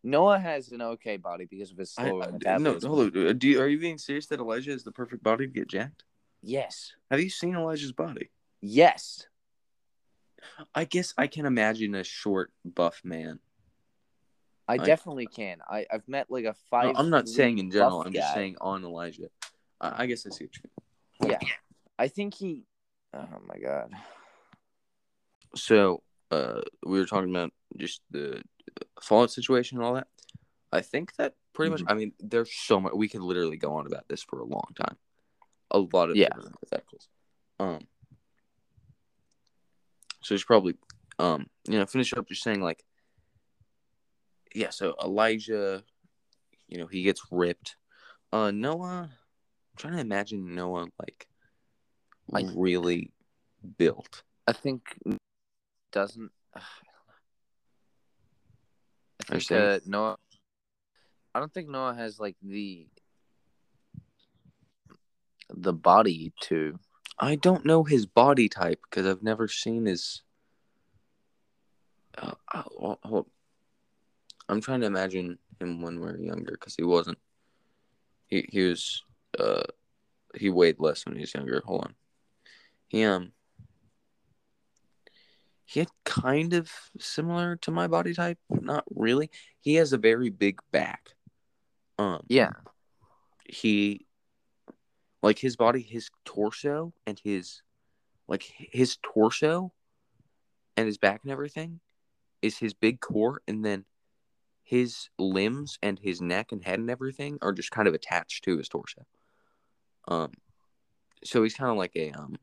Noah 0.03 0.37
has 0.37 0.71
an 0.71 0.81
okay 0.81 1.17
body 1.17 1.45
because 1.49 1.71
of 1.71 1.77
his 1.77 1.93
I, 1.97 2.03
slower 2.09 2.23
I- 2.45 2.57
no, 2.59 2.77
hold 2.83 3.15
on. 3.15 3.27
Uh, 3.27 3.33
do 3.33 3.47
you, 3.47 3.59
are 3.59 3.67
you 3.67 3.79
being 3.79 3.97
serious 3.97 4.27
that 4.27 4.39
Elijah 4.39 4.71
is 4.71 4.83
the 4.83 4.91
perfect 4.91 5.23
body 5.23 5.47
to 5.47 5.51
get 5.51 5.69
jacked? 5.69 6.03
Yes. 6.43 6.91
Have 7.09 7.19
you 7.19 7.29
seen 7.29 7.55
Elijah's 7.55 7.93
body? 7.93 8.29
Yes. 8.61 9.25
I 10.75 10.85
guess 10.85 11.15
I 11.17 11.25
can 11.27 11.45
imagine 11.47 11.95
a 11.95 12.03
short, 12.03 12.51
buff 12.65 13.01
man. 13.03 13.39
I 14.67 14.73
I- 14.73 14.77
definitely 14.77 15.25
can. 15.27 15.59
I, 15.67 15.85
I've 15.91 16.07
met 16.07 16.29
like 16.29 16.43
a 16.43 16.49
No, 16.49 16.53
five. 16.69 16.95
I'm 16.95 17.09
not 17.09 17.27
saying 17.27 17.57
in 17.57 17.71
general. 17.71 18.03
I'm 18.03 18.13
just 18.13 18.33
saying 18.33 18.57
on 18.61 18.83
Elijah. 18.83 19.29
I, 19.81 20.03
I 20.03 20.05
guess 20.05 20.27
I 20.27 20.29
see 20.29 20.45
what 20.45 20.55
you 20.57 20.61
mean. 20.63 21.31
Yeah. 21.31 21.47
I 22.03 22.09
think 22.09 22.33
he. 22.33 22.65
Oh 23.13 23.39
my 23.47 23.57
god. 23.57 23.93
So, 25.55 26.03
uh, 26.31 26.59
we 26.85 26.99
were 26.99 27.05
talking 27.05 27.29
about 27.29 27.53
just 27.77 28.01
the 28.11 28.41
Fallout 29.01 29.31
situation 29.31 29.77
and 29.77 29.85
all 29.85 29.93
that. 29.93 30.07
I 30.73 30.81
think 30.81 31.15
that 31.15 31.35
pretty 31.53 31.71
much. 31.71 31.81
I 31.87 31.93
mean, 31.93 32.11
there's 32.19 32.51
so 32.51 32.81
much. 32.81 32.91
We 32.93 33.07
could 33.07 33.21
literally 33.21 33.55
go 33.55 33.75
on 33.75 33.87
about 33.87 34.09
this 34.09 34.21
for 34.21 34.39
a 34.39 34.43
long 34.43 34.67
time. 34.75 34.97
A 35.71 35.79
lot 35.79 36.09
of 36.09 36.17
Yeah. 36.17 36.27
hypotheticals. 36.35 37.07
Um. 37.57 37.87
So 40.23 40.35
it's 40.35 40.43
probably, 40.43 40.75
um, 41.19 41.47
you 41.69 41.79
know, 41.79 41.85
finish 41.85 42.13
up 42.13 42.27
just 42.27 42.43
saying 42.43 42.59
like, 42.59 42.83
yeah. 44.53 44.71
So 44.71 44.93
Elijah, 45.01 45.85
you 46.67 46.79
know, 46.79 46.87
he 46.87 47.03
gets 47.03 47.21
ripped. 47.31 47.77
Uh, 48.33 48.51
Noah. 48.51 49.09
I'm 49.09 49.77
trying 49.77 49.93
to 49.93 50.01
imagine 50.01 50.53
Noah 50.53 50.87
like, 50.99 51.27
Like- 52.29 52.47
really 52.55 53.11
built. 53.77 54.23
I 54.47 54.53
think 54.53 54.81
doesn't. 55.91 56.31
I 56.55 56.61
Are 59.29 59.35
you 59.35 59.41
think 59.41 59.51
uh, 59.51 59.79
Noah. 59.85 60.17
I 61.33 61.39
don't 61.39 61.53
think 61.53 61.69
Noah 61.69 61.95
has 61.95 62.19
like 62.19 62.35
the 62.41 62.87
the 65.49 65.73
body 65.73 66.33
to. 66.41 66.77
I 67.19 67.35
don't 67.35 67.65
know 67.65 67.83
his 67.83 68.05
body 68.05 68.49
type 68.49 68.81
because 68.89 69.05
I've 69.05 69.23
never 69.23 69.47
seen 69.47 69.85
his. 69.85 70.23
Uh, 72.17 72.33
uh, 72.53 72.63
hold- 72.63 72.99
hold- 73.03 73.29
I'm 74.49 74.61
trying 74.61 74.81
to 74.81 74.87
imagine 74.87 75.37
him 75.59 75.81
when 75.81 75.99
we 75.99 76.05
were 76.05 76.19
younger 76.19 76.51
because 76.51 76.75
he 76.75 76.83
wasn't. 76.83 77.17
He 78.27 78.45
he 78.51 78.61
was 78.63 79.03
uh 79.39 79.63
he 80.35 80.49
weighed 80.49 80.79
less 80.79 81.05
when 81.05 81.15
he 81.15 81.21
was 81.21 81.33
younger. 81.33 81.61
Hold 81.65 81.85
on. 81.85 81.95
He 82.93 83.03
um. 83.03 83.31
He 85.65 85.79
had 85.79 85.89
kind 86.05 86.53
of 86.53 86.69
similar 86.99 87.55
to 87.57 87.71
my 87.71 87.87
body 87.87 88.13
type, 88.13 88.37
not 88.51 88.83
really. 88.93 89.31
He 89.59 89.75
has 89.75 89.91
a 89.91 89.97
very 89.97 90.29
big 90.29 90.59
back. 90.71 91.15
Um, 91.97 92.21
Yeah. 92.27 92.51
he 93.49 94.05
like 95.23 95.39
his 95.39 95.55
body 95.55 95.81
his 95.81 96.09
torso 96.25 96.93
and 97.07 97.19
his 97.23 97.63
like 98.27 98.43
his 98.43 98.97
torso 99.01 99.73
and 100.77 100.85
his 100.85 100.97
back 100.99 101.21
and 101.23 101.31
everything 101.31 101.79
is 102.41 102.57
his 102.57 102.73
big 102.73 102.99
core 102.99 103.41
and 103.47 103.65
then 103.65 103.85
his 104.63 105.09
limbs 105.17 105.79
and 105.81 105.97
his 105.97 106.21
neck 106.21 106.51
and 106.51 106.63
head 106.63 106.79
and 106.79 106.89
everything 106.91 107.37
are 107.41 107.53
just 107.53 107.71
kind 107.71 107.87
of 107.87 107.93
attached 107.93 108.43
to 108.43 108.57
his 108.57 108.69
torso 108.69 109.01
um 110.07 110.31
so 111.23 111.41
he's 111.43 111.55
kind 111.55 111.71
of 111.71 111.77
like 111.77 111.95
a 111.95 112.11
um 112.11 112.35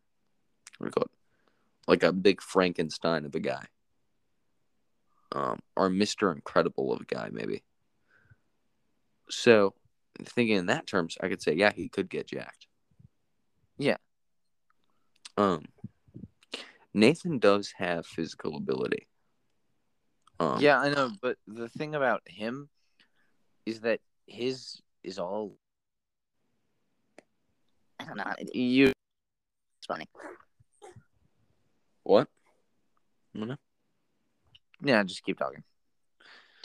what 0.81 0.87
do 0.87 0.89
you 0.89 0.91
call 0.91 1.05
it 1.05 1.11
like 1.87 2.03
a 2.03 2.13
big 2.13 2.43
frankenstein 2.43 3.25
of 3.25 3.35
a 3.35 3.41
guy 3.41 3.65
um 5.33 5.61
or 5.77 5.89
mr 5.89 6.35
incredible 6.35 6.93
of 6.93 7.01
a 7.01 7.05
guy 7.05 7.29
maybe 7.31 7.63
so 9.29 9.75
thinking 10.25 10.57
in 10.57 10.67
that 10.67 10.87
terms, 10.87 11.17
I 11.21 11.29
could 11.29 11.43
say, 11.43 11.55
yeah, 11.55 11.73
he 11.73 11.89
could 11.89 12.09
get 12.09 12.29
jacked. 12.29 12.67
Yeah. 13.79 13.97
Um, 15.37 15.65
Nathan 16.93 17.39
does 17.39 17.73
have 17.77 18.07
physical 18.07 18.57
ability. 18.57 19.07
Um, 20.39 20.61
yeah, 20.61 20.79
I 20.79 20.91
know, 20.91 21.13
but 21.23 21.37
the 21.47 21.69
thing 21.69 21.95
about 21.95 22.23
him 22.27 22.69
is 23.67 23.81
that 23.81 24.01
his 24.27 24.81
is 25.03 25.19
all 25.19 25.57
I 27.99 28.05
don't 28.05 28.17
know. 28.17 28.25
You. 28.55 28.87
It's 28.87 29.87
funny. 29.87 30.07
What? 32.03 32.29
No. 33.35 33.57
Yeah, 34.83 35.03
just 35.05 35.23
keep 35.23 35.39
talking. 35.39 35.63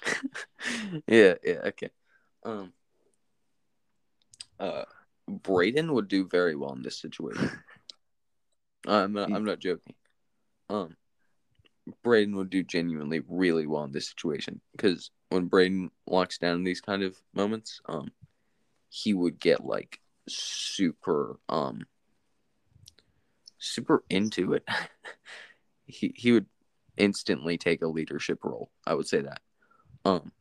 yeah. 1.07 1.35
Yeah. 1.43 1.59
Okay. 1.65 1.89
Um. 2.43 2.73
Uh, 4.59 4.85
Braden 5.27 5.93
would 5.93 6.07
do 6.07 6.27
very 6.27 6.55
well 6.55 6.73
in 6.73 6.81
this 6.81 6.99
situation. 6.99 7.51
I'm 8.87 9.13
not, 9.13 9.31
I'm 9.31 9.43
not 9.43 9.59
joking. 9.59 9.95
Um, 10.69 10.95
Braden 12.03 12.35
would 12.35 12.49
do 12.49 12.63
genuinely 12.63 13.21
really 13.27 13.67
well 13.67 13.83
in 13.83 13.91
this 13.91 14.07
situation 14.07 14.61
because 14.71 15.11
when 15.29 15.45
Braden 15.45 15.91
locks 16.07 16.37
down 16.37 16.57
in 16.57 16.63
these 16.63 16.81
kind 16.81 17.03
of 17.03 17.17
moments, 17.33 17.81
um, 17.87 18.11
he 18.89 19.13
would 19.13 19.39
get 19.39 19.65
like 19.65 19.99
super 20.27 21.39
um 21.49 21.85
super 23.57 24.03
into 24.09 24.53
it. 24.53 24.67
he 25.85 26.13
he 26.15 26.31
would 26.31 26.47
instantly 26.97 27.57
take 27.57 27.81
a 27.81 27.87
leadership 27.87 28.43
role. 28.43 28.71
I 28.85 28.93
would 28.93 29.07
say 29.07 29.21
that. 29.21 29.41
Um, 30.03 30.31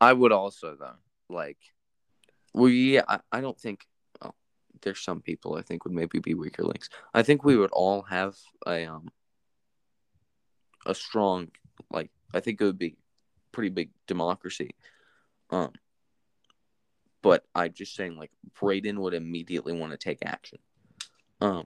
I 0.00 0.12
would 0.12 0.32
also 0.32 0.76
though, 0.78 0.96
like 1.28 1.58
well, 2.54 2.70
yeah, 2.70 3.02
I, 3.08 3.18
I 3.32 3.40
don't 3.40 3.58
think. 3.58 3.86
Well, 4.22 4.34
there's 4.82 5.00
some 5.00 5.20
people 5.20 5.56
I 5.56 5.62
think 5.62 5.84
would 5.84 5.92
maybe 5.92 6.20
be 6.20 6.34
weaker 6.34 6.62
links. 6.62 6.88
I 7.12 7.22
think 7.22 7.44
we 7.44 7.56
would 7.56 7.72
all 7.72 8.02
have 8.02 8.36
a 8.66 8.86
um 8.86 9.08
a 10.86 10.94
strong 10.94 11.48
like. 11.90 12.10
I 12.32 12.40
think 12.40 12.60
it 12.60 12.64
would 12.64 12.78
be 12.78 12.96
pretty 13.52 13.70
big 13.70 13.90
democracy. 14.06 14.70
Um, 15.50 15.72
but 17.22 17.44
I'm 17.54 17.72
just 17.72 17.94
saying, 17.94 18.16
like 18.16 18.30
Braden 18.58 19.00
would 19.00 19.14
immediately 19.14 19.72
want 19.72 19.92
to 19.92 19.98
take 19.98 20.18
action. 20.24 20.58
Um. 21.40 21.64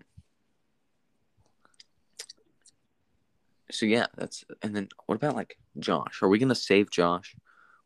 So 3.70 3.86
yeah, 3.86 4.06
that's 4.16 4.44
and 4.62 4.74
then 4.74 4.88
what 5.06 5.16
about 5.16 5.36
like 5.36 5.58
Josh? 5.78 6.22
Are 6.22 6.28
we 6.28 6.38
gonna 6.38 6.54
save 6.54 6.90
Josh? 6.90 7.36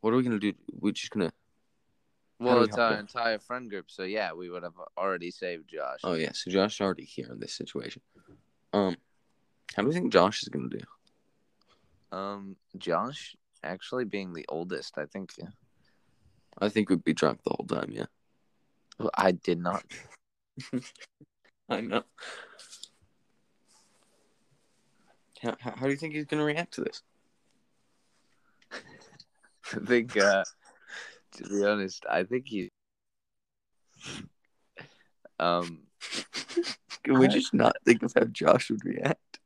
What 0.01 0.13
are 0.13 0.17
we 0.17 0.23
gonna 0.23 0.39
do? 0.39 0.53
We're 0.73 0.93
just 0.93 1.11
gonna 1.11 1.33
Well, 2.39 2.63
it's 2.63 2.79
our 2.79 2.93
Josh? 2.93 3.01
entire 3.01 3.39
friend 3.39 3.69
group, 3.69 3.91
so 3.91 4.05
yeah, 4.05 4.33
we 4.33 4.49
would 4.49 4.63
have 4.63 4.75
already 4.97 5.31
saved 5.31 5.69
Josh. 5.69 6.01
Oh 6.05 6.15
yeah, 6.15 6.33
so 6.33 6.51
Josh 6.51 6.81
already 6.81 7.05
here 7.05 7.29
in 7.31 7.41
this 7.41 7.55
situation. 7.55 8.03
Um, 8.73 8.97
how 9.75 9.83
do 9.83 9.89
you 9.89 9.95
think 9.95 10.13
Josh 10.13 10.43
is 10.43 10.49
gonna 10.49 10.69
do? 10.69 12.17
Um, 12.17 12.57
Josh, 12.79 13.37
actually 13.63 14.05
being 14.05 14.33
the 14.35 14.45
oldest, 14.49 14.99
I 14.99 15.07
think 15.07 15.33
I 16.59 16.69
think 16.69 16.91
we'd 16.91 17.05
be 17.05 17.15
drunk 17.15 17.41
the 17.43 17.51
whole 17.51 17.67
time. 17.67 17.91
Yeah, 17.91 18.07
well, 18.99 19.11
I 19.15 19.33
did 19.33 19.59
not. 19.59 19.85
I 21.69 21.81
know. 21.81 22.03
How, 25.43 25.57
how, 25.61 25.87
do 25.87 25.91
you 25.91 25.97
think 25.97 26.15
he's 26.15 26.27
gonna 26.27 26.45
react 26.45 26.75
to 26.75 26.83
this? 26.83 27.03
I 28.73 29.79
think, 29.87 30.17
uh, 30.17 30.45
to 31.37 31.45
be 31.49 31.65
honest, 31.65 32.05
I 32.09 32.25
think 32.25 32.47
he. 32.47 32.71
Um, 35.41 35.81
Can 37.03 37.19
we 37.19 37.27
I- 37.27 37.29
just 37.31 37.53
not 37.55 37.75
think 37.85 38.03
of 38.03 38.13
how 38.15 38.25
Josh 38.25 38.71
would 38.71 38.85
react? 38.85 39.41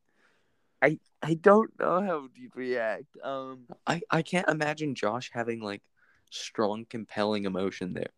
I 0.82 0.98
I 1.22 1.34
don't 1.34 1.70
know 1.78 2.02
how 2.02 2.28
he'd 2.34 2.54
react. 2.54 3.06
Um, 3.22 3.66
I, 3.86 4.02
I 4.10 4.20
can't 4.20 4.48
imagine 4.48 4.94
Josh 4.94 5.30
having 5.32 5.60
like 5.60 5.82
strong, 6.30 6.84
compelling 6.90 7.44
emotion 7.46 7.94
there. 7.94 8.10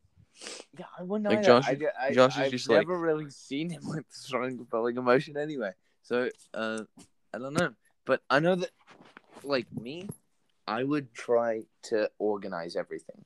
yeah, 0.77 0.87
I 0.99 1.05
wouldn't 1.05 1.31
Like. 1.31 1.45
Josh 1.45 1.69
I, 1.69 1.79
I, 2.01 2.13
Josh 2.13 2.35
is 2.37 2.43
I've 2.43 2.51
just 2.51 2.69
like- 2.69 2.79
never 2.79 2.99
really 2.99 3.31
seen 3.31 3.71
him 3.71 3.83
with 3.87 4.05
strong, 4.11 4.57
compelling 4.57 4.97
emotion 4.97 5.37
anyway. 5.37 5.71
So, 6.03 6.31
uh, 6.55 6.83
I 7.33 7.39
don't 7.39 7.55
know, 7.55 7.75
but 8.07 8.23
I 8.31 8.41
know 8.41 8.55
that, 8.57 8.71
like 9.43 9.67
me, 9.73 10.09
I 10.67 10.83
would 10.83 11.13
try 11.15 11.65
to 11.85 12.11
organize 12.19 12.77
everything. 12.77 13.25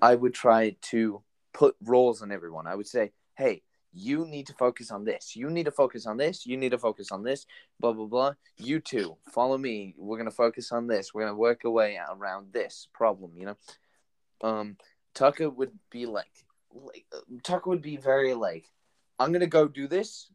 I 0.00 0.14
would 0.14 0.34
try 0.34 0.76
to 0.82 1.22
put 1.52 1.76
roles 1.82 2.22
on 2.22 2.32
everyone. 2.32 2.66
I 2.66 2.74
would 2.74 2.86
say, 2.86 3.12
hey, 3.36 3.62
you 3.92 4.24
need 4.24 4.46
to 4.46 4.54
focus 4.54 4.90
on 4.90 5.04
this. 5.04 5.34
You 5.34 5.50
need 5.50 5.64
to 5.64 5.72
focus 5.72 6.06
on 6.06 6.16
this. 6.16 6.46
You 6.46 6.56
need 6.56 6.70
to 6.70 6.78
focus 6.78 7.10
on 7.10 7.24
this. 7.24 7.46
Blah 7.80 7.92
blah 7.92 8.06
blah. 8.06 8.32
You 8.56 8.78
two, 8.80 9.16
follow 9.32 9.58
me. 9.58 9.94
We're 9.98 10.18
gonna 10.18 10.30
focus 10.30 10.70
on 10.70 10.86
this. 10.86 11.12
We're 11.12 11.22
gonna 11.22 11.36
work 11.36 11.62
our 11.64 11.70
way 11.70 11.98
around 12.08 12.52
this 12.52 12.88
problem. 12.92 13.32
You 13.36 13.46
know, 13.46 14.48
um, 14.48 14.76
Tucker 15.14 15.50
would 15.50 15.72
be 15.90 16.06
like, 16.06 16.46
like 16.72 17.06
Tucker 17.42 17.70
would 17.70 17.82
be 17.82 17.96
very 17.96 18.34
like, 18.34 18.66
I'm 19.18 19.32
gonna 19.32 19.46
go 19.46 19.66
do 19.66 19.88
this. 19.88 20.30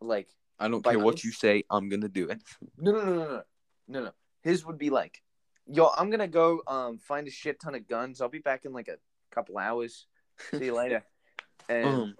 Like, 0.00 0.28
I 0.58 0.68
don't 0.68 0.84
care 0.84 0.98
what 0.98 1.22
you 1.24 1.32
say, 1.32 1.64
I'm 1.70 1.88
gonna 1.88 2.08
do 2.08 2.28
it. 2.28 2.42
no, 2.78 2.92
no, 2.92 3.04
no, 3.04 3.14
no, 3.14 3.24
no, 3.26 3.42
no, 3.88 4.04
no. 4.04 4.10
His 4.42 4.64
would 4.64 4.78
be 4.78 4.90
like, 4.90 5.22
yo, 5.66 5.90
I'm 5.96 6.10
gonna 6.10 6.28
go 6.28 6.62
um 6.66 6.98
find 6.98 7.26
a 7.26 7.30
shit 7.30 7.60
ton 7.60 7.74
of 7.74 7.86
guns. 7.88 8.20
I'll 8.20 8.28
be 8.28 8.38
back 8.38 8.64
in 8.64 8.72
like 8.72 8.88
a 8.88 8.96
couple 9.30 9.58
hours. 9.58 10.06
See 10.52 10.66
you 10.66 10.74
later. 10.74 11.04
And 11.68 11.84
Um, 11.84 12.14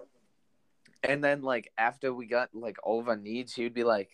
and 1.03 1.23
then 1.23 1.41
like 1.41 1.71
after 1.77 2.13
we 2.13 2.25
got 2.25 2.49
like 2.53 2.75
all 2.83 2.99
of 2.99 3.07
our 3.07 3.15
needs, 3.15 3.53
he'd 3.53 3.73
be 3.73 3.85
like, 3.85 4.09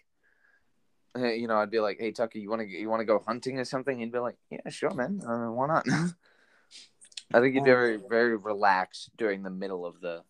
hey, 1.16 1.38
you 1.38 1.48
know, 1.48 1.58
I'd 1.58 1.72
be 1.72 1.80
like, 1.80 1.98
hey 2.00 2.12
Tucker, 2.12 2.38
you 2.38 2.52
want 2.52 2.62
to 2.62 2.68
you 2.68 2.88
want 2.88 3.00
to 3.00 3.06
go 3.06 3.18
hunting 3.26 3.58
or 3.58 3.66
something? 3.66 3.98
He'd 3.98 4.12
be 4.12 4.20
like, 4.20 4.38
yeah, 4.52 4.70
sure, 4.70 4.94
man. 4.94 5.22
Uh, 5.28 5.52
why 5.52 5.68
not? 5.68 5.88
I 7.34 7.40
think 7.40 7.56
he'd 7.56 7.64
be 7.64 7.72
very 7.72 7.98
very 7.98 8.38
relaxed 8.38 9.10
during 9.18 9.42
the 9.42 9.50
middle 9.50 9.88
of 9.88 10.02
the 10.02 10.24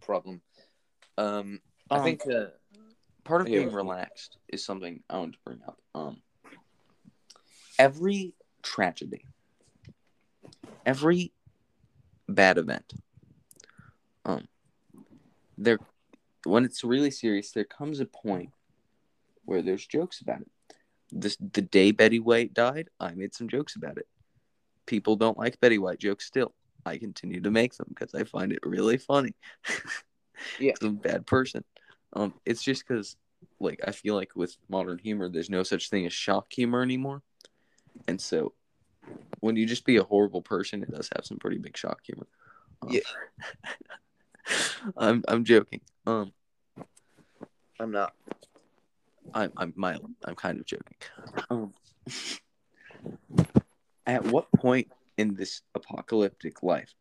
problem. 0.00 0.40
Um, 1.16 1.60
I 1.90 1.96
Um, 1.96 2.04
think. 2.04 2.26
Uh, 2.26 2.50
part 3.24 3.42
of 3.42 3.48
Yeah. 3.48 3.58
being 3.60 3.72
relaxed 3.72 4.38
is 4.48 4.64
something 4.64 5.02
I 5.10 5.18
want 5.18 5.34
to 5.34 5.38
bring 5.44 5.62
up. 5.62 5.80
Um, 5.94 6.22
every 7.78 8.34
tragedy, 8.62 9.24
every 10.86 11.32
bad 12.28 12.58
event, 12.58 12.92
um, 14.24 14.48
there, 15.58 15.78
when 16.44 16.64
it's 16.64 16.82
really 16.84 17.10
serious, 17.10 17.52
there 17.52 17.64
comes 17.64 18.00
a 18.00 18.06
point 18.06 18.52
where 19.44 19.62
there's 19.62 19.86
jokes 19.86 20.20
about 20.20 20.40
it. 20.42 20.50
This 21.12 21.36
the 21.36 21.62
day 21.62 21.90
Betty 21.90 22.20
White 22.20 22.54
died, 22.54 22.88
I 23.00 23.14
made 23.14 23.34
some 23.34 23.48
jokes 23.48 23.74
about 23.76 23.98
it. 23.98 24.06
People 24.86 25.16
don't 25.16 25.36
like 25.38 25.58
Betty 25.60 25.78
White 25.78 25.98
jokes 25.98 26.24
still. 26.26 26.54
I 26.86 26.98
continue 26.98 27.40
to 27.42 27.50
make 27.50 27.74
them 27.74 27.86
because 27.90 28.14
I 28.14 28.24
find 28.24 28.52
it 28.52 28.60
really 28.62 28.96
funny. 28.96 29.34
Yeah. 30.58 30.72
I'm 30.80 30.88
a 30.88 30.92
bad 30.92 31.26
person. 31.26 31.64
Um, 32.12 32.34
it's 32.44 32.62
just 32.62 32.86
because, 32.86 33.16
like, 33.60 33.80
I 33.86 33.92
feel 33.92 34.14
like 34.14 34.34
with 34.34 34.56
modern 34.68 34.98
humor, 34.98 35.28
there's 35.28 35.50
no 35.50 35.62
such 35.62 35.90
thing 35.90 36.06
as 36.06 36.12
shock 36.12 36.52
humor 36.52 36.82
anymore, 36.82 37.22
and 38.08 38.20
so 38.20 38.52
when 39.40 39.56
you 39.56 39.66
just 39.66 39.84
be 39.84 39.96
a 39.96 40.04
horrible 40.04 40.42
person, 40.42 40.82
it 40.82 40.90
does 40.90 41.08
have 41.14 41.24
some 41.24 41.38
pretty 41.38 41.58
big 41.58 41.76
shock 41.76 42.00
humor. 42.04 42.26
Um, 42.82 42.90
Yeah. 42.90 43.00
I'm 44.96 45.22
I'm 45.28 45.44
joking. 45.44 45.80
Um, 46.06 46.32
I'm 47.78 47.92
not. 47.92 48.14
I'm 49.34 49.52
I'm 49.56 49.72
mild. 49.76 50.10
I'm 50.24 50.34
kind 50.34 50.58
of 50.58 50.66
joking. 50.66 50.96
Um, 51.50 51.72
at 54.06 54.24
what 54.24 54.50
point 54.52 54.90
in 55.16 55.34
this 55.34 55.62
apocalyptic 55.74 56.62
life 56.62 56.94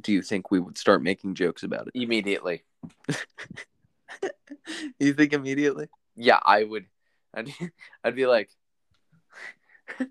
do 0.00 0.12
you 0.12 0.22
think 0.22 0.50
we 0.50 0.58
would 0.58 0.78
start 0.78 1.02
making 1.02 1.34
jokes 1.34 1.62
about 1.62 1.86
it? 1.86 1.92
Immediately. 1.94 2.64
you 4.98 5.14
think 5.14 5.32
immediately? 5.32 5.88
Yeah, 6.16 6.40
I 6.42 6.64
would. 6.64 6.86
I'd, 7.34 7.48
I'd 8.04 8.16
be 8.16 8.26
like, 8.26 8.50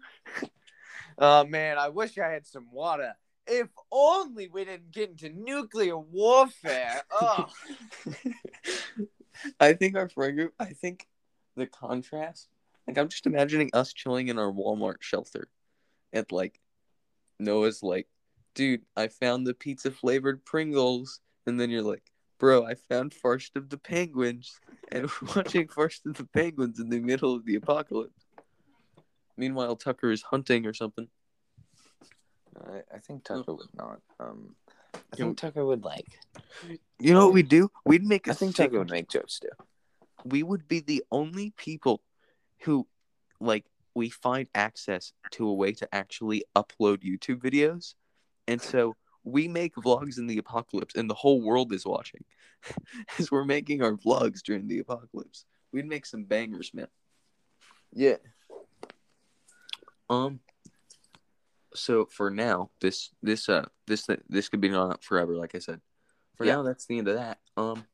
oh 1.18 1.46
man, 1.46 1.78
I 1.78 1.90
wish 1.90 2.18
I 2.18 2.30
had 2.30 2.46
some 2.46 2.68
water. 2.72 3.14
If 3.48 3.70
only 3.92 4.48
we 4.48 4.66
didn't 4.66 4.92
get 4.92 5.10
into 5.10 5.30
nuclear 5.30 5.98
warfare. 5.98 7.02
Oh, 7.12 7.48
I 9.60 9.74
think 9.74 9.96
our 9.96 10.10
friend 10.10 10.38
group. 10.38 10.54
I 10.60 10.68
think 10.68 11.08
the 11.56 11.66
contrast. 11.66 12.50
Like 12.88 12.98
I'm 12.98 13.10
just 13.10 13.26
imagining 13.26 13.70
us 13.74 13.94
chilling 13.94 14.28
in 14.28 14.40
our 14.40 14.52
Walmart 14.52 15.02
shelter, 15.02 15.48
at 16.14 16.32
like 16.32 16.60
Noah's 17.40 17.84
like, 17.84 18.08
dude, 18.54 18.84
I 18.96 19.08
found 19.08 19.46
the 19.46 19.54
pizza 19.54 19.92
flavored 19.92 20.46
Pringles, 20.46 21.20
and 21.46 21.60
then 21.60 21.70
you're 21.70 21.82
like, 21.82 22.12
bro, 22.42 22.66
I 22.66 22.74
found 22.74 23.14
Farce 23.14 23.52
of 23.56 23.70
the 23.70 23.78
Penguins, 23.78 24.60
and 24.92 25.04
we're 25.04 25.28
watching 25.36 25.68
Farce 25.68 26.02
of 26.08 26.16
the 26.18 26.26
Penguins 26.26 26.80
in 26.80 26.90
the 26.90 27.00
middle 27.00 27.36
of 27.36 27.46
the 27.46 27.54
apocalypse. 27.56 28.26
Meanwhile, 29.38 29.76
Tucker 29.76 30.10
is 30.12 30.24
hunting 30.24 30.66
or 30.66 30.74
something. 30.74 31.08
I, 32.60 32.82
I 32.96 32.98
think 32.98 33.24
Tucker 33.24 33.54
would 33.54 33.74
not. 33.76 34.02
Um, 34.20 34.56
I 34.96 34.98
Yeah. 35.18 35.26
think 35.26 35.38
Tucker 35.38 35.64
would 35.64 35.84
like. 35.84 36.20
You 37.00 37.14
know 37.14 37.26
what 37.26 37.34
we'd 37.34 37.48
do? 37.48 37.70
We'd 37.86 38.04
make 38.04 38.28
a 38.28 38.32
I 38.32 38.34
think 38.34 38.56
Tucker 38.56 38.80
would 38.80 38.90
make 38.90 39.08
jokes 39.08 39.40
too. 39.40 39.50
we 40.26 40.42
would 40.42 40.68
be 40.68 40.80
the 40.80 41.04
only 41.12 41.54
people 41.58 42.02
who 42.62 42.88
like 43.40 43.66
we 43.94 44.10
find 44.10 44.48
access 44.56 45.14
to 45.32 45.48
a 45.48 45.54
way 45.54 45.74
to 45.74 45.88
actually 45.94 46.44
upload 46.56 47.04
YouTube 47.04 47.38
videos. 47.42 47.94
And 48.48 48.60
so 48.62 48.96
we 49.24 49.48
make 49.48 49.76
vlogs 49.76 50.18
in 50.18 50.28
the 50.28 50.38
apocalypse 50.38 50.96
and 50.96 51.10
the 51.10 51.14
whole 51.16 51.42
world 51.42 51.74
is 51.74 51.86
watching 51.86 52.24
as 53.20 53.32
we're 53.32 53.46
making 53.46 53.82
our 53.84 53.94
vlogs 53.94 54.42
during 54.42 54.68
the 54.68 54.80
apocalypse. 54.80 55.46
We'd 55.72 55.86
make 55.86 56.06
some 56.06 56.24
bangers, 56.24 56.74
man. 56.74 56.88
Yeah. 57.94 58.18
Um 60.10 60.40
so 61.74 62.06
for 62.06 62.30
now, 62.30 62.70
this 62.82 63.12
this 63.22 63.48
uh 63.48 63.66
this 63.88 64.08
this 64.28 64.50
could 64.50 64.62
be 64.62 64.74
on 64.74 64.98
forever, 65.02 65.36
like 65.38 65.56
I 65.56 65.60
said. 65.60 65.82
For 66.36 66.46
Yeah. 66.46 66.56
now, 66.56 66.64
that's 66.64 66.86
the 66.86 66.98
end 66.98 67.08
of 67.08 67.16
that. 67.16 67.40
Um, 67.56 67.86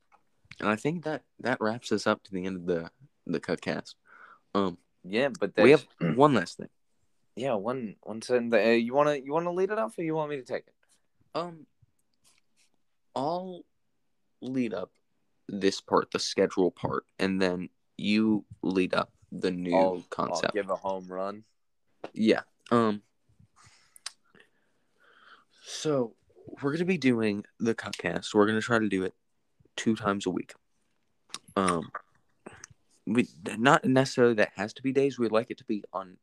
and 0.60 0.70
I 0.70 0.76
think 0.76 1.04
that 1.04 1.24
that 1.42 1.62
wraps 1.62 1.92
us 1.92 2.08
up 2.08 2.24
to 2.24 2.32
the 2.32 2.46
end 2.46 2.58
of 2.58 2.66
the 2.66 2.90
the 3.26 3.40
cuckcast. 3.40 3.96
Um, 4.56 4.78
Yeah, 5.04 5.30
but 5.40 5.52
we 5.58 5.72
have 5.72 5.86
one 6.00 6.34
last 6.34 6.58
thing. 6.58 6.70
yeah 7.36 7.54
one 7.54 7.98
one 8.04 8.22
sentence. 8.22 8.54
Uh, 8.54 8.70
you 8.70 8.94
wanna 8.94 9.16
you 9.16 9.34
wanna 9.34 9.52
lead 9.52 9.70
it 9.70 9.78
off, 9.78 9.98
or 9.98 10.04
you 10.04 10.16
want 10.16 10.32
me 10.32 10.38
to 10.38 10.44
take 10.44 10.66
it? 10.68 10.74
Um, 11.38 11.68
I'll 13.16 13.62
lead 14.42 14.74
up 14.74 14.92
this 15.48 15.82
part, 15.82 16.12
the 16.12 16.20
schedule 16.20 16.72
part, 16.72 17.06
and 17.20 17.42
then 17.42 17.70
you 17.98 18.46
lead 18.64 18.94
up 18.94 19.12
the 19.32 19.52
new 19.52 19.76
I'll- 19.76 20.04
concept. 20.10 20.48
I'll 20.56 20.64
give 20.64 20.70
a 20.70 20.76
home 20.76 21.08
run. 21.08 21.44
Yeah. 22.14 22.42
Um. 22.72 23.02
So 25.64 26.16
we're 26.62 26.72
gonna 26.72 26.86
be 26.86 26.98
doing 26.98 27.44
the 27.60 27.76
cuckcast. 27.76 28.34
We're 28.34 28.48
gonna 28.48 28.62
try 28.62 28.80
to 28.80 28.90
do 28.90 29.04
it 29.04 29.14
two 29.76 29.96
times 29.96 30.26
a 30.26 30.30
week. 30.30 30.54
Um. 31.56 31.92
We 33.06 33.28
not 33.58 33.86
necessarily 33.86 34.34
that 34.36 34.52
has 34.56 34.74
to 34.74 34.82
be 34.82 34.92
days. 34.92 35.18
We'd 35.18 35.32
like 35.32 35.50
it 35.50 35.58
to 35.60 35.64
be 35.66 35.84
on 35.94 36.18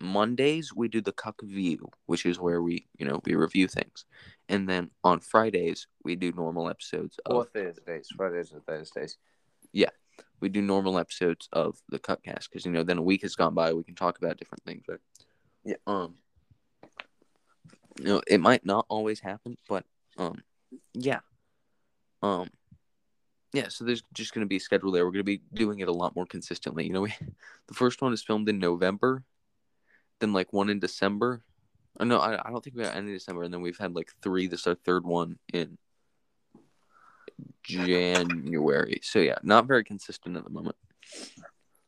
Mondays. 0.00 0.72
We 0.74 0.88
do 0.88 1.00
the 1.00 1.12
cuck 1.12 1.40
view, 1.42 1.88
which 2.06 2.26
is 2.26 2.38
where 2.38 2.62
we 2.62 2.86
you 2.98 3.06
know 3.06 3.20
we 3.24 3.34
review 3.34 3.68
things, 3.68 4.04
and 4.48 4.68
then 4.68 4.90
on 5.04 5.20
Fridays 5.20 5.86
we 6.04 6.16
do 6.16 6.32
normal 6.32 6.68
episodes 6.68 7.18
Or 7.26 7.42
of 7.42 7.50
Thursdays, 7.50 8.08
Fridays 8.16 8.52
and 8.52 8.64
Thursdays. 8.64 9.16
Yeah. 9.72 9.90
We 10.40 10.48
do 10.48 10.62
normal 10.62 10.98
episodes 10.98 11.48
of 11.52 11.78
the 11.90 11.98
cuckcast 11.98 12.48
because 12.50 12.64
you 12.64 12.72
know 12.72 12.82
then 12.82 12.98
a 12.98 13.02
week 13.02 13.22
has 13.22 13.36
gone 13.36 13.54
by 13.54 13.72
we 13.72 13.84
can 13.84 13.94
talk 13.94 14.18
about 14.18 14.38
different 14.38 14.62
things 14.64 14.84
right 14.88 15.00
Yeah. 15.64 15.76
um 15.86 16.14
you 18.00 18.06
know, 18.06 18.22
it 18.26 18.40
might 18.40 18.64
not 18.64 18.86
always 18.88 19.20
happen, 19.20 19.56
but 19.68 19.84
um, 20.16 20.42
yeah, 20.94 21.20
um, 22.22 22.48
yeah. 23.52 23.68
So 23.68 23.84
there's 23.84 24.02
just 24.14 24.32
going 24.32 24.44
to 24.44 24.48
be 24.48 24.56
a 24.56 24.60
schedule 24.60 24.90
there. 24.90 25.04
We're 25.04 25.12
going 25.12 25.24
to 25.24 25.38
be 25.38 25.42
doing 25.52 25.80
it 25.80 25.88
a 25.88 25.92
lot 25.92 26.16
more 26.16 26.26
consistently. 26.26 26.86
You 26.86 26.92
know, 26.92 27.02
we 27.02 27.14
the 27.68 27.74
first 27.74 28.00
one 28.00 28.12
is 28.12 28.22
filmed 28.22 28.48
in 28.48 28.58
November, 28.58 29.22
then 30.20 30.32
like 30.32 30.52
one 30.52 30.70
in 30.70 30.78
December. 30.78 31.42
Or 31.98 32.06
no, 32.06 32.18
I, 32.18 32.34
I 32.46 32.50
don't 32.50 32.62
think 32.62 32.76
we 32.76 32.82
got 32.82 32.96
any 32.96 33.12
December, 33.12 33.42
and 33.42 33.52
then 33.52 33.60
we've 33.60 33.78
had 33.78 33.94
like 33.94 34.12
three. 34.22 34.46
This 34.46 34.60
is 34.60 34.66
our 34.68 34.74
third 34.74 35.04
one 35.04 35.38
in 35.52 35.76
January. 37.62 39.00
So 39.02 39.18
yeah, 39.18 39.38
not 39.42 39.66
very 39.66 39.84
consistent 39.84 40.36
at 40.36 40.44
the 40.44 40.50
moment, 40.50 40.76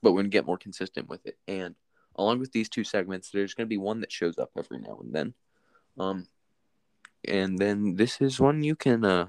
but 0.03 0.13
we're 0.13 0.21
gonna 0.21 0.29
get 0.29 0.47
more 0.47 0.59
consistent 0.59 1.09
with 1.09 1.25
it. 1.27 1.39
And 1.47 1.75
along 2.17 2.41
with 2.41 2.53
these 2.53 2.69
two 2.69 2.85
segments, 2.85 3.31
there's 3.31 3.55
gonna 3.55 3.67
be 3.67 3.79
one 3.79 4.01
that 4.01 4.13
shows 4.13 4.39
up 4.39 4.51
every 4.57 4.79
now 4.79 4.99
and 5.03 5.15
then. 5.15 5.35
Um, 5.99 6.27
and 7.27 7.59
then 7.59 7.95
this 7.97 8.21
is 8.21 8.41
one 8.41 8.63
you 8.63 8.75
can 8.75 9.05
uh 9.05 9.29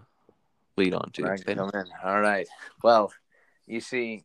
lead 0.77 0.93
on 0.93 1.11
to. 1.11 1.23
Right, 1.23 1.45
Ben. 1.45 1.57
come 1.57 1.71
in. 1.73 1.85
All 2.03 2.19
right. 2.19 2.47
Well, 2.83 3.13
you 3.67 3.79
see, 3.79 4.23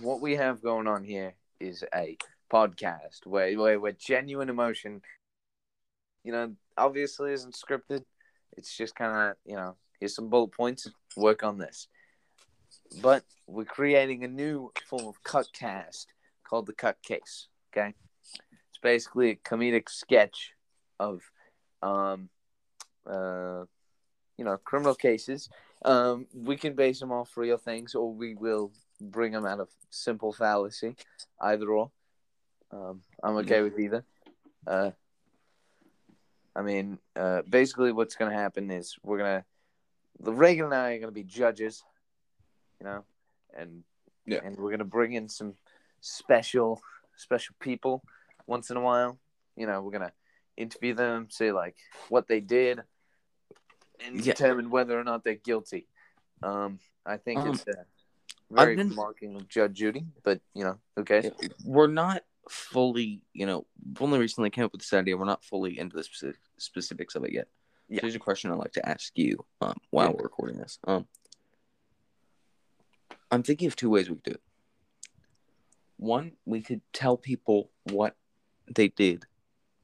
what 0.00 0.20
we 0.20 0.36
have 0.36 0.62
going 0.62 0.86
on 0.86 1.04
here 1.04 1.34
is 1.60 1.84
a 1.94 2.16
podcast 2.54 3.26
where, 3.26 3.52
where, 3.58 3.80
where 3.80 3.92
genuine 3.92 4.48
emotion, 4.48 5.02
you 6.22 6.32
know, 6.32 6.52
obviously 6.78 7.32
isn't 7.32 7.56
scripted. 7.56 8.04
It's 8.56 8.76
just 8.76 8.94
kind 8.94 9.30
of, 9.30 9.36
you 9.44 9.56
know, 9.56 9.74
here's 9.98 10.14
some 10.14 10.28
bullet 10.28 10.52
points, 10.52 10.88
work 11.16 11.42
on 11.42 11.58
this. 11.58 11.88
But 13.02 13.24
we're 13.46 13.64
creating 13.64 14.22
a 14.22 14.28
new 14.28 14.70
form 14.88 15.06
of 15.06 15.22
cuckcast 15.24 16.06
called 16.44 16.66
the 16.66 16.72
cut 16.72 17.02
case. 17.02 17.48
Okay. 17.72 17.94
It's 18.68 18.78
basically 18.80 19.30
a 19.30 19.36
comedic 19.36 19.88
sketch 19.88 20.52
of, 21.00 21.22
um, 21.82 22.28
uh, 23.04 23.64
you 24.38 24.44
know, 24.44 24.56
criminal 24.64 24.94
cases. 24.94 25.48
Um, 25.84 26.26
we 26.32 26.56
can 26.56 26.74
base 26.74 27.00
them 27.00 27.12
off 27.12 27.36
real 27.36 27.58
things, 27.58 27.94
or 27.94 28.12
we 28.12 28.34
will 28.34 28.70
bring 29.00 29.32
them 29.32 29.44
out 29.44 29.60
of 29.60 29.68
simple 29.90 30.32
fallacy, 30.32 30.96
either 31.40 31.68
or. 31.68 31.90
Um, 32.74 33.02
I'm 33.22 33.36
okay 33.36 33.62
with 33.62 33.78
either. 33.78 34.04
Uh, 34.66 34.90
I 36.56 36.62
mean, 36.62 36.98
uh, 37.14 37.42
basically, 37.48 37.92
what's 37.92 38.16
going 38.16 38.30
to 38.30 38.36
happen 38.36 38.70
is 38.70 38.96
we're 39.02 39.18
gonna, 39.18 39.44
the 40.20 40.32
Reagan 40.32 40.66
and 40.66 40.74
I 40.74 40.92
are 40.92 40.98
going 40.98 41.02
to 41.08 41.12
be 41.12 41.22
judges, 41.24 41.84
you 42.80 42.86
know, 42.86 43.04
and 43.56 43.84
Yeah. 44.26 44.40
and 44.42 44.56
we're 44.56 44.70
gonna 44.70 44.84
bring 44.84 45.12
in 45.12 45.28
some 45.28 45.54
special 46.00 46.80
special 47.16 47.54
people 47.60 48.02
once 48.46 48.70
in 48.70 48.76
a 48.76 48.80
while. 48.80 49.18
You 49.56 49.66
know, 49.66 49.82
we're 49.82 49.92
gonna 49.92 50.12
interview 50.56 50.94
them, 50.94 51.28
say 51.30 51.52
like 51.52 51.76
what 52.08 52.26
they 52.26 52.40
did, 52.40 52.80
and 54.00 54.16
Yeah. 54.16 54.32
determine 54.32 54.70
whether 54.70 54.98
or 54.98 55.04
not 55.04 55.22
they're 55.24 55.34
guilty. 55.34 55.86
Um, 56.42 56.80
I 57.04 57.18
think 57.18 57.40
Um, 57.40 57.50
it's 57.50 57.68
uh, 57.68 57.84
very 58.50 58.76
been- 58.76 58.94
marking 58.94 59.36
of 59.36 59.46
Judge 59.48 59.74
Judy, 59.74 60.06
but 60.22 60.40
you 60.54 60.64
know, 60.64 60.80
okay. 60.96 61.30
We're 61.64 61.86
not 61.86 62.24
fully, 62.48 63.22
you 63.32 63.46
know, 63.46 63.66
only 64.00 64.18
recently 64.18 64.50
came 64.50 64.64
up 64.64 64.72
with 64.72 64.80
this 64.80 64.92
idea. 64.92 65.16
We're 65.16 65.24
not 65.24 65.44
fully 65.44 65.78
into 65.78 65.96
the 65.96 66.04
specific, 66.04 66.40
specifics 66.58 67.14
of 67.14 67.24
it 67.24 67.32
yet. 67.32 67.48
Yeah. 67.88 68.00
So 68.00 68.06
here's 68.06 68.14
a 68.14 68.18
question 68.20 68.50
I'd 68.50 68.58
like 68.58 68.72
to 68.72 68.88
ask 68.88 69.12
you 69.16 69.44
um, 69.60 69.76
while 69.90 70.06
Yeah. 70.08 70.12
we're 70.16 70.22
recording 70.24 70.58
this. 70.58 70.78
Um, 70.86 71.06
I'm 73.30 73.42
thinking 73.42 73.66
of 73.68 73.76
two 73.76 73.90
ways 73.90 74.08
we 74.08 74.16
could 74.16 74.24
do 74.24 74.30
it. 74.32 74.42
One, 75.96 76.32
we 76.44 76.60
could 76.60 76.80
tell 76.92 77.16
people 77.16 77.70
what 77.84 78.16
they 78.74 78.88
did 78.88 79.24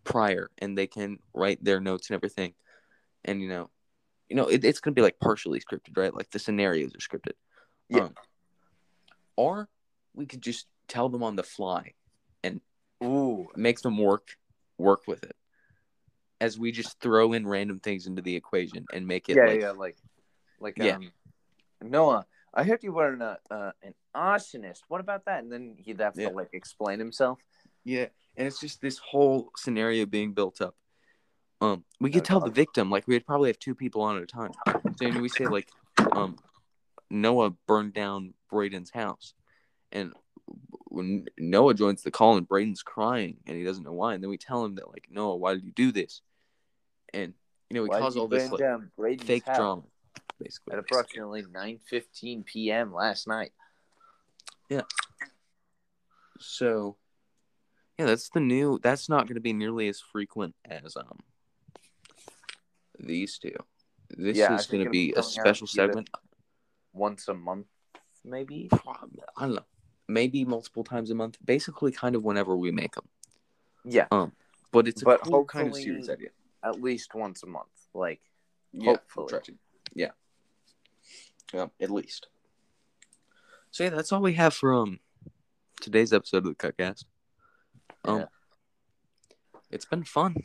prior, 0.05 0.51
and 0.59 0.77
they 0.77 0.87
can 0.87 1.19
write 1.35 1.62
their 1.62 1.81
notes 1.81 2.11
and 2.11 2.15
everything, 2.15 2.55
and 3.24 3.41
you 3.41 3.49
know, 3.49 3.70
you 4.28 4.37
know, 4.37 4.47
it, 4.47 4.65
it's 4.65 4.81
gonna 4.81 4.95
be 4.95 5.03
like 5.03 5.19
partially 5.20 5.61
scripted, 5.61 5.97
right? 5.97 6.15
Like 6.15 6.31
the 6.31 6.39
scenarios 6.39 6.93
are 6.95 6.99
scripted. 6.99 7.35
Yeah. 7.89 8.05
Um, 8.05 8.15
or 9.37 9.69
we 10.15 10.27
could 10.27 10.43
just 10.43 10.66
tell 10.89 11.09
them 11.09 11.23
on 11.23 11.37
the 11.37 11.43
fly 11.43 11.95
Ooh, 13.02 13.48
make 13.56 13.81
them 13.81 13.98
work 13.98 14.36
work 14.78 15.06
with 15.06 15.24
it 15.24 15.36
as 16.40 16.59
we 16.59 16.72
just 16.72 16.98
throw 17.01 17.32
in 17.32 17.47
random 17.47 17.78
things 17.81 18.06
into 18.06 18.22
the 18.22 18.35
equation 18.36 18.86
and 18.93 19.06
make 19.06 19.28
it 19.28 19.36
yeah, 19.36 19.47
like 19.47 19.60
yeah, 19.60 19.70
like, 19.70 19.97
like, 20.59 20.78
Yeah. 20.78 20.97
um, 20.97 21.12
Noah. 21.82 22.27
I 22.52 22.64
heard 22.64 22.82
you 22.82 22.93
were 22.93 23.12
an, 23.12 23.22
uh, 23.22 23.36
an 23.82 23.94
arsonist. 24.16 24.81
What 24.89 25.01
about 25.01 25.27
that? 25.27 25.43
And 25.43 25.52
then 25.52 25.77
he'd 25.78 26.01
have 26.01 26.14
Yeah. 26.14 26.28
to 26.31 26.35
like 26.35 26.48
explain 26.52 26.98
himself. 26.98 27.39
yeah 27.85 28.06
and 28.36 28.47
it's 28.47 28.59
just 28.60 28.81
this 28.81 28.98
whole 28.98 29.51
scenario 29.56 30.06
being 30.06 30.32
built 30.32 30.60
up 30.60 30.74
um 31.60 31.85
we 32.01 32.10
could 32.10 32.22
Oh, 32.22 32.24
tell 32.24 32.40
the 32.40 32.51
victim 32.51 32.90
like 32.90 33.06
we'd 33.06 33.27
probably 33.27 33.48
have 33.48 33.59
two 33.59 33.74
people 33.74 34.02
on 34.02 34.16
at 34.16 34.22
a 34.22 34.27
time 34.27 34.52
so 34.97 35.05
you 35.05 35.12
know, 35.12 35.20
we 35.20 35.28
say 35.28 35.47
like 35.47 35.68
um 36.14 36.36
noah 37.10 37.51
burned 37.66 37.93
down 37.94 38.35
braden's 38.52 38.90
house 38.90 39.35
and 39.93 40.12
when 40.91 41.27
noah 41.39 41.73
joins 41.75 42.03
the 42.03 42.11
call 42.11 42.37
and 42.37 42.47
braden's 42.47 42.83
crying 42.83 43.39
and 43.47 43.57
he 43.57 43.65
doesn't 43.65 43.85
know 43.85 43.93
why 43.93 44.15
and 44.15 44.23
then 44.23 44.31
we 44.31 44.37
tell 44.37 44.65
him 44.65 44.75
that 44.75 44.91
like 44.91 45.09
noah 45.11 45.37
why 45.37 45.55
did 45.55 45.65
you 45.65 45.73
do 45.73 45.93
this 45.93 46.21
and 47.15 47.33
you 47.69 47.77
know 47.77 47.83
we 47.83 47.89
Why 47.89 48.01
cause 48.01 48.17
all 48.17 48.29
this 48.29 48.51
like, 48.51 48.62
fake 49.21 49.47
house 49.47 49.57
drama 49.57 49.83
basically 50.41 50.73
at 50.73 50.79
approximately 50.79 51.45
nine 51.53 51.79
fifteen 51.89 52.43
p.m. 52.43 52.93
last 52.93 53.29
night? 53.29 53.53
Yeah. 54.69 54.83
So, 56.39 56.97
yeah, 57.99 58.07
that's 58.07 58.31
the 58.31 58.41
new. 58.41 58.79
That's 58.83 59.09
not 59.09 59.27
going 59.27 59.35
to 59.35 59.41
be 59.41 59.53
nearly 59.53 59.89
as 59.89 60.01
frequent 60.01 60.55
as 60.65 60.97
um 60.97 61.19
these 62.99 63.39
two. 63.39 63.55
This 64.09 64.39
Yeah, 64.39 64.57
is 64.57 64.67
going 64.67 64.85
to 64.85 64.91
be 64.91 65.09
be 65.09 65.15
a 65.19 65.23
special 65.23 65.67
segment. 65.67 66.09
Once 66.93 67.29
a 67.29 67.35
month, 67.35 67.67
maybe. 68.25 68.71
I 68.73 69.47
don't 69.47 69.55
know, 69.55 69.65
maybe 70.12 70.45
multiple 70.45 70.85
times 70.85 71.11
a 71.11 71.15
month. 71.15 71.39
Basically, 71.45 71.93
kind 71.93 72.15
of 72.15 72.24
whenever 72.24 72.57
we 72.57 72.70
make 72.70 72.95
them. 72.95 73.09
Yeah, 73.85 74.07
But 74.73 74.89
it's 74.89 75.03
a 75.03 75.05
But 75.05 75.20
cool 75.23 75.45
kind 75.45 75.69
of 75.69 75.77
series 75.77 76.09
idea. 76.11 76.31
at 76.62 76.81
least 76.82 77.15
once 77.15 77.43
a 77.43 77.47
month. 77.47 77.69
Like, 77.95 78.20
Yeah, 78.73 78.97
hopefully. 79.16 79.59
Yeah. 79.95 80.11
Yeah, 81.53 81.66
at 81.81 81.91
least. 81.91 82.28
So 83.70 83.85
yeah, 83.85 83.91
that's 83.91 84.12
all 84.12 84.20
we 84.23 84.35
have 84.35 84.55
for 84.55 84.74
um 84.74 85.01
today's 85.81 86.12
episode 86.12 86.47
of 86.47 86.57
the 86.57 86.62
Cuckcast. 86.73 87.05
Um, 88.05 88.19
Yeah. 88.19 88.27
it's 89.70 89.85
been 89.87 90.05
fun. 90.05 90.37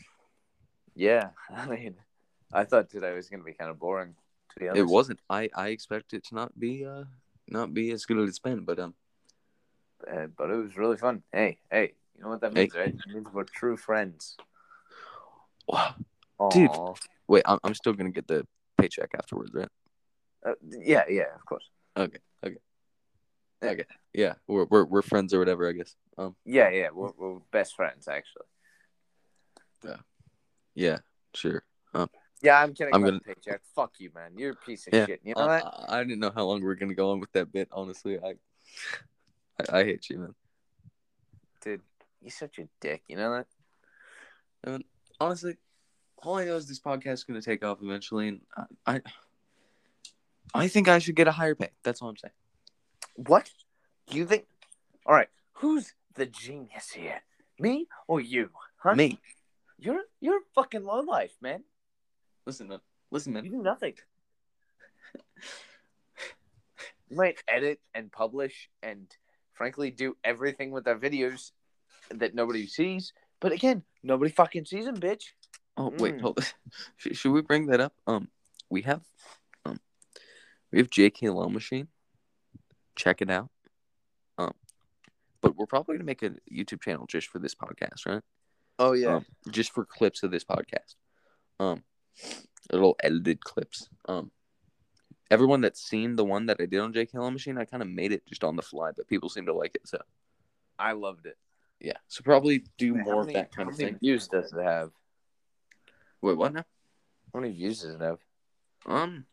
yeah. 0.95 1.29
I 1.49 1.67
mean, 1.67 1.95
I 2.53 2.63
thought 2.63 2.89
today 2.89 3.13
was 3.13 3.29
gonna 3.29 3.43
be 3.43 3.53
kind 3.53 3.69
of 3.69 3.77
boring. 3.79 4.15
To 4.53 4.59
be 4.59 4.69
honest, 4.69 4.79
It 4.79 4.87
wasn't. 4.87 5.19
I 5.29 5.49
I 5.55 5.69
expect 5.69 6.13
it 6.13 6.23
to 6.27 6.35
not 6.35 6.57
be 6.59 6.85
uh 6.85 7.03
not 7.47 7.73
be 7.73 7.91
as 7.91 8.05
good 8.05 8.17
as 8.19 8.29
it's 8.29 8.39
been, 8.39 8.63
but 8.65 8.79
um 8.79 8.95
uh, 10.11 10.27
but 10.37 10.49
it 10.49 10.55
was 10.55 10.77
really 10.77 10.97
fun. 10.97 11.23
Hey, 11.31 11.59
hey, 11.71 11.93
you 12.15 12.23
know 12.23 12.29
what 12.29 12.41
that 12.41 12.53
Hey. 12.53 12.61
means, 12.63 12.75
right? 12.75 12.89
It 12.89 13.13
means 13.13 13.27
we're 13.33 13.43
true 13.43 13.77
friends. 13.77 14.37
wow. 15.67 15.95
Dude. 16.51 16.69
Wait, 17.27 17.43
I'm 17.45 17.59
I'm 17.63 17.73
still 17.73 17.93
gonna 17.93 18.11
get 18.11 18.27
the 18.27 18.45
paycheck 18.77 19.09
afterwards, 19.17 19.51
right? 19.53 19.69
Uh, 20.45 20.53
yeah, 20.69 21.03
yeah, 21.09 21.33
of 21.33 21.45
course. 21.45 21.67
Okay, 21.97 22.19
okay. 22.45 22.57
Yeah, 23.63 23.69
Okay. 23.71 23.85
Yeah, 24.13 24.33
we're 24.47 24.65
we're 24.65 24.83
we're 24.85 25.01
friends 25.01 25.33
or 25.33 25.39
whatever, 25.39 25.67
I 25.67 25.71
guess. 25.71 25.95
Um, 26.17 26.35
Yeah, 26.45 26.69
yeah, 26.69 26.89
we're, 26.93 27.11
we're 27.17 27.39
best 27.51 27.75
friends 27.75 28.07
actually. 28.07 28.45
yeah, 29.83 29.97
Yeah. 30.75 30.97
sure. 31.33 31.63
Yeah, 32.41 32.61
I'm 32.61 32.73
kidding 32.75 32.93
I'm 32.93 33.01
about 33.01 33.11
gonna- 33.11 33.21
the 33.25 33.33
paycheck. 33.33 33.61
Fuck 33.75 33.93
you, 33.99 34.11
man. 34.13 34.37
You're 34.37 34.51
a 34.51 34.55
piece 34.55 34.85
of 34.87 34.93
Yeah, 34.93 35.05
shit. 35.07 35.21
You 35.23 35.33
know 35.35 35.41
Uh, 35.41 35.47
that? 35.47 35.65
I, 35.89 35.99
I 35.99 36.03
didn't 36.03 36.19
know 36.19 36.31
how 36.35 36.43
long 36.45 36.61
we 36.61 36.67
are 36.67 36.75
gonna 36.75 36.93
go 36.93 37.11
on 37.11 37.19
with 37.19 37.31
that 37.31 37.51
bit. 37.51 37.69
Honestly, 37.71 38.19
I 38.19 38.35
I, 39.59 39.79
I 39.79 39.83
hate 39.83 40.09
you, 40.09 40.19
man. 40.19 40.35
Dude, 41.61 41.81
you're 42.21 42.31
such 42.31 42.59
a 42.59 42.67
dick. 42.79 43.03
You 43.07 43.17
know 43.17 43.43
that? 44.65 44.81
Honestly, 45.19 45.57
all 46.23 46.37
I 46.37 46.45
know 46.45 46.55
is 46.55 46.67
this 46.67 46.79
podcast 46.79 47.13
is 47.13 47.23
gonna 47.23 47.41
take 47.41 47.63
off 47.63 47.79
eventually, 47.81 48.27
and 48.29 48.41
I 48.85 48.95
I, 48.95 49.01
I 50.53 50.67
think 50.67 50.87
I 50.87 50.99
should 50.99 51.15
get 51.15 51.27
a 51.27 51.31
higher 51.31 51.55
pay. 51.55 51.69
That's 51.83 52.01
all 52.01 52.09
I'm 52.09 52.17
saying. 52.17 52.33
What? 53.15 53.49
You 54.11 54.25
think? 54.25 54.45
All 55.05 55.13
right. 55.15 55.29
Who's 55.53 55.93
the 56.15 56.25
genius 56.25 56.89
here? 56.91 57.21
Me 57.59 57.87
or 58.07 58.19
you? 58.19 58.49
Huh? 58.77 58.95
Me, 58.95 59.19
You're 59.77 60.03
you're 60.19 60.41
fucking 60.53 60.83
low 60.83 60.99
life, 60.99 61.35
man. 61.41 61.63
listen, 62.45 62.67
man. 62.67 62.79
Listen, 63.11 63.33
You 63.35 63.41
man. 63.41 63.51
do 63.51 63.57
nothing. 63.63 63.93
you 67.09 67.15
might 67.17 67.41
edit 67.47 67.79
and 67.93 68.11
publish 68.11 68.69
and 68.83 69.07
frankly 69.55 69.89
do 69.89 70.15
everything 70.23 70.71
with 70.71 70.87
our 70.87 70.95
videos 70.95 71.51
that 72.11 72.35
nobody 72.35 72.67
sees. 72.67 73.11
But 73.41 73.51
again, 73.51 73.83
nobody 74.03 74.31
fucking 74.31 74.65
sees 74.65 74.85
them, 74.85 74.97
bitch. 74.97 75.23
Oh 75.77 75.91
wait, 75.97 76.15
Mm. 76.17 76.21
hold. 76.21 76.53
Should, 76.97 77.17
should 77.17 77.31
we 77.31 77.41
bring 77.41 77.65
that 77.67 77.81
up? 77.81 77.93
Um, 78.07 78.29
we 78.69 78.83
have, 78.83 79.01
um, 79.65 79.79
we 80.71 80.77
have 80.79 80.89
JK 80.89 81.33
Law 81.33 81.49
Machine. 81.49 81.87
Check 82.95 83.21
it 83.21 83.29
out. 83.29 83.49
Um, 84.37 84.53
but 85.41 85.55
we're 85.57 85.65
probably 85.65 85.95
gonna 85.95 86.05
make 86.05 86.23
a 86.23 86.31
YouTube 86.51 86.81
channel 86.81 87.05
just 87.07 87.27
for 87.27 87.39
this 87.39 87.55
podcast, 87.55 88.05
right? 88.05 88.21
Oh 88.79 88.93
yeah. 88.93 89.15
um, 89.17 89.25
just 89.51 89.71
for 89.73 89.85
clips 89.85 90.23
of 90.23 90.31
this 90.31 90.43
podcast. 90.45 90.95
Um, 91.59 91.83
little 92.71 92.95
edited 93.03 93.43
clips. 93.43 93.89
Um, 94.07 94.31
everyone 95.31 95.61
that's 95.61 95.81
seen 95.81 96.15
the 96.15 96.25
one 96.25 96.45
that 96.47 96.57
I 96.59 96.65
did 96.65 96.79
on 96.79 96.93
Jake 96.93 97.11
Hill 97.11 97.29
Machine, 97.31 97.57
I 97.57 97.65
kind 97.65 97.83
of 97.83 97.89
made 97.89 98.11
it 98.11 98.25
just 98.27 98.43
on 98.43 98.55
the 98.55 98.61
fly, 98.61 98.91
but 98.95 99.07
people 99.07 99.29
seem 99.29 99.45
to 99.47 99.53
like 99.53 99.75
it. 99.75 99.87
So 99.87 99.99
I 100.77 100.91
loved 100.93 101.25
it. 101.25 101.37
yeah, 101.79 101.97
so 102.07 102.23
probably 102.23 102.65
do 102.77 102.93
Man, 102.93 103.03
more 103.03 103.13
how 103.15 103.19
of 103.21 103.27
that 103.27 103.51
kind 103.55 103.67
how 103.67 103.73
of 103.73 103.77
many 103.79 103.91
thing. 103.91 103.99
Views 103.99 104.27
does 104.27 104.53
it 104.53 104.61
have? 104.63 104.91
Wait, 106.21 106.37
what 106.37 106.53
now? 106.53 106.65
How 107.33 107.39
many 107.39 107.53
views 107.53 107.81
does 107.81 107.95
it 107.95 108.01
have? 108.01 108.19
Um, 108.85 109.25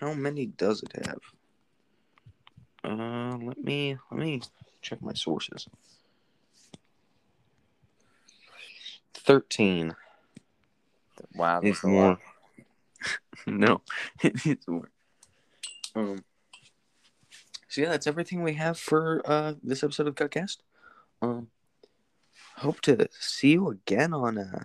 how 0.00 0.14
many 0.14 0.46
does 0.46 0.82
it 0.82 0.92
have? 1.06 1.18
Uh, 2.84 3.36
let 3.38 3.62
me 3.62 3.96
let 4.10 4.20
me 4.20 4.42
check 4.82 5.00
my 5.02 5.12
sources. 5.14 5.66
Thirteen. 9.14 9.94
Wow, 11.34 11.60
It's 11.62 11.80
that's 11.80 11.84
a 11.84 11.86
lot. 11.88 11.92
more. 11.92 12.18
no, 13.46 13.80
it's 14.22 14.66
more. 14.68 14.90
Um. 15.94 16.24
So 17.68 17.80
yeah, 17.82 17.88
that's 17.90 18.06
everything 18.06 18.42
we 18.42 18.54
have 18.54 18.78
for 18.78 19.20
uh 19.24 19.54
this 19.62 19.82
episode 19.82 20.06
of 20.06 20.14
Cuckcast. 20.14 20.58
Um, 21.22 21.48
hope 22.58 22.80
to 22.82 23.08
see 23.18 23.52
you 23.52 23.68
again 23.70 24.12
on 24.14 24.38
uh 24.38 24.64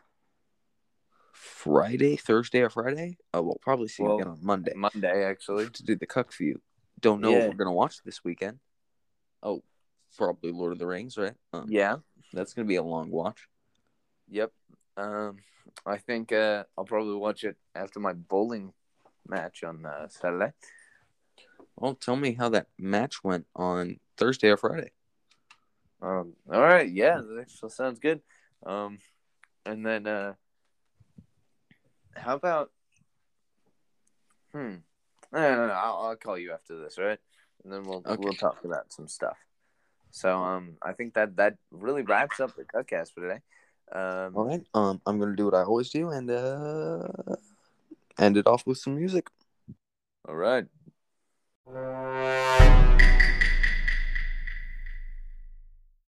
Friday, 1.34 2.16
Thursday, 2.16 2.62
or 2.62 2.70
Friday. 2.70 3.18
Uh, 3.36 3.42
we'll 3.44 3.60
probably 3.62 3.88
see 3.88 4.04
you 4.04 4.16
again 4.16 4.28
on 4.28 4.40
Monday 4.42 4.74
Monday 4.76 5.24
actually. 5.26 5.70
to 5.70 5.84
do 5.84 5.96
the 5.96 6.06
Cuck 6.06 6.34
View. 6.34 6.62
Don't 7.00 7.22
know 7.22 7.32
Yeah. 7.32 7.40
what 7.40 7.50
we're 7.50 7.56
gonna 7.64 7.74
watch 7.74 8.04
this 8.04 8.24
weekend. 8.24 8.60
Oh, 9.42 9.64
probably 10.18 10.52
Lord 10.52 10.74
of 10.74 10.80
the 10.80 10.88
Rings, 10.88 11.18
right? 11.18 11.36
Um, 11.54 11.66
Yeah. 11.70 11.98
that's 12.34 12.54
gonna 12.54 12.68
be 12.68 12.76
a 12.76 12.84
long 12.84 13.10
watch. 13.10 13.48
Yep. 14.30 14.52
Um, 15.00 15.38
I 15.86 15.98
think 15.98 16.34
uh, 16.34 16.66
I'll 16.78 16.84
probably 16.84 17.16
watch 17.16 17.46
it 17.46 17.56
after 17.74 18.00
my 18.02 18.12
bowling 18.12 18.74
match 19.28 19.64
on 19.64 19.86
uh, 19.86 20.10
Saturday. 20.10 20.52
Well, 21.78 21.96
tell 21.96 22.18
me 22.18 22.34
how 22.34 22.50
that 22.50 22.68
match 22.78 23.24
went 23.24 23.46
on 23.56 24.00
Thursday 24.18 24.50
or 24.50 24.58
Friday. 24.58 24.92
Um, 26.02 26.34
all 26.52 26.62
right, 26.62 26.90
yeah, 26.90 27.22
that 27.22 27.40
actually 27.42 27.70
sounds 27.72 28.00
good. 28.00 28.22
Um, 28.66 29.00
and 29.66 29.86
then 29.86 30.06
uh, 30.06 30.34
how 32.16 32.36
about? 32.36 32.72
Hmm. 34.52 34.76
No, 35.32 35.56
no, 35.56 35.68
no. 35.68 35.74
I'll, 35.74 36.08
I'll 36.08 36.16
call 36.18 36.38
you 36.38 36.52
after 36.52 36.78
this, 36.82 36.98
right? 36.98 37.20
And 37.64 37.72
then 37.72 37.84
we'll 37.86 38.04
Okay. 38.06 38.18
we'll 38.22 38.34
talk 38.34 38.64
about 38.66 38.92
some 38.92 39.08
stuff. 39.08 39.38
So 40.12 40.38
um, 40.44 40.78
I 40.82 40.92
think 40.92 41.14
that 41.14 41.38
that 41.38 41.56
really 41.72 42.02
wraps 42.02 42.40
up 42.40 42.56
the 42.56 42.64
cuckcast 42.64 43.14
for 43.14 43.22
today. 43.22 43.40
Um, 43.92 44.38
All 44.38 44.46
right. 44.46 44.62
Um, 44.74 45.02
I'm 45.06 45.20
gonna 45.20 45.36
do 45.36 45.46
what 45.46 45.56
I 45.56 45.64
always 45.64 45.90
do 45.90 46.10
and 46.10 46.30
uh, 46.30 47.08
end 48.20 48.38
it 48.38 48.48
off 48.48 48.66
with 48.68 48.78
some 48.78 48.96
music. 48.96 49.30
all 50.28 50.36
right. 50.36 50.66